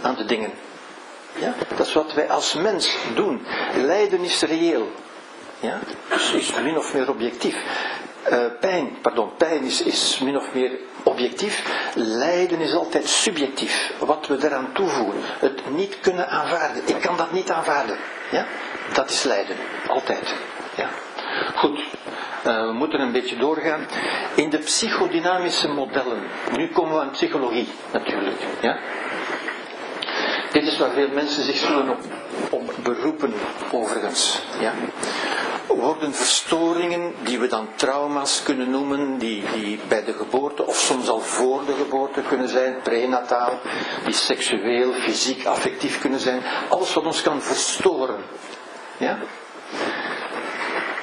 aan 0.02 0.16
de 0.16 0.26
dingen. 0.26 0.52
Ja? 1.40 1.54
Dat 1.78 1.88
is 1.88 1.94
wat 1.94 2.14
wij 2.14 2.30
als 2.30 2.54
mens 2.54 2.98
doen. 3.16 3.46
Lijden 3.76 4.20
is 4.20 4.42
reëel. 4.42 4.92
Ja? 5.62 5.80
Dus 6.10 6.32
is 6.32 6.54
min 6.62 6.78
of 6.78 6.94
meer 6.94 7.10
objectief. 7.10 7.56
Uh, 8.32 8.46
pijn, 8.60 8.98
pardon, 9.02 9.30
pijn 9.38 9.64
is, 9.64 9.82
is 9.82 10.20
min 10.20 10.38
of 10.38 10.54
meer 10.54 10.72
objectief. 11.04 11.64
Lijden 11.96 12.60
is 12.60 12.74
altijd 12.74 13.08
subjectief. 13.08 13.94
Wat 14.00 14.28
we 14.28 14.38
eraan 14.42 14.70
toevoegen. 14.74 15.20
Het 15.40 15.70
niet 15.70 16.00
kunnen 16.00 16.30
aanvaarden. 16.30 16.88
Ik 16.88 17.02
kan 17.02 17.18
dat 17.18 17.32
niet 17.32 17.52
aanvaarden. 17.52 17.98
Ja? 18.32 18.46
Dat 18.94 19.10
is 19.10 19.24
lijden. 19.24 19.56
Altijd. 19.88 20.34
Ja? 20.76 20.90
Goed, 21.56 21.80
uh, 22.48 22.66
we 22.66 22.72
moeten 22.72 23.00
een 23.00 23.12
beetje 23.12 23.38
doorgaan. 23.38 23.88
In 24.36 24.50
de 24.50 24.58
psychodynamische 24.58 25.68
modellen, 25.68 26.24
nu 26.56 26.68
komen 26.68 26.96
we 26.96 27.02
aan 27.02 27.12
psychologie 27.12 27.68
natuurlijk. 27.92 28.42
Ja? 28.62 28.78
Dit 30.52 30.64
is 30.64 30.78
waar 30.78 30.92
veel 30.92 31.10
mensen 31.14 31.44
zich 31.44 31.58
zullen 31.58 31.90
op, 31.90 32.00
op 32.50 32.74
beroepen, 32.84 33.34
overigens. 33.72 34.42
Ja? 34.60 34.74
Worden 35.68 36.14
verstoringen, 36.14 37.14
die 37.24 37.40
we 37.40 37.48
dan 37.48 37.68
trauma's 37.76 38.44
kunnen 38.44 38.70
noemen, 38.70 39.18
die, 39.18 39.44
die 39.54 39.80
bij 39.88 40.04
de 40.04 40.14
geboorte 40.14 40.66
of 40.66 40.76
soms 40.78 41.10
al 41.10 41.20
voor 41.20 41.66
de 41.66 41.74
geboorte 41.74 42.22
kunnen 42.22 42.50
zijn, 42.50 42.76
prenataal, 42.84 43.60
die 44.06 44.14
seksueel, 44.14 44.94
fysiek, 44.94 45.46
affectief 45.46 46.00
kunnen 46.00 46.20
zijn, 46.20 46.42
alles 46.70 46.94
wat 46.94 47.06
ons 47.06 47.22
kan 47.22 47.42
verstoren. 47.42 48.24
Ja? 48.98 49.18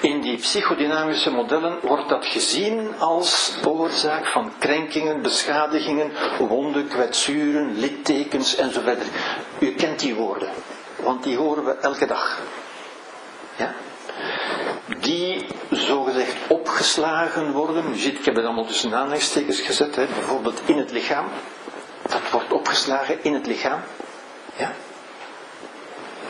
In 0.01 0.21
die 0.21 0.37
psychodynamische 0.37 1.31
modellen 1.31 1.79
wordt 1.83 2.09
dat 2.09 2.27
gezien 2.27 2.99
als 2.99 3.55
oorzaak 3.65 4.27
van 4.27 4.53
krenkingen, 4.59 5.23
beschadigingen, 5.23 6.13
wonden, 6.39 6.89
kwetsuren, 6.89 7.79
littekens 7.79 8.57
enzovoort. 8.57 9.03
U 9.59 9.75
kent 9.75 9.99
die 9.99 10.15
woorden, 10.15 10.49
want 11.03 11.23
die 11.23 11.37
horen 11.37 11.65
we 11.65 11.73
elke 11.73 12.07
dag. 12.07 12.39
Ja? 13.57 13.75
Die 15.01 15.47
zogezegd 15.71 16.37
opgeslagen 16.49 17.53
worden. 17.53 17.93
U 17.93 17.97
ziet, 17.97 18.19
ik 18.19 18.25
heb 18.25 18.35
het 18.37 18.45
allemaal 18.45 18.67
tussen 18.67 18.95
aanhalingstekens 18.95 19.61
gezet, 19.61 19.97
hè, 19.97 20.07
bijvoorbeeld 20.07 20.61
in 20.65 20.79
het 20.79 20.91
lichaam. 20.91 21.27
Dat 22.09 22.31
wordt 22.31 22.53
opgeslagen 22.53 23.25
in 23.25 23.35
het 23.35 23.47
lichaam. 23.47 23.81
Ja? 24.57 24.73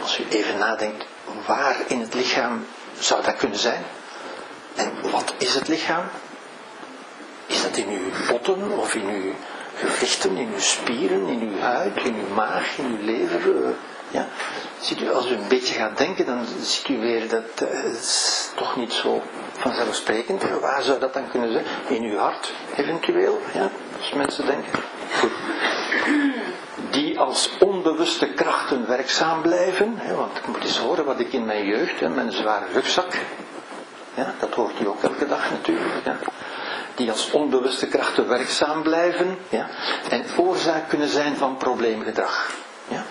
Als 0.02 0.18
u 0.18 0.24
even 0.28 0.58
nadenkt, 0.58 1.06
waar 1.46 1.76
in 1.86 2.00
het 2.00 2.14
lichaam 2.14 2.66
zou 2.98 3.22
dat 3.24 3.36
kunnen 3.36 3.58
zijn? 3.58 3.84
En 4.74 4.92
wat 5.10 5.34
is 5.38 5.54
het 5.54 5.68
lichaam? 5.68 6.04
Is 7.46 7.62
dat 7.62 7.76
in 7.76 7.88
uw 7.88 8.10
botten 8.32 8.78
of 8.78 8.94
in 8.94 9.08
uw 9.08 9.32
gewrichten, 9.76 10.36
in 10.36 10.48
uw 10.52 10.60
spieren, 10.60 11.26
in 11.26 11.40
uw 11.40 11.58
huid, 11.58 11.96
in 11.96 12.14
uw 12.14 12.34
maag, 12.34 12.78
in 12.78 12.84
uw 12.98 13.04
lever? 13.04 13.74
Ja? 14.10 14.26
Ziet 14.80 15.00
u, 15.00 15.12
als 15.12 15.30
u 15.30 15.34
een 15.34 15.48
beetje 15.48 15.74
gaat 15.74 15.98
denken, 15.98 16.26
dan 16.26 16.46
ziet 16.60 16.88
u 16.88 16.98
weer 16.98 17.28
dat 17.28 17.68
is 17.92 18.48
toch 18.54 18.76
niet 18.76 18.92
zo 18.92 19.22
vanzelfsprekend. 19.58 20.42
Waar 20.60 20.82
zou 20.82 20.98
dat 20.98 21.14
dan 21.14 21.30
kunnen 21.30 21.52
zijn? 21.52 21.64
In 21.88 22.02
uw 22.02 22.16
hart, 22.16 22.52
eventueel, 22.76 23.40
ja? 23.54 23.70
als 23.98 24.12
mensen 24.12 24.46
denken. 24.46 24.80
Die 26.90 27.18
als 27.18 27.50
onbewuste 27.58 28.26
krachten 28.26 28.88
werkzaam 28.88 29.42
blijven. 29.42 29.94
Hè, 29.96 30.14
want 30.14 30.36
ik 30.36 30.46
moet 30.46 30.64
eens 30.64 30.78
horen 30.78 31.04
wat 31.04 31.20
ik 31.20 31.32
in 31.32 31.44
mijn 31.44 31.66
jeugd, 31.66 32.00
hè, 32.00 32.08
mijn 32.08 32.32
zware 32.32 32.64
rugzak, 32.72 33.12
ja, 34.14 34.34
dat 34.38 34.54
hoort 34.54 34.80
u 34.80 34.86
ook 34.86 35.02
elke 35.02 35.26
dag 35.26 35.50
natuurlijk. 35.50 36.04
Ja, 36.04 36.18
die 36.94 37.10
als 37.10 37.30
onbewuste 37.30 37.86
krachten 37.86 38.28
werkzaam 38.28 38.82
blijven 38.82 39.38
ja, 39.48 39.68
en 40.08 40.24
oorzaak 40.36 40.88
kunnen 40.88 41.08
zijn 41.08 41.36
van 41.36 41.56
probleemgedrag. 41.56 42.50
Ja. 42.88 43.04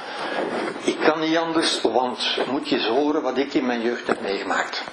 Ik 0.83 0.99
kan 0.99 1.19
niet 1.19 1.37
anders, 1.37 1.81
want 1.81 2.37
moet 2.47 2.69
je 2.69 2.75
eens 2.75 2.87
horen 2.87 3.21
wat 3.21 3.37
ik 3.37 3.53
in 3.53 3.65
mijn 3.65 3.81
jeugd 3.81 4.07
heb 4.07 4.21
meegemaakt. 4.21 4.83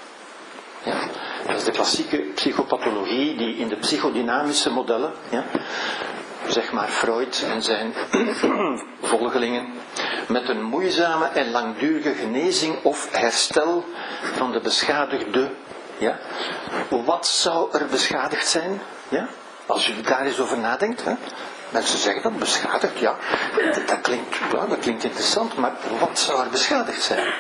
Ja. 0.83 0.95
Dat 1.47 1.57
is 1.57 1.65
de 1.65 1.71
klassieke 1.71 2.16
psychopathologie 2.16 3.37
die 3.37 3.57
in 3.57 3.69
de 3.69 3.77
psychodynamische 3.77 4.71
modellen 4.71 5.12
ja, 5.29 5.45
zeg 6.49 6.73
maar 6.73 6.89
Freud 6.89 7.45
en 7.53 7.62
zijn 7.62 7.95
volgelingen, 9.03 9.73
met 10.29 10.49
een 10.49 10.62
moeizame 10.62 11.27
en 11.27 11.51
langdurige 11.51 12.15
genezing 12.15 12.83
of 12.83 13.09
herstel 13.12 13.85
van 14.35 14.53
de 14.53 14.61
beschadigde. 14.61 15.51
Ja? 15.99 16.19
Wat 16.89 17.27
zou 17.27 17.79
er 17.79 17.87
beschadigd 17.87 18.49
zijn? 18.49 18.81
Ja? 19.09 19.29
Als 19.66 19.89
u 19.89 20.01
daar 20.01 20.27
eens 20.27 20.41
over 20.41 20.59
nadenkt. 20.59 21.05
Hè? 21.05 21.15
Mensen 21.74 21.98
zeggen 21.98 22.22
dan 22.22 22.38
beschadigd, 22.38 22.98
ja. 22.98 23.16
Dat, 23.86 24.01
klinkt, 24.01 24.36
ja, 24.52 24.66
dat 24.66 24.78
klinkt 24.78 25.05
interessant, 25.05 25.56
maar 25.56 25.72
wat 26.01 26.18
zou 26.18 26.40
er 26.40 26.51
beschadigd 26.51 27.02
zijn? 27.02 27.34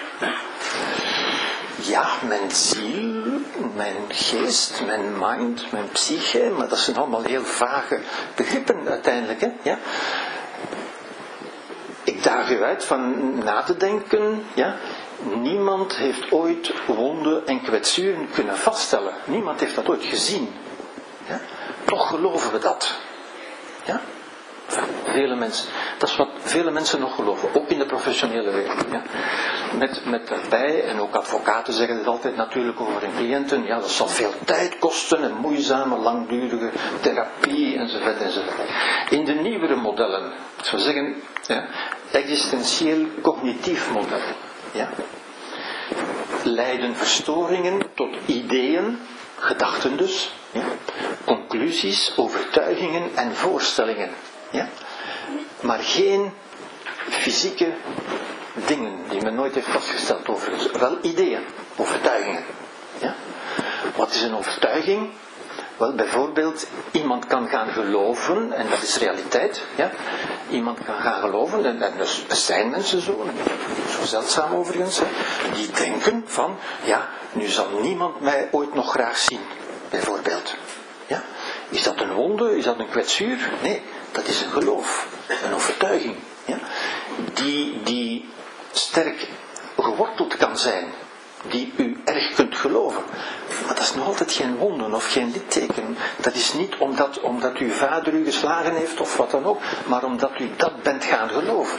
ja, 1.76 2.06
mijn 2.28 2.50
ziel, 2.50 3.22
mijn 3.74 4.04
geest, 4.08 4.82
mijn 4.86 5.18
mind, 5.18 5.72
mijn 5.72 5.88
psyche, 5.92 6.52
maar 6.58 6.68
dat 6.68 6.78
zijn 6.78 6.96
allemaal 6.96 7.22
heel 7.22 7.44
vage 7.44 8.00
begrippen 8.34 8.88
uiteindelijk. 8.88 9.40
Hè? 9.40 9.50
Ja? 9.62 9.78
Ik 12.04 12.22
daag 12.22 12.50
u 12.50 12.62
uit 12.62 12.84
van 12.84 13.34
na 13.44 13.62
te 13.62 13.76
denken, 13.76 14.44
ja? 14.54 14.76
niemand 15.34 15.96
heeft 15.96 16.32
ooit 16.32 16.72
wonden 16.86 17.46
en 17.46 17.62
kwetsuren 17.62 18.28
kunnen 18.30 18.56
vaststellen. 18.56 19.14
Niemand 19.24 19.60
heeft 19.60 19.74
dat 19.74 19.88
ooit 19.88 20.04
gezien. 20.04 20.54
Ja? 21.26 21.40
Toch 21.84 22.08
geloven 22.08 22.52
we 22.52 22.58
dat. 22.58 22.94
Ja? 23.84 24.00
Vele 25.04 25.34
mensen. 25.34 25.68
Dat 25.98 26.08
is 26.08 26.16
wat 26.16 26.28
vele 26.38 26.70
mensen 26.70 27.00
nog 27.00 27.14
geloven, 27.14 27.48
ook 27.54 27.68
in 27.68 27.78
de 27.78 27.86
professionele 27.86 28.50
wereld. 28.50 28.84
Ja. 28.90 29.02
Met, 29.78 30.04
met 30.04 30.28
daarbij, 30.28 30.84
en 30.84 31.00
ook 31.00 31.14
advocaten 31.14 31.72
zeggen 31.72 31.98
het 31.98 32.06
altijd 32.06 32.36
natuurlijk 32.36 32.80
over 32.80 33.00
hun 33.00 33.14
cliënten, 33.16 33.64
ja, 33.64 33.78
dat 33.78 33.90
zal 33.90 34.08
veel 34.08 34.32
tijd 34.44 34.78
kosten 34.78 35.22
en 35.22 35.34
moeizame, 35.34 35.96
langdurige 35.96 36.70
therapie 37.00 37.76
enzovoort 37.76 38.22
enzovoort. 38.22 38.68
In 39.10 39.24
de 39.24 39.32
nieuwere 39.32 39.74
modellen, 39.76 40.32
we 40.70 40.78
zeggen, 40.78 41.14
ja, 41.46 41.64
existentieel 42.10 43.06
cognitief 43.22 43.90
model, 43.90 44.20
ja, 44.72 44.88
leiden 46.42 46.96
verstoringen 46.96 47.82
tot 47.94 48.16
ideeën, 48.26 48.98
gedachten 49.38 49.96
dus, 49.96 50.32
ja, 50.50 50.64
conclusies, 51.24 52.12
overtuigingen 52.16 53.10
en 53.14 53.34
voorstellingen. 53.34 54.10
Ja? 54.54 54.68
Maar 55.60 55.78
geen 55.78 56.32
fysieke 57.08 57.72
dingen 58.66 58.92
die 59.08 59.22
men 59.22 59.34
nooit 59.34 59.54
heeft 59.54 59.68
vastgesteld 59.68 60.28
overigens. 60.28 60.70
Wel 60.70 60.98
ideeën, 61.02 61.44
overtuigingen. 61.76 62.44
Ja? 62.98 63.14
Wat 63.96 64.14
is 64.14 64.22
een 64.22 64.36
overtuiging? 64.36 65.10
Wel, 65.76 65.94
bijvoorbeeld, 65.94 66.66
iemand 66.90 67.26
kan 67.26 67.48
gaan 67.48 67.68
geloven, 67.68 68.52
en 68.52 68.68
dat 68.70 68.82
is 68.82 68.96
realiteit. 68.96 69.62
Ja? 69.74 69.90
Iemand 70.50 70.84
kan 70.84 71.00
gaan 71.00 71.20
geloven, 71.20 71.64
en, 71.64 71.82
en 71.82 71.92
er 71.98 72.36
zijn 72.36 72.70
mensen 72.70 73.00
zo, 73.00 73.26
zo 73.98 74.04
zeldzaam 74.04 74.54
overigens, 74.54 75.00
die 75.54 75.70
denken 75.70 76.22
van, 76.26 76.56
ja, 76.84 77.08
nu 77.32 77.46
zal 77.46 77.68
niemand 77.80 78.20
mij 78.20 78.48
ooit 78.50 78.74
nog 78.74 78.90
graag 78.90 79.18
zien, 79.18 79.40
bijvoorbeeld. 79.90 80.54
Ja? 81.06 81.22
Is 81.68 81.82
dat 81.82 82.00
een 82.00 82.12
wonde? 82.12 82.56
Is 82.56 82.64
dat 82.64 82.78
een 82.78 82.90
kwetsuur? 82.90 83.50
Nee, 83.62 83.82
dat 84.14 84.26
is 84.28 84.40
een 84.40 84.50
geloof, 84.50 85.06
een 85.44 85.54
overtuiging, 85.54 86.16
ja, 86.44 86.58
die, 87.34 87.82
die 87.82 88.28
sterk 88.72 89.28
geworteld 89.78 90.36
kan 90.36 90.58
zijn, 90.58 90.84
die 91.48 91.72
u 91.76 92.00
erg 92.04 92.34
kunt 92.34 92.54
geloven. 92.56 93.02
Maar 93.66 93.74
dat 93.74 93.84
is 93.84 93.94
nog 93.94 94.06
altijd 94.06 94.32
geen 94.32 94.56
wonden 94.56 94.94
of 94.94 95.12
geen 95.12 95.30
litteken. 95.32 95.96
Dat 96.16 96.34
is 96.34 96.52
niet 96.52 96.74
omdat, 96.78 97.20
omdat 97.20 97.56
uw 97.56 97.70
vader 97.70 98.12
u 98.12 98.24
geslagen 98.24 98.74
heeft 98.74 99.00
of 99.00 99.16
wat 99.16 99.30
dan 99.30 99.44
ook, 99.44 99.60
maar 99.86 100.04
omdat 100.04 100.40
u 100.40 100.50
dat 100.56 100.82
bent 100.82 101.04
gaan 101.04 101.28
geloven. 101.28 101.78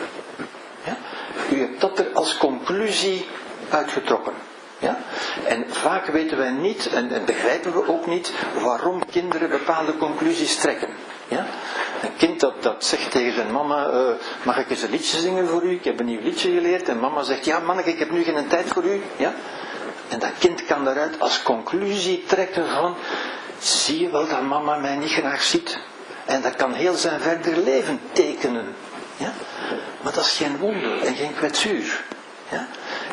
Ja? 0.83 0.97
U 1.51 1.59
hebt 1.59 1.81
dat 1.81 1.99
er 1.99 2.07
als 2.13 2.37
conclusie 2.37 3.27
uitgetrokken. 3.69 4.33
Ja? 4.79 4.97
En 5.47 5.65
vaak 5.69 6.05
weten 6.05 6.37
wij 6.37 6.51
niet, 6.51 6.89
en, 6.89 7.11
en, 7.11 7.25
begrijpen 7.25 7.73
we 7.73 7.87
ook 7.87 8.07
niet, 8.07 8.31
waarom 8.61 9.05
kinderen 9.11 9.49
bepaalde 9.49 9.97
conclusies 9.97 10.55
trekken. 10.55 10.89
Ja? 11.27 11.45
Een 12.01 12.15
kind 12.17 12.39
dat, 12.39 12.63
dat 12.63 12.85
zegt 12.85 13.11
tegen 13.11 13.33
zijn 13.33 13.51
mama, 13.51 13.87
uh, 13.87 13.99
mag 14.43 14.57
ik 14.57 14.69
eens 14.69 14.81
een 14.81 14.89
liedje 14.89 15.17
zingen 15.19 15.47
voor 15.47 15.63
u? 15.63 15.71
Ik 15.71 15.83
heb 15.83 15.99
een 15.99 16.05
nieuw 16.05 16.21
liedje 16.21 16.51
geleerd. 16.51 16.89
En 16.89 16.99
mama 16.99 17.23
zegt, 17.23 17.45
ja 17.45 17.59
manneke, 17.59 17.89
ik 17.89 17.99
heb 17.99 18.11
nu 18.11 18.23
geen 18.23 18.47
tijd 18.47 18.67
voor 18.67 18.83
u. 18.83 19.01
Ja? 19.17 19.33
En 20.09 20.19
dat 20.19 20.31
kind 20.39 20.65
kan 20.65 20.85
daaruit 20.85 21.19
als 21.19 21.43
conclusie 21.43 22.23
trekken 22.27 22.69
van, 22.69 22.95
zie 23.59 23.99
je 23.99 24.09
wel 24.09 24.27
dat 24.27 24.41
mama 24.41 24.77
mij 24.77 24.95
niet 24.95 25.11
graag 25.11 25.43
ziet? 25.43 25.79
En 26.25 26.41
dat 26.41 26.55
kan 26.55 26.73
heel 26.73 26.93
zijn 26.95 27.19
verder 27.19 27.57
leven 27.57 27.99
tekenen. 28.11 28.75
Ja? 29.17 29.33
Maar 30.01 30.13
dat 30.13 30.25
is 30.25 30.37
geen 30.37 30.57
wonder 30.57 31.01
en 31.01 31.15
geen 31.15 31.35
kwetsuur. 31.35 32.03
Ja? 32.49 32.67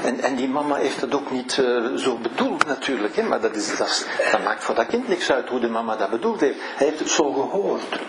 En, 0.04 0.20
en 0.20 0.34
die 0.34 0.48
mama 0.48 0.76
heeft 0.76 1.00
het 1.00 1.14
ook 1.14 1.30
niet 1.30 1.56
uh, 1.56 1.96
zo 1.96 2.16
bedoeld 2.16 2.66
natuurlijk, 2.66 3.16
hè? 3.16 3.22
maar 3.22 3.40
dat, 3.40 3.56
is, 3.56 3.76
dat, 3.76 4.06
dat, 4.30 4.42
maakt 4.44 4.64
voor 4.64 4.74
dat 4.74 4.86
kind 4.86 5.08
niks 5.08 5.32
uit 5.32 5.48
hoe 5.48 5.60
de 5.60 5.68
mama 5.68 5.96
dat 5.96 6.10
bedoeld 6.10 6.40
heeft. 6.40 6.58
Hij 6.76 6.86
heeft 6.86 6.98
het 6.98 7.10
zo 7.10 7.32
gehoord. 7.32 8.00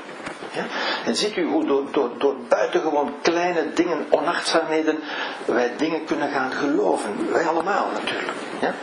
Ja? 0.52 0.66
En 1.06 1.16
ziet 1.16 1.36
u 1.36 1.45
hoe 1.45 1.66
door, 1.66 1.91
door, 1.91 2.12
door 2.18 2.36
buitengewoon 2.50 3.14
kleine 3.22 3.74
dingen, 3.74 4.06
onachtzaamheden, 4.10 5.00
wij 5.45 5.74
dingen 5.78 6.06
kunnen 6.06 6.30
gaan 6.30 6.52
geloven. 6.52 7.32
Wij 7.32 7.48
allemaal 7.48 7.88
natuurlijk. 7.94 8.32
Ja? 8.62 8.74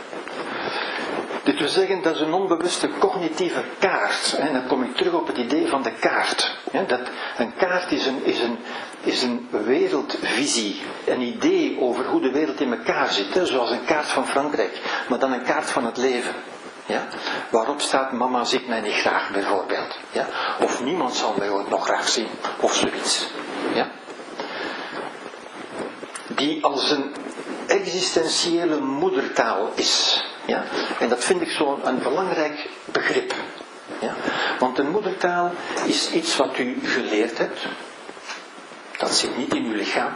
Dit 1.43 1.59
wil 1.59 1.67
zeggen, 1.67 2.01
dat 2.01 2.15
is 2.15 2.21
een 2.21 2.33
onbewuste 2.33 2.89
cognitieve 2.99 3.63
kaart. 3.79 4.35
En 4.39 4.53
dan 4.53 4.67
kom 4.67 4.83
ik 4.83 4.95
terug 4.95 5.13
op 5.13 5.27
het 5.27 5.37
idee 5.37 5.67
van 5.67 5.81
de 5.83 5.91
kaart. 5.91 6.57
Dat, 6.87 6.99
een 7.37 7.55
kaart 7.55 7.91
is 7.91 8.05
een, 8.05 8.25
is, 8.25 8.39
een, 8.39 8.57
is 9.03 9.21
een 9.21 9.47
wereldvisie, 9.51 10.81
een 11.05 11.21
idee 11.21 11.79
over 11.79 12.05
hoe 12.05 12.21
de 12.21 12.31
wereld 12.31 12.59
in 12.59 12.71
elkaar 12.71 13.11
zit. 13.11 13.47
Zoals 13.47 13.71
een 13.71 13.85
kaart 13.85 14.07
van 14.07 14.27
Frankrijk, 14.27 14.81
maar 15.09 15.19
dan 15.19 15.31
een 15.31 15.43
kaart 15.43 15.69
van 15.69 15.85
het 15.85 15.97
leven. 15.97 16.33
Ja? 16.85 17.07
Waarop 17.49 17.81
staat 17.81 18.11
mama 18.11 18.43
ziet 18.43 18.67
mij 18.67 18.81
niet 18.81 18.93
graag 18.93 19.31
bijvoorbeeld. 19.31 19.97
Ja? 20.11 20.27
Of 20.59 20.83
niemand 20.83 21.15
zal 21.15 21.35
mij 21.37 21.49
ooit 21.49 21.69
nog 21.69 21.83
graag 21.83 22.07
zien. 22.07 22.27
Of 22.59 22.73
zoiets. 22.73 23.27
Ja? 23.73 23.87
Die 26.27 26.63
als 26.63 26.91
een 26.91 27.15
existentiële 27.67 28.79
moedertaal 28.79 29.71
is. 29.75 30.23
Ja? 30.45 30.63
En 30.99 31.09
dat 31.09 31.23
vind 31.23 31.41
ik 31.41 31.49
zo'n 31.49 31.99
belangrijk 32.03 32.69
begrip. 32.85 33.33
Ja? 34.01 34.15
Want 34.59 34.77
een 34.79 34.89
moedertaal 34.89 35.51
is 35.85 36.11
iets 36.11 36.37
wat 36.37 36.57
u 36.57 36.79
geleerd 36.83 37.37
hebt. 37.37 37.59
Dat 38.97 39.13
zit 39.15 39.37
niet 39.37 39.53
in 39.53 39.65
uw 39.65 39.75
lichaam. 39.75 40.13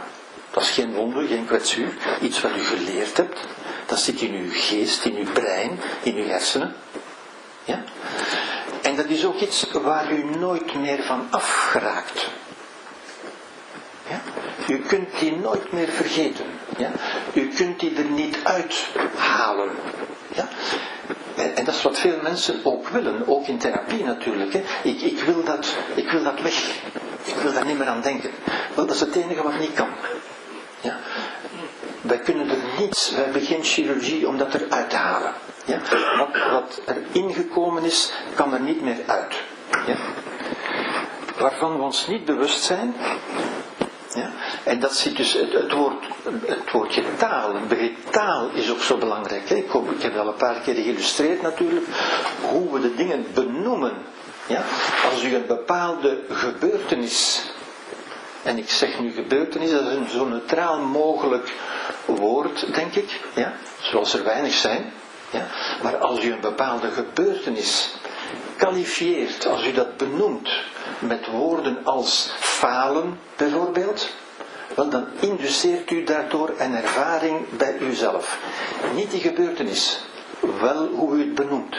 Dat 0.50 0.62
is 0.62 0.70
geen 0.70 0.94
wonder, 0.94 1.26
geen 1.26 1.46
kwetsuur. 1.46 1.92
Iets 2.20 2.40
wat 2.40 2.50
u 2.56 2.60
geleerd 2.60 3.16
hebt. 3.16 3.40
Dat 3.86 3.98
zit 4.00 4.20
in 4.20 4.34
uw 4.34 4.50
geest, 4.52 5.04
in 5.04 5.16
uw 5.16 5.32
brein, 5.32 5.80
in 6.02 6.16
uw 6.16 6.26
hersenen. 6.26 6.74
Ja? 7.64 7.84
En 8.82 8.96
dat 8.96 9.06
is 9.06 9.24
ook 9.24 9.40
iets 9.40 9.66
waar 9.72 10.12
u 10.12 10.24
nooit 10.38 10.74
meer 10.74 11.02
van 11.02 11.26
afgeraakt. 11.30 12.26
Ja? 14.08 14.20
Kunt 14.86 15.18
die 15.18 15.36
nooit 15.36 15.72
meer 15.72 15.88
vergeten. 15.88 16.44
Ja? 16.76 16.90
Kunt 17.54 17.80
die 17.80 17.96
er 17.96 18.04
niet 18.04 18.38
uithalen. 18.42 19.70
Ja? 20.34 20.48
En, 21.36 21.56
en, 21.56 21.64
dat 21.64 21.74
is 21.74 21.82
wat 21.82 21.98
veel 21.98 22.18
mensen 22.22 22.60
ook 22.62 22.88
willen, 22.88 23.28
ook 23.28 23.46
in 23.46 23.58
therapie 23.58 24.04
natuurlijk. 24.04 24.52
Hè. 24.52 24.62
Ik, 24.82 25.00
ik, 25.00 25.20
wil 25.20 25.44
dat, 25.44 25.76
ik 25.94 26.10
wil 26.10 26.22
dat 26.22 26.40
weg. 26.40 26.74
Ik 27.24 27.34
wil 27.34 27.52
daar 27.52 27.64
niet 27.66 27.78
meer 27.78 27.86
aan 27.86 28.00
denken. 28.00 28.30
Dat 28.74 28.90
is 28.90 29.00
het 29.00 29.14
enige 29.14 29.42
wat 29.42 29.58
niet 29.58 29.74
kan. 29.74 29.88
Ja? 30.80 30.98
Wij 32.00 32.18
kunnen 32.18 32.50
er 32.50 32.58
niets, 32.78 33.10
wij 33.10 33.24
hebben 33.24 33.42
geen 33.42 33.64
chirurgie 33.64 34.28
om 34.28 34.38
dat 34.38 34.54
eruit 34.54 34.90
te 34.90 34.96
halen. 34.96 35.32
Ja? 35.64 35.78
Wat, 36.18 36.50
wat 36.50 36.80
er 36.84 36.96
ingekomen 37.12 37.84
is, 37.84 38.12
kan 38.34 38.52
er 38.52 38.60
niet 38.60 38.82
meer 38.82 38.98
uit. 39.06 39.34
Ja? 39.86 39.96
Waarvan 41.38 41.76
we 41.76 41.82
ons 41.82 42.06
niet 42.06 42.24
bewust 42.24 42.62
zijn, 42.62 42.94
ja? 44.16 44.30
En 44.64 44.80
dat 44.80 44.96
zit 44.96 45.16
dus, 45.16 45.32
het, 45.32 45.72
woord, 45.72 46.04
het 46.46 46.70
woordje 46.70 47.02
taal, 47.16 47.54
het 47.54 47.68
begrip 47.68 47.96
taal 48.10 48.48
is 48.52 48.70
ook 48.70 48.82
zo 48.82 48.96
belangrijk. 48.96 49.50
Ik, 49.50 49.68
hoop, 49.68 49.90
ik 49.90 50.02
heb 50.02 50.12
het 50.12 50.20
al 50.20 50.28
een 50.28 50.34
paar 50.34 50.60
keer 50.60 50.74
geïllustreerd 50.74 51.42
natuurlijk, 51.42 51.86
hoe 52.40 52.72
we 52.72 52.80
de 52.80 52.94
dingen 52.94 53.26
benoemen. 53.34 53.92
Ja? 54.46 54.62
Als 55.10 55.24
u 55.24 55.34
een 55.34 55.46
bepaalde 55.46 56.18
gebeurtenis, 56.30 57.50
en 58.42 58.58
ik 58.58 58.70
zeg 58.70 59.00
nu 59.00 59.12
gebeurtenis, 59.12 59.70
dat 59.70 59.80
is 59.80 59.94
een 59.94 60.08
zo 60.08 60.24
neutraal 60.24 60.78
mogelijk 60.78 61.52
woord, 62.04 62.74
denk 62.74 62.94
ik, 62.94 63.20
ja? 63.34 63.52
zoals 63.80 64.14
er 64.14 64.24
weinig 64.24 64.54
zijn. 64.54 64.92
Ja? 65.30 65.46
Maar 65.82 65.96
als 65.96 66.24
u 66.24 66.32
een 66.32 66.40
bepaalde 66.40 66.90
gebeurtenis 66.90 67.94
kwalifieert, 68.56 69.46
als 69.46 69.66
u 69.66 69.72
dat 69.72 69.96
benoemt 69.96 70.48
met 70.98 71.26
woorden 71.26 71.84
als 71.84 72.30
falen 72.38 73.18
bijvoorbeeld, 73.36 74.08
dan 74.74 75.06
induceert 75.20 75.90
u 75.90 76.04
daardoor 76.04 76.52
een 76.58 76.74
ervaring 76.74 77.48
bij 77.56 77.78
uzelf. 77.78 78.38
Niet 78.94 79.10
die 79.10 79.20
gebeurtenis, 79.20 80.00
wel 80.60 80.86
hoe 80.86 81.16
u 81.16 81.18
het 81.20 81.34
benoemt. 81.34 81.76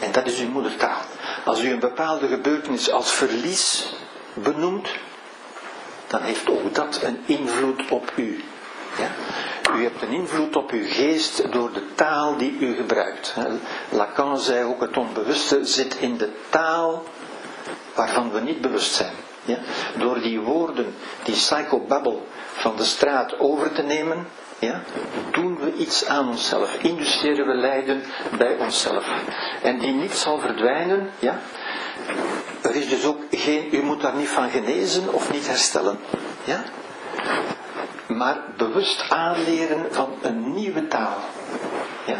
En 0.00 0.12
dat 0.12 0.26
is 0.26 0.38
uw 0.38 0.48
moedertaal. 0.48 1.00
Als 1.44 1.60
u 1.62 1.70
een 1.70 1.78
bepaalde 1.78 2.26
gebeurtenis 2.28 2.90
als 2.90 3.10
verlies 3.12 3.92
benoemt, 4.34 4.88
dan 6.06 6.22
heeft 6.22 6.50
ook 6.50 6.74
dat 6.74 7.00
een 7.02 7.18
invloed 7.26 7.88
op 7.90 8.12
u. 8.16 8.44
Ja? 8.98 9.10
U 9.74 9.82
hebt 9.82 10.02
een 10.02 10.12
invloed 10.12 10.56
op 10.56 10.70
uw 10.70 10.86
geest 10.86 11.52
door 11.52 11.72
de 11.72 11.94
taal 11.94 12.36
die 12.36 12.56
u 12.60 12.74
gebruikt. 12.74 13.34
Lacan 13.88 14.38
zei 14.38 14.64
ook 14.64 14.80
het 14.80 14.96
onbewuste 14.96 15.64
zit 15.64 15.94
in 15.94 16.16
de 16.16 16.32
taal 16.48 17.04
waarvan 17.94 18.32
we 18.32 18.40
niet 18.40 18.60
bewust 18.60 18.92
zijn. 18.92 19.14
Ja? 19.44 19.58
Door 19.98 20.20
die 20.20 20.40
woorden, 20.40 20.94
die 21.22 21.34
psychobabble 21.34 22.18
van 22.52 22.76
de 22.76 22.84
straat 22.84 23.38
over 23.38 23.72
te 23.72 23.82
nemen, 23.82 24.26
ja, 24.58 24.82
doen 25.30 25.58
we 25.58 25.74
iets 25.74 26.06
aan 26.06 26.28
onszelf. 26.28 26.74
Induceren 26.82 27.46
we 27.46 27.54
lijden 27.54 28.02
bij 28.38 28.56
onszelf. 28.58 29.06
En 29.62 29.78
die 29.78 29.92
niet 29.92 30.12
zal 30.12 30.38
verdwijnen, 30.38 31.10
ja. 31.18 31.40
Er 32.62 32.74
is 32.74 32.88
dus 32.88 33.04
ook 33.04 33.20
geen, 33.30 33.68
u 33.70 33.82
moet 33.82 34.00
daar 34.00 34.14
niet 34.14 34.28
van 34.28 34.50
genezen 34.50 35.12
of 35.12 35.32
niet 35.32 35.46
herstellen. 35.46 35.98
Ja? 36.44 36.62
Maar 38.16 38.36
bewust 38.56 39.10
aanleren 39.10 39.86
van 39.90 40.14
een 40.22 40.54
nieuwe 40.54 40.88
taal. 40.88 41.16
Ja? 42.06 42.18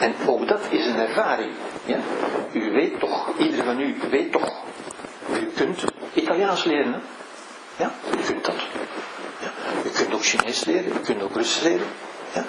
En 0.00 0.14
ook 0.26 0.48
dat 0.48 0.60
is 0.70 0.86
een 0.86 0.98
ervaring. 0.98 1.52
Ja? 1.84 1.98
U 2.52 2.72
weet 2.72 3.00
toch, 3.00 3.28
ieder 3.38 3.64
van 3.64 3.80
u 3.80 3.96
weet 4.10 4.32
toch, 4.32 4.52
u 5.32 5.46
kunt 5.56 5.84
Italiaans 6.14 6.64
leren. 6.64 7.02
Ja, 7.76 7.90
u 8.18 8.22
kunt 8.26 8.44
dat. 8.44 8.54
Ja. 9.40 9.50
U 9.84 9.90
kunt 9.90 10.14
ook 10.14 10.24
Chinees 10.24 10.64
leren, 10.64 10.92
u 10.92 10.98
kunt 11.04 11.22
ook 11.22 11.34
Russisch 11.36 11.62
leren. 11.62 11.86
Ja. 12.34 12.44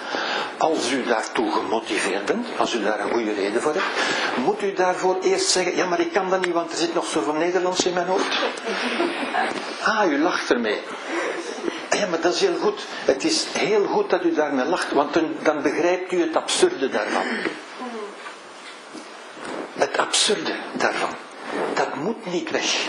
Als 0.57 0.91
u 0.91 1.03
daartoe 1.03 1.51
gemotiveerd 1.51 2.25
bent, 2.25 2.47
als 2.57 2.73
u 2.73 2.83
daar 2.83 2.99
een 2.99 3.11
goede 3.11 3.33
reden 3.33 3.61
voor 3.61 3.73
hebt, 3.73 3.85
moet 4.45 4.63
u 4.63 4.73
daarvoor 4.73 5.17
eerst 5.21 5.49
zeggen, 5.49 5.75
ja 5.75 5.85
maar 5.85 5.99
ik 5.99 6.13
kan 6.13 6.29
dat 6.29 6.45
niet, 6.45 6.53
want 6.53 6.71
er 6.71 6.77
zit 6.77 6.93
nog 6.93 7.05
zoveel 7.05 7.33
Nederlands 7.33 7.85
in 7.85 7.93
mijn 7.93 8.07
hoofd. 8.07 8.37
Ah, 9.83 10.11
u 10.11 10.21
lacht 10.21 10.51
ermee. 10.51 10.79
Ja, 12.05 12.11
maar 12.11 12.21
dat 12.21 12.33
is 12.33 12.39
heel 12.41 12.55
goed. 12.55 12.81
Het 13.05 13.23
is 13.23 13.45
heel 13.57 13.85
goed 13.85 14.09
dat 14.09 14.23
u 14.23 14.33
daarmee 14.33 14.65
lacht, 14.65 14.91
want 14.91 15.13
dan, 15.13 15.35
dan 15.43 15.61
begrijpt 15.61 16.11
u 16.11 16.21
het 16.21 16.35
absurde 16.35 16.89
daarvan. 16.89 17.23
Het 19.73 19.97
absurde 19.97 20.55
daarvan. 20.73 21.09
Dat 21.73 21.95
moet 21.95 22.25
niet 22.25 22.51
weg. 22.51 22.87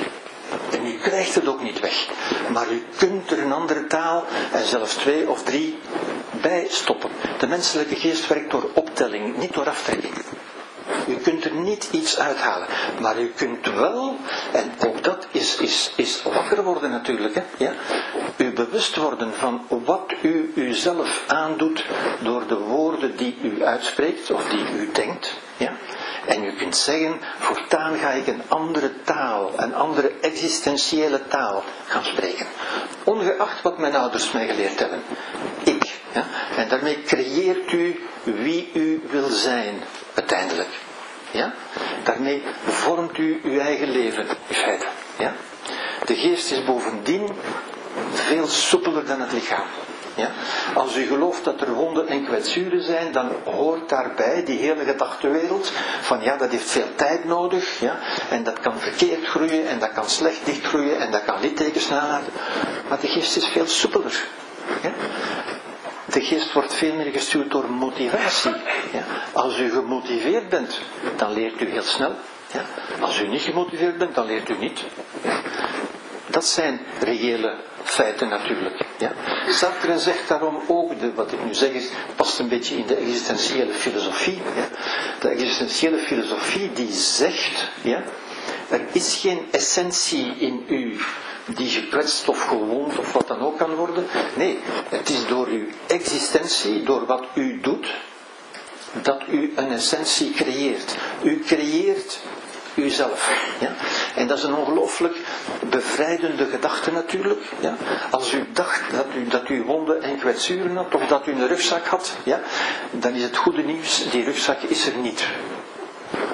En 0.72 0.86
u 0.86 0.98
krijgt 0.98 1.34
het 1.34 1.48
ook 1.48 1.62
niet 1.62 1.80
weg. 1.80 2.08
Maar 2.52 2.70
u 2.72 2.84
kunt 2.96 3.30
er 3.30 3.38
een 3.38 3.52
andere 3.52 3.86
taal, 3.86 4.24
en 4.52 4.64
zelfs 4.64 4.94
twee 4.94 5.28
of 5.30 5.42
drie, 5.42 5.78
bij 6.30 6.66
stoppen. 6.70 7.10
De 7.38 7.46
menselijke 7.46 7.96
geest 7.96 8.26
werkt 8.26 8.50
door 8.50 8.70
optelling, 8.74 9.36
niet 9.36 9.52
door 9.54 9.68
aftrekking. 9.68 10.14
U 11.06 11.14
kunt 11.14 11.44
er 11.44 11.54
niet 11.54 11.88
iets 11.90 12.18
uithalen. 12.18 12.68
Maar 13.00 13.20
u 13.20 13.32
kunt 13.36 13.66
wel, 13.66 14.16
en 14.52 14.72
ook 14.86 15.04
dat 15.04 15.26
is, 15.30 15.56
is, 15.56 15.92
is 15.96 16.22
wakker 16.22 16.64
worden 16.64 16.90
natuurlijk, 16.90 17.34
hè, 17.34 17.42
ja? 17.56 17.72
u 18.36 18.52
bewust 18.52 18.96
worden 18.96 19.34
van 19.34 19.66
wat 19.68 20.12
u 20.22 20.52
uzelf 20.54 21.24
aandoet 21.26 21.84
door 22.20 22.46
de 22.46 22.58
woorden 22.58 23.16
die 23.16 23.38
u 23.42 23.64
uitspreekt 23.64 24.30
of 24.30 24.48
die 24.48 24.66
u 24.78 24.92
denkt. 24.92 25.34
Ja? 25.56 25.72
En 26.26 26.44
u 26.44 26.52
kunt 26.52 26.76
zeggen, 26.76 27.20
voortaan 27.38 27.98
ga 27.98 28.10
ik 28.10 28.26
een 28.26 28.42
andere 28.48 28.90
taal, 29.04 29.52
een 29.56 29.74
andere 29.74 30.12
existentiële 30.20 31.20
taal 31.28 31.62
gaan 31.86 32.04
spreken. 32.04 32.46
Ongeacht 33.04 33.62
wat 33.62 33.78
mijn 33.78 33.94
ouders 33.94 34.32
mij 34.32 34.46
geleerd 34.46 34.78
hebben. 34.78 35.02
Ik. 35.64 35.94
Ja? 36.12 36.24
En 36.56 36.68
daarmee 36.68 37.02
creëert 37.02 37.72
u 37.72 38.00
wie 38.24 38.70
u 38.74 39.02
wil 39.10 39.28
zijn, 39.28 39.82
uiteindelijk. 40.14 40.68
Ja? 41.30 41.52
Daarmee 42.04 42.42
vormt 42.64 43.18
u 43.18 43.40
uw 43.42 43.58
eigen 43.58 43.90
leven, 43.90 44.26
in 44.46 44.54
feite. 44.54 44.86
Ja? 45.18 45.32
De 46.04 46.14
geest 46.14 46.52
is 46.52 46.64
bovendien 46.64 47.28
veel 48.12 48.46
soepeler 48.46 49.06
dan 49.06 49.20
het 49.20 49.32
lichaam. 49.32 49.66
Ja? 50.14 50.30
Als 50.74 50.96
u 50.96 51.06
gelooft 51.06 51.44
dat 51.44 51.60
er 51.60 51.72
wonden 51.72 52.08
en 52.08 52.24
kwetsuren 52.24 52.82
zijn, 52.82 53.12
dan 53.12 53.30
hoort 53.44 53.88
daarbij 53.88 54.44
die 54.44 54.58
hele 54.58 54.84
gedachtenwereld 54.84 55.72
van 56.00 56.22
ja, 56.22 56.36
dat 56.36 56.50
heeft 56.50 56.70
veel 56.70 56.94
tijd 56.94 57.24
nodig, 57.24 57.80
ja? 57.80 57.98
en 58.30 58.42
dat 58.44 58.60
kan 58.60 58.78
verkeerd 58.78 59.26
groeien, 59.26 59.68
en 59.68 59.78
dat 59.78 59.92
kan 59.92 60.08
slecht 60.08 60.44
dichtgroeien, 60.44 61.00
en 61.00 61.10
dat 61.10 61.24
kan 61.24 61.40
littekens 61.40 61.88
nalaten. 61.88 62.32
Maar 62.88 63.00
de 63.00 63.06
geest 63.06 63.36
is 63.36 63.46
veel 63.46 63.66
soepeler. 63.66 64.24
Ja? 64.82 64.92
De 66.12 66.20
geest 66.20 66.52
wordt 66.52 66.74
veel 66.74 66.94
meer 66.94 67.12
gestuurd 67.12 67.50
door 67.50 67.70
motivatie. 67.70 68.54
Ja? 68.92 69.04
Als 69.32 69.58
u 69.58 69.70
gemotiveerd 69.70 70.48
bent, 70.48 70.80
dan 71.16 71.32
leert 71.32 71.60
u 71.60 71.70
heel 71.70 71.82
snel. 71.82 72.14
Ja? 72.52 72.64
Als 73.00 73.20
u 73.20 73.28
niet 73.28 73.40
gemotiveerd 73.40 73.98
bent, 73.98 74.14
dan 74.14 74.26
leert 74.26 74.48
u 74.48 74.58
niet. 74.58 74.84
Dat 76.26 76.44
zijn 76.44 76.80
reële 77.00 77.56
feiten 77.82 78.28
natuurlijk. 78.28 78.84
Ja. 78.98 79.12
Sartre 79.48 79.98
zegt 79.98 80.28
daarom 80.28 80.60
ook, 80.66 81.00
de, 81.00 81.14
wat 81.14 81.32
ik 81.32 81.44
nu 81.44 81.54
zeg 81.54 81.70
is, 81.70 81.88
past 82.16 82.38
een 82.38 82.48
beetje 82.48 82.76
in 82.76 82.86
de 82.86 82.94
existentiële 82.96 83.72
filosofie. 83.72 84.36
Ja. 84.36 84.68
De 85.20 85.28
existentiële 85.28 85.98
filosofie 85.98 86.72
die 86.72 86.92
zegt, 86.92 87.70
ja, 87.82 88.02
er 88.68 88.80
is 88.92 89.14
geen 89.14 89.46
essentie 89.50 90.34
in 90.38 90.64
u 90.68 90.96
die 91.54 91.68
gekwetst 91.68 92.28
of 92.28 92.48
gewond 92.48 92.98
of 92.98 93.12
wat 93.12 93.28
dan 93.28 93.40
ook 93.40 93.58
kan 93.58 93.74
worden. 93.74 94.06
Nee, 94.34 94.58
het 94.88 95.10
is 95.10 95.26
door 95.26 95.46
uw 95.46 95.66
existentie, 95.86 96.82
door 96.82 97.06
wat 97.06 97.24
u 97.34 97.60
doet, 97.60 97.86
dat 99.02 99.22
u 99.30 99.52
een 99.56 99.72
essentie 99.72 100.30
creëert. 100.32 100.96
U 101.22 101.40
creëert 101.46 102.18
uzelf. 102.74 103.54
Ja? 103.60 103.74
En 104.14 104.26
dat 104.26 104.38
is 104.38 104.44
een 104.44 104.54
ongelooflijk 104.54 105.16
bevrijdende 105.70 106.46
gedachte 106.46 106.92
natuurlijk. 106.92 107.42
Ja? 107.60 107.76
Als 108.10 108.32
u 108.32 108.44
dacht 108.52 108.82
dat 108.90 109.06
u, 109.16 109.28
dat 109.28 109.48
u 109.48 109.62
wonden 109.62 110.02
en 110.02 110.18
kwetsuren 110.18 110.76
had, 110.76 110.94
of 110.94 111.06
dat 111.06 111.26
u 111.26 111.32
een 111.32 111.48
rugzak 111.48 111.86
had, 111.86 112.12
ja? 112.22 112.40
dan 112.90 113.12
is 113.14 113.22
het 113.22 113.36
goede 113.36 113.62
nieuws, 113.62 114.10
die 114.10 114.24
rugzak 114.24 114.60
is 114.60 114.86
er 114.86 114.96
niet. 114.96 115.24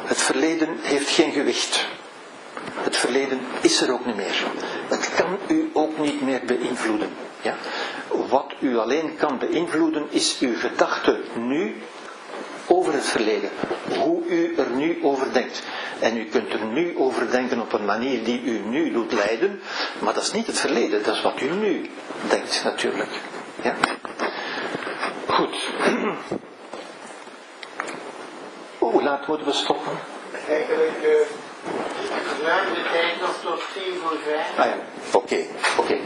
Het 0.05 0.23
verleden 0.23 0.79
heeft 0.83 1.09
geen 1.11 1.33
gewicht. 1.33 1.87
Het 2.75 2.97
verleden 2.97 3.41
is 3.61 3.81
er 3.81 3.93
ook 3.93 4.07
niet 4.07 4.17
meer. 4.17 4.45
Het 4.89 5.11
kan 5.17 5.39
u 5.57 5.71
ook 5.73 5.99
niet 5.99 6.23
meer 6.23 6.41
beïnvloeden. 6.47 7.09
Ja? 7.43 7.55
Wat 8.29 8.53
u 8.61 8.77
alleen 8.79 9.17
kan 9.17 9.39
beïnvloeden 9.39 10.07
is 10.11 10.39
uw 10.41 10.57
gedachte 10.57 11.21
nu 11.35 11.77
over 12.67 12.93
het 12.93 13.05
verleden. 13.05 13.51
Hoe 13.99 14.27
u 14.27 14.55
er 14.57 14.71
nu 14.71 14.99
over 15.03 15.33
denkt. 15.33 15.63
En 16.01 16.17
u 16.17 16.25
kunt 16.25 16.53
er 16.53 16.65
nu 16.65 16.97
over 16.97 17.31
denken 17.31 17.61
op 17.61 17.73
een 17.73 17.85
manier 17.85 18.25
die 18.25 18.43
u 18.43 18.59
nu 18.59 18.93
doet 18.93 19.13
lijden, 19.13 19.61
maar 19.99 20.15
dat 20.15 20.23
is 20.23 20.33
niet 20.33 20.47
het 20.47 20.61
verleden, 20.61 21.03
dat 21.03 21.15
is 21.15 21.23
wat 21.23 21.41
u 21.41 21.51
nu 21.51 21.91
denkt 22.29 22.61
natuurlijk. 22.65 23.11
Ja? 23.63 23.75
Goed. 25.27 25.55
hoe 28.79 29.03
laat 29.03 29.27
moeten 29.27 29.47
we 29.47 29.53
stoppen? 29.53 29.93
Eigenlijk 30.49 31.03
uh, 31.03 31.11
ruim 32.43 32.75
de 32.75 32.83
tijd 32.93 33.21
nog 33.21 33.37
tot 33.43 33.63
tien 33.75 33.99
voor 34.03 34.19
vijf. 34.25 34.59
Ah 34.59 34.67
ja, 34.67 34.77
oké, 35.13 35.45
oké. 35.77 35.99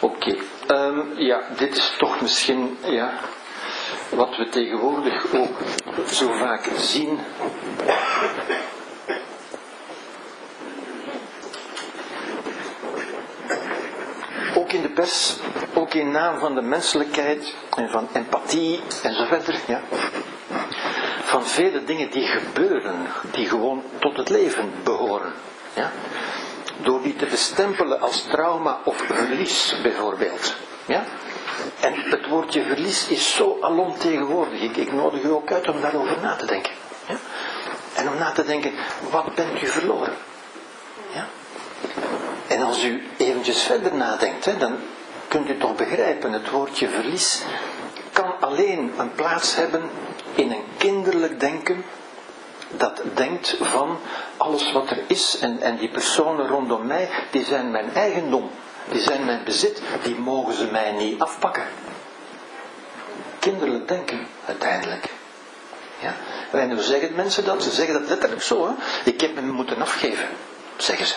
Oké, 0.00 0.36
ehm, 0.66 1.00
ja, 1.16 1.40
dit 1.56 1.76
is 1.76 1.94
toch 1.98 2.20
misschien 2.20 2.78
ja, 2.82 3.12
wat 4.10 4.36
we 4.36 4.48
tegenwoordig 4.48 5.34
ook 5.34 5.58
zo 6.08 6.32
vaak 6.32 6.68
zien. 6.76 7.18
Ook 14.54 14.72
in 14.72 14.82
de 14.82 14.88
pers, 14.88 15.36
ook 15.74 15.94
in 15.94 16.10
naam 16.10 16.38
van 16.38 16.54
de 16.54 16.62
menselijkheid 16.62 17.54
en 17.76 17.88
van 17.88 18.08
empathie 18.12 18.80
en 19.02 19.14
zo 19.14 19.24
verder. 19.24 19.60
Ja. 19.66 19.80
Van 21.22 21.46
vele 21.46 21.84
dingen 21.84 22.10
die 22.10 22.26
gebeuren, 22.26 23.06
die 23.30 23.48
gewoon 23.48 23.82
tot 23.98 24.16
het 24.16 24.28
leven 24.28 24.72
behoren. 24.84 25.32
Ja. 25.74 25.92
Door 26.82 27.02
die 27.02 27.16
te 27.16 27.26
bestempelen 27.26 28.00
als 28.00 28.22
trauma 28.22 28.78
of 28.84 28.96
verlies 28.96 29.76
bijvoorbeeld. 29.82 30.54
Ja. 30.86 31.04
En 31.80 31.94
het 31.94 32.28
woordje 32.28 32.62
verlies 32.62 33.08
is 33.08 33.34
zo 33.34 33.58
alomtegenwoordig. 33.60 34.60
Ik, 34.60 34.76
ik 34.76 34.92
nodig 34.92 35.22
u 35.22 35.30
ook 35.30 35.52
uit 35.52 35.68
om 35.68 35.80
daarover 35.80 36.16
na 36.22 36.36
te 36.36 36.46
denken. 36.46 36.72
Ja? 37.08 37.16
En 37.94 38.08
om 38.08 38.18
na 38.18 38.30
te 38.30 38.44
denken, 38.44 38.72
wat 39.10 39.34
bent 39.34 39.62
u 39.62 39.66
verloren? 39.66 40.12
Ja? 41.12 41.26
En 42.46 42.62
als 42.62 42.84
u 42.84 43.06
eventjes 43.16 43.62
verder 43.62 43.94
nadenkt, 43.94 44.44
hè, 44.44 44.56
dan 44.56 44.76
kunt 45.28 45.48
u 45.48 45.58
toch 45.58 45.74
begrijpen, 45.74 46.32
het 46.32 46.50
woordje 46.50 46.88
verlies 46.88 47.42
kan 48.12 48.40
alleen 48.40 48.92
een 48.96 49.12
plaats 49.12 49.56
hebben 49.56 49.90
in 50.36 50.50
een 50.50 50.64
kinderlijk 50.76 51.40
denken 51.40 51.84
dat 52.70 53.02
denkt 53.14 53.56
van 53.60 53.98
alles 54.36 54.72
wat 54.72 54.90
er 54.90 54.98
is 55.06 55.38
en, 55.38 55.60
en 55.60 55.76
die 55.76 55.88
personen 55.88 56.46
rondom 56.46 56.86
mij, 56.86 57.08
die 57.30 57.44
zijn 57.44 57.70
mijn 57.70 57.94
eigendom. 57.94 58.50
Die 58.90 59.00
zijn 59.00 59.24
mijn 59.24 59.44
bezit, 59.44 59.82
die 60.02 60.14
mogen 60.14 60.54
ze 60.54 60.68
mij 60.70 60.92
niet 60.92 61.20
afpakken. 61.20 61.64
Kinderlijk 63.38 63.88
denken, 63.88 64.26
uiteindelijk. 64.46 65.08
Ja? 66.00 66.14
En 66.58 66.70
hoe 66.72 66.82
zeggen 66.82 67.14
mensen 67.14 67.44
dat? 67.44 67.62
Ze 67.62 67.70
zeggen 67.70 67.94
dat 67.94 68.08
letterlijk 68.08 68.42
zo. 68.42 68.66
Hè? 68.66 68.72
Ik 69.10 69.20
heb 69.20 69.34
hem 69.34 69.50
moeten 69.50 69.80
afgeven, 69.82 70.28
zeggen 70.76 71.06
ze. 71.06 71.16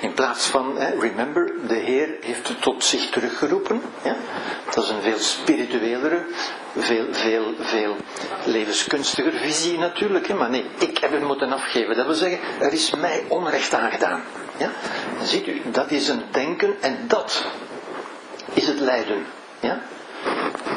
In 0.00 0.12
plaats 0.14 0.46
van, 0.46 0.76
hè, 0.78 0.98
remember, 0.98 1.52
de 1.66 1.74
Heer 1.74 2.16
heeft 2.20 2.48
het 2.48 2.62
tot 2.62 2.84
zich 2.84 3.10
teruggeroepen. 3.10 3.82
Ja? 4.02 4.16
Dat 4.74 4.84
is 4.84 4.90
een 4.90 5.02
veel 5.02 5.18
spirituelere, 5.18 6.24
veel, 6.76 7.06
veel, 7.10 7.54
veel 7.58 7.96
levenskunstiger 8.44 9.32
visie 9.32 9.78
natuurlijk. 9.78 10.28
Hè? 10.28 10.34
Maar 10.34 10.50
nee, 10.50 10.64
ik 10.78 10.98
heb 10.98 11.10
hem 11.10 11.24
moeten 11.24 11.52
afgeven. 11.52 11.96
Dat 11.96 12.06
wil 12.06 12.14
zeggen, 12.14 12.38
er 12.60 12.72
is 12.72 12.94
mij 12.94 13.24
onrecht 13.28 13.74
aangedaan. 13.74 14.22
Ja? 14.56 14.70
Ziet 15.22 15.46
u, 15.46 15.62
dat 15.64 15.90
is 15.90 16.08
een 16.08 16.22
denken 16.30 16.76
en 16.80 16.98
dat 17.06 17.44
is 18.52 18.66
het 18.66 18.80
lijden. 18.80 19.26
Ja? 19.60 19.80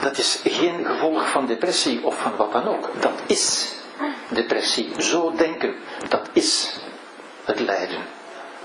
Dat 0.02 0.18
is 0.18 0.40
geen 0.44 0.86
gevolg 0.86 1.30
van 1.30 1.46
depressie 1.46 2.04
of 2.06 2.20
van 2.22 2.36
wat 2.36 2.52
dan 2.52 2.68
ook. 2.68 2.90
Dat 3.00 3.22
is 3.26 3.74
depressie. 4.30 4.92
Zo 4.98 5.32
denken, 5.36 5.76
dat 6.10 6.30
is 6.34 6.76
het 7.46 7.60
lijden. 7.60 8.00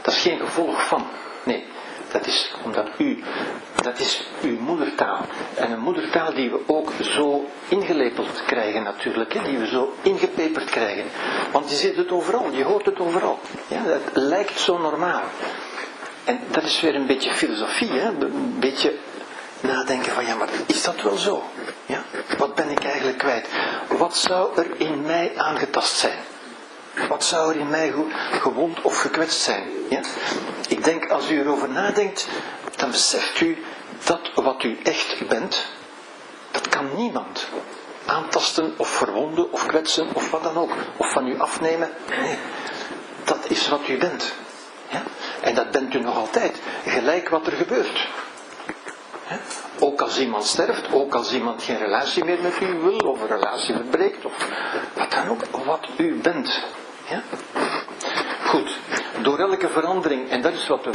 Dat 0.03 0.15
is 0.15 0.21
geen 0.21 0.39
gevolg 0.39 0.87
van. 0.87 1.07
Nee, 1.43 1.65
dat 2.13 2.27
is 2.27 2.53
omdat 2.65 2.89
u, 2.99 3.23
dat 3.83 3.99
is 3.99 4.29
uw 4.43 4.59
moedertaal. 4.59 5.21
En 5.55 5.71
een 5.73 5.81
moedertaal 5.81 6.35
die 6.35 6.51
we 6.51 6.61
ook 6.67 6.93
zo 7.01 7.47
ingelepeld 7.69 8.43
krijgen 8.47 8.83
natuurlijk, 8.83 9.35
hè, 9.35 9.43
die 9.43 9.59
we 9.59 9.67
zo 9.67 9.93
ingepeperd 10.03 10.71
krijgen. 10.71 11.05
Want 11.53 11.71
je 11.71 11.77
ziet 11.77 11.97
het 11.97 12.11
overal, 12.11 12.51
je 12.53 12.65
hoort 12.65 12.87
het 12.87 12.99
overal. 12.99 13.39
Ja, 13.67 13.83
het 13.83 14.11
lijkt 14.13 14.61
zo 14.61 14.79
normaal. 14.79 15.23
En 16.25 16.41
dat 16.51 16.63
is 16.63 16.81
weer 16.81 16.95
een 16.95 17.07
beetje 17.07 17.33
filosofie, 17.33 17.91
hè? 17.91 18.07
een 18.09 18.57
beetje 18.59 18.95
nadenken 19.61 20.13
van 20.13 20.27
ja, 20.27 20.35
maar 20.35 20.49
is 20.67 20.83
dat 20.83 21.03
wel 21.03 21.17
zo? 21.17 21.43
Ja? 21.87 22.03
Wat 22.39 22.55
ben 22.55 22.71
ik 22.71 22.85
eigenlijk 22.85 23.19
kwijt? 23.19 23.49
Wat 23.99 24.17
zou 24.17 24.57
er 24.57 24.67
in 24.81 25.03
mij 25.03 25.33
aangetast 25.37 25.97
zijn? 25.97 26.19
Wat 27.09 27.25
zou 27.25 27.55
er 27.55 27.61
in 27.61 27.71
mij 27.71 27.93
gewond 28.31 28.83
of 28.83 29.01
gekwetst 29.01 29.41
zijn? 29.41 29.65
Ja? 29.89 30.01
Ik 30.69 30.85
denk, 30.85 31.11
als 31.11 31.31
u 31.31 31.41
erover 31.41 31.69
nadenkt, 31.69 32.29
dan 32.77 32.91
beseft 32.91 33.41
u 33.41 33.65
dat 34.05 34.31
wat 34.35 34.63
u 34.63 34.79
echt 34.83 35.29
bent, 35.29 35.67
dat 36.51 36.69
kan 36.69 36.97
niemand 36.97 37.49
aantasten 38.07 38.75
of 38.77 38.89
verwonden 38.89 39.53
of 39.53 39.67
kwetsen 39.67 40.15
of 40.15 40.31
wat 40.31 40.43
dan 40.43 40.57
ook. 40.57 40.73
Of 40.97 41.13
van 41.13 41.27
u 41.27 41.39
afnemen. 41.39 41.91
Nee, 42.21 42.39
dat 43.25 43.51
is 43.51 43.69
wat 43.69 43.89
u 43.89 43.99
bent. 43.99 44.33
Ja? 44.89 45.03
En 45.41 45.55
dat 45.55 45.71
bent 45.71 45.95
u 45.95 46.01
nog 46.01 46.17
altijd, 46.17 46.61
gelijk 46.87 47.29
wat 47.29 47.47
er 47.47 47.53
gebeurt. 47.53 48.09
Ook 49.79 50.01
als 50.01 50.19
iemand 50.19 50.45
sterft, 50.45 50.93
ook 50.93 51.15
als 51.15 51.33
iemand 51.33 51.63
geen 51.63 51.79
relatie 51.79 52.25
meer 52.25 52.43
met 52.43 52.61
u 52.61 52.79
wil, 52.79 52.97
of 52.97 53.21
een 53.21 53.27
relatie 53.27 53.75
verbreekt, 53.75 54.25
of 54.25 54.49
wat 54.95 55.11
dan 55.11 55.29
ook, 55.29 55.65
wat 55.65 55.89
u 55.97 56.15
bent. 56.15 56.63
Ja? 57.09 57.23
Goed, 58.45 58.79
door 59.23 59.39
elke 59.39 59.69
verandering, 59.69 60.31
en 60.31 60.43
dat 60.43 60.53
is 60.53 60.67
wat 60.67 60.85
we, 60.85 60.91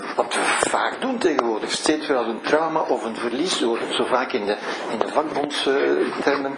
vaak 0.60 1.02
doen 1.02 1.18
tegenwoordig, 1.18 1.72
steeds 1.72 2.08
weer 2.08 2.18
als 2.18 2.28
een 2.28 2.42
trauma 2.42 2.80
of 2.80 3.04
een 3.04 3.16
verlies, 3.16 3.60
zo 3.60 4.06
vaak 4.06 4.32
in 4.32 4.46
de, 4.46 4.58
in 4.92 5.00
de 5.00 5.08
vakbondstermen, 5.08 6.58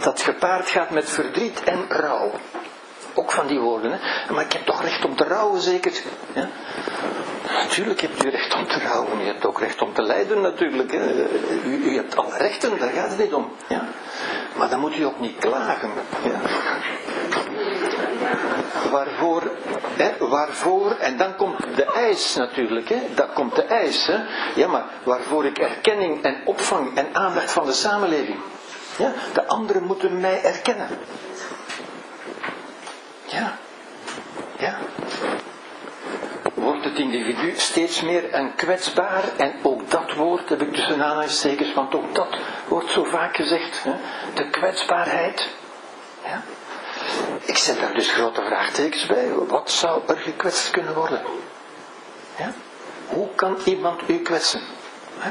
dat 0.00 0.20
gepaard 0.20 0.68
gaat 0.68 0.90
met 0.90 1.10
verdriet 1.10 1.62
en 1.64 1.84
rouw. 1.88 2.30
Ook 3.14 3.32
van 3.32 3.46
die 3.46 3.60
woorden, 3.60 3.92
hè? 3.92 4.32
maar 4.32 4.44
ik 4.44 4.52
heb 4.52 4.64
toch 4.64 4.82
recht 4.82 5.04
om 5.04 5.16
te 5.16 5.24
rouwen, 5.24 5.60
zeker? 5.60 5.92
Ja? 6.32 6.48
Natuurlijk 7.48 8.00
hebt 8.00 8.24
u 8.24 8.28
recht 8.28 8.54
om 8.54 8.66
te 8.66 8.78
rouwen, 8.78 9.20
u 9.20 9.26
hebt 9.26 9.46
ook 9.46 9.60
recht 9.60 9.82
om 9.82 9.92
te 9.92 10.02
lijden 10.02 10.40
natuurlijk. 10.40 10.92
Hè? 10.92 11.12
U, 11.64 11.84
u, 11.84 11.96
hebt 11.96 12.16
alle 12.16 12.36
rechten, 12.36 12.78
daar 12.78 12.90
gaat 12.90 13.08
het 13.08 13.18
niet 13.18 13.34
om. 13.34 13.52
Ja? 13.66 13.84
Maar 14.56 14.68
dan 14.68 14.80
moet 14.80 14.96
u 14.96 15.02
ook 15.02 15.20
niet 15.20 15.38
klagen. 15.38 15.90
Ja? 16.22 16.40
Waarvoor, 18.90 19.42
hè, 19.96 20.12
waarvoor, 20.18 20.90
en 20.90 21.16
dan 21.16 21.36
komt 21.36 21.76
de 21.76 21.84
eis 21.84 22.34
natuurlijk, 22.34 22.88
hè, 22.88 23.00
dan 23.14 23.32
komt 23.34 23.56
de 23.56 23.62
eis. 23.62 24.06
Hè. 24.06 24.18
Ja, 24.54 24.66
maar 24.66 24.84
waarvoor 25.04 25.44
ik 25.46 25.58
erkenning 25.58 26.22
en 26.22 26.36
opvang 26.44 26.96
en 26.96 27.06
aandacht 27.12 27.50
van 27.50 27.66
de 27.66 27.72
samenleving. 27.72 28.38
Ja, 28.96 29.12
de 29.32 29.46
anderen 29.46 29.82
moeten 29.82 30.20
mij 30.20 30.42
erkennen. 30.42 30.88
Ja, 33.34 33.58
ja. 34.58 34.78
Wordt 36.54 36.84
het 36.84 36.98
individu 36.98 37.52
steeds 37.56 38.02
meer 38.02 38.34
een 38.34 38.54
kwetsbaar, 38.54 39.22
en 39.36 39.52
ook 39.62 39.90
dat 39.90 40.14
woord 40.14 40.48
heb 40.48 40.62
ik 40.62 40.72
tussen 40.72 41.02
aanhalingstekens, 41.02 41.74
want 41.74 41.94
ook 41.94 42.14
dat 42.14 42.36
wordt 42.68 42.90
zo 42.90 43.04
vaak 43.04 43.36
gezegd, 43.36 43.84
hè, 43.84 43.92
de 44.34 44.50
kwetsbaarheid. 44.50 45.48
Ja. 46.24 46.42
Ik 47.40 47.56
zet 47.56 47.80
daar 47.80 47.94
dus 47.94 48.10
grote 48.10 48.42
vraagtekens 48.42 49.06
bij. 49.06 49.28
Wat 49.32 49.70
zou 49.70 50.02
er 50.06 50.16
gekwetst 50.16 50.70
kunnen 50.70 50.94
worden? 50.94 51.22
Hoe 53.08 53.28
kan 53.34 53.56
iemand 53.64 54.08
u 54.08 54.18
kwetsen? 54.18 54.60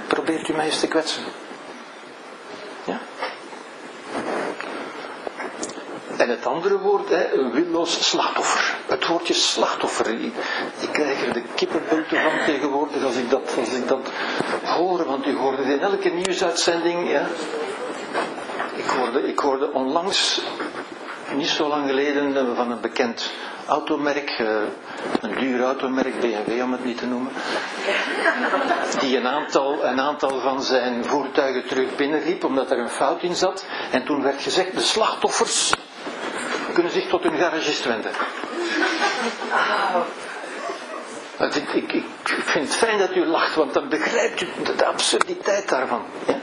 Probeert 0.07 0.47
u 0.47 0.53
mij 0.53 0.65
eens 0.65 0.79
te 0.79 0.87
kwetsen. 0.87 1.23
Ja? 2.83 2.99
En 6.17 6.29
het 6.29 6.45
andere 6.45 6.79
woord, 6.79 7.09
hè, 7.09 7.33
een 7.33 7.51
willoos 7.51 8.09
slachtoffer. 8.09 8.77
Het 8.87 9.07
woordje 9.07 9.33
slachtoffer. 9.33 10.07
Ik, 10.07 10.33
krijg 10.91 11.25
er 11.25 11.33
de 11.33 11.43
kippenbulten 11.55 12.21
van 12.21 12.45
tegenwoordig 12.45 13.03
als 13.03 13.15
ik, 13.15 13.29
dat, 13.29 13.55
als 13.59 13.73
ik 13.73 13.87
dat 13.87 14.09
hoor. 14.63 15.05
Want 15.05 15.27
u 15.27 15.35
hoorde 15.35 15.63
in 15.63 15.79
elke 15.79 16.09
nieuwsuitzending. 16.09 17.09
Ja. 17.09 17.25
Ik, 18.75 18.85
hoorde, 18.85 19.27
ik 19.27 19.39
hoorde 19.39 19.71
onlangs 19.71 20.41
niet 21.35 21.47
zo 21.47 21.67
lang 21.67 21.87
geleden 21.87 22.55
van 22.55 22.71
een 22.71 22.81
bekend 22.81 23.31
automerk, 23.67 24.29
eh, 24.29 24.47
een 25.21 25.35
duur 25.39 25.63
automerk, 25.63 26.19
BMW 26.19 26.61
om 26.63 26.71
het 26.71 26.85
niet 26.85 26.97
te 26.97 27.05
noemen, 27.05 27.31
die 28.99 29.17
een 29.17 29.27
aantal, 29.27 29.85
een 29.85 29.99
aantal 29.99 30.39
van 30.39 30.63
zijn 30.63 31.05
voertuigen 31.05 31.67
terug 31.67 31.95
binnenliep 31.95 32.43
omdat 32.43 32.71
er 32.71 32.79
een 32.79 32.89
fout 32.89 33.21
in 33.21 33.35
zat. 33.35 33.65
En 33.91 34.03
toen 34.05 34.21
werd 34.21 34.41
gezegd, 34.41 34.73
de 34.73 34.81
slachtoffers 34.81 35.73
kunnen 36.73 36.91
zich 36.91 37.07
tot 37.07 37.23
hun 37.23 37.37
garagist 37.37 37.85
wenden. 37.85 38.11
Ik, 41.53 41.73
ik, 41.93 42.03
vind 42.23 42.67
het 42.67 42.75
fijn 42.75 42.97
dat 42.97 43.15
u 43.15 43.25
lacht, 43.25 43.55
want 43.55 43.73
dan 43.73 43.89
begrijpt 43.89 44.41
u 44.41 44.47
de, 44.77 44.85
absurditeit 44.85 45.69
daarvan. 45.69 46.01
Ja? 46.27 46.35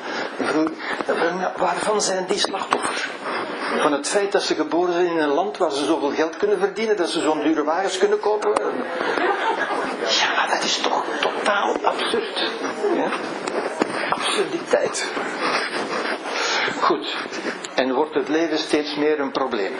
Waarvan 1.56 2.02
zijn 2.02 2.26
die 2.26 2.38
slachtoffers? 2.38 3.08
Van 3.82 3.92
het 3.92 4.08
feit 4.08 4.32
dat 4.32 4.42
ze 4.42 4.54
geboren 4.54 4.92
zijn 4.92 5.06
in 5.06 5.18
een 5.18 5.28
land 5.28 5.56
waar 5.56 5.70
ze 5.70 5.84
zoveel 5.84 6.10
geld 6.10 6.36
kunnen 6.36 6.58
verdienen, 6.58 6.96
dat 6.96 7.10
ze 7.10 7.20
zo'n 7.20 7.42
dure 7.42 7.64
wagens 7.64 7.98
kunnen 7.98 8.20
kopen. 8.20 8.52
Ja, 10.20 10.46
dat 10.46 10.64
is 10.64 10.76
toch 10.78 11.04
totaal 11.20 11.76
absurd. 11.82 12.38
Ja? 12.96 13.10
Absurd. 14.10 14.40
absurditeit. 14.40 15.06
Goed. 16.80 17.16
En 17.74 17.94
wordt 17.94 18.14
het 18.14 18.28
leven 18.28 18.58
steeds 18.58 18.96
meer 18.96 19.20
een 19.20 19.32
probleem? 19.32 19.72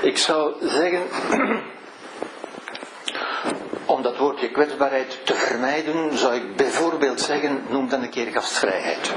Ik 0.00 0.18
zou 0.18 0.54
zeggen, 0.60 1.02
om 3.94 4.02
dat 4.02 4.16
woordje 4.16 4.50
kwetsbaarheid 4.50 5.18
te 5.24 5.34
vermijden, 5.34 6.18
zou 6.18 6.34
ik 6.34 6.56
bijvoorbeeld 6.56 7.20
zeggen, 7.20 7.64
noem 7.68 7.88
dan 7.88 8.02
een 8.02 8.10
keer 8.10 8.26
gastvrijheid. 8.26 9.12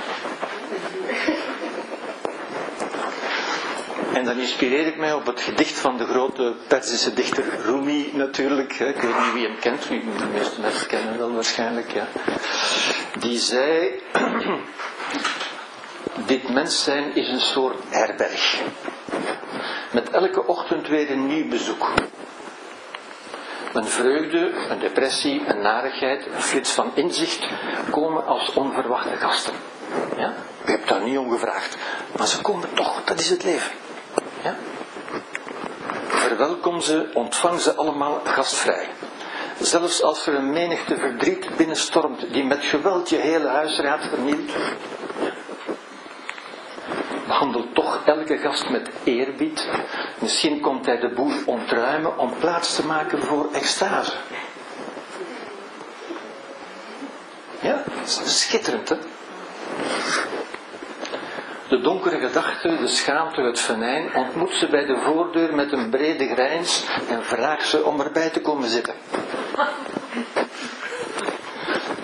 En 4.14 4.26
dan 4.26 4.40
inspireer 4.40 4.88
ik 4.88 4.98
mij 4.98 5.14
op 5.14 5.26
het 5.26 5.41
gedicht 5.41 5.80
van 5.80 5.98
de 5.98 6.06
grote 6.06 6.56
Perzische 6.68 7.14
dichter 7.14 7.44
Rumi 7.66 8.10
natuurlijk. 8.14 8.74
Ik 8.74 9.02
weet 9.02 9.18
niet 9.20 9.34
wie 9.34 9.48
hem 9.48 9.60
kent, 9.60 9.88
de 9.88 10.28
meeste 10.34 10.62
mensen 10.62 10.88
kennen 10.88 11.10
hem 11.10 11.18
wel 11.18 11.34
waarschijnlijk. 11.34 11.91
Ja. 11.91 12.08
Die 13.20 13.38
zei, 13.38 14.02
dit 16.26 16.50
mens 16.50 16.84
zijn 16.84 17.16
is 17.16 17.28
een 17.28 17.42
soort 17.42 17.78
herberg. 17.90 18.62
Met 19.92 20.10
elke 20.10 20.48
ochtend 20.48 20.88
weer 20.88 21.12
een 21.12 21.28
nieuw 21.28 21.48
bezoek. 21.48 21.92
Een 23.74 23.86
vreugde, 23.86 24.52
een 24.70 24.80
depressie, 24.80 25.44
een 25.48 25.62
narigheid, 25.62 26.26
een 26.26 26.42
flits 26.42 26.72
van 26.72 26.92
inzicht 26.94 27.48
komen 27.90 28.26
als 28.26 28.54
onverwachte 28.54 29.16
gasten. 29.18 29.54
Ja? 30.18 30.34
U 30.66 30.72
hebt 30.72 30.88
daar 30.88 31.02
niet 31.02 31.18
om 31.18 31.32
gevraagd, 31.32 31.78
maar 32.18 32.28
ze 32.28 32.42
komen 32.42 32.74
toch, 32.74 33.04
dat 33.04 33.20
is 33.20 33.30
het 33.30 33.44
leven. 33.44 33.72
Ja? 34.44 34.56
Verwelkom 36.08 36.82
ze, 36.82 37.10
ontvang 37.14 37.60
ze 37.60 37.76
allemaal 37.76 38.22
gastvrij. 38.24 38.88
Zelfs 39.60 40.04
als 40.04 40.28
er 40.28 40.36
een 40.36 40.52
menigte 40.52 40.98
verdriet 40.98 41.56
binnenstormt 41.58 42.34
die 42.34 42.44
met 42.44 42.64
geweld 42.64 43.10
je 43.10 43.18
hele 43.18 43.48
huisraad 43.48 44.06
vernielt, 44.06 44.52
behandel 47.32 47.66
toch 47.74 48.02
elke 48.06 48.38
gast 48.38 48.70
met 48.70 48.90
eerbied. 49.03 49.70
Misschien 50.20 50.60
komt 50.60 50.86
hij 50.86 50.99
de 50.99 51.10
boel 51.10 51.34
ontruimen 51.45 52.18
om 52.18 52.34
plaats 52.40 52.76
te 52.76 52.86
maken 52.86 53.22
voor 53.22 53.49
extase. 53.53 54.14
Ja, 57.62 57.84
schitterend 58.26 58.90
hè. 58.90 58.95
De 61.70 61.82
donkere 61.82 62.20
gedachte, 62.20 62.78
de 62.78 62.88
schaamte, 62.88 63.41
het 63.41 63.60
venijn 63.60 64.16
ontmoet 64.16 64.53
ze 64.53 64.68
bij 64.70 64.86
de 64.86 64.98
voordeur 64.98 65.56
met 65.56 65.72
een 65.72 65.90
brede 65.90 66.28
grijns 66.28 66.86
en 67.10 67.24
vraagt 67.24 67.68
ze 67.68 67.84
om 67.84 68.02
erbij 68.02 68.30
te 68.30 68.41
komen 68.41 68.70
zitten. 68.70 68.94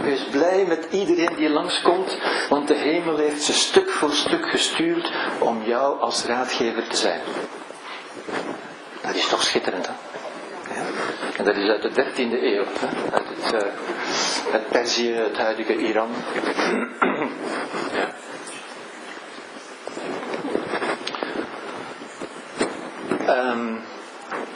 Wees 0.07 0.23
blij 0.31 0.65
met 0.67 0.87
iedereen 0.91 1.35
die 1.35 1.49
langskomt, 1.49 2.17
want 2.49 2.67
de 2.67 2.75
hemel 2.75 3.17
heeft 3.17 3.41
ze 3.43 3.53
stuk 3.53 3.89
voor 3.89 4.11
stuk 4.11 4.49
gestuurd 4.49 5.11
om 5.39 5.63
jou 5.63 5.99
als 5.99 6.25
raadgever 6.25 6.87
te 6.87 6.95
zijn. 6.95 7.21
Dat 9.01 9.15
is 9.15 9.27
toch 9.27 9.43
schitterend, 9.43 9.87
hè? 9.87 9.93
En 11.37 11.45
dat 11.45 11.55
is 11.55 11.69
uit 11.69 11.81
de 11.81 11.89
13e 11.89 12.43
eeuw, 12.43 12.63
hè? 12.79 13.11
uit 13.11 13.25
het, 13.27 13.53
uh, 13.53 13.69
het 14.51 14.69
Perzië, 14.69 15.11
het 15.11 15.37
huidige 15.37 15.75
Iran. 15.75 16.09
Um, 23.29 23.81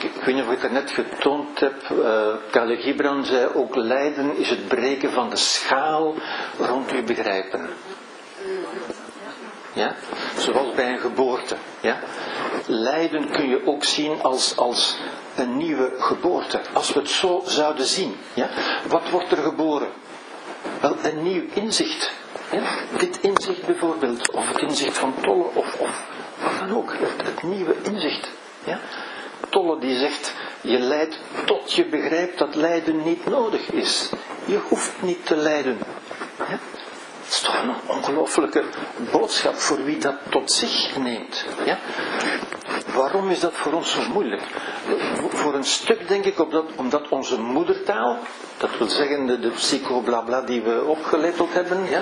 ik 0.03 0.23
weet 0.23 0.35
niet 0.35 0.43
of 0.43 0.51
ik 0.51 0.61
het 0.61 0.71
net 0.71 0.91
getoond 0.91 1.59
heb. 1.59 1.89
Uh, 1.91 2.27
Kale 2.51 2.75
Gibran 2.75 3.25
zei 3.25 3.47
ook 3.53 3.75
lijden 3.75 4.37
is 4.37 4.49
het 4.49 4.67
breken 4.67 5.11
van 5.11 5.29
de 5.29 5.35
schaal 5.35 6.15
rond 6.57 6.91
uw 6.91 7.03
begrijpen. 7.03 7.69
Ja? 9.73 9.95
Zoals 10.37 10.75
bij 10.75 10.91
een 10.91 10.99
geboorte. 10.99 11.55
Ja? 11.79 11.99
Lijden 12.65 13.31
kun 13.31 13.49
je 13.49 13.67
ook 13.67 13.83
zien 13.83 14.21
als, 14.21 14.57
als 14.57 14.97
een 15.35 15.57
nieuwe 15.57 15.93
geboorte. 15.97 16.61
Als 16.73 16.93
we 16.93 16.99
het 16.99 17.09
zo 17.09 17.43
zouden 17.45 17.85
zien. 17.85 18.15
Ja? 18.33 18.49
Wat 18.87 19.09
wordt 19.09 19.31
er 19.31 19.37
geboren? 19.37 19.89
Wel, 20.81 20.95
een 21.03 21.23
nieuw 21.23 21.43
inzicht. 21.53 22.11
Ja? 22.51 22.61
Dit 22.97 23.19
inzicht 23.21 23.65
bijvoorbeeld, 23.65 24.31
of 24.31 24.47
het 24.47 24.57
inzicht 24.57 24.97
van 24.97 25.13
Tolle, 25.21 25.45
of, 25.53 25.79
of 25.79 26.05
wat 26.43 26.59
dan 26.59 26.77
ook. 26.77 26.91
Het, 26.91 27.27
het 27.27 27.43
nieuwe 27.43 27.75
inzicht. 27.81 28.29
Ja? 28.63 28.79
Tolle 29.49 29.79
die 29.79 29.97
zegt, 29.97 30.33
je 30.61 30.79
lijdt 30.79 31.19
tot 31.45 31.73
je 31.73 31.85
begrijpt 31.85 32.37
dat 32.37 32.55
lijden 32.55 33.03
niet 33.03 33.25
nodig 33.25 33.71
is. 33.71 34.09
Je 34.45 34.59
hoeft 34.67 35.01
niet 35.01 35.25
te 35.25 35.35
lijden. 35.35 35.77
Ja? 36.37 36.59
Het 37.23 37.39
is 37.39 37.41
toch 37.41 37.63
een 37.63 37.75
ongelofelijke 37.95 38.63
boodschap 39.11 39.55
voor 39.55 39.83
wie 39.83 39.97
dat 39.97 40.15
tot 40.29 40.51
zich 40.51 40.97
neemt. 40.97 41.45
Ja? 41.65 41.79
Waarom 42.93 43.29
is 43.29 43.39
dat 43.39 43.53
voor 43.53 43.73
ons 43.73 43.91
zo 43.91 44.01
moeilijk? 44.13 44.41
Voor 45.29 45.53
een 45.53 45.63
stuk 45.63 46.07
denk 46.07 46.25
ik 46.25 46.39
omdat, 46.39 46.65
omdat 46.75 47.09
onze 47.09 47.39
moedertaal, 47.39 48.17
dat 48.57 48.69
wil 48.77 48.87
zeggen 48.87 49.25
de, 49.25 49.39
de 49.39 49.49
psychoblabla 49.49 50.41
die 50.41 50.61
we 50.61 50.83
opgeletteld 50.85 51.53
hebben, 51.53 51.89
ja, 51.89 52.01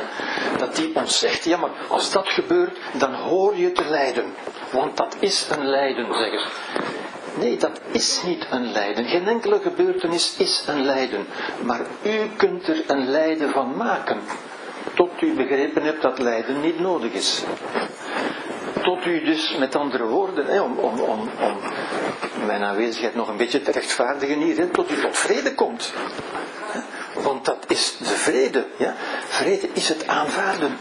dat 0.57 0.75
die 0.75 0.95
ons 0.95 1.19
zegt, 1.19 1.43
ja 1.43 1.57
maar 1.57 1.71
als 1.87 2.11
dat 2.11 2.27
gebeurt, 2.27 2.77
dan 2.93 3.13
hoor 3.13 3.57
je 3.57 3.71
te 3.71 3.85
lijden. 3.85 4.33
Want 4.71 4.97
dat 4.97 5.15
is 5.19 5.47
een 5.49 5.65
lijden, 5.65 6.13
zeggen 6.13 6.39
ze. 6.39 6.47
Nee, 7.37 7.57
dat 7.57 7.81
is 7.91 8.21
niet 8.23 8.47
een 8.49 8.71
lijden. 8.71 9.05
Geen 9.05 9.27
enkele 9.27 9.59
gebeurtenis 9.59 10.35
is 10.37 10.63
een 10.67 10.85
lijden. 10.85 11.25
Maar 11.65 11.81
u 12.03 12.29
kunt 12.37 12.67
er 12.67 12.83
een 12.87 13.09
lijden 13.09 13.49
van 13.49 13.77
maken. 13.77 14.19
Tot 14.93 15.21
u 15.21 15.33
begrepen 15.33 15.83
hebt 15.83 16.01
dat 16.01 16.19
lijden 16.19 16.61
niet 16.61 16.79
nodig 16.79 17.13
is. 17.13 17.43
Tot 18.83 19.05
u 19.05 19.23
dus, 19.23 19.55
met 19.59 19.75
andere 19.75 20.05
woorden, 20.05 20.45
hè, 20.45 20.61
om, 20.61 20.77
om, 20.77 20.99
om, 20.99 21.29
mijn 22.45 22.63
aanwezigheid 22.63 23.15
nog 23.15 23.27
een 23.27 23.37
beetje 23.37 23.61
te 23.61 23.71
rechtvaardigen 23.71 24.39
hier, 24.39 24.71
tot 24.71 24.91
u 24.91 25.01
tot 25.01 25.17
vrede 25.17 25.53
komt. 25.53 25.93
Want 27.13 27.45
dat 27.45 27.65
is 27.67 27.97
de 27.97 28.05
vrede. 28.05 28.65
Ja? 28.77 28.95
Vrede 29.27 29.69
is 29.73 29.89
het 29.89 30.07
aanvaarden 30.07 30.77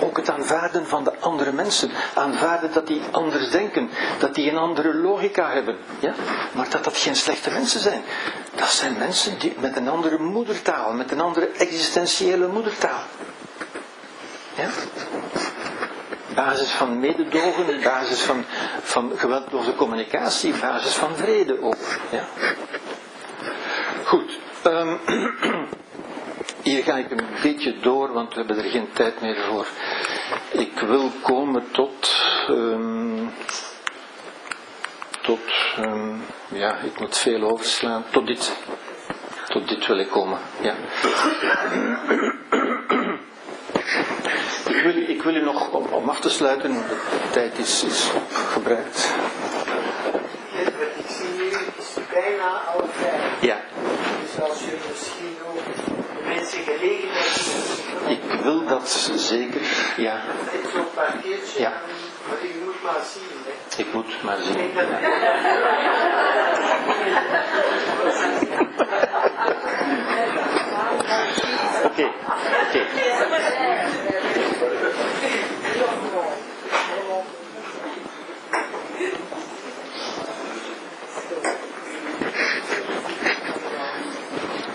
ook 0.00 0.16
het 0.16 0.30
aanvaarden 0.30 0.86
van 0.86 1.04
de 1.04 1.12
andere 1.20 1.52
mensen. 1.52 1.90
Aanvaarden 2.14 2.72
dat 2.72 2.86
die 2.86 3.02
anders 3.10 3.50
denken, 3.50 3.90
dat 4.18 4.34
die 4.34 4.50
een 4.50 4.56
andere 4.58 4.94
logica 4.94 5.50
hebben. 5.50 5.76
Ja? 5.98 6.14
Maar 6.52 6.70
dat 6.70 6.84
dat 6.84 6.96
geen 6.96 7.16
slechte 7.16 7.50
mensen 7.50 7.80
zijn. 7.80 8.02
Dat 8.54 8.68
zijn 8.68 8.98
mensen 8.98 9.38
die, 9.38 9.54
met 9.58 9.76
een 9.76 9.88
andere 9.88 10.18
moedertaal, 10.18 10.92
met 10.92 11.10
een 11.10 11.20
andere 11.20 11.48
existentiële 11.48 12.46
moedertaal. 12.46 13.02
Ja? 14.54 14.68
Basis 16.34 16.70
van 16.70 17.00
mededogen, 17.00 17.82
basis 17.82 18.20
van, 18.20 18.44
van 18.82 19.12
geweldloze 19.16 19.74
communicatie, 19.74 20.54
basis 20.60 20.94
van 20.94 21.16
vrede 21.16 21.62
ook. 21.62 21.76
Ja? 22.10 22.24
Goed. 24.04 24.38
Um, 24.66 25.00
Hier 26.62 26.82
ga 26.82 26.96
ik 26.96 27.10
een 27.10 27.26
beetje 27.42 27.80
door, 27.80 28.12
want 28.12 28.28
we 28.34 28.38
hebben 28.38 28.64
er 28.64 28.70
geen 28.70 28.88
tijd 28.92 29.20
meer 29.20 29.36
voor. 29.36 29.66
Ik 30.50 30.78
wil 30.78 31.10
komen 31.22 31.70
tot. 31.70 32.24
Um, 32.50 33.34
tot. 35.22 35.40
Um, 35.78 36.24
ja, 36.48 36.76
ik 36.78 37.00
moet 37.00 37.18
veel 37.18 37.42
overslaan. 37.42 38.04
Tot 38.10 38.26
dit. 38.26 38.56
Tot 39.48 39.68
dit 39.68 39.86
wil 39.86 39.98
ik 39.98 40.10
komen. 40.10 40.38
Ja. 40.60 40.74
Ik 44.68 44.82
wil, 44.82 44.96
ik 44.96 45.22
wil 45.22 45.34
u 45.34 45.42
nog, 45.42 45.70
om, 45.70 45.86
om 45.86 46.08
af 46.08 46.20
te 46.20 46.30
sluiten, 46.30 46.72
de 46.72 47.30
tijd 47.30 47.58
is, 47.58 47.84
is 47.84 48.10
gebruikt. 48.52 49.14
Ik 50.96 51.06
zie 51.08 51.26
nu, 51.36 51.44
is 51.78 51.94
bijna 52.12 52.62
al 52.74 52.88
vijf. 52.92 53.40
Ja. 53.40 53.60
Dus 54.22 54.40
als 54.48 54.58
je 54.58 54.76
misschien 54.90 55.21
mensen 56.52 56.74
gelegenheid 56.78 57.82
Ik 58.08 58.40
wil 58.42 58.66
dat 58.66 59.10
zeker, 59.16 59.60
ja. 59.96 60.20
Zo'n 60.74 60.84
parkeertje, 60.94 61.60
Ja. 61.60 61.72
maar 62.28 62.42
je 62.42 62.62
moet 62.64 62.82
maar 62.82 63.02
zien. 63.12 63.22
Hè. 63.44 63.82
Ik 63.82 63.92
moet 63.92 64.22
maar 64.22 64.36
zien. 64.42 64.70
Oké, 71.84 72.10
oké. 72.68 72.86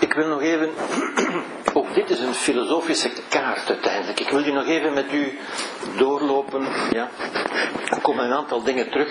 Ik 0.00 0.12
wil 0.14 0.28
nog 0.28 0.42
even, 0.42 0.70
dit 1.94 2.10
is 2.10 2.18
een 2.18 2.34
filosofische 2.34 3.10
kaart 3.28 3.68
uiteindelijk. 3.68 4.20
Ik 4.20 4.28
wil 4.28 4.42
die 4.42 4.52
nog 4.52 4.66
even 4.66 4.92
met 4.92 5.12
u 5.12 5.38
doorlopen. 5.96 6.66
Ja. 6.90 7.08
Er 7.90 8.00
komen 8.00 8.24
een 8.24 8.32
aantal 8.32 8.62
dingen 8.62 8.90
terug. 8.90 9.08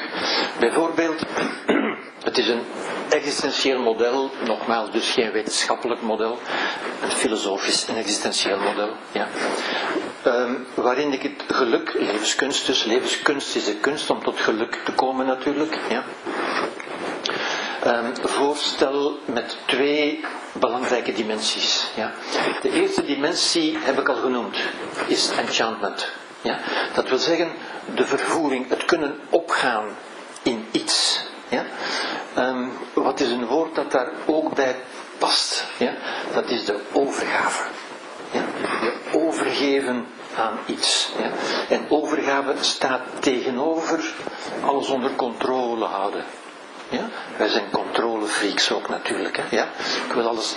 Bijvoorbeeld, 0.60 1.24
het 2.24 2.38
is 2.38 2.48
een 2.48 2.62
existentieel 3.10 3.82
model, 3.82 4.32
nogmaals 4.46 4.92
dus 4.92 5.12
geen 5.12 5.32
wetenschappelijk 5.32 6.02
model, 6.02 6.38
een 7.02 7.12
filosofisch 7.12 7.88
en 7.88 7.96
existentieel 7.96 8.60
model, 8.60 8.90
ja. 9.12 9.28
Ehm, 10.24 10.54
waarin 10.74 11.14
ik 11.14 11.22
het 11.22 11.44
geluk, 11.48 11.94
levenskunst 11.94 12.66
dus, 12.66 12.84
levenskunst 12.84 13.56
is 13.56 13.66
de 13.66 13.76
kunst 13.76 14.10
om 14.10 14.24
tot 14.24 14.40
geluk 14.40 14.80
te 14.86 14.92
komen 14.92 15.26
natuurlijk, 15.26 15.78
ja. 15.90 16.04
Um, 17.86 18.14
voorstel 18.24 19.20
met 19.26 19.58
twee 19.66 20.24
belangrijke 20.60 21.14
dimensies. 21.14 21.88
Ja. 21.96 22.12
De 22.62 22.72
eerste 22.72 23.06
dimensie 23.06 23.78
heb 23.80 24.00
ik 24.00 24.10
al 24.10 24.16
genoemd, 24.16 24.58
is 25.08 25.30
enchantment. 25.30 26.08
Ja. 26.42 26.60
Dat 26.94 27.10
wil 27.10 27.18
zeggen 27.18 27.52
de 27.96 28.06
vervoering, 28.06 28.70
het 28.70 28.86
kunnen 28.86 29.20
opgaan 29.30 29.86
in 30.44 30.68
iets. 30.72 31.26
Ja. 31.50 31.66
Um, 32.38 32.72
wat 32.94 33.20
is 33.20 33.32
een 33.32 33.46
woord 33.46 33.76
dat 33.76 33.92
daar 33.92 34.12
ook 34.26 34.56
bij 34.56 34.76
past? 35.18 35.66
Ja. 35.78 35.94
Dat 36.34 36.50
is 36.50 36.66
de 36.66 36.80
overgave. 36.92 37.64
Ja. 38.32 38.44
Je 38.82 38.94
overgeven 39.12 40.08
aan 40.38 40.60
iets. 40.66 41.12
Ja. 41.18 41.32
En 41.70 41.86
overgave 41.90 42.54
staat 42.60 43.02
tegenover 43.20 44.14
alles 44.66 44.88
onder 44.88 45.12
controle 45.16 45.86
houden. 45.86 46.26
Ja? 46.90 47.10
Wij 47.38 47.48
zijn 47.48 47.70
controlefreaks 47.72 48.72
ook 48.72 48.90
natuurlijk. 48.90 49.38
Hè? 49.38 49.44
Ja? 49.56 49.68
Ik 50.08 50.14
wil 50.14 50.28
alles 50.28 50.56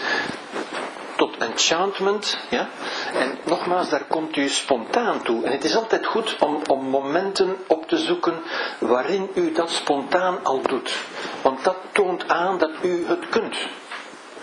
tot 1.16 1.36
enchantment. 1.36 2.39
Ja? 2.48 2.69
En 3.15 3.39
nogmaals, 3.44 3.89
daar 3.89 4.05
komt 4.05 4.36
u 4.36 4.48
spontaan 4.48 5.23
toe. 5.23 5.44
En 5.44 5.52
het 5.52 5.65
is 5.65 5.77
altijd 5.77 6.07
goed 6.07 6.36
om, 6.39 6.62
om 6.66 6.85
momenten 6.85 7.57
op 7.66 7.89
te 7.89 7.98
zoeken 7.98 8.43
waarin 8.78 9.31
u 9.35 9.52
dat 9.52 9.70
spontaan 9.70 10.39
al 10.43 10.61
doet. 10.62 10.97
Want 11.43 11.65
dat 11.65 11.77
toont 11.93 12.28
aan 12.28 12.59
dat 12.59 12.70
u 12.82 13.07
het 13.07 13.28
kunt. 13.28 13.57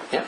Ja? 0.09 0.23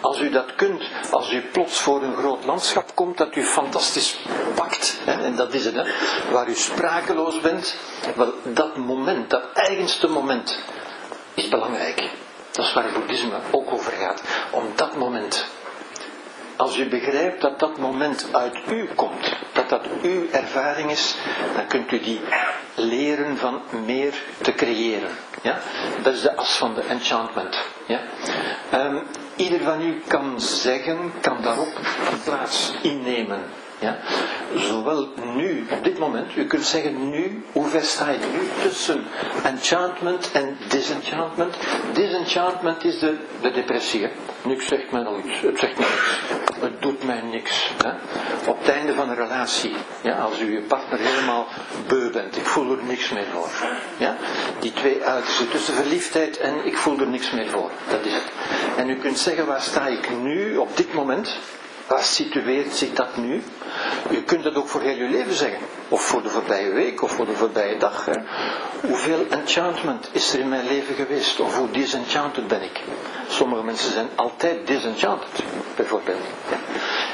Als 0.00 0.20
u 0.20 0.30
dat 0.30 0.54
kunt, 0.54 0.82
als 1.10 1.32
u 1.32 1.40
plots 1.40 1.80
voor 1.80 2.02
een 2.02 2.16
groot 2.16 2.44
landschap 2.44 2.94
komt 2.94 3.18
dat 3.18 3.36
u 3.36 3.42
fantastisch 3.42 4.18
pakt, 4.54 4.98
hè, 5.04 5.12
en 5.24 5.36
dat 5.36 5.54
is 5.54 5.64
het, 5.64 5.74
hè, 5.74 5.84
waar 6.32 6.48
u 6.48 6.54
sprakeloos 6.54 7.40
bent, 7.40 7.76
wel, 8.16 8.32
dat 8.42 8.76
moment, 8.76 9.30
dat 9.30 9.42
eigenste 9.54 10.08
moment, 10.08 10.58
is 11.34 11.48
belangrijk. 11.48 12.10
Dat 12.50 12.64
is 12.64 12.72
waar 12.72 12.84
het 12.84 12.94
boeddhisme 12.94 13.36
ook 13.50 13.72
over 13.72 13.92
gaat. 13.92 14.22
Om 14.50 14.64
dat 14.74 14.96
moment. 14.96 15.46
Als 16.56 16.78
u 16.78 16.88
begrijpt 16.88 17.40
dat 17.40 17.58
dat 17.58 17.78
moment 17.78 18.26
uit 18.32 18.58
u 18.70 18.88
komt, 18.94 19.32
dat 19.52 19.68
dat 19.68 19.82
uw 20.02 20.26
ervaring 20.30 20.90
is, 20.90 21.16
dan 21.56 21.66
kunt 21.66 21.92
u 21.92 22.00
die 22.00 22.20
leren 22.74 23.36
van 23.36 23.60
meer 23.86 24.14
te 24.40 24.52
creëren. 24.52 25.10
Ja? 25.42 25.58
Dat 26.02 26.14
is 26.14 26.20
de 26.20 26.36
as 26.36 26.56
van 26.56 26.74
de 26.74 26.80
enchantment. 26.80 27.56
Ja? 27.86 28.00
Um, 28.74 29.02
ieder 29.36 29.60
van 29.60 29.82
u 29.82 30.02
kan 30.06 30.40
zeggen, 30.40 31.12
kan 31.20 31.42
daarop 31.42 31.76
een 32.10 32.22
plaats 32.24 32.72
innemen. 32.82 33.42
Ja? 33.82 33.96
Zowel 34.56 35.08
nu, 35.34 35.66
op 35.70 35.84
dit 35.84 35.98
moment, 35.98 36.36
u 36.36 36.46
kunt 36.46 36.64
zeggen 36.64 37.10
nu, 37.10 37.44
hoe 37.52 37.66
ver 37.66 37.82
sta 37.82 38.10
je 38.10 38.18
nu 38.18 38.48
tussen 38.62 39.04
enchantment 39.44 40.30
en 40.32 40.56
disenchantment? 40.68 41.56
Disenchantment 41.92 42.84
is 42.84 42.98
de, 42.98 43.16
de 43.40 43.50
depressie. 43.50 44.08
Niks 44.42 44.66
zegt 44.66 44.90
mij 44.90 45.06
iets, 45.24 45.40
het 45.40 45.58
zegt 45.58 45.78
mij 45.78 45.88
niks. 45.88 46.20
Het 46.60 46.82
doet 46.82 47.04
mij 47.04 47.20
niks. 47.20 47.70
Hè? 47.84 47.90
Op 48.50 48.58
het 48.58 48.68
einde 48.68 48.94
van 48.94 49.08
een 49.08 49.16
relatie, 49.16 49.74
ja, 50.02 50.18
als 50.18 50.40
u 50.40 50.52
je 50.52 50.60
partner 50.60 50.98
helemaal 50.98 51.46
beu 51.88 52.10
bent, 52.10 52.36
ik 52.36 52.46
voel 52.46 52.76
er 52.76 52.84
niks 52.84 53.10
meer 53.10 53.26
voor. 53.32 53.48
Ja? 53.96 54.16
Die 54.58 54.72
twee 54.72 55.02
uitersten 55.04 55.50
tussen 55.50 55.74
verliefdheid 55.74 56.38
en 56.38 56.54
ik 56.64 56.76
voel 56.76 56.98
er 56.98 57.08
niks 57.08 57.30
meer 57.30 57.48
voor. 57.48 57.70
Dat 57.90 58.04
is 58.04 58.12
het. 58.12 58.32
En 58.76 58.90
u 58.90 58.96
kunt 58.96 59.18
zeggen, 59.18 59.46
waar 59.46 59.62
sta 59.62 59.86
ik 59.86 60.08
nu, 60.22 60.56
op 60.56 60.76
dit 60.76 60.94
moment? 60.94 61.36
Waar 61.92 62.02
situeert 62.02 62.74
zich 62.74 62.92
dat 62.92 63.16
nu? 63.16 63.42
U 64.10 64.22
kunt 64.22 64.42
dat 64.42 64.54
ook 64.54 64.68
voor 64.68 64.80
heel 64.80 64.96
uw 64.96 65.10
leven 65.10 65.34
zeggen. 65.34 65.58
Of 65.88 66.02
voor 66.02 66.22
de 66.22 66.28
voorbije 66.28 66.70
week, 66.72 67.02
of 67.02 67.10
voor 67.12 67.26
de 67.26 67.32
voorbije 67.32 67.76
dag. 67.76 68.04
Hè. 68.04 68.12
Hoeveel 68.80 69.26
enchantment 69.30 70.08
is 70.12 70.32
er 70.32 70.40
in 70.40 70.48
mijn 70.48 70.66
leven 70.66 70.94
geweest? 70.94 71.40
Of 71.40 71.56
hoe 71.56 71.70
disenchanted 71.70 72.46
ben 72.46 72.62
ik? 72.62 72.80
Sommige 73.28 73.62
mensen 73.64 73.92
zijn 73.92 74.08
altijd 74.14 74.66
disenchanted, 74.66 75.42
bijvoorbeeld. 75.76 76.24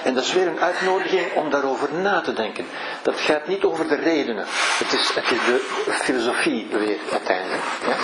En 0.04 0.14
dat 0.14 0.24
is 0.24 0.32
weer 0.32 0.46
een 0.46 0.60
uitnodiging 0.60 1.32
om 1.34 1.50
daarover 1.50 1.94
na 1.94 2.20
te 2.20 2.32
denken. 2.32 2.66
Dat 3.02 3.20
gaat 3.20 3.46
niet 3.46 3.64
over 3.64 3.88
de 3.88 3.96
redenen. 3.96 4.44
Het 4.78 4.92
is, 4.92 5.10
het 5.14 5.28
de 5.28 5.92
filosofie 5.92 6.66
weer 6.70 6.98
uiteindelijk. 7.12 7.62
Ja. 7.86 7.96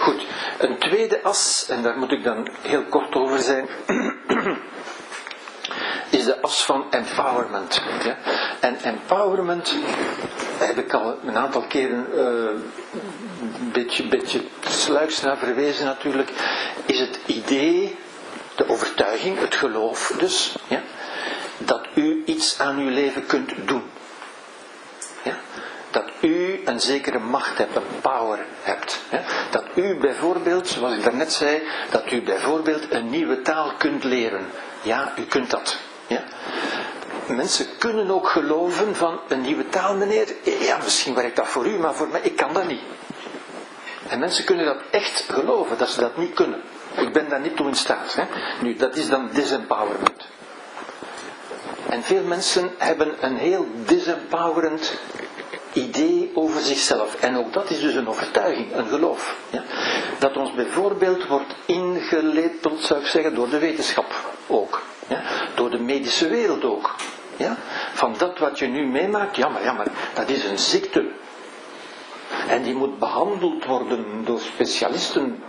Goed, 0.00 0.26
een 0.58 0.78
tweede 0.78 1.22
as, 1.22 1.66
en 1.68 1.82
daar 1.82 1.98
moet 1.98 2.12
ik 2.12 2.24
dan 2.24 2.48
heel 2.62 2.82
kort 2.82 3.14
over 3.14 3.38
zijn 3.38 3.68
is 6.10 6.24
de 6.24 6.40
as 6.40 6.64
van 6.64 6.84
empowerment. 6.90 7.82
Ja? 8.04 8.16
En 8.60 8.76
empowerment 8.82 9.74
heb 10.58 10.78
ik 10.78 10.92
al 10.92 11.18
een 11.26 11.36
aantal 11.36 11.62
keren 11.62 12.06
uh, 12.14 12.22
een 13.60 13.72
beetje, 13.72 14.08
beetje 14.08 14.40
sluiks 14.68 15.20
naar 15.20 15.36
verwezen 15.36 15.84
natuurlijk, 15.84 16.30
is 16.86 17.00
het 17.00 17.18
idee, 17.26 17.96
de 18.54 18.68
overtuiging, 18.68 19.38
het 19.38 19.54
geloof 19.54 20.14
dus, 20.18 20.56
ja? 20.68 20.82
dat 21.58 21.86
u 21.94 22.22
iets 22.26 22.58
aan 22.60 22.78
uw 22.78 22.90
leven 22.90 23.26
kunt 23.26 23.52
doen. 23.64 23.84
Ja? 25.22 25.36
Dat 25.90 26.04
u 26.20 26.60
een 26.64 26.80
zekere 26.80 27.18
macht 27.18 27.58
hebt, 27.58 27.76
een 27.76 28.00
power 28.00 28.38
hebt. 28.62 29.00
Dat 29.50 29.64
u 29.74 29.96
bijvoorbeeld, 29.96 30.68
zoals 30.68 30.94
ik 30.94 31.04
daarnet 31.04 31.32
zei, 31.32 31.62
dat 31.90 32.12
u 32.12 32.22
bijvoorbeeld 32.22 32.92
een 32.92 33.10
nieuwe 33.10 33.42
taal 33.42 33.72
kunt 33.78 34.04
leren. 34.04 34.46
Ja, 34.86 35.12
u 35.18 35.22
kunt 35.22 35.50
dat. 35.50 35.76
Ja? 36.06 36.22
Mensen 37.28 37.66
kunnen 37.78 38.10
ook 38.10 38.28
geloven 38.28 38.96
van 38.96 39.20
een 39.28 39.40
nieuwe 39.40 39.68
taal, 39.68 39.96
meneer. 39.96 40.34
Ja, 40.60 40.78
misschien 40.84 41.14
werkt 41.14 41.36
dat 41.36 41.48
voor 41.48 41.66
u, 41.66 41.78
maar 41.78 41.94
voor 41.94 42.08
mij, 42.08 42.20
ik 42.20 42.36
kan 42.36 42.52
dat 42.52 42.66
niet. 42.66 42.80
En 44.08 44.18
mensen 44.18 44.44
kunnen 44.44 44.64
dat 44.64 44.76
echt 44.90 45.26
geloven, 45.28 45.78
dat 45.78 45.88
ze 45.88 46.00
dat 46.00 46.16
niet 46.16 46.34
kunnen. 46.34 46.62
Ik 46.96 47.12
ben 47.12 47.28
daar 47.28 47.40
niet 47.40 47.56
toe 47.56 47.68
in 47.68 47.74
staat. 47.74 48.14
Hè? 48.14 48.24
Nu, 48.60 48.76
dat 48.76 48.96
is 48.96 49.08
dan 49.08 49.28
disempowerment. 49.32 50.26
En 51.88 52.02
veel 52.02 52.22
mensen 52.22 52.70
hebben 52.78 53.14
een 53.20 53.36
heel 53.36 53.66
disempowerend 53.74 54.94
idee 55.76 56.30
over 56.34 56.60
zichzelf. 56.60 57.14
En 57.14 57.36
ook 57.36 57.52
dat 57.52 57.70
is 57.70 57.80
dus 57.80 57.94
een 57.94 58.08
overtuiging, 58.08 58.74
een 58.74 58.86
geloof. 58.86 59.36
Ja? 59.50 59.62
Dat 60.18 60.36
ons 60.36 60.54
bijvoorbeeld 60.54 61.26
wordt 61.26 61.54
ingelepeld, 61.66 62.80
zou 62.82 63.00
ik 63.00 63.06
zeggen, 63.06 63.34
door 63.34 63.48
de 63.48 63.58
wetenschap 63.58 64.14
ook. 64.46 64.82
Ja? 65.08 65.22
Door 65.54 65.70
de 65.70 65.78
medische 65.78 66.28
wereld 66.28 66.64
ook. 66.64 66.94
Ja? 67.36 67.56
Van 67.92 68.14
dat 68.18 68.38
wat 68.38 68.58
je 68.58 68.66
nu 68.66 68.86
meemaakt, 68.86 69.36
jammer, 69.36 69.64
jammer, 69.64 69.86
dat 70.14 70.28
is 70.28 70.44
een 70.44 70.58
ziekte. 70.58 71.04
En 72.48 72.62
die 72.62 72.74
moet 72.74 72.98
behandeld 72.98 73.64
worden 73.64 74.24
door 74.24 74.40
specialisten. 74.40 75.42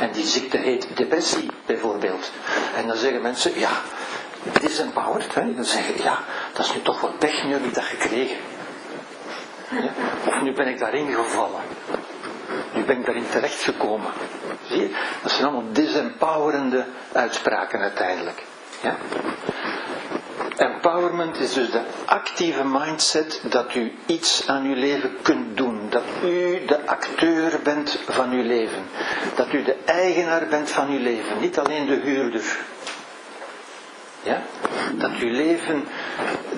En 0.00 0.12
die 0.12 0.24
ziekte 0.26 0.56
heet 0.56 0.88
depressie, 0.94 1.50
bijvoorbeeld. 1.66 2.30
En 2.76 2.86
dan 2.86 2.96
zeggen 2.96 3.22
mensen, 3.22 3.58
ja, 3.58 3.70
disempowered. 4.60 5.34
Hè? 5.34 5.54
Dan 5.54 5.64
zeggen 5.64 6.02
ja, 6.02 6.18
dat 6.52 6.66
is 6.66 6.74
nu 6.74 6.82
toch 6.82 7.00
wat 7.00 7.18
pech, 7.18 7.44
nu 7.44 7.52
heb 7.52 7.64
ik 7.64 7.74
dat 7.74 7.84
gekregen. 7.84 8.36
Nu 10.42 10.52
ben 10.52 10.66
ik 10.66 10.78
daarin 10.78 11.12
gevallen. 11.12 11.60
Nu 12.74 12.82
ben 12.84 12.98
ik 12.98 13.04
daarin 13.06 13.28
terechtgekomen. 13.30 14.10
Zie 14.68 14.80
je? 14.80 14.96
Dat 15.22 15.30
zijn 15.30 15.44
allemaal 15.44 15.72
disempowerende 15.72 16.84
uitspraken 17.12 17.80
uiteindelijk. 17.80 18.42
Ja? 18.82 18.96
Empowerment 20.56 21.40
is 21.40 21.52
dus 21.52 21.70
de 21.70 21.80
actieve 22.04 22.64
mindset 22.64 23.40
dat 23.44 23.74
u 23.74 23.92
iets 24.06 24.48
aan 24.48 24.64
uw 24.64 24.74
leven 24.74 25.16
kunt 25.22 25.56
doen. 25.56 25.86
Dat 25.90 26.02
u 26.24 26.64
de 26.66 26.86
acteur 26.86 27.60
bent 27.62 27.98
van 28.08 28.32
uw 28.32 28.42
leven. 28.42 28.82
Dat 29.34 29.52
u 29.52 29.62
de 29.62 29.76
eigenaar 29.84 30.46
bent 30.46 30.70
van 30.70 30.90
uw 30.90 30.98
leven. 30.98 31.40
Niet 31.40 31.58
alleen 31.58 31.86
de 31.86 31.94
huurder. 31.94 32.58
Ja? 34.22 34.42
Dat 34.92 35.10
uw 35.20 35.30
leven, 35.30 35.84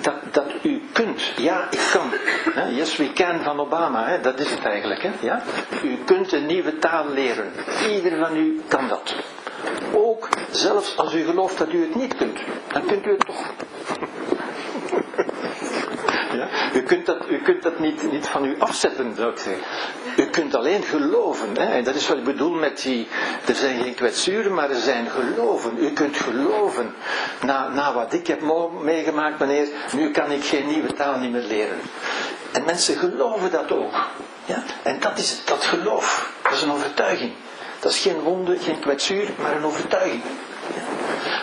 dat, 0.01 0.13
dat 0.31 0.45
u 0.63 0.81
kunt. 0.91 1.21
Ja, 1.37 1.67
ik 1.69 1.89
kan. 1.91 2.09
Yes, 2.75 2.97
we 2.97 3.13
can 3.13 3.43
van 3.43 3.59
Obama, 3.59 4.07
hè? 4.07 4.21
dat 4.21 4.39
is 4.39 4.49
het 4.51 4.65
eigenlijk. 4.65 5.01
Hè? 5.01 5.11
Ja? 5.19 5.41
U 5.83 5.97
kunt 6.05 6.31
een 6.31 6.45
nieuwe 6.45 6.77
taal 6.77 7.09
leren. 7.09 7.51
Ieder 7.89 8.17
van 8.17 8.37
u 8.37 8.61
kan 8.67 8.87
dat. 8.87 9.15
Ook 9.93 10.29
zelfs 10.51 10.97
als 10.97 11.13
u 11.13 11.23
gelooft 11.23 11.57
dat 11.57 11.73
u 11.73 11.81
het 11.81 11.95
niet 11.95 12.15
kunt, 12.15 12.39
dan 12.71 12.85
kunt 12.85 13.05
u 13.05 13.09
het 13.09 13.25
toch. 13.25 13.45
U 16.73 16.81
kunt 16.81 17.05
dat, 17.05 17.29
u 17.29 17.41
kunt 17.41 17.63
dat 17.63 17.79
niet, 17.79 18.11
niet 18.11 18.27
van 18.27 18.45
u 18.45 18.55
afzetten, 18.59 19.15
zou 19.15 19.31
ik 19.31 19.37
zeggen. 19.37 19.63
U 20.17 20.25
kunt 20.25 20.55
alleen 20.55 20.83
geloven. 20.83 21.57
Hè? 21.57 21.65
En 21.65 21.83
dat 21.83 21.95
is 21.95 22.07
wat 22.07 22.17
ik 22.17 22.23
bedoel 22.23 22.51
met 22.51 22.81
die. 22.81 23.07
Er 23.47 23.55
zijn 23.55 23.81
geen 23.83 23.93
kwetsuren, 23.95 24.53
maar 24.53 24.69
er 24.69 24.79
zijn 24.81 25.09
geloven. 25.09 25.77
U 25.77 25.91
kunt 25.91 26.17
geloven. 26.17 26.95
Na, 27.41 27.67
na 27.67 27.93
wat 27.93 28.13
ik 28.13 28.27
heb 28.27 28.41
meegemaakt, 28.81 29.39
meneer, 29.39 29.67
nu 29.95 30.11
kan 30.11 30.31
ik 30.31 30.43
geen 30.43 30.67
nieuwe 30.67 30.93
taal 30.93 31.17
niet 31.17 31.31
meer 31.31 31.41
leren. 31.41 31.79
En 32.51 32.65
mensen 32.65 32.95
geloven 32.97 33.51
dat 33.51 33.71
ook. 33.71 33.93
Ja? 34.45 34.63
En 34.83 34.99
dat 34.99 35.17
is 35.17 35.45
dat 35.45 35.63
geloof. 35.63 36.33
Dat 36.43 36.51
is 36.51 36.61
een 36.61 36.71
overtuiging. 36.71 37.31
Dat 37.79 37.91
is 37.91 37.99
geen 37.99 38.19
wonde, 38.19 38.57
geen 38.59 38.79
kwetsuur, 38.79 39.29
maar 39.41 39.55
een 39.55 39.63
overtuiging. 39.65 40.21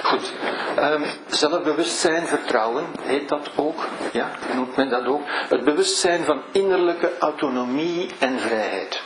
Goed, 0.03 0.33
um, 0.79 1.05
zelfbewustzijn, 1.27 2.27
vertrouwen 2.27 2.85
heet 3.01 3.29
dat 3.29 3.51
ook, 3.57 3.87
ja, 4.13 4.31
noemt 4.55 4.77
men 4.77 4.89
dat 4.89 5.07
ook. 5.07 5.23
Het 5.27 5.65
bewustzijn 5.65 6.25
van 6.25 6.43
innerlijke 6.53 7.13
autonomie 7.19 8.11
en 8.19 8.39
vrijheid. 8.39 9.03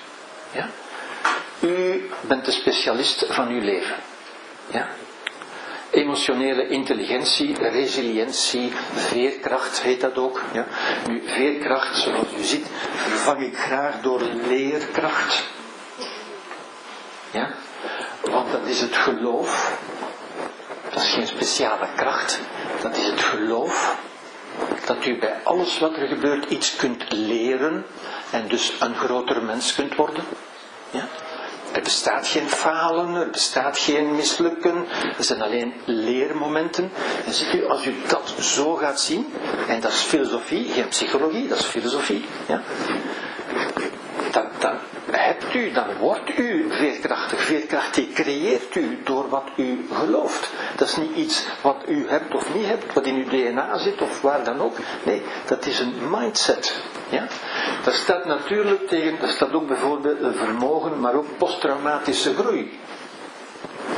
Ja? 0.53 0.69
U 1.61 2.09
bent 2.21 2.45
de 2.45 2.51
specialist 2.51 3.27
van 3.29 3.49
uw 3.49 3.61
leven. 3.61 3.97
Ja? 4.67 4.89
Emotionele 5.91 6.69
intelligentie, 6.69 7.69
resilientie, 7.69 8.73
veerkracht 8.95 9.83
heet 9.83 10.01
dat 10.01 10.19
ook. 10.19 10.41
Ja? 10.53 10.67
Nu, 11.09 11.23
veerkracht, 11.27 11.97
zoals 11.97 12.35
u 12.39 12.43
ziet, 12.43 12.67
vervang 12.95 13.43
ik 13.43 13.57
graag 13.57 14.01
door 14.01 14.21
leerkracht. 14.49 15.45
Ja? 17.31 17.55
Want 18.21 18.53
dat 18.53 18.67
is 18.67 18.81
het 18.81 18.97
geloof. 18.97 19.79
Dat 20.93 21.03
is 21.03 21.09
geen 21.09 21.27
speciale 21.27 21.89
kracht. 21.97 22.41
Dat 22.83 22.97
is 22.97 23.07
het 23.07 23.21
geloof. 23.21 23.97
Dat 24.87 25.07
u 25.07 25.19
bij 25.19 25.35
alles 25.45 25.79
wat 25.79 25.97
er 25.97 26.07
gebeurt 26.07 26.51
iets 26.51 26.77
kunt 26.77 27.05
leren. 27.13 27.85
En 28.31 28.49
dus 28.49 28.73
een 28.81 28.95
groter 28.95 29.43
mens 29.43 29.75
kunt 29.75 29.95
worden. 29.95 30.25
Ja? 30.91 31.09
Er 31.73 31.83
bestaat 31.83 32.27
geen 32.27 32.49
falen, 32.49 33.15
er 33.15 33.31
bestaat 33.31 33.79
geen 33.79 34.17
mislukken, 34.17 34.87
er 35.19 35.25
zijn 35.25 35.43
alleen 35.43 35.75
leermomenten. 35.85 36.93
En 37.27 37.33
ziet 37.33 37.55
u, 37.55 37.67
als 37.67 37.87
u 37.87 37.95
dat 38.09 38.35
zo 38.41 38.75
gaat 38.75 39.01
zien, 39.01 39.33
en 39.69 39.81
dat 39.81 39.93
is 39.93 40.01
filosofie, 40.01 40.69
geen 40.69 40.89
psychologie, 40.89 41.49
dat 41.49 41.59
is 41.59 41.65
filosofie, 41.65 42.25
ja, 42.47 42.63
dan, 44.31 44.49
dan 44.59 44.79
hebt 45.33 45.55
u, 45.55 45.73
dan 45.73 45.97
wordt 45.99 46.39
u 46.39 46.67
veerkrachtig. 46.71 47.41
Veerkracht 47.41 47.95
die 47.95 48.13
creëert 48.13 48.75
u 48.75 48.99
door 49.05 49.29
wat 49.29 49.45
u 49.57 49.87
gelooft. 49.93 50.51
Dat 50.77 50.89
is 50.89 50.97
niet 50.97 51.17
iets 51.17 51.47
wat 51.63 51.77
u 51.87 52.09
hebt 52.09 52.35
of 52.35 52.55
niet 52.55 52.67
hebt, 52.67 52.93
wat 52.93 53.07
in 53.07 53.15
uw 53.15 53.29
DNA 53.29 53.79
zit 53.79 54.01
of 54.03 54.21
waar 54.21 54.45
dan 54.45 54.61
ook. 54.61 54.77
Nee, 55.03 55.23
dat 55.47 55.67
is 55.67 55.81
een 55.81 55.95
mindset. 56.11 56.81
Ja? 57.09 57.27
Dat 57.85 57.95
staat 57.95 58.25
natuurlijk 58.25 58.89
tegen, 58.89 59.21
dat 59.21 59.31
staat 59.31 59.53
ook 59.53 59.67
bijvoorbeeld 59.67 60.37
vermogen, 60.37 61.01
maar 61.01 61.15
ook 61.15 61.37
posttraumatische 61.39 62.35
groei. 62.35 62.79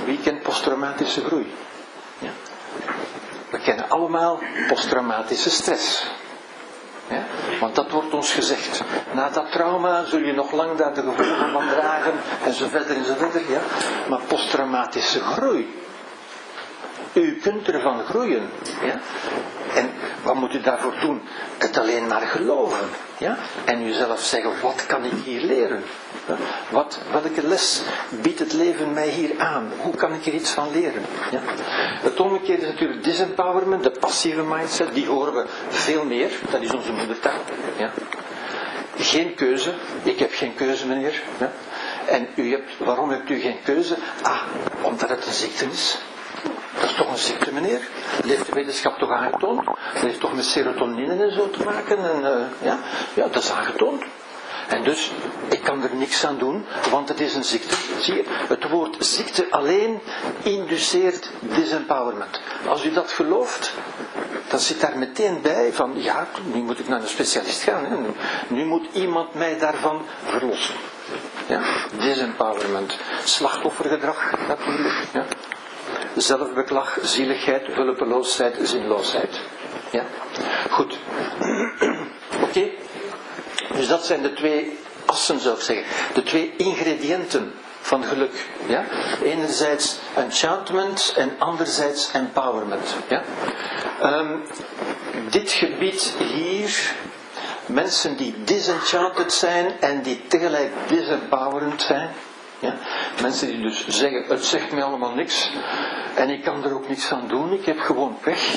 Wie 0.05 0.19
kent 0.21 0.43
posttraumatische 0.43 1.25
groei? 1.25 1.53
Ja? 2.19 2.31
We 3.51 3.59
kennen 3.59 3.89
allemaal 3.89 4.43
posttraumatische 4.69 5.51
stress. 5.51 6.07
Want 7.61 7.75
dat 7.75 7.91
wordt 7.91 8.15
ons 8.15 8.33
gezegd. 8.33 8.83
Na 9.13 9.31
dat 9.31 9.53
trauma 9.53 10.05
zul 10.05 10.19
je 10.19 10.33
nog 10.33 10.53
lang 10.53 10.77
daar 10.77 10.95
de 10.95 11.01
gevolgen 11.01 11.51
van 11.53 11.69
dragen 11.69 12.13
en 12.45 12.53
zo 12.53 12.69
verder 12.69 12.97
en 12.97 13.05
zo 13.05 13.15
verder. 13.19 13.43
Ja? 13.51 13.61
Maar 14.09 14.21
posttraumatische 14.29 15.21
groei. 15.21 15.83
U 17.13 17.39
kunt 17.43 17.69
ervan 17.69 18.05
groeien. 18.05 18.51
Ja? 18.83 19.01
En 19.75 19.91
wat 20.23 20.35
moet 20.35 20.55
u 20.55 20.61
daarvoor 20.61 20.95
doen? 21.01 21.23
Het 21.59 21.79
alleen 21.79 22.07
maar 22.07 22.21
geloven. 22.21 22.89
Ja? 23.19 23.37
En 23.65 23.83
uzelf 23.83 24.21
zeggen, 24.21 24.53
wat 24.63 24.87
kan 24.87 25.05
ik 25.05 25.13
hier 25.25 25.41
leren? 25.41 25.85
Wat, 26.71 26.99
welke 27.13 27.47
les 27.47 27.83
biedt 28.23 28.39
het 28.39 28.53
leven 28.53 28.93
mij 28.93 29.09
hier 29.09 29.39
aan? 29.39 29.73
Hoe 29.81 29.95
kan 29.95 30.13
ik 30.13 30.27
er 30.27 30.33
iets 30.33 30.51
van 30.51 30.71
leren? 30.73 31.03
Ja? 31.31 31.41
Het 32.03 32.21
omgekeerde 32.21 32.63
is 32.63 32.73
natuurlijk 32.73 33.05
disempowerment, 33.05 33.83
de 33.83 33.91
passieve 33.91 34.43
mindset, 34.43 34.95
die 34.95 35.07
horen 35.07 35.35
we 35.35 35.45
veel 35.69 36.05
meer. 36.05 36.31
Dat 36.51 36.61
is 36.61 36.75
onze 36.75 36.93
moedertaal. 36.93 37.39
Ja? 37.77 37.91
Geen 38.97 39.35
keuze. 39.35 39.73
Ik 40.03 40.19
heb 40.19 40.33
geen 40.33 40.55
keuze, 40.55 40.87
meneer. 40.87 41.23
Ja? 41.39 41.53
En 42.07 42.29
u 42.35 42.51
hebt, 42.51 42.71
waarom 42.79 43.11
hebt 43.11 43.31
u 43.31 43.41
geen 43.41 43.63
keuze? 43.65 43.97
Ah, 44.23 44.43
omdat 44.83 45.09
het 45.09 45.27
een 45.27 45.33
ziekte 45.33 45.65
is. 45.65 45.99
Dat 46.81 46.91
is 46.91 46.97
toch 46.97 47.11
een 47.11 47.19
ziekte, 47.19 47.53
meneer? 47.53 47.81
Dat 48.17 48.31
heeft 48.31 48.47
de 48.47 48.53
wetenschap 48.53 48.99
toch 48.99 49.11
aangetoond? 49.11 49.65
Dat 49.65 50.03
heeft 50.03 50.21
toch 50.21 50.35
met 50.35 50.45
serotonine 50.45 51.25
en 51.25 51.33
zo 51.33 51.51
te 51.51 51.65
maken? 51.65 51.99
En, 51.99 52.21
uh, 52.21 52.45
ja? 52.63 52.79
ja, 53.15 53.29
dat 53.29 53.43
is 53.43 53.51
aangetoond. 53.51 54.03
En 54.69 54.83
dus, 54.83 55.11
ik 55.49 55.61
kan 55.63 55.83
er 55.83 55.95
niks 55.95 56.27
aan 56.27 56.39
doen, 56.39 56.67
want 56.91 57.09
het 57.09 57.21
is 57.21 57.35
een 57.35 57.45
ziekte. 57.45 57.75
Zie 58.01 58.15
je, 58.15 58.25
het 58.49 58.69
woord 58.69 58.97
ziekte 59.05 59.47
alleen 59.51 60.01
induceert 60.43 61.31
disempowerment. 61.41 62.41
Als 62.69 62.85
u 62.85 62.93
dat 62.93 63.11
gelooft, 63.11 63.73
dan 64.49 64.59
zit 64.59 64.81
daar 64.81 64.99
meteen 64.99 65.41
bij 65.43 65.73
van, 65.73 65.93
ja, 65.97 66.27
nu 66.53 66.63
moet 66.63 66.79
ik 66.79 66.89
naar 66.89 67.01
een 67.01 67.09
specialist 67.09 67.63
gaan. 67.63 68.07
Nu 68.49 68.65
moet 68.65 68.87
iemand 68.93 69.35
mij 69.35 69.59
daarvan 69.59 70.03
verlossen. 70.25 70.75
Ja, 71.47 71.63
disempowerment. 71.99 72.99
Slachtoffergedrag 73.25 74.31
natuurlijk. 74.49 74.95
Ja. 75.13 75.25
Zelfbeklag, 76.17 76.99
zieligheid, 77.03 77.67
hulpeloosheid, 77.67 78.57
zinloosheid. 78.63 79.41
Ja? 79.91 80.05
Goed. 80.71 80.99
Oké. 82.49 82.71
Dus 83.73 83.89
dat 83.89 84.07
zijn 84.07 84.23
de 84.23 84.33
twee 84.33 84.79
assen, 85.05 85.41
zou 85.41 85.57
ik 85.57 85.63
zeggen. 85.63 85.85
De 86.15 86.23
twee 86.23 86.55
ingrediënten 86.57 87.55
van 87.81 88.05
geluk. 88.05 88.49
Ja? 88.67 88.85
Enerzijds 89.23 89.99
enchantment 90.15 91.15
en 91.17 91.37
anderzijds 91.39 92.11
empowerment. 92.13 92.95
Ja? 93.09 93.23
Um, 94.03 94.43
dit 95.31 95.51
gebied 95.53 96.15
hier, 96.19 96.95
mensen 97.67 98.17
die 98.17 98.35
disenchanted 98.45 99.33
zijn 99.33 99.81
en 99.81 100.03
die 100.03 100.27
tegelijk 100.27 100.73
disempowerend 100.87 101.83
zijn. 101.83 102.11
Ja? 102.59 102.75
Mensen 103.23 103.47
die 103.47 103.61
dus 103.61 103.87
zeggen, 103.89 104.25
het 104.29 104.45
zegt 104.45 104.73
mij 104.73 104.83
allemaal 104.83 105.15
niks 105.15 105.51
en 106.15 106.31
ik 106.31 106.43
kan 106.43 106.65
er 106.65 106.75
ook 106.75 106.89
niks 106.89 107.11
aan 107.13 107.29
doen, 107.29 107.53
ik 107.53 107.65
heb 107.65 107.81
gewoon 107.81 108.19
pech, 108.21 108.53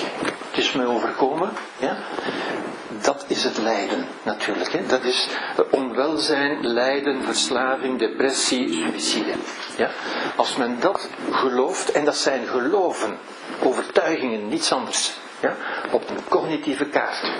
het 0.50 0.58
is 0.58 0.72
mij 0.72 0.86
overkomen. 0.86 1.50
Ja? 1.78 1.98
Dat 3.02 3.26
is 3.28 3.44
het 3.44 3.58
lijden 3.58 4.08
natuurlijk. 4.24 4.72
Hè? 4.72 4.86
Dat 4.86 5.04
is 5.04 5.28
onwelzijn, 5.72 6.68
lijden, 6.68 7.24
verslaving, 7.24 8.00
depressie, 8.00 8.74
suïcide. 8.74 9.34
Ja? 9.78 9.90
Als 10.36 10.56
men 10.56 10.80
dat 10.80 11.10
gelooft, 11.32 11.92
en 11.92 12.06
dat 12.06 12.18
zijn 12.18 12.48
geloven, 12.48 13.18
overtuigingen, 13.64 14.48
niets 14.48 14.72
anders. 14.72 15.14
Ja? 15.40 15.56
Op 15.92 16.10
een 16.10 16.20
cognitieve 16.30 16.86
kaart. 16.86 17.32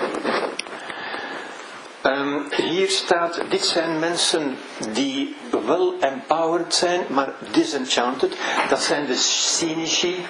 Um, 2.02 2.46
hier 2.50 2.88
staat, 2.88 3.40
dit 3.48 3.64
zijn 3.64 3.98
mensen 3.98 4.58
die 4.92 5.36
wel 5.66 5.94
empowered 6.00 6.74
zijn, 6.74 7.06
maar 7.08 7.32
disenchanted. 7.50 8.36
Dat 8.68 8.82
zijn 8.82 9.06
de 9.06 9.14
cynici. 9.16 10.26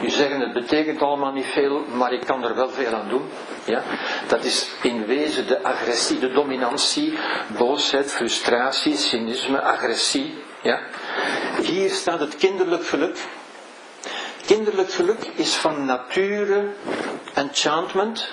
Die 0.00 0.10
zeggen 0.10 0.40
het 0.40 0.52
betekent 0.52 1.02
allemaal 1.02 1.32
niet 1.32 1.46
veel, 1.46 1.84
maar 1.94 2.12
ik 2.12 2.20
kan 2.26 2.44
er 2.44 2.54
wel 2.54 2.70
veel 2.70 2.94
aan 2.94 3.08
doen. 3.08 3.30
Ja? 3.64 3.82
Dat 4.26 4.44
is 4.44 4.70
in 4.82 5.06
wezen 5.06 5.46
de 5.46 5.62
agressie, 5.62 6.18
de 6.18 6.32
dominantie, 6.32 7.18
boosheid, 7.58 8.12
frustratie, 8.12 8.96
cynisme, 8.96 9.60
agressie. 9.60 10.34
Ja? 10.62 10.80
Hier 11.62 11.90
staat 11.90 12.20
het 12.20 12.36
kinderlijk 12.36 12.86
geluk. 12.86 13.16
Kinderlijk 14.46 14.92
geluk 14.92 15.30
is 15.34 15.54
van 15.54 15.84
nature 15.84 16.64
enchantment, 17.34 18.28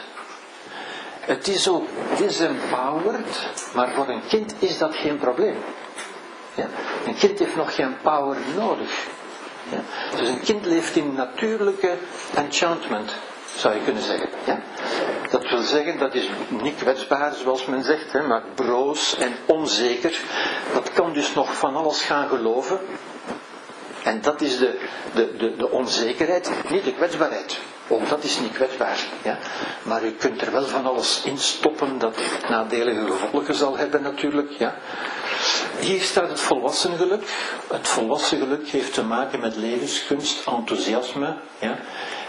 het 1.21 1.47
is 1.47 1.67
ook 1.67 1.87
disempowered, 2.17 3.47
maar 3.73 3.89
voor 3.89 4.07
een 4.07 4.21
kind 4.27 4.55
is 4.59 4.77
dat 4.77 4.95
geen 4.95 5.17
probleem. 5.17 5.55
Ja? 6.55 6.67
Een 7.05 7.15
kind 7.15 7.39
heeft 7.39 7.55
nog 7.55 7.75
geen 7.75 7.97
power 8.01 8.37
nodig. 8.55 9.07
Dus 10.17 10.27
een 10.29 10.39
kind 10.41 10.65
leeft 10.65 10.95
in 10.95 11.13
natuurlijke 11.13 11.97
enchantment, 12.35 13.11
zou 13.55 13.75
je 13.75 13.81
kunnen 13.83 14.03
zeggen. 14.03 14.29
Ja? 14.45 14.61
Dat 15.29 15.49
wil 15.49 15.61
zeggen, 15.61 15.97
dat 15.97 16.13
is 16.15 16.29
niet 16.61 16.75
kwetsbaar 16.75 17.33
zoals 17.33 17.65
men 17.65 17.83
zegt, 17.83 18.11
hè, 18.11 18.21
maar 18.21 18.43
broos 18.55 19.17
en 19.17 19.35
onzeker. 19.45 20.19
Dat 20.73 20.91
kan 20.93 21.13
dus 21.13 21.33
nog 21.33 21.55
van 21.55 21.75
alles 21.75 22.01
gaan 22.01 22.27
geloven. 22.27 22.79
En 24.03 24.21
dat 24.21 24.41
is 24.41 24.57
de, 24.57 24.79
de, 25.13 25.35
de, 25.37 25.55
de 25.55 25.69
onzekerheid, 25.69 26.51
niet 26.69 26.83
de 26.83 26.93
kwetsbaarheid. 26.93 27.59
Ook 27.87 28.09
dat 28.09 28.23
is 28.23 28.39
niet 28.39 28.51
kwetsbaar. 28.51 28.99
Ja? 29.23 29.37
Maar 29.83 30.03
u 30.03 30.11
kunt 30.11 30.41
er 30.41 30.51
wel 30.51 30.65
van 30.65 30.85
alles 30.85 31.21
in 31.25 31.37
stoppen 31.37 31.99
dat 31.99 32.17
nadelige 32.49 33.05
gevolgen 33.11 33.55
zal 33.55 33.77
hebben 33.77 34.01
natuurlijk. 34.01 34.51
Ja? 34.51 34.75
Hier 35.79 36.01
staat 36.01 36.29
het 36.29 36.39
volwassen 36.39 36.97
geluk. 36.97 37.23
Het 37.73 37.87
volwassen 37.87 38.37
geluk 38.37 38.67
heeft 38.67 38.93
te 38.93 39.03
maken 39.03 39.39
met 39.39 39.55
levenskunst, 39.55 40.47
enthousiasme, 40.47 41.37
ja? 41.59 41.77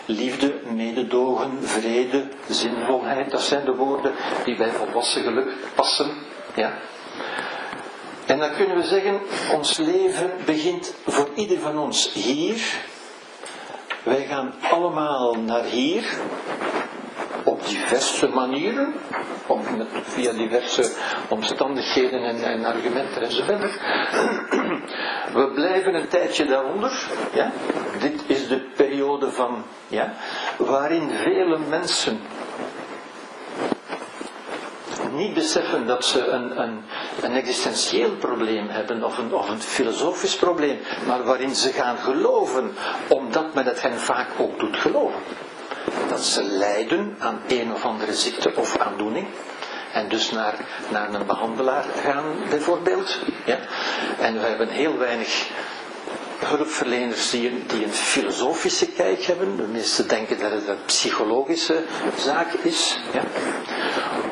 liefde, 0.07 0.55
mededogen, 0.75 1.59
vrede, 1.63 2.29
zinvolheid. 2.49 3.31
Dat 3.31 3.43
zijn 3.43 3.65
de 3.65 3.75
woorden 3.75 4.13
die 4.45 4.57
bij 4.57 4.71
volwassen 4.71 5.23
geluk 5.23 5.49
passen. 5.75 6.11
Ja? 6.55 6.73
En 8.27 8.39
dan 8.39 8.55
kunnen 8.55 8.77
we 8.77 8.85
zeggen, 8.87 9.21
ons 9.53 9.77
leven 9.77 10.31
begint 10.45 10.95
voor 11.07 11.29
ieder 11.35 11.59
van 11.59 11.79
ons 11.79 12.13
hier 12.13 12.61
wij 14.03 14.25
gaan 14.25 14.55
allemaal 14.71 15.35
naar 15.35 15.65
hier, 15.65 16.19
diverse 17.73 18.29
manieren, 18.29 18.95
met, 19.77 19.87
via 20.03 20.33
diverse 20.33 20.93
omstandigheden 21.29 22.23
en, 22.25 22.43
en 22.43 22.65
argumenten 22.65 23.23
enzovoort. 23.23 23.81
We 25.39 25.51
blijven 25.55 25.95
een 25.95 26.09
tijdje 26.09 26.45
daaronder. 26.45 27.07
Ja? 27.33 27.53
Dit 28.01 28.23
is 28.27 28.49
de 28.49 28.61
periode 28.77 29.31
van, 29.31 29.65
ja, 29.89 30.13
waarin 30.57 31.11
vele 31.11 31.59
mensen 31.59 32.21
niet 35.13 35.35
beseffen 35.35 35.87
dat 35.87 36.05
ze 36.05 36.27
een, 36.27 36.61
een, 36.63 36.83
een 37.23 37.33
existentieel 37.33 38.11
probleem 38.11 38.69
hebben 38.69 39.05
of 39.05 39.19
of 39.31 39.49
een 39.49 39.61
filosofisch 39.61 40.37
probleem, 40.37 40.79
maar 41.07 41.25
waarin 41.25 41.55
ze 41.55 41.73
gaan 41.73 41.97
geloven, 41.97 42.75
omdat 43.09 43.55
men 43.55 43.65
het 43.65 43.83
hen 43.83 43.99
vaak 43.99 44.29
ook 44.39 44.59
doet 44.59 44.77
geloven. 44.77 45.21
Dat 46.09 46.25
ze 46.25 46.43
lijden 46.43 47.17
aan 47.19 47.41
een 47.49 47.73
of 47.73 47.85
andere 47.85 48.15
ziekte 48.15 48.53
of 48.57 48.77
aandoening. 48.77 49.27
En 49.93 50.09
dus 50.09 50.31
naar, 50.31 50.55
naar 50.91 51.15
een 51.15 51.27
behandelaar 51.27 51.85
gaan, 52.03 52.25
bijvoorbeeld. 52.51 53.19
Ja? 53.45 53.59
En 54.19 54.35
we 54.35 54.47
hebben 54.47 54.69
heel 54.69 54.99
weinig 54.99 55.49
hulpverleners 56.39 57.31
die 57.31 57.51
een, 57.51 57.65
die 57.67 57.85
een 57.85 57.93
filosofische 57.93 58.87
kijk 58.87 59.23
hebben. 59.23 59.57
De 59.57 59.63
meesten 59.63 60.09
denken 60.09 60.39
dat 60.39 60.51
het 60.51 60.69
een 60.69 60.85
psychologische 60.87 61.83
zaak 62.17 62.53
is. 62.53 62.99
Ja? 63.13 63.23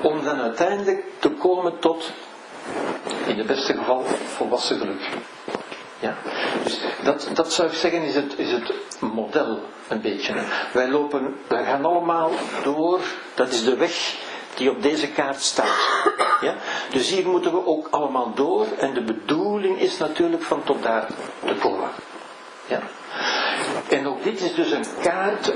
Om 0.03 0.25
dan 0.25 0.41
uiteindelijk 0.41 1.05
te 1.19 1.31
komen 1.31 1.79
tot, 1.79 2.11
in 3.27 3.39
het 3.39 3.47
beste 3.47 3.75
geval, 3.75 4.05
volwassen 4.37 4.79
geluk. 4.79 5.01
Ja? 6.01 6.17
Dus 6.65 6.81
dat, 7.03 7.29
dat 7.33 7.53
zou 7.53 7.69
ik 7.69 7.75
zeggen 7.75 8.03
is 8.03 8.15
het, 8.15 8.39
is 8.39 8.53
het 8.53 8.73
model 9.01 9.61
een 9.89 10.01
beetje. 10.01 10.35
Wij 10.73 10.89
lopen, 10.89 11.37
wij 11.47 11.65
gaan 11.65 11.85
allemaal 11.85 12.31
door, 12.63 13.01
dat 13.35 13.49
is 13.49 13.65
de 13.65 13.77
weg 13.77 14.17
die 14.55 14.71
op 14.71 14.83
deze 14.83 15.09
kaart 15.09 15.41
staat. 15.41 16.03
Ja? 16.41 16.55
Dus 16.91 17.11
hier 17.11 17.29
moeten 17.29 17.53
we 17.53 17.67
ook 17.67 17.89
allemaal 17.91 18.33
door 18.35 18.67
en 18.79 18.95
de 18.95 19.03
bedoeling 19.03 19.81
is 19.81 19.99
natuurlijk 19.99 20.43
van 20.43 20.65
tot 20.65 20.83
daar 20.83 21.07
te 21.47 21.55
komen. 21.55 21.89
Ja? 22.67 22.81
En 23.89 24.07
ook 24.07 24.23
dit 24.25 24.41
is 24.41 24.55
dus 24.55 24.71
een 24.71 24.85
kaart, 25.03 25.53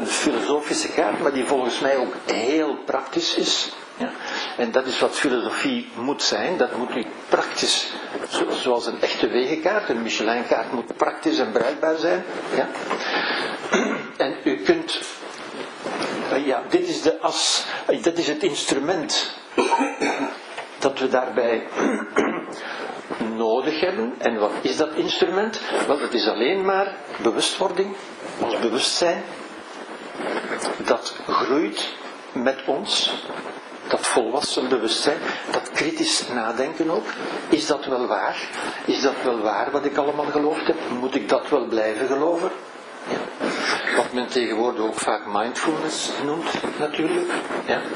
een 0.00 0.06
filosofische 0.06 0.92
kaart, 0.92 1.22
maar 1.22 1.32
die 1.32 1.44
volgens 1.44 1.80
mij 1.80 1.96
ook 1.96 2.14
heel 2.24 2.76
praktisch 2.84 3.34
is. 3.34 3.72
Ja? 3.98 4.10
En 4.56 4.70
dat 4.70 4.86
is 4.86 4.98
wat 5.00 5.14
filosofie 5.14 5.88
moet 5.94 6.22
zijn, 6.22 6.56
dat 6.56 6.76
moet 6.76 6.96
u 6.96 7.06
praktisch, 7.28 7.92
zoals 8.60 8.86
een 8.86 9.00
echte 9.00 9.28
wegenkaart, 9.28 9.88
een 9.88 10.02
Michelin-kaart 10.02 10.72
moet 10.72 10.96
praktisch 10.96 11.38
en 11.38 11.52
bruikbaar 11.52 11.96
zijn. 11.96 12.24
Ja? 12.56 12.68
En 14.16 14.34
u 14.44 14.56
kunt 14.62 14.98
ja, 16.44 16.62
dit 16.68 16.88
is 16.88 17.02
de 17.02 17.20
as, 17.20 17.64
dat 18.02 18.18
is 18.18 18.26
het 18.28 18.42
instrument 18.42 19.30
dat 20.78 20.98
we 20.98 21.08
daarbij 21.08 21.66
nodig 23.36 23.80
hebben. 23.80 24.14
En 24.18 24.38
wat 24.38 24.50
is 24.60 24.76
dat 24.76 24.94
instrument? 24.94 25.60
Wel, 25.86 26.00
het 26.00 26.14
is 26.14 26.28
alleen 26.28 26.64
maar 26.64 26.94
bewustwording, 27.22 27.96
ons 28.38 28.58
bewustzijn, 28.58 29.22
dat 30.84 31.14
groeit 31.26 31.88
met 32.32 32.58
ons, 32.66 33.12
dat 33.88 34.06
volwassen 34.06 34.68
bewustzijn, 34.68 35.18
dat 35.50 35.70
kritisch 35.70 36.28
nadenken 36.28 36.90
ook. 36.90 37.06
Is 37.48 37.66
dat 37.66 37.84
wel 37.84 38.06
waar? 38.06 38.48
Is 38.84 39.02
dat 39.02 39.14
wel 39.24 39.40
waar 39.40 39.70
wat 39.70 39.84
ik 39.84 39.96
allemaal 39.96 40.30
geloofd 40.30 40.66
heb? 40.66 40.76
Moet 41.00 41.14
ik 41.14 41.28
dat 41.28 41.48
wel 41.48 41.66
blijven 41.66 42.06
geloven? 42.06 42.50
Wat 43.96 44.12
men 44.12 44.26
tegenwoordig 44.26 44.82
ook 44.82 44.98
vaak 44.98 45.26
mindfulness 45.26 46.10
noemt, 46.24 46.78
natuurlijk. 46.78 47.32
Ja. 47.66 47.80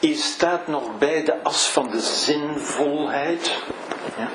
Hier 0.00 0.16
staat 0.16 0.66
nog 0.66 0.98
bij 0.98 1.24
de 1.24 1.42
as 1.42 1.66
van 1.66 1.90
de 1.90 2.00
zinvolheid. 2.00 3.56
Ja. 4.16 4.28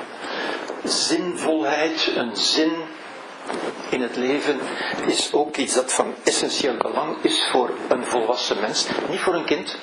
Zinvolheid, 0.84 2.12
een 2.16 2.36
zin 2.36 2.72
in 3.88 4.02
het 4.02 4.16
leven 4.16 4.60
is 5.06 5.32
ook 5.32 5.56
iets 5.56 5.74
dat 5.74 5.92
van 5.92 6.14
essentieel 6.24 6.76
belang 6.76 7.16
is 7.22 7.48
voor 7.50 7.70
een 7.88 8.04
volwassen 8.04 8.60
mens. 8.60 8.86
Niet 9.08 9.20
voor 9.20 9.34
een 9.34 9.44
kind, 9.44 9.76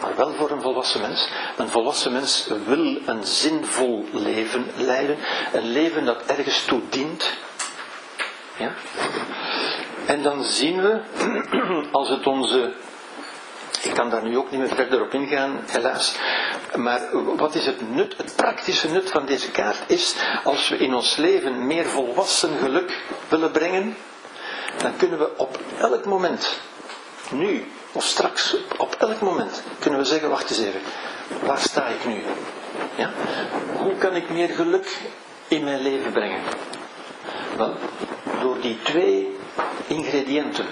maar 0.00 0.16
wel 0.16 0.34
voor 0.34 0.50
een 0.50 0.60
volwassen 0.60 1.00
mens. 1.00 1.28
Een 1.56 1.68
volwassen 1.68 2.12
mens 2.12 2.48
wil 2.66 2.98
een 3.06 3.24
zinvol 3.24 4.04
leven 4.12 4.66
leiden, 4.76 5.16
een 5.52 5.72
leven 5.72 6.04
dat 6.04 6.22
ergens 6.26 6.64
toe 6.64 6.80
dient. 6.90 7.30
Ja? 8.56 8.74
En 10.06 10.22
dan 10.22 10.44
zien 10.44 10.82
we, 10.82 11.00
als 11.92 12.08
het 12.08 12.26
onze. 12.26 12.72
Ik 13.82 13.94
kan 13.94 14.10
daar 14.10 14.22
nu 14.22 14.36
ook 14.36 14.50
niet 14.50 14.60
meer 14.60 14.74
verder 14.74 15.02
op 15.02 15.14
ingaan, 15.14 15.60
helaas. 15.66 16.16
Maar 16.74 17.00
wat 17.36 17.54
is 17.54 17.66
het 17.66 17.94
nut, 17.94 18.16
het 18.16 18.32
praktische 18.36 18.88
nut 18.88 19.10
van 19.10 19.26
deze 19.26 19.50
kaart 19.50 19.82
is, 19.86 20.14
als 20.44 20.68
we 20.68 20.76
in 20.76 20.94
ons 20.94 21.16
leven 21.16 21.66
meer 21.66 21.86
volwassen 21.86 22.58
geluk 22.58 23.02
willen 23.28 23.50
brengen, 23.50 23.96
dan 24.76 24.96
kunnen 24.96 25.18
we 25.18 25.36
op 25.36 25.58
elk 25.78 26.04
moment, 26.04 26.60
nu, 27.30 27.64
of 27.92 28.04
straks, 28.04 28.56
op 28.76 28.94
elk 28.98 29.20
moment, 29.20 29.62
kunnen 29.78 30.00
we 30.00 30.06
zeggen, 30.06 30.28
wacht 30.28 30.50
eens 30.50 30.58
even, 30.58 30.80
waar 31.42 31.58
sta 31.58 31.86
ik 31.86 32.04
nu? 32.04 32.22
Ja? 32.94 33.10
Hoe 33.76 33.96
kan 33.96 34.14
ik 34.16 34.30
meer 34.30 34.48
geluk 34.48 34.96
in 35.48 35.64
mijn 35.64 35.82
leven 35.82 36.12
brengen? 36.12 36.40
Wel, 37.56 37.76
door 38.40 38.60
die 38.60 38.78
twee 38.82 39.36
ingrediënten, 39.86 40.66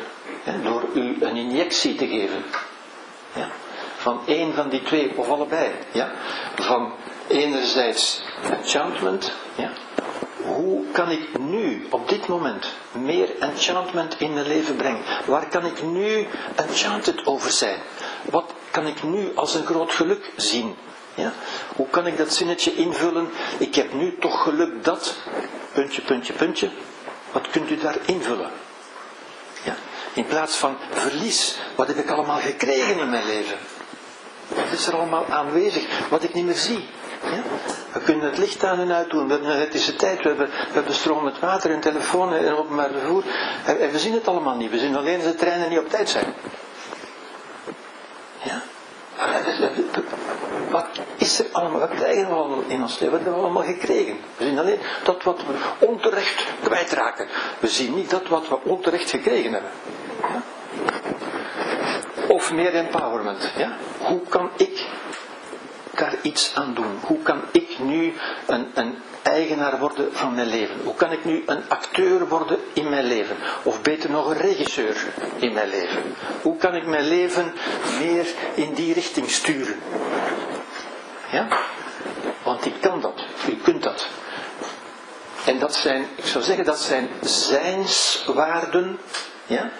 door 0.62 0.84
u 0.94 1.16
een 1.20 1.36
injectie 1.36 1.94
te 1.94 2.06
geven, 2.06 2.44
ja, 3.36 3.48
van 3.96 4.20
één 4.26 4.54
van 4.54 4.68
die 4.68 4.82
twee, 4.82 5.12
of 5.16 5.28
allebei, 5.28 5.70
ja, 5.92 6.10
van 6.54 6.92
enerzijds 7.28 8.22
enchantment, 8.50 9.32
ja, 9.54 9.70
hoe 10.46 10.84
kan 10.92 11.10
ik 11.10 11.38
nu, 11.38 11.86
op 11.90 12.08
dit 12.08 12.26
moment, 12.26 12.66
meer 12.92 13.38
enchantment 13.38 14.20
in 14.20 14.34
mijn 14.34 14.46
leven 14.46 14.76
brengen? 14.76 15.02
Waar 15.24 15.48
kan 15.48 15.66
ik 15.66 15.82
nu 15.82 16.26
enchanted 16.54 17.26
over 17.26 17.50
zijn? 17.50 17.78
Wat 18.30 18.52
kan 18.70 18.86
ik 18.86 19.02
nu 19.02 19.32
als 19.34 19.54
een 19.54 19.66
groot 19.66 19.92
geluk 19.92 20.32
zien? 20.36 20.76
Ja? 21.14 21.32
Hoe 21.76 21.86
kan 21.90 22.06
ik 22.06 22.16
dat 22.16 22.34
zinnetje 22.34 22.74
invullen? 22.74 23.28
Ik 23.58 23.74
heb 23.74 23.92
nu 23.92 24.16
toch 24.18 24.42
geluk 24.42 24.84
dat, 24.84 25.14
puntje, 25.72 26.02
puntje, 26.02 26.32
puntje. 26.32 26.70
Wat 27.32 27.50
kunt 27.50 27.70
u 27.70 27.76
daar 27.76 27.96
invullen? 28.04 28.50
In 30.16 30.26
plaats 30.26 30.56
van 30.56 30.76
verlies, 30.90 31.58
wat 31.74 31.86
heb 31.86 31.96
ik 31.96 32.10
allemaal 32.10 32.38
gekregen 32.38 32.98
in 32.98 33.10
mijn 33.10 33.26
leven? 33.26 33.56
Wat 34.48 34.72
is 34.72 34.86
er 34.86 34.94
allemaal 34.94 35.26
aanwezig, 35.30 36.08
wat 36.08 36.22
ik 36.22 36.34
niet 36.34 36.44
meer 36.44 36.54
zie? 36.54 36.88
Ja? 37.22 37.42
We 37.92 38.00
kunnen 38.00 38.26
het 38.26 38.38
licht 38.38 38.64
aan 38.64 38.78
en 38.80 38.92
uit 38.92 39.10
doen. 39.10 39.26
We 39.26 39.32
hebben 39.32 39.50
een 39.50 39.56
elektrische 39.56 39.96
tijd, 39.96 40.22
we 40.22 40.28
hebben, 40.28 40.46
we 40.46 40.72
hebben 40.72 41.24
met 41.24 41.38
water 41.38 41.70
en 41.70 41.80
telefoon 41.80 42.34
en 42.34 42.56
openbaar 42.56 42.90
vervoer. 42.90 43.24
En, 43.66 43.90
we 43.90 43.98
zien 43.98 44.12
het 44.12 44.28
allemaal 44.28 44.56
niet. 44.56 44.70
We 44.70 44.78
zien 44.78 44.96
alleen 44.96 45.22
dat 45.22 45.32
de 45.32 45.38
treinen 45.38 45.68
niet 45.68 45.78
op 45.78 45.88
tijd 45.90 46.08
zijn. 46.08 46.34
Ja? 48.42 48.62
Wat 50.70 50.86
is 51.16 51.38
er 51.38 51.46
allemaal? 51.52 51.80
Wat 51.80 51.94
krijgen 51.94 52.28
we 52.28 52.34
allemaal 52.34 52.64
in 52.66 52.82
ons 52.82 52.98
leven? 52.98 53.10
Wat 53.10 53.20
hebben 53.20 53.40
we 53.40 53.46
allemaal 53.46 53.74
gekregen? 53.74 54.16
We 54.36 54.44
zien 54.44 54.58
alleen 54.58 54.78
dat 55.04 55.22
wat 55.22 55.40
we 55.46 55.86
onterecht 55.86 56.44
kwijtraken. 56.62 57.28
We 57.58 57.68
zien 57.68 57.94
niet 57.94 58.10
dat 58.10 58.28
wat 58.28 58.48
we 58.48 58.58
onterecht 58.62 59.10
gekregen 59.10 59.52
hebben. 59.52 59.70
Of 62.28 62.52
meer 62.52 62.74
empowerment. 62.74 63.50
Ja? 63.56 63.76
Hoe 63.98 64.20
kan 64.28 64.50
ik 64.56 64.86
daar 65.94 66.14
iets 66.22 66.52
aan 66.54 66.74
doen? 66.74 66.98
Hoe 67.00 67.22
kan 67.22 67.42
ik 67.52 67.78
nu 67.78 68.14
een, 68.46 68.70
een 68.74 68.98
eigenaar 69.22 69.78
worden 69.78 70.12
van 70.12 70.34
mijn 70.34 70.46
leven? 70.46 70.76
Hoe 70.84 70.94
kan 70.94 71.12
ik 71.12 71.24
nu 71.24 71.42
een 71.46 71.62
acteur 71.68 72.28
worden 72.28 72.58
in 72.72 72.88
mijn 72.88 73.04
leven? 73.04 73.36
Of 73.62 73.82
beter 73.82 74.10
nog 74.10 74.26
een 74.30 74.36
regisseur 74.36 74.96
in 75.36 75.52
mijn 75.52 75.68
leven? 75.68 76.02
Hoe 76.42 76.56
kan 76.56 76.74
ik 76.74 76.86
mijn 76.86 77.08
leven 77.08 77.52
meer 77.98 78.26
in 78.54 78.74
die 78.74 78.94
richting 78.94 79.30
sturen? 79.30 79.78
Ja? 81.30 81.48
Want 82.44 82.66
ik 82.66 82.74
kan 82.80 83.00
dat. 83.00 83.24
U 83.48 83.56
kunt 83.56 83.82
dat. 83.82 84.06
En 85.44 85.58
dat 85.58 85.74
zijn, 85.74 86.06
ik 86.14 86.26
zou 86.26 86.44
zeggen, 86.44 86.64
dat 86.64 86.78
zijn 86.78 87.08
zijnswaarden. 87.20 88.98
Ja? 89.46 89.70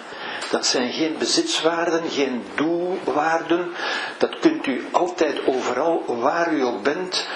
Dat 0.51 0.65
zijn 0.65 0.91
geen 0.91 1.15
bezitswaarden, 1.17 2.09
geen 2.09 2.43
doelwaarden. 2.55 3.71
Dat 4.17 4.39
kunt 4.39 4.65
u 4.67 4.85
altijd 4.91 5.45
overal, 5.45 6.03
waar 6.19 6.53
u 6.53 6.63
ook 6.65 6.83
bent, 6.83 7.27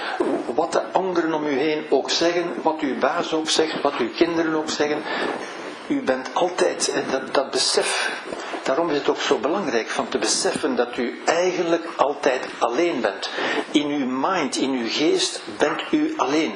wat 0.56 0.72
de 0.72 0.92
anderen 0.92 1.34
om 1.34 1.46
u 1.46 1.58
heen 1.58 1.86
ook 1.90 2.10
zeggen, 2.10 2.54
wat 2.62 2.80
uw 2.80 3.00
baas 3.00 3.34
ook 3.34 3.50
zegt, 3.50 3.82
wat 3.82 3.98
uw 3.98 4.10
kinderen 4.16 4.56
ook 4.56 4.70
zeggen. 4.70 5.02
U 5.88 6.02
bent 6.02 6.30
altijd, 6.34 6.94
dat, 7.12 7.34
dat 7.34 7.52
besef, 7.52 8.12
daarom 8.64 8.90
is 8.90 8.98
het 8.98 9.10
ook 9.10 9.20
zo 9.20 9.38
belangrijk 9.38 9.90
van 9.90 10.08
te 10.08 10.18
beseffen 10.18 10.76
dat 10.76 10.98
u 10.98 11.22
eigenlijk 11.26 11.88
altijd 11.96 12.46
alleen 12.60 13.02
bent. 13.02 13.30
In 13.72 13.88
uw 13.88 14.06
mind, 14.06 14.56
in 14.56 14.72
uw 14.72 14.90
geest 14.90 15.42
bent 15.58 15.82
u 15.92 16.14
alleen. 16.18 16.54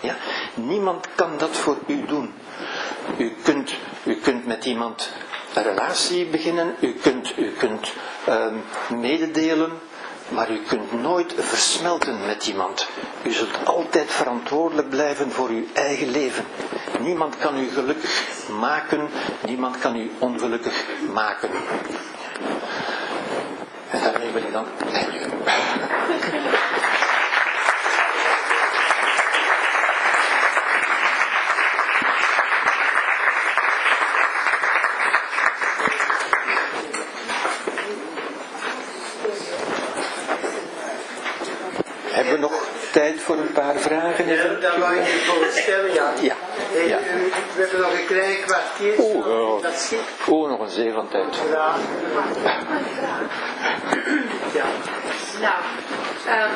Ja? 0.00 0.16
Niemand 0.54 1.06
kan 1.14 1.30
dat 1.38 1.56
voor 1.56 1.78
u 1.86 2.04
doen. 2.06 2.34
U 3.18 3.32
kunt, 3.42 3.74
u 4.04 4.14
kunt 4.14 4.46
met 4.46 4.64
iemand 4.64 5.10
een 5.54 5.62
relatie 5.62 6.26
beginnen, 6.26 6.74
u 6.80 6.92
kunt, 6.92 7.38
u 7.38 7.50
kunt 7.58 7.92
ehm, 8.26 8.54
mededelen, 9.00 9.70
maar 10.28 10.50
u 10.50 10.58
kunt 10.68 11.02
nooit 11.02 11.34
versmelten 11.38 12.26
met 12.26 12.46
iemand. 12.46 12.88
U 13.22 13.30
zult 13.30 13.64
altijd 13.64 14.10
verantwoordelijk 14.10 14.88
blijven 14.88 15.30
voor 15.30 15.48
uw 15.48 15.64
eigen 15.72 16.10
leven. 16.10 16.44
Niemand 17.00 17.38
kan 17.38 17.58
u 17.58 17.68
gelukkig 17.68 18.22
maken, 18.60 19.08
niemand 19.46 19.78
kan 19.78 19.96
u 19.96 20.10
ongelukkig 20.18 20.84
maken. 21.12 21.50
En 23.90 24.00
daarmee 24.02 24.30
wil 24.30 24.42
ik 24.42 24.52
dan. 24.52 24.66
Hebben 42.12 42.32
we 42.32 42.38
nog 42.38 42.79
tijd 42.92 43.20
voor 43.20 43.36
een 43.36 43.52
paar 43.52 43.76
vragen? 43.76 44.26
Ja, 44.28 44.42
dat 44.60 44.76
wou 44.76 44.94
ik 44.96 45.06
je 45.06 45.18
voor 45.26 45.46
stellen, 45.62 45.92
ja. 45.92 46.12
Ja. 46.20 46.34
Hey, 46.72 46.88
ja. 46.88 46.98
u- 46.98 47.32
We 47.56 47.60
hebben 47.62 47.80
nog 47.80 47.92
een 47.92 48.06
klein 48.06 48.36
kwartier. 48.46 48.94
Oeh, 48.98 49.26
oh. 49.26 49.62
Dat 49.62 49.74
schiet. 49.78 49.98
Oh, 50.26 50.48
nog 50.50 50.60
een 50.60 50.68
zee 50.70 50.92
van 50.92 51.08
tijd. 51.08 51.36
Ja. 51.50 51.74
ja. 54.54 54.64
Nou, 55.40 55.54
ehm, 56.26 56.50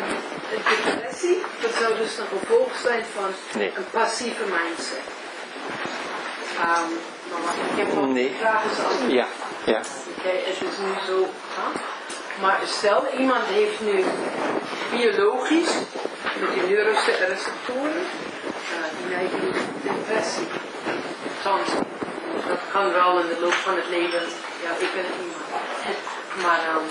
een 0.54 0.62
depressie, 0.94 1.42
dat 1.60 1.70
zou 1.80 1.96
dus 1.96 2.18
een 2.18 2.38
gevolg 2.38 2.68
zijn 2.82 3.04
van 3.14 3.30
Nee. 3.60 3.72
een 3.76 3.86
passieve 3.90 4.42
mindset. 4.44 4.98
Ehm, 6.58 6.90
maar 7.44 7.54
ik 7.72 7.78
heb 7.86 7.94
nog 7.94 8.06
Nee. 8.08 8.34
vragen 8.40 8.70
stellen. 8.74 9.10
Ja, 9.14 9.26
ja. 9.64 9.80
Oké, 10.18 10.28
het 10.28 10.56
is 10.56 10.78
nu 10.78 10.92
zo. 11.06 11.26
Maar 12.40 12.58
stel, 12.66 13.04
iemand 13.18 13.44
heeft 13.46 13.80
nu 13.80 14.04
biologisch, 14.90 15.70
met 16.40 16.52
die 16.52 16.62
neuroreceptoren, 16.62 18.04
die 18.98 19.08
neigen 19.08 19.40
tot 19.40 19.54
depressie. 19.82 20.48
Soms. 21.42 21.68
Dat 22.48 22.60
kan 22.72 22.92
wel 22.92 23.20
in 23.20 23.28
de 23.28 23.40
loop 23.40 23.52
van 23.52 23.76
het 23.76 23.88
leven, 23.88 24.22
ja, 24.62 24.70
ik 24.78 24.90
ben 24.94 25.04
het 25.10 25.18
niet. 25.24 25.36
Maar 26.42 26.60
ehm, 26.70 26.86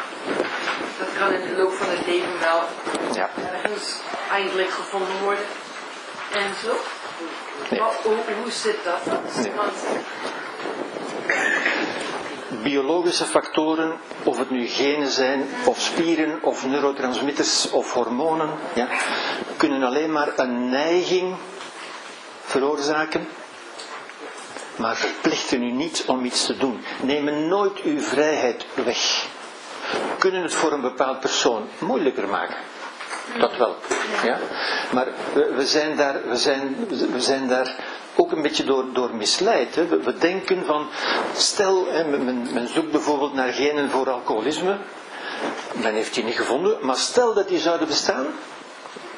dat 0.98 1.08
kan 1.18 1.32
in 1.32 1.48
de 1.48 1.62
loop 1.62 1.72
van 1.72 1.88
het 1.90 2.06
leven 2.06 2.38
wel 2.40 2.62
ja. 3.14 3.30
ergens 3.52 3.96
eindelijk 4.30 4.70
gevonden 4.70 5.18
worden. 5.22 5.44
En 6.32 6.54
zo. 6.62 6.72
Nee. 7.70 7.80
Maar 7.80 7.90
hoe, 8.02 8.16
hoe 8.42 8.50
zit 8.50 8.84
dat? 8.84 9.04
Nee. 9.36 9.52
Want 9.56 9.76
biologische 12.62 13.24
factoren, 13.24 13.92
of 14.24 14.38
het 14.38 14.50
nu 14.50 14.66
genen 14.66 15.10
zijn, 15.10 15.44
of 15.64 15.80
spieren, 15.80 16.42
of 16.42 16.66
neurotransmitters, 16.66 17.70
of 17.70 17.92
hormonen, 17.92 18.50
ja, 18.74 18.88
kunnen 19.56 19.82
alleen 19.82 20.12
maar 20.12 20.32
een 20.36 20.68
neiging 20.68 21.34
veroorzaken, 22.44 23.28
maar 24.76 24.96
verplichten 24.96 25.62
u 25.62 25.70
niet 25.70 26.04
om 26.06 26.24
iets 26.24 26.46
te 26.46 26.56
doen. 26.56 26.84
Nemen 27.02 27.48
nooit 27.48 27.82
uw 27.82 28.00
vrijheid 28.00 28.66
weg. 28.84 29.26
Kunnen 30.18 30.42
het 30.42 30.54
voor 30.54 30.72
een 30.72 30.80
bepaald 30.80 31.20
persoon 31.20 31.68
moeilijker 31.78 32.28
maken. 32.28 32.56
Dat 33.38 33.56
wel. 33.56 33.76
Ja? 34.24 34.38
Maar 34.92 35.06
we, 35.32 35.52
we, 35.56 35.66
zijn 35.66 35.96
daar, 35.96 36.28
we, 36.28 36.36
zijn, 36.36 36.86
we 37.12 37.20
zijn 37.20 37.48
daar 37.48 37.74
ook 38.20 38.32
een 38.32 38.42
beetje 38.42 38.64
door, 38.64 38.84
door 38.92 39.14
misleid. 39.14 39.74
Hè. 39.74 39.86
We, 39.86 40.18
denken 40.18 40.64
van, 40.64 40.86
stel, 41.34 41.86
hè, 41.86 42.04
men, 42.04 42.48
men 42.52 42.68
zoekt 42.68 42.90
bijvoorbeeld 42.90 43.34
naar 43.34 43.52
genen 43.52 43.90
voor 43.90 44.10
alcoholisme. 44.10 44.78
Men 45.74 45.94
heeft 45.94 46.14
die 46.14 46.24
niet 46.24 46.36
gevonden, 46.36 46.76
maar 46.80 46.96
stel 46.96 47.34
dat 47.34 47.48
die 47.48 47.58
zouden 47.58 47.86
bestaan, 47.86 48.26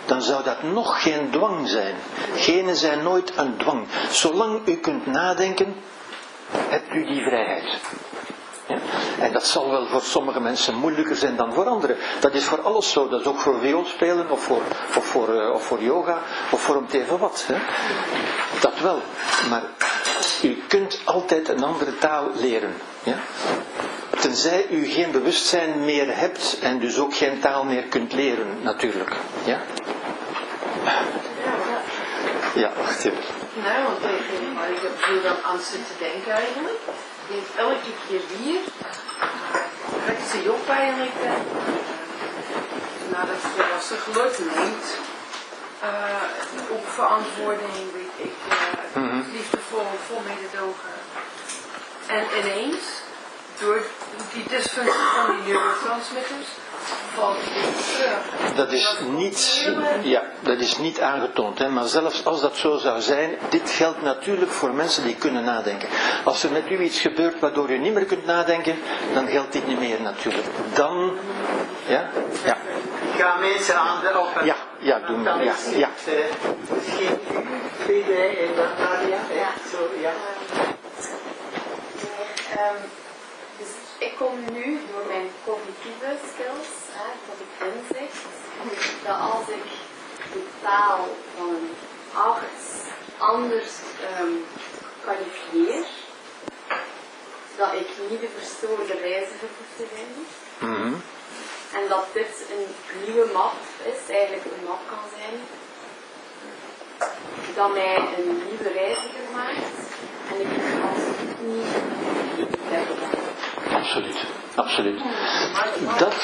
dan 0.04 0.22
zou 0.22 0.44
dat 0.44 0.62
nog 0.62 1.02
geen 1.02 1.30
dwang 1.30 1.68
zijn. 1.68 1.94
Genen 2.36 2.76
zijn 2.76 3.02
nooit 3.02 3.32
een 3.36 3.56
dwang. 3.56 3.86
Zolang 4.10 4.68
u 4.68 4.76
kunt 4.76 5.06
nadenken, 5.06 5.74
hebt 6.50 6.94
u 6.94 7.06
die 7.06 7.22
vrijheid. 7.22 7.80
En 9.18 9.32
dat 9.32 9.46
zal 9.46 9.70
wel 9.70 9.86
voor 9.86 10.00
sommige 10.02 10.40
mensen 10.40 10.74
moeilijker 10.74 11.16
zijn 11.16 11.36
dan 11.36 11.52
voor 11.52 11.66
anderen. 11.66 11.96
Dat 12.20 12.34
is 12.34 12.44
voor 12.44 12.60
alles 12.60 12.90
zo. 12.90 13.08
Dat 13.08 13.20
is 13.20 13.26
ook 13.26 13.38
voor 13.38 13.58
vioolspelen 13.60 14.30
of 14.30 14.42
voor, 14.42 14.62
voor, 14.88 15.40
eh, 15.40 15.54
of 15.54 15.64
voor 15.64 15.82
yoga 15.82 16.18
of 16.50 16.60
voor 16.60 16.76
om 16.76 16.86
te 16.86 17.00
even 17.00 17.18
wat. 17.18 17.44
Hè? 17.46 17.56
Dat 18.60 18.80
wel. 18.80 19.00
Maar 19.48 19.62
u 20.42 20.62
kunt 20.68 21.00
altijd 21.04 21.48
een 21.48 21.64
andere 21.64 21.98
taal 21.98 22.30
leren. 22.34 22.74
Ja? 23.02 23.16
Tenzij 24.20 24.66
u 24.70 24.86
geen 24.86 25.10
bewustzijn 25.10 25.84
meer 25.84 26.16
hebt 26.16 26.58
en 26.60 26.78
dus 26.78 26.98
ook 26.98 27.14
geen 27.14 27.40
taal 27.40 27.64
meer 27.64 27.82
kunt 27.82 28.12
leren, 28.12 28.58
natuurlijk. 28.62 29.16
Ja? 29.44 29.60
Ja, 32.54 32.72
wacht 32.76 33.04
even. 33.04 33.18
Nee, 33.54 33.82
want 33.82 33.98
ik, 34.74 34.82
heb 34.82 34.92
veel 34.96 35.22
dan 35.22 35.36
aan 35.44 35.58
zitten 35.60 35.94
denken 35.98 36.32
eigenlijk. 36.32 36.78
Ik 37.22 37.34
denk 37.34 37.46
elke 37.56 37.90
keer 38.08 38.20
weer, 38.38 38.60
trekt 40.04 40.28
ze 40.30 40.52
op 40.52 40.68
eigenlijk. 40.68 41.12
Nadat 43.10 43.36
ze 43.42 43.48
volwassen 43.56 43.98
gelukt 43.98 44.38
neemt, 44.38 44.84
eh, 45.80 46.72
ook 46.72 46.86
verantwoording, 46.86 47.72
weet 47.92 48.16
ik, 48.16 48.32
eh, 48.48 49.02
Mhm. 49.02 49.22
liefdevol, 49.32 49.86
vol 50.06 50.20
mededogen. 50.26 50.90
En 52.06 52.24
ineens, 52.38 52.84
door 53.62 53.80
die 54.32 54.44
dysfunctie 54.48 55.00
van 55.14 55.36
die 55.36 55.52
neurotransmitters, 55.52 56.46
valt 57.14 57.36
het. 57.40 58.56
Dat 58.56 58.72
is 58.72 58.96
niet, 59.08 59.68
ja, 60.02 60.22
dat 60.40 60.58
is 60.58 60.78
niet 60.78 61.00
aangetoond. 61.00 61.58
Hè? 61.58 61.68
Maar 61.68 61.84
zelfs 61.86 62.24
als 62.24 62.40
dat 62.40 62.56
zo 62.56 62.76
zou 62.76 63.00
zijn, 63.00 63.38
dit 63.50 63.70
geldt 63.70 64.02
natuurlijk 64.02 64.50
voor 64.50 64.70
mensen 64.74 65.04
die 65.04 65.16
kunnen 65.16 65.44
nadenken. 65.44 65.88
Als 66.24 66.42
er 66.42 66.52
met 66.52 66.70
u 66.70 66.80
iets 66.80 67.00
gebeurt 67.00 67.40
waardoor 67.40 67.70
u 67.70 67.78
niet 67.78 67.94
meer 67.94 68.04
kunt 68.04 68.26
nadenken, 68.26 68.78
dan 69.14 69.26
geldt 69.26 69.52
dit 69.52 69.66
niet 69.66 69.78
meer 69.78 70.00
natuurlijk. 70.00 70.46
Dan, 70.74 71.16
ja, 71.86 72.10
ja, 72.44 72.56
Ik 73.14 73.20
ga 73.20 73.36
mensen 73.36 73.74
aan 73.76 74.00
de 74.00 74.18
op. 74.18 74.42
ja, 74.44 74.56
ja, 74.78 74.98
doe 74.98 75.16
maar, 75.16 75.44
ja, 75.44 75.54
ja. 75.74 75.88
Misschien 76.74 77.06
en 77.88 78.54
Nadia. 78.78 79.18
hè? 79.28 79.68
Zo, 79.70 79.90
ja. 80.00 80.10
Ik 84.06 84.12
kom 84.18 84.34
nu 84.52 84.80
door 84.92 85.06
mijn 85.06 85.28
cognitieve 85.44 86.10
skills, 86.28 86.72
hè, 86.96 87.08
tot 87.26 87.38
ik 87.46 87.52
inzicht 87.68 88.24
dat 89.04 89.18
als 89.30 89.48
ik 89.48 89.64
de 90.32 90.44
taal 90.62 91.08
van 91.36 91.48
een 91.48 91.70
arts 92.12 92.64
anders 93.18 93.72
ehm 94.10 94.34
kwalifieer, 95.02 95.86
dat 97.56 97.72
ik 97.72 97.88
niet 98.10 98.20
de 98.20 98.28
verstoorde 98.38 98.92
reiziger 98.92 99.48
hoef 99.56 99.70
te 99.76 99.86
zijn. 99.94 100.12
Mhm. 100.70 100.94
En 101.74 101.88
dat 101.88 102.04
dit 102.12 102.44
een 102.54 102.66
nieuwe 103.04 103.30
map 103.32 103.52
is, 103.84 104.14
eigenlijk 104.14 104.44
een 104.44 104.64
map 104.66 104.80
kan 104.88 105.04
zijn, 105.16 105.36
dat 107.54 107.72
mij 107.72 107.96
een 107.96 108.42
nieuwe 108.48 108.72
reiziger 108.72 109.26
maakt. 109.32 109.76
En 110.30 110.40
ik 110.40 110.48
absoluut 110.90 111.40
niet 111.40 112.50
ben. 112.68 113.31
Absoluut, 113.70 114.16
absoluut. 114.54 115.00
Dat, 115.98 116.14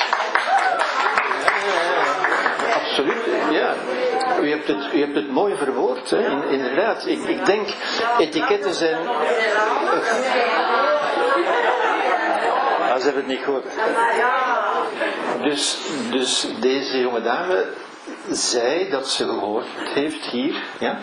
absoluut, 2.75 3.23
ja. 3.51 3.75
U 4.43 4.51
hebt 4.51 4.67
het, 4.67 4.93
u 4.95 5.01
hebt 5.01 5.15
het 5.15 5.31
mooi 5.31 5.57
verwoord, 5.57 6.11
hè? 6.11 6.29
In- 6.31 6.49
inderdaad. 6.49 7.07
Ik, 7.07 7.23
ik 7.25 7.47
denk, 7.47 7.69
etiketten 8.19 8.75
zijn... 8.75 9.09
Ah, 12.81 12.97
ze 12.97 13.05
hebben 13.05 13.23
het 13.23 13.27
niet 13.27 13.41
gehoord. 13.45 13.65
Dus, 15.43 15.79
dus 16.11 16.47
deze 16.61 17.01
jonge 17.01 17.23
dame 17.23 17.65
zei 18.31 18.91
dat 18.91 19.09
ze 19.09 19.25
gehoord 19.25 19.67
heeft 19.95 20.25
hier, 20.25 20.63
ja, 20.79 20.99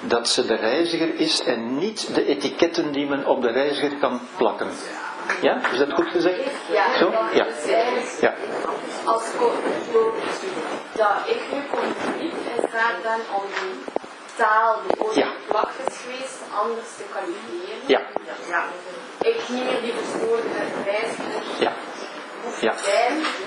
dat 0.00 0.28
ze 0.28 0.46
de 0.46 0.54
reiziger 0.54 1.14
is 1.14 1.42
en 1.42 1.78
niet 1.78 2.14
de 2.14 2.26
etiketten 2.26 2.92
die 2.92 3.06
men 3.06 3.26
op 3.26 3.42
de 3.42 3.50
reiziger 3.50 3.96
kan 4.00 4.20
plakken. 4.36 4.68
Ja, 5.40 5.60
is 5.72 5.78
dat 5.78 5.92
goed 5.92 6.06
gezegd? 6.06 6.50
Ja, 6.72 6.96
Zo? 6.98 7.10
Ja. 7.32 7.46
Ja. 8.20 8.34
als 9.04 9.22
dat 10.92 11.16
ik 11.26 11.40
nu 11.52 11.60
cognitief 11.70 12.32
in 12.56 12.68
staat 12.68 13.02
ben 13.02 13.20
om 13.36 13.42
die 13.60 13.84
taal 14.36 14.80
die 14.86 15.00
ooit 15.00 15.14
geplakt 15.14 15.74
is 15.88 15.96
geweest 16.04 16.38
anders 16.62 16.96
te 16.96 17.04
kwalificeren. 17.10 17.82
Ja. 17.86 18.00
Ja. 18.48 18.64
Ik 19.20 19.48
niet 19.48 19.64
meer 19.64 19.80
die 19.80 19.92
verstoorde 19.92 20.48
reiziger 20.84 21.42
Ja. 21.58 21.72
Ja. 22.60 22.74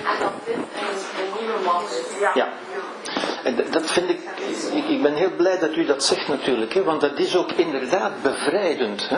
en 0.03 0.19
dat 0.19 0.32
dit 0.45 0.56
een, 0.56 0.61
een 0.61 1.40
nieuwe 1.40 1.60
man 1.65 1.84
is. 1.84 2.34
Ja. 2.34 2.48
En 3.44 3.56
dat 3.72 3.91
vind 3.91 4.10
ik, 4.10 4.19
ik, 4.74 4.88
ik 4.88 5.02
ben 5.02 5.14
heel 5.14 5.32
blij 5.38 5.60
dat 5.60 5.76
u 5.76 5.86
dat 5.86 6.03
zegt 6.03 6.28
natuurlijk, 6.28 6.74
hè, 6.74 6.84
want 6.84 7.02
dat 7.02 7.19
is 7.19 7.36
ook 7.36 7.52
inderdaad 7.52 8.22
bevrijdend. 8.22 9.10
Hè? 9.10 9.18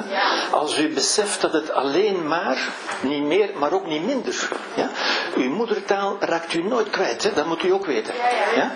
Als 0.51 0.77
u 0.79 0.93
beseft 0.93 1.41
dat 1.41 1.53
het 1.53 1.71
alleen 1.71 2.27
maar, 2.27 2.69
niet 3.01 3.23
meer, 3.23 3.49
maar 3.55 3.71
ook 3.71 3.85
niet 3.85 4.05
minder. 4.05 4.49
Ja? 4.75 4.89
Uw 5.35 5.49
moedertaal 5.49 6.17
raakt 6.19 6.53
u 6.53 6.63
nooit 6.63 6.89
kwijt, 6.89 7.23
hè? 7.23 7.33
dat 7.33 7.45
moet 7.45 7.63
u 7.63 7.71
ook 7.71 7.85
weten. 7.85 8.13
Ja? 8.55 8.71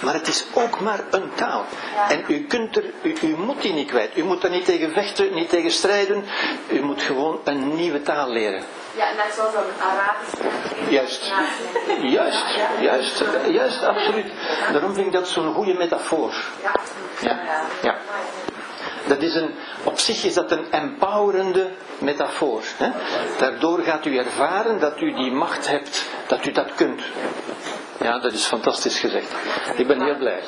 Maar 0.00 0.14
het 0.14 0.28
is 0.28 0.46
ook 0.54 0.80
maar 0.80 1.00
een 1.10 1.30
taal. 1.34 1.64
En 2.08 2.24
u, 2.28 2.44
kunt 2.46 2.76
er, 2.76 2.84
u, 3.02 3.14
u, 3.22 3.36
moet 3.36 3.62
die 3.62 3.72
niet 3.72 3.88
kwijt. 3.88 4.16
U 4.16 4.24
moet 4.24 4.44
er 4.44 4.50
niet 4.50 4.64
tegen 4.64 4.92
vechten, 4.92 5.34
niet 5.34 5.48
tegen 5.48 5.70
strijden. 5.70 6.24
U 6.68 6.82
moet 6.82 7.02
gewoon 7.02 7.40
een 7.44 7.74
nieuwe 7.74 8.02
taal 8.02 8.30
leren. 8.30 8.62
Ja, 8.98 9.12
net 9.12 9.32
zoals 9.34 9.54
een 9.54 9.82
Arabisch. 9.82 10.34
Juist. 10.90 11.32
Juist, 12.02 12.44
juist, 12.80 13.24
juist, 13.50 13.82
absoluut. 13.82 14.32
Daarom 14.72 14.94
vind 14.94 15.06
ik 15.06 15.12
dat 15.12 15.28
zo'n 15.28 15.54
goede 15.54 15.74
metafoor. 15.74 16.34
Ja. 17.20 17.38
ja. 17.82 17.96
Dat 19.06 19.22
is 19.22 19.34
een, 19.34 19.54
op 19.84 19.98
zich 19.98 20.24
is 20.24 20.34
dat 20.34 20.50
een 20.50 20.72
empowerende 20.72 21.70
metafoor. 21.98 22.62
Hè? 22.76 22.90
Daardoor 23.38 23.78
gaat 23.78 24.04
u 24.04 24.16
ervaren 24.16 24.80
dat 24.80 25.00
u 25.00 25.12
die 25.12 25.32
macht 25.32 25.68
hebt, 25.68 26.04
dat 26.26 26.46
u 26.46 26.52
dat 26.52 26.74
kunt. 26.74 27.02
Ja, 28.00 28.18
dat 28.18 28.32
is 28.32 28.44
fantastisch 28.44 28.98
gezegd. 28.98 29.32
Ik 29.76 29.86
ben 29.86 30.02
heel 30.02 30.16
blij. 30.16 30.42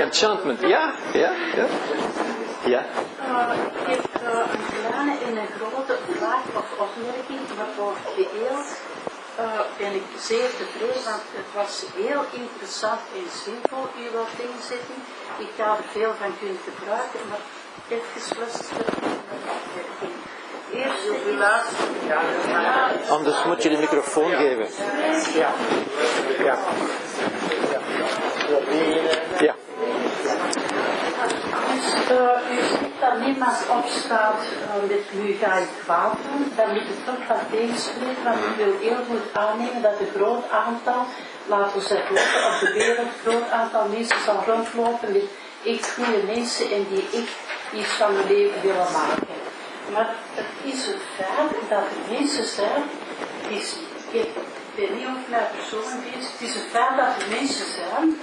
Enchantment, 0.00 0.60
ja, 0.60 0.94
ja, 1.12 1.32
ja. 1.56 1.66
Ja. 2.64 2.84
Ik 3.86 4.02
heb 4.12 4.52
een 4.52 4.66
kleine 4.80 5.18
en 5.18 5.36
een 5.36 5.48
grote 5.58 5.98
vraag 6.10 6.42
of 6.56 6.68
opmerking, 6.78 7.40
maar 7.56 7.66
voor 7.76 7.96
geheel 8.14 8.58
uh, 9.40 9.60
ben 9.78 9.94
ik 9.94 10.04
zeer 10.18 10.48
tevreden, 10.58 11.04
want 11.04 11.22
het 11.40 11.50
was 11.54 11.84
heel 11.94 12.24
interessant 12.42 13.00
en 13.18 13.26
zinvol, 13.44 13.86
uw 13.96 14.46
inzetting. 14.48 15.00
Ik 15.38 15.50
ga 15.56 15.76
er 15.76 15.84
veel 15.90 16.12
van 16.20 16.32
kunnen 16.38 16.60
gebruiken, 16.68 17.20
maar 17.30 17.44
even 17.88 18.20
fluisteren. 18.20 18.84
Eerst 20.72 21.26
uw 21.26 21.36
laatste. 21.38 21.74
Anders 23.08 23.44
moet 23.44 23.62
je 23.62 23.68
de 23.68 23.76
microfoon 23.76 24.30
geven. 24.30 24.66
Ja. 25.34 25.50
Ja. 26.44 26.58
Ja. 29.40 29.54
Dus 31.74 32.10
uh, 32.10 32.56
u 32.56 32.60
ziet 32.78 33.00
dat 33.00 33.18
niemand 33.26 33.56
opstaat 33.68 34.34
uh, 34.34 34.88
met 34.88 35.04
nu 35.10 35.36
ga 35.42 35.54
ik 35.54 35.68
kwaad 35.82 36.12
doen, 36.12 36.52
dan 36.56 36.68
moet 36.68 36.86
het 36.86 37.04
toch 37.04 37.28
wat 37.28 37.38
tegenspreken, 37.50 38.24
want 38.24 38.36
ik 38.36 38.56
wil 38.56 38.74
heel 38.80 39.00
goed 39.08 39.26
aannemen 39.32 39.82
dat 39.82 40.00
een 40.00 40.12
groot 40.16 40.44
aantal, 40.50 41.06
laten 41.46 41.78
we 41.78 41.86
zeggen, 41.86 42.16
op 42.16 42.60
de 42.60 42.72
wereld, 42.72 42.98
een 42.98 43.30
groot 43.30 43.50
aantal 43.50 43.84
mensen 43.88 44.20
zal 44.24 44.42
rondlopen 44.46 45.12
met 45.12 45.24
echt 45.64 45.94
goede 45.94 46.22
mensen 46.34 46.70
en 46.70 46.86
die 46.90 47.04
echt 47.20 47.36
iets 47.72 47.92
van 47.92 48.14
hun 48.14 48.26
leven 48.26 48.60
willen 48.62 48.92
maken. 48.92 49.39
Maar 49.92 50.14
het 50.34 50.72
is 50.72 50.86
het 50.86 51.02
feit 51.16 51.50
dat 51.68 51.78
er 51.78 52.12
mensen 52.18 52.44
zijn, 52.44 52.82
die, 53.48 53.62
ik 54.20 54.28
weet 54.74 54.94
niet 54.94 55.06
of 55.06 55.28
mijn 55.28 55.46
persoon 55.56 55.92
is, 56.18 56.24
het 56.32 56.40
is 56.40 56.54
het 56.54 56.68
feit 56.70 56.96
dat 56.96 57.22
er 57.22 57.28
mensen 57.38 57.66
zijn 57.66 58.18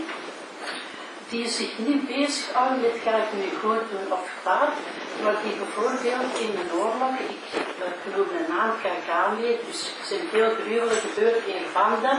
die 1.29 1.47
zich 1.47 1.77
niet 1.77 2.07
bezighouden 2.07 2.81
met 2.81 2.97
ga 3.03 3.15
ik 3.15 3.31
nu 3.39 3.47
goed 3.61 3.83
doen 3.91 4.11
of 4.11 4.29
kwaad, 4.41 4.73
maar 5.23 5.35
die 5.43 5.55
bijvoorbeeld 5.61 6.03
in 6.43 6.49
een 6.61 6.73
oorlog, 6.81 7.13
ik, 7.33 7.41
ik 7.61 8.15
noem 8.15 8.27
de 8.37 8.45
naam 8.53 8.71
Kagame, 8.83 9.59
dus 9.67 9.79
er 9.99 10.05
zijn 10.09 10.25
veel 10.31 10.49
gruwelen 10.59 11.01
gebeurd 11.05 11.45
in 11.53 11.61
Rwanda, 11.69 12.13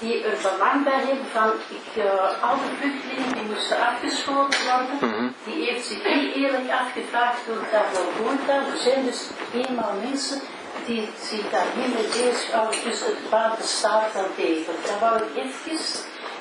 die 0.00 0.24
er 0.24 0.36
belang 0.42 0.84
bij 0.84 1.00
hebben 1.08 1.26
van, 1.32 1.50
ik, 1.78 2.04
uh, 2.04 2.42
al 2.48 2.56
de 2.62 2.70
vluchtelingen 2.78 3.34
die 3.38 3.52
moesten 3.52 3.78
afgeschoten 3.88 4.60
worden, 4.68 5.34
die 5.44 5.64
heeft 5.66 5.86
zich 5.86 6.04
niet 6.14 6.34
eerlijk 6.34 6.70
afgevraagd 6.82 7.40
hoe 7.46 7.64
dat 7.72 7.88
wel 7.92 8.10
goed 8.18 8.40
kan. 8.46 8.62
Er 8.74 8.82
zijn 8.86 9.04
dus 9.04 9.20
eenmaal 9.60 9.94
mensen 10.08 10.40
die 10.86 11.08
zich 11.30 11.50
daar 11.50 11.70
niet 11.76 11.94
mee 11.94 12.08
bezighouden, 12.24 12.78
dus 12.84 13.00
het 13.00 13.18
kwaad 13.28 13.56
bestaat 13.56 14.12
wel 14.12 14.30
degelijk. 14.36 14.86
Dat 14.86 14.98
wou 15.00 15.16
ik 15.16 15.36
even 15.42 15.78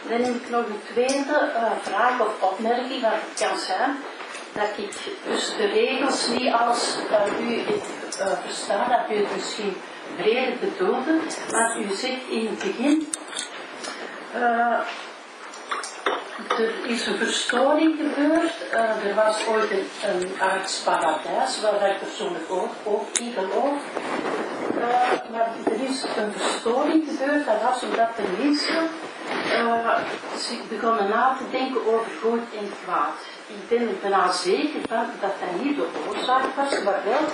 dan 0.10 0.22
heb 0.22 0.36
ik 0.36 0.50
nog 0.50 0.66
een 0.66 0.82
tweede 0.94 1.52
uh, 1.56 1.72
vraag 1.82 2.20
of 2.20 2.52
opmerking, 2.52 3.02
waar 3.02 3.20
het 3.26 3.48
kan 3.48 3.58
zijn 3.58 3.96
dat 4.54 4.70
ik 4.76 4.94
dus 5.28 5.56
de 5.58 5.66
regels 5.66 6.28
niet 6.28 6.54
als 6.54 6.98
uh, 7.12 7.50
u 7.50 7.60
het 7.60 8.20
uh, 8.20 8.28
verstaat, 8.46 8.90
dat 8.90 9.18
u 9.18 9.20
het 9.20 9.36
misschien 9.36 9.76
breder 10.16 10.54
bedoelde, 10.60 11.20
maar 11.52 11.80
u 11.80 11.96
zegt 11.96 12.28
in 12.30 12.46
het 12.46 12.60
begin, 12.60 13.08
er 16.58 16.74
is 16.88 17.08
een 17.08 17.18
verstoring 17.18 17.96
gebeurd, 17.98 18.54
er 19.04 19.16
was 19.16 19.48
ooit 19.48 19.72
een, 19.72 19.88
een 20.04 20.30
artsparadijs, 20.40 21.62
waar 21.62 21.90
ik 21.90 22.00
persoonlijk 22.00 22.52
ook, 22.52 22.72
ook 22.84 23.18
in 23.18 23.34
geloof, 23.34 23.82
maar 25.32 25.50
er 25.66 25.90
is 25.90 26.06
een 26.18 26.32
verstoring 26.38 27.04
gebeurd, 27.08 27.46
dat 27.46 27.62
was 27.62 27.84
omdat 27.84 28.16
de 28.16 28.44
mensen 28.44 28.90
uh, 29.46 29.98
ze 30.38 30.54
begonnen 30.70 31.10
na 31.10 31.38
te 31.38 31.58
denken 31.58 31.82
over 31.94 32.12
goed 32.22 32.46
en 32.60 32.72
kwaad. 32.84 33.18
Ik 33.48 33.68
ben 33.70 33.82
er 33.88 33.96
bijna 34.02 34.32
zeker 34.32 34.80
van 34.90 35.06
dat 35.22 35.34
dat 35.40 35.64
niet 35.64 35.76
de 35.76 35.88
oorzaak 36.08 36.56
was, 36.56 36.84
maar 36.84 37.02
wel 37.06 37.26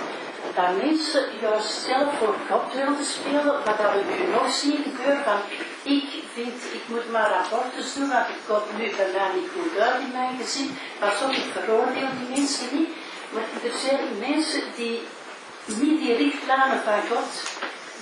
dat 0.54 0.82
mensen 0.82 1.24
juist 1.40 1.72
zelf 1.88 2.08
voor 2.18 2.34
God 2.50 2.74
wilden 2.74 3.04
spelen, 3.04 3.44
wat 3.44 3.64
dat 3.64 3.92
we 3.94 4.02
nu 4.10 4.32
nog 4.32 4.52
zien 4.52 4.84
gebeuren, 4.88 5.24
van 5.24 5.40
ik 5.82 6.08
vind, 6.34 6.58
ik 6.78 6.84
moet 6.86 7.10
maar 7.10 7.30
rapporten 7.30 7.84
doen, 7.94 8.08
want 8.08 8.28
ik 8.28 8.40
kom 8.46 8.62
nu 8.78 8.86
bij 8.96 9.10
mij 9.14 9.30
niet 9.34 9.50
goed 9.54 9.78
uit 9.80 10.00
in 10.00 10.12
mijn 10.12 10.36
gezin, 10.40 10.78
maar 11.00 11.12
soms 11.20 11.36
ik 11.36 11.52
veroordeel 11.56 12.12
die 12.18 12.36
mensen 12.38 12.66
niet, 12.76 12.88
maar 13.32 13.48
er 13.66 13.78
zijn 13.86 14.04
mensen 14.18 14.62
die 14.76 15.00
niet 15.64 15.98
die 16.00 16.16
richtlijnen 16.16 16.80
van 16.84 17.00
God 17.10 17.30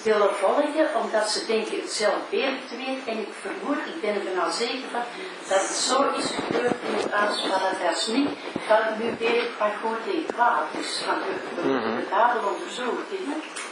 willen 0.02 0.34
volgen, 0.34 0.88
omdat 1.02 1.30
ze 1.30 1.46
denken 1.46 1.80
het 1.80 1.92
zelf 1.92 2.20
beter 2.30 2.58
te 2.68 2.76
weten. 2.76 3.06
En 3.06 3.18
ik 3.18 3.32
vermoed, 3.40 3.78
ik 3.86 4.00
ben 4.00 4.14
er 4.14 4.34
nou 4.36 4.50
zeker 4.52 4.88
van, 4.92 5.02
dat 5.48 5.60
het 5.60 5.76
zo 5.88 6.10
is 6.18 6.26
gebeurd 6.38 6.74
in 6.88 6.94
het 6.96 7.12
Aardsparadijs 7.12 8.06
niet, 8.06 8.28
dat 8.68 8.98
nu 8.98 9.14
weer 9.18 9.44
van 9.58 9.70
goed 9.82 10.14
en 10.14 10.26
kwaad 10.26 10.66
is, 10.80 11.02
van 11.06 11.14
de, 11.14 11.62
de 11.62 12.04
daden 12.10 12.42
onderzocht. 12.52 13.06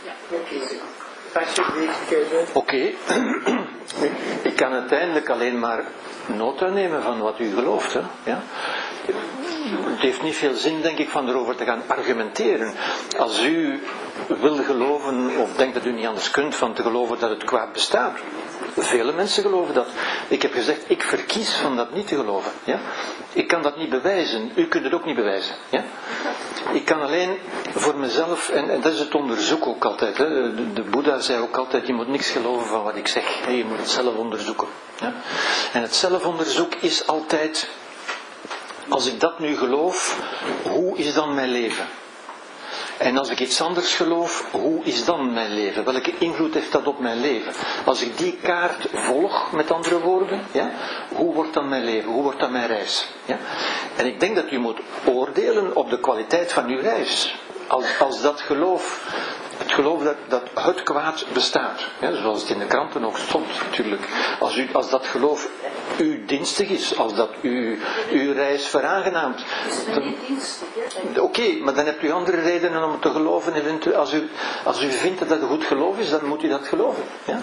Ja. 0.04 0.12
Oké, 2.52 2.76
ik 4.50 4.56
kan 4.56 4.72
uiteindelijk 4.72 5.28
alleen 5.28 5.58
maar 5.58 5.84
nota 6.28 6.66
nemen 6.68 7.02
van 7.02 7.20
wat 7.20 7.38
u 7.38 7.54
gelooft. 7.54 7.92
Hè? 7.94 8.00
Ja? 8.24 8.42
Het 9.90 10.00
heeft 10.00 10.22
niet 10.22 10.36
veel 10.36 10.54
zin, 10.54 10.80
denk 10.80 10.98
ik, 10.98 11.08
van 11.08 11.28
erover 11.28 11.56
te 11.56 11.64
gaan 11.64 11.82
argumenteren. 11.86 12.72
Als 13.18 13.44
u 13.44 13.82
wil 14.26 14.54
geloven, 14.54 15.36
of 15.36 15.56
denkt 15.56 15.74
dat 15.74 15.84
u 15.84 15.92
niet 15.92 16.06
anders 16.06 16.30
kunt, 16.30 16.54
van 16.54 16.72
te 16.72 16.82
geloven 16.82 17.18
dat 17.18 17.30
het 17.30 17.44
kwaad 17.44 17.72
bestaat. 17.72 18.18
Vele 18.76 19.12
mensen 19.12 19.42
geloven 19.42 19.74
dat. 19.74 19.86
Ik 20.28 20.42
heb 20.42 20.52
gezegd, 20.52 20.80
ik 20.86 21.02
verkies 21.02 21.54
van 21.54 21.76
dat 21.76 21.92
niet 21.92 22.06
te 22.06 22.14
geloven. 22.14 22.52
Ja? 22.64 22.80
Ik 23.32 23.48
kan 23.48 23.62
dat 23.62 23.76
niet 23.76 23.90
bewijzen. 23.90 24.52
U 24.54 24.66
kunt 24.66 24.84
het 24.84 24.92
ook 24.92 25.04
niet 25.04 25.16
bewijzen. 25.16 25.54
Ja? 25.68 25.84
Ik 26.72 26.84
kan 26.84 27.00
alleen 27.00 27.38
voor 27.74 27.96
mezelf, 27.96 28.48
en, 28.48 28.80
dat 28.80 28.92
is 28.92 28.98
het 28.98 29.14
onderzoek 29.14 29.66
ook 29.66 29.84
altijd. 29.84 30.18
Hè? 30.18 30.54
De, 30.54 30.72
de 30.72 30.82
Boeddha 30.82 31.20
zei 31.20 31.40
ook 31.40 31.56
altijd, 31.56 31.86
je 31.86 31.92
moet 31.92 32.08
niks 32.08 32.30
geloven 32.30 32.66
van 32.66 32.82
wat 32.82 32.96
ik 32.96 33.08
zeg. 33.08 33.46
Je 33.50 33.64
moet 33.64 33.78
het 33.78 33.90
zelf 33.90 34.14
onderzoeken. 34.14 34.68
Ja? 35.00 35.12
En 35.72 35.82
het 35.82 35.94
zelfonderzoek 35.94 36.74
is 36.74 37.06
altijd 37.06 37.68
als 38.88 39.06
ik 39.06 39.20
dat 39.20 39.38
nu 39.38 39.56
geloof, 39.56 40.18
hoe 40.62 40.96
is 40.96 41.14
dan 41.14 41.34
mijn 41.34 41.50
leven? 41.50 41.86
En 42.98 43.18
als 43.18 43.28
ik 43.28 43.40
iets 43.40 43.60
anders 43.60 43.94
geloof, 43.94 44.46
hoe 44.50 44.84
is 44.84 45.04
dan 45.04 45.32
mijn 45.32 45.54
leven? 45.54 45.84
Welke 45.84 46.12
invloed 46.18 46.54
heeft 46.54 46.72
dat 46.72 46.86
op 46.86 46.98
mijn 46.98 47.20
leven? 47.20 47.52
Als 47.84 48.02
ik 48.02 48.18
die 48.18 48.38
kaart 48.42 48.86
volg, 48.92 49.52
met 49.52 49.70
andere 49.70 50.00
woorden, 50.00 50.42
ja, 50.52 50.70
hoe 51.14 51.34
wordt 51.34 51.54
dan 51.54 51.68
mijn 51.68 51.84
leven? 51.84 52.10
Hoe 52.10 52.22
wordt 52.22 52.40
dan 52.40 52.52
mijn 52.52 52.66
reis? 52.66 53.08
Ja? 53.24 53.38
En 53.96 54.06
ik 54.06 54.20
denk 54.20 54.36
dat 54.36 54.50
u 54.50 54.58
moet 54.58 54.78
oordelen 55.04 55.76
op 55.76 55.90
de 55.90 56.00
kwaliteit 56.00 56.52
van 56.52 56.66
uw 56.68 56.80
reis. 56.80 57.34
Als, 57.66 58.00
als 58.00 58.22
dat 58.22 58.40
geloof, 58.40 59.06
het 59.58 59.72
geloof 59.72 60.02
dat, 60.02 60.16
dat 60.28 60.42
het 60.54 60.82
kwaad 60.82 61.26
bestaat, 61.32 61.86
ja, 62.00 62.12
zoals 62.12 62.40
het 62.40 62.50
in 62.50 62.58
de 62.58 62.66
kranten 62.66 63.04
ook 63.04 63.18
stond 63.18 63.46
natuurlijk. 63.64 64.02
Als, 64.40 64.56
u, 64.56 64.68
als 64.72 64.90
dat 64.90 65.06
geloof 65.06 65.48
u 65.98 66.24
dienstig 66.24 66.68
is, 66.68 66.98
als 66.98 67.14
dat 67.14 67.30
u 67.40 67.78
uw 68.10 68.32
reis 68.32 68.66
veraangenaamt. 68.66 69.44
Oké, 71.18 71.56
maar 71.62 71.74
dan 71.74 71.84
hebt 71.84 72.02
u 72.02 72.10
andere 72.10 72.40
redenen 72.40 72.84
om 72.84 72.90
het 72.90 73.02
te 73.02 73.10
geloven. 73.10 73.52
Als 73.96 74.12
u, 74.12 74.28
als 74.64 74.82
u 74.82 74.90
vindt 74.90 75.18
dat 75.18 75.28
dat 75.28 75.40
een 75.42 75.48
goed 75.48 75.64
geloof 75.64 75.98
is, 75.98 76.10
dan 76.10 76.24
moet 76.24 76.42
u 76.42 76.48
dat 76.48 76.68
geloven. 76.68 77.02
Ja? 77.24 77.40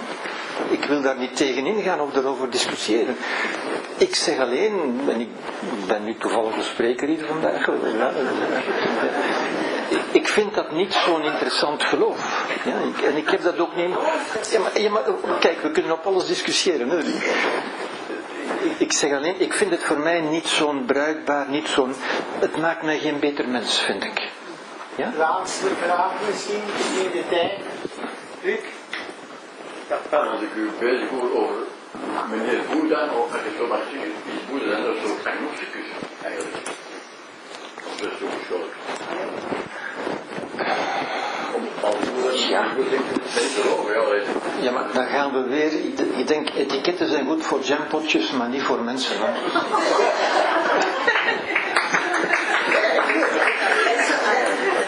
Ik 0.70 0.86
wil 0.86 1.02
daar 1.02 1.18
niet 1.18 1.36
tegen 1.36 1.66
ingaan 1.66 2.00
of 2.00 2.16
erover 2.16 2.50
discussiëren. 2.50 3.16
Ik 3.98 4.16
zeg 4.16 4.40
alleen, 4.40 5.00
en 5.10 5.20
ik 5.20 5.30
ben 5.88 6.04
nu 6.04 6.16
toevallig 6.18 6.56
de 6.56 6.62
spreker 6.62 7.08
hier 7.08 7.26
vandaag. 7.26 7.70
Ik 10.12 10.28
vind 10.28 10.54
dat 10.54 10.72
niet 10.72 10.94
zo'n 10.94 11.24
interessant 11.24 11.84
geloof. 11.84 12.48
Ja, 12.66 13.08
en 13.08 13.18
ik 13.18 13.30
heb 13.30 13.44
dat 13.44 13.60
ook 13.60 13.76
niet. 13.76 13.96
Ja, 14.52 14.60
maar, 14.60 14.82
ja, 14.82 14.90
maar, 14.90 15.04
kijk, 15.40 15.62
we 15.62 15.72
kunnen 15.72 15.92
op 15.92 16.06
alles 16.06 16.28
discussiëren. 16.28 16.90
Hè. 16.90 17.00
Ik, 17.00 18.72
ik 18.78 18.92
zeg 18.92 19.12
alleen, 19.12 19.42
ik 19.42 19.54
vind 19.54 19.72
het 19.72 19.84
voor 19.84 20.00
mij 20.00 20.22
niet 20.22 20.48
zo'n 20.48 20.86
bruikbaar, 20.86 21.50
niet 21.50 21.68
zo'n... 21.68 21.96
Het 22.40 22.58
maakt 22.58 22.82
mij 22.82 23.00
geen 23.00 23.20
beter 23.20 23.48
mens, 23.48 23.80
vind 23.80 24.04
ik. 24.04 24.30
Ja? 24.96 25.12
Laatste 25.18 25.68
vraag 25.84 26.12
misschien, 26.28 26.64
in 27.04 27.12
de 27.12 27.24
tijd. 27.30 27.60
Luc? 28.44 28.60
Ja, 29.90 30.18
als 30.18 30.42
ik 30.42 30.56
u 30.56 30.70
bezig 30.80 31.10
hoor 31.10 31.44
over 31.44 31.56
meneer 32.30 32.62
Boeddha, 32.72 33.10
of 33.14 33.32
met 33.32 33.42
het 33.44 33.58
Thomas 33.58 33.80
is 33.92 34.50
Boeddha 34.50 34.70
dan 34.70 34.86
een 34.86 34.96
soort 35.06 35.26
agnosticus, 35.26 35.88
eigenlijk. 36.24 36.56
Of 37.88 37.96
dat 38.02 38.12
is 38.12 38.48
zo. 38.50 38.58
Ja. 44.62 44.72
Maar 44.72 44.86
dan 44.94 45.06
gaan 45.06 45.32
we 45.32 45.44
weer... 45.50 45.74
Ik 46.18 46.28
denk, 46.28 46.50
etiketten 46.50 47.10
zijn 47.10 47.26
goed 47.26 47.44
voor 47.44 47.60
jampotjes, 47.62 48.32
maar 48.32 48.50
niet 48.50 48.62
voor 48.62 48.80
mensen. 48.80 49.16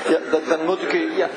Ja, 0.10 0.20
dat, 0.32 0.46
dan 0.48 0.66
moet 0.66 0.82
ik 0.82 0.94
u... 0.94 1.18
Ja, 1.18 1.30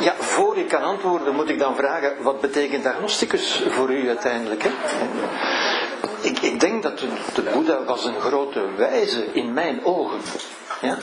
ja, 0.00 0.14
voor 0.18 0.56
ik 0.56 0.68
kan 0.68 0.82
antwoorden, 0.82 1.34
moet 1.34 1.48
ik 1.48 1.58
dan 1.58 1.76
vragen... 1.76 2.12
Wat 2.20 2.40
betekent 2.40 2.86
agnosticus 2.86 3.62
voor 3.68 3.90
u 3.90 4.08
uiteindelijk? 4.08 4.62
Hè? 4.62 4.70
Ik, 6.20 6.38
ik 6.38 6.60
denk 6.60 6.82
dat 6.82 6.98
de, 6.98 7.06
de 7.34 7.42
Boeddha 7.42 7.84
was 7.84 8.04
een 8.04 8.20
grote 8.20 8.64
wijze 8.76 9.24
in 9.32 9.52
mijn 9.52 9.84
ogen. 9.84 10.18
Ja? 10.80 10.96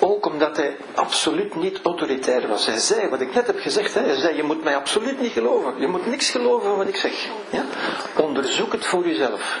Ook 0.00 0.26
omdat 0.26 0.56
hij 0.56 0.76
absoluut 0.94 1.54
niet 1.54 1.80
autoritair 1.82 2.48
was. 2.48 2.66
Hij 2.66 2.78
zei, 2.78 3.08
wat 3.08 3.20
ik 3.20 3.34
net 3.34 3.46
heb 3.46 3.58
gezegd, 3.58 3.94
hij 3.94 4.14
zei, 4.14 4.36
je 4.36 4.42
moet 4.42 4.64
mij 4.64 4.76
absoluut 4.76 5.20
niet 5.20 5.32
geloven. 5.32 5.74
Je 5.78 5.86
moet 5.86 6.06
niks 6.06 6.30
geloven 6.30 6.76
wat 6.76 6.88
ik 6.88 6.96
zeg. 6.96 7.12
Ja? 7.50 7.64
Onderzoek 8.16 8.72
het 8.72 8.86
voor 8.86 9.06
jezelf. 9.06 9.58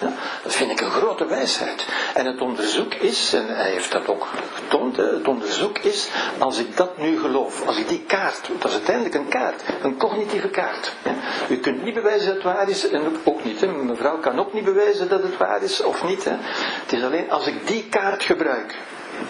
Ja? 0.00 0.12
Dat 0.42 0.54
vind 0.54 0.70
ik 0.70 0.80
een 0.80 0.90
grote 0.90 1.26
wijsheid. 1.26 1.86
En 2.14 2.26
het 2.26 2.40
onderzoek 2.40 2.94
is, 2.94 3.32
en 3.32 3.46
hij 3.56 3.70
heeft 3.70 3.92
dat 3.92 4.08
ook 4.08 4.26
getoond, 4.54 4.96
het 4.96 5.28
onderzoek 5.28 5.78
is, 5.78 6.08
als 6.38 6.58
ik 6.58 6.76
dat 6.76 6.98
nu 6.98 7.18
geloof, 7.20 7.66
als 7.66 7.78
ik 7.78 7.88
die 7.88 8.04
kaart, 8.06 8.50
dat 8.58 8.70
is 8.70 8.76
uiteindelijk 8.76 9.14
een 9.14 9.28
kaart, 9.28 9.62
een 9.82 9.96
cognitieve 9.96 10.48
kaart. 10.48 10.92
Ja? 11.04 11.14
U 11.48 11.56
kunt 11.56 11.82
niet 11.82 11.94
bewijzen 11.94 12.26
dat 12.26 12.34
het 12.34 12.44
waar 12.44 12.68
is, 12.68 12.88
en 12.88 13.18
ook 13.24 13.44
niet, 13.44 13.60
hè, 13.60 13.66
mevrouw 13.66 14.18
kan 14.18 14.38
ook 14.38 14.52
niet 14.52 14.64
bewijzen 14.64 15.08
dat 15.08 15.22
het 15.22 15.36
waar 15.36 15.62
is, 15.62 15.82
of 15.82 16.04
niet. 16.04 16.24
Hè? 16.24 16.36
Het 16.82 16.92
is 16.92 17.02
alleen 17.02 17.30
als 17.30 17.46
ik 17.46 17.66
die 17.66 17.86
kaart 17.90 18.22
gebruik, 18.22 18.76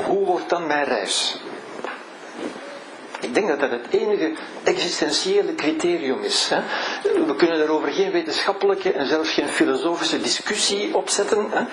hoe 0.07 0.25
wordt 0.27 0.49
dan 0.49 0.67
mijn 0.67 0.85
reis? 0.85 1.41
Ik 3.21 3.35
denk 3.35 3.49
dat 3.49 3.61
dat 3.61 3.71
het 3.71 3.87
enige 3.91 4.33
existentiële 4.65 5.55
criterium 5.55 6.23
is. 6.23 6.51
Hè. 6.55 6.61
We 7.27 7.35
kunnen 7.37 7.59
daarover 7.59 7.93
geen 7.93 8.11
wetenschappelijke 8.11 8.93
en 8.93 9.07
zelfs 9.07 9.33
geen 9.33 9.49
filosofische 9.49 10.21
discussie 10.21 10.97
opzetten. 10.97 11.47
Hè. 11.51 11.65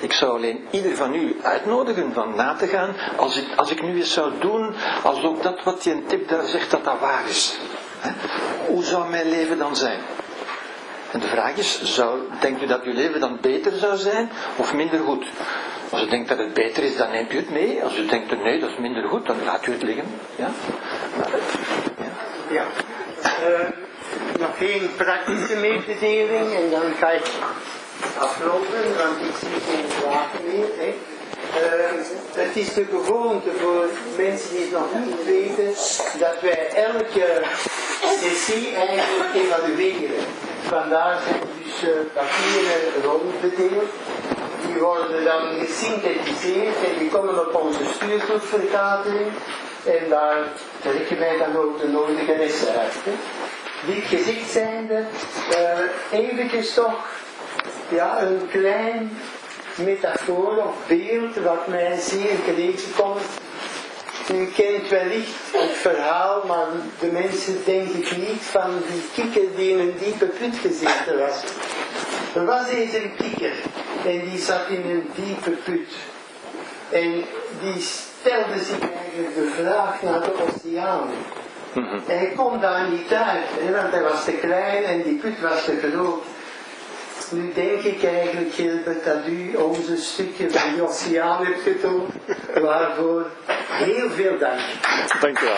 Ik 0.00 0.12
zou 0.12 0.36
alleen 0.36 0.66
ieder 0.70 0.96
van 0.96 1.14
u 1.14 1.36
uitnodigen 1.42 2.12
van 2.12 2.34
na 2.34 2.54
te 2.54 2.66
gaan, 2.66 2.96
als 3.16 3.36
ik, 3.36 3.46
als 3.56 3.70
ik 3.70 3.82
nu 3.82 3.96
eens 3.96 4.12
zou 4.12 4.32
doen, 4.40 4.74
als 5.02 5.22
ook 5.24 5.42
dat 5.42 5.62
wat 5.62 5.82
die 5.82 6.04
tip 6.06 6.28
daar 6.28 6.46
zegt, 6.46 6.70
dat 6.70 6.84
dat 6.84 6.98
waar 7.00 7.28
is. 7.28 7.58
Hè. 7.98 8.10
Hoe 8.66 8.84
zou 8.84 9.10
mijn 9.10 9.28
leven 9.28 9.58
dan 9.58 9.76
zijn? 9.76 10.00
En 11.12 11.20
de 11.20 11.26
vraag 11.26 11.56
is, 11.56 11.82
zou, 11.82 12.20
denkt 12.40 12.62
u 12.62 12.66
dat 12.66 12.82
uw 12.82 12.92
leven 12.92 13.20
dan 13.20 13.38
beter 13.40 13.72
zou 13.72 13.96
zijn 13.96 14.30
of 14.56 14.74
minder 14.74 15.00
goed? 15.00 15.26
Als 15.90 16.02
u 16.02 16.08
denkt 16.08 16.28
dat 16.28 16.38
het 16.38 16.54
beter 16.54 16.82
is, 16.82 16.96
dan 16.96 17.10
neemt 17.10 17.32
u 17.32 17.36
het 17.36 17.50
mee. 17.50 17.82
Als 17.82 17.96
u 17.96 18.06
denkt, 18.06 18.42
nee, 18.42 18.60
dat 18.60 18.70
is 18.70 18.76
minder 18.76 19.08
goed, 19.08 19.26
dan 19.26 19.36
laat 19.44 19.66
u 19.66 19.72
het 19.72 19.82
liggen. 19.82 20.04
Ja? 20.36 20.50
Ja. 22.50 22.64
Uh, 23.48 23.68
nog 24.38 24.58
geen 24.58 24.90
praktische 24.96 25.56
mededeling 25.56 26.54
en 26.54 26.70
dan 26.70 26.94
ga 26.98 27.10
ik 27.10 27.30
afronden, 28.18 28.96
want 28.96 29.20
ik 29.20 29.34
zie 29.38 29.74
geen 29.74 29.88
vraag 29.88 30.28
meer. 30.44 30.66
Hè. 30.78 30.94
Uh, 31.38 32.42
het 32.44 32.56
is 32.56 32.74
de 32.74 32.84
gewoonte 32.84 33.50
voor 33.50 33.86
mensen 34.16 34.50
die 34.50 34.60
het 34.60 34.70
nog 34.70 34.94
niet 35.04 35.24
weten, 35.24 35.66
dat 36.18 36.40
wij 36.40 36.68
elke 36.74 37.42
sessie 38.20 38.74
eigenlijk 38.74 39.34
evalueren. 39.34 40.24
Vandaar 40.62 41.18
zijn 41.26 41.40
dus 41.62 41.88
uh, 41.88 41.96
papieren 42.12 43.02
rondbedeeld. 43.02 43.90
Die 44.66 44.82
worden 44.82 45.24
dan 45.24 45.66
gesynthetiseerd 45.66 46.76
en 46.76 46.98
die 46.98 47.08
komen 47.08 47.46
op 47.46 47.54
onze 47.54 47.84
stuurgroepvergadering. 47.94 49.30
En 49.84 50.08
daar 50.08 50.36
trekken 50.80 51.18
wij 51.18 51.38
dan 51.38 51.56
ook 51.56 51.80
de 51.80 51.88
nodige 51.88 52.36
lessen 52.36 52.68
uit. 52.68 52.94
Hè. 53.04 53.12
Dit 53.86 54.04
gezegd 54.04 54.50
zijnde, 54.50 55.04
uh, 55.50 56.20
eventjes 56.20 56.74
toch 56.74 57.06
ja, 57.88 58.22
een 58.22 58.48
klein 58.50 59.18
metafoor 59.78 60.56
of 60.56 60.74
beeld 60.86 61.36
wat 61.36 61.66
mij 61.66 61.98
zeer 62.00 62.36
gelegen 62.44 62.94
komt. 62.96 63.22
U 64.32 64.46
kent 64.46 64.88
wellicht 64.88 65.52
het 65.52 65.70
verhaal, 65.70 66.44
maar 66.46 66.66
de 67.00 67.06
mensen 67.12 67.64
denken 67.64 68.20
niet 68.20 68.42
van 68.42 68.70
die 68.90 69.02
kikker 69.14 69.56
die 69.56 69.70
in 69.70 69.78
een 69.78 69.94
diepe 69.98 70.26
put 70.26 70.56
gezeten 70.56 71.18
was. 71.18 71.42
Er 72.34 72.44
was 72.44 72.68
eens 72.68 72.94
een 72.94 73.12
kikker 73.16 73.52
en 74.04 74.28
die 74.30 74.38
zat 74.38 74.68
in 74.68 74.90
een 74.90 75.10
diepe 75.14 75.50
put. 75.50 75.94
En 76.90 77.24
die 77.60 77.82
stelde 77.82 78.58
zich 78.64 78.80
eigenlijk 78.80 79.34
de 79.34 79.52
vraag 79.62 80.02
naar 80.02 80.20
de 80.20 80.32
oceaan. 80.32 81.10
En 82.06 82.18
hij 82.18 82.32
kon 82.36 82.60
daar 82.60 82.90
niet 82.90 83.12
uit, 83.12 83.46
hè, 83.58 83.72
want 83.72 83.92
hij 83.92 84.02
was 84.02 84.24
te 84.24 84.32
klein 84.32 84.84
en 84.84 85.02
die 85.02 85.14
put 85.18 85.40
was 85.40 85.64
te 85.64 85.90
groot. 85.92 86.22
Nu 87.30 87.52
denk 87.54 87.82
ik 87.82 88.04
eigenlijk, 88.04 88.54
Gilbert, 88.54 89.04
dat 89.04 89.26
u 89.26 89.54
onze 89.54 89.96
stukje 89.96 90.50
van 90.50 90.74
de 90.76 90.82
oceaan 90.82 91.44
hebt 91.44 91.60
getoond. 91.62 92.14
Waarvoor 92.54 93.26
heel 93.68 94.10
veel 94.10 94.38
dank. 94.38 94.60
Dank 95.20 95.40
u 95.40 95.44
wel. 95.44 95.56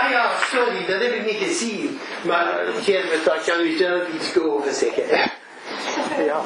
Ah 0.00 0.10
ja, 0.10 0.30
sorry, 0.50 0.86
dat 0.86 1.00
heb 1.02 1.12
ik 1.14 1.24
niet 1.24 1.48
gezien. 1.48 1.98
Maar 2.22 2.46
Gilbert, 2.82 3.24
daar 3.24 3.40
kan 3.46 3.60
u 3.60 3.76
zelf 3.76 4.02
iets 4.14 4.38
over 4.38 4.72
zeggen. 4.72 5.30
Ja, 6.30 6.40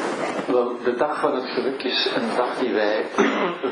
wel, 0.47 0.77
de 0.85 0.94
dag 0.94 1.20
van 1.20 1.35
het 1.35 1.51
geluk 1.51 1.83
is 1.83 2.09
een 2.15 2.36
dag 2.36 2.59
die 2.59 2.73
wij, 2.73 3.07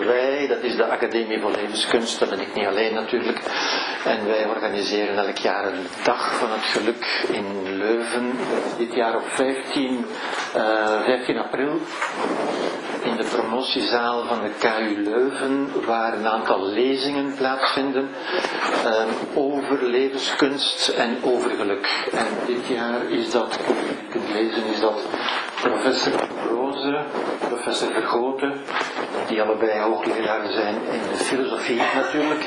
wij, 0.06 0.46
dat 0.46 0.62
is 0.62 0.76
de 0.76 0.86
Academie 0.86 1.40
voor 1.40 1.50
Levenskunst, 1.50 2.18
dat 2.18 2.30
ben 2.30 2.40
ik 2.40 2.54
niet 2.54 2.66
alleen 2.66 2.94
natuurlijk, 2.94 3.40
en 4.04 4.26
wij 4.26 4.46
organiseren 4.46 5.26
elk 5.26 5.36
jaar 5.36 5.66
een 5.66 5.86
dag 6.04 6.34
van 6.38 6.50
het 6.50 6.64
geluk 6.64 7.24
in 7.32 7.76
Leuven, 7.76 8.32
dit 8.78 8.94
jaar 8.94 9.16
op 9.16 9.28
15, 9.28 10.06
uh, 10.56 11.04
15 11.04 11.38
april, 11.38 11.80
in 13.02 13.16
de 13.16 13.24
promotiezaal 13.24 14.24
van 14.24 14.40
de 14.42 14.50
KU 14.58 15.02
Leuven, 15.02 15.70
waar 15.86 16.14
een 16.14 16.28
aantal 16.28 16.66
lezingen 16.66 17.34
plaatsvinden 17.34 18.08
um, 18.86 19.08
over 19.34 19.84
levenskunst 19.84 20.88
en 20.88 21.18
over 21.22 21.50
geluk. 21.50 22.08
En 22.12 22.26
dit 22.46 22.66
jaar 22.66 23.10
is 23.10 23.30
dat, 23.30 23.58
je 23.66 24.08
kunt 24.10 24.28
lezen, 24.32 24.64
is 24.64 24.80
dat 24.80 25.02
professor 25.62 26.12
Roze, 26.50 27.04
professor 27.48 27.92
Vergoten, 27.92 28.52
die 29.28 29.42
allebei 29.42 29.80
hoogleraren 29.80 30.52
zijn 30.52 30.74
in 30.74 31.00
de 31.12 31.24
filosofie 31.24 31.80
natuurlijk. 31.94 32.44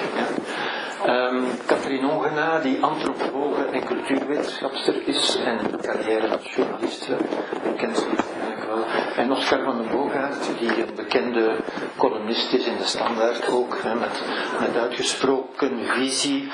Um, 1.07 1.43
Katrien 1.65 2.05
Ongena, 2.05 2.59
die 2.59 2.83
antropologe 2.83 3.65
en 3.71 3.85
cultuurwetenschapster 3.85 5.07
is 5.07 5.39
en 5.45 5.79
carrière 5.81 6.27
als 6.27 6.55
journaliste, 6.55 7.17
kent 7.77 7.97
ze 7.97 8.05
eigenlijk 8.05 8.65
wel. 8.67 8.83
En 9.15 9.31
Oscar 9.31 9.63
van 9.63 9.77
den 9.77 9.91
Boogaard, 9.91 10.49
die 10.59 10.67
een 10.67 10.95
bekende 10.95 11.55
columnist 11.97 12.53
is 12.53 12.65
in 12.65 12.77
de 12.77 12.83
Standaard 12.83 13.49
ook, 13.49 13.77
met, 13.83 14.23
met 14.59 14.77
uitgesproken 14.77 15.79
visie 15.85 16.51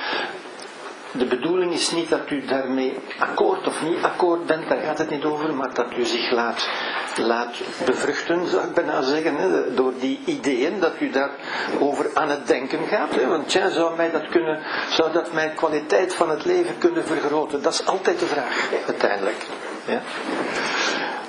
de 1.17 1.25
bedoeling 1.25 1.73
is 1.73 1.91
niet 1.91 2.09
dat 2.09 2.29
u 2.29 2.45
daarmee 2.45 2.97
akkoord 3.19 3.67
of 3.67 3.81
niet 3.81 4.03
akkoord 4.03 4.45
bent, 4.45 4.69
daar 4.69 4.77
gaat 4.77 4.97
het 4.97 5.09
niet 5.09 5.23
over, 5.23 5.53
maar 5.53 5.73
dat 5.73 5.97
u 5.97 6.05
zich 6.05 6.31
laat, 6.31 6.69
laat 7.15 7.55
bevruchten, 7.85 8.47
zou 8.47 8.63
ik 8.63 8.73
bijna 8.73 9.01
zeggen, 9.01 9.35
hè, 9.35 9.73
door 9.73 9.93
die 9.99 10.19
ideeën, 10.25 10.79
dat 10.79 10.93
u 10.99 11.09
daarover 11.09 12.09
aan 12.13 12.29
het 12.29 12.47
denken 12.47 12.87
gaat. 12.87 13.15
Hè, 13.15 13.27
want 13.27 13.49
tja, 13.49 13.69
zou, 13.69 13.95
mij 13.95 14.11
dat 14.11 14.29
kunnen, 14.29 14.59
zou 14.89 15.11
dat 15.11 15.33
mijn 15.33 15.53
kwaliteit 15.53 16.15
van 16.15 16.29
het 16.29 16.45
leven 16.45 16.77
kunnen 16.77 17.05
vergroten? 17.05 17.61
Dat 17.61 17.73
is 17.73 17.85
altijd 17.85 18.19
de 18.19 18.25
vraag, 18.25 18.69
uiteindelijk. 18.87 19.45
Ja? 19.85 20.01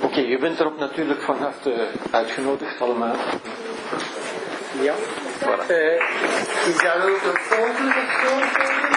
Oké, 0.00 0.06
okay, 0.06 0.24
u 0.24 0.38
bent 0.38 0.60
erop 0.60 0.78
natuurlijk 0.78 1.22
van 1.22 1.36
harte 1.38 1.86
uitgenodigd 2.10 2.80
allemaal. 2.80 3.16
Ja. 4.80 4.94
Voilà. 5.40 5.70
Uh, 5.70 5.94
is 6.66 6.78
dat 6.82 6.96
ook 7.02 7.22
een 7.22 7.38
volgende? 7.40 7.94
Ja. 8.24 8.95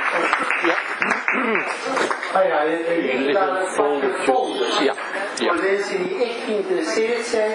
Ah 2.33 2.45
ja, 2.45 2.63
er 2.63 3.69
pakje 3.75 4.13
folders. 4.23 4.79
Ja. 4.79 4.93
ja. 5.35 5.53
Voor 5.53 5.63
mensen 5.63 6.03
die 6.03 6.23
echt 6.23 6.43
geïnteresseerd 6.45 7.25
zijn 7.25 7.51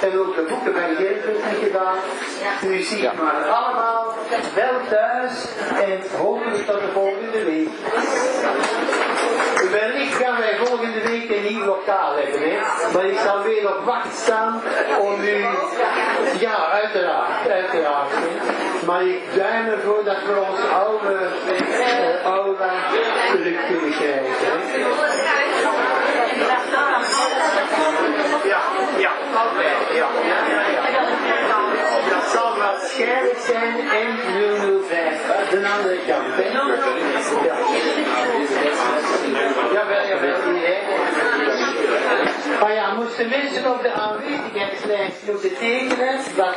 en 0.00 0.18
ook 0.18 0.34
de 0.34 0.46
boeken 0.48 0.72
bij 0.72 0.94
Gilbert 0.94 1.42
gedaan. 1.62 1.96
U 2.66 2.78
ziet 2.82 3.00
ja. 3.00 3.12
maar 3.22 3.44
allemaal 3.44 4.14
wel 4.54 4.80
thuis 4.88 5.48
en 5.82 6.18
hopelijk 6.18 6.66
tot 6.66 6.80
de 6.80 6.88
volgende 6.92 7.44
week. 7.44 7.68
wellicht 9.70 10.14
gaan 10.14 10.38
wij 10.38 10.56
volgende 10.64 11.00
week 11.02 11.30
een 11.30 11.44
nieuw 11.48 11.64
lokaal 11.64 12.16
hebben, 12.16 12.40
hè. 12.40 12.58
Maar 12.92 13.04
ik 13.04 13.18
zal 13.18 13.42
weer 13.42 13.76
op 13.76 13.84
wacht 13.84 14.16
staan 14.16 14.62
om 15.00 15.20
u... 15.20 15.44
Ja, 16.38 16.68
uiteraard, 16.70 17.50
uiteraard. 17.50 18.10
hè. 18.10 18.86
Maar 18.86 19.02
ik 19.02 19.22
duim 19.36 19.66
ervoor 19.66 20.04
dat 20.04 20.16
we 20.26 20.44
ons 20.50 20.60
oude 20.72 21.28
eh, 21.48 22.24
aula 22.24 22.72
Ja, 28.48 28.60
ja, 28.98 29.10
ja. 29.94 30.08
Dat 32.10 32.24
zal 32.32 32.56
waarschijnlijk 32.56 33.38
zijn 33.38 33.74
M005, 34.08 34.90
de 35.50 35.68
andere 35.76 35.98
kant. 36.06 36.34
Ja. 37.44 37.56
Jawel, 39.72 40.06
jawel. 40.08 40.36
Maar 42.60 42.74
ja, 42.74 42.94
moesten 42.94 43.28
mensen 43.28 43.70
op 43.72 43.82
de 43.82 43.92
aanwezigheidslijst 43.92 45.22
moeten 45.26 45.56
tekenen, 45.58 46.20
dat 46.36 46.54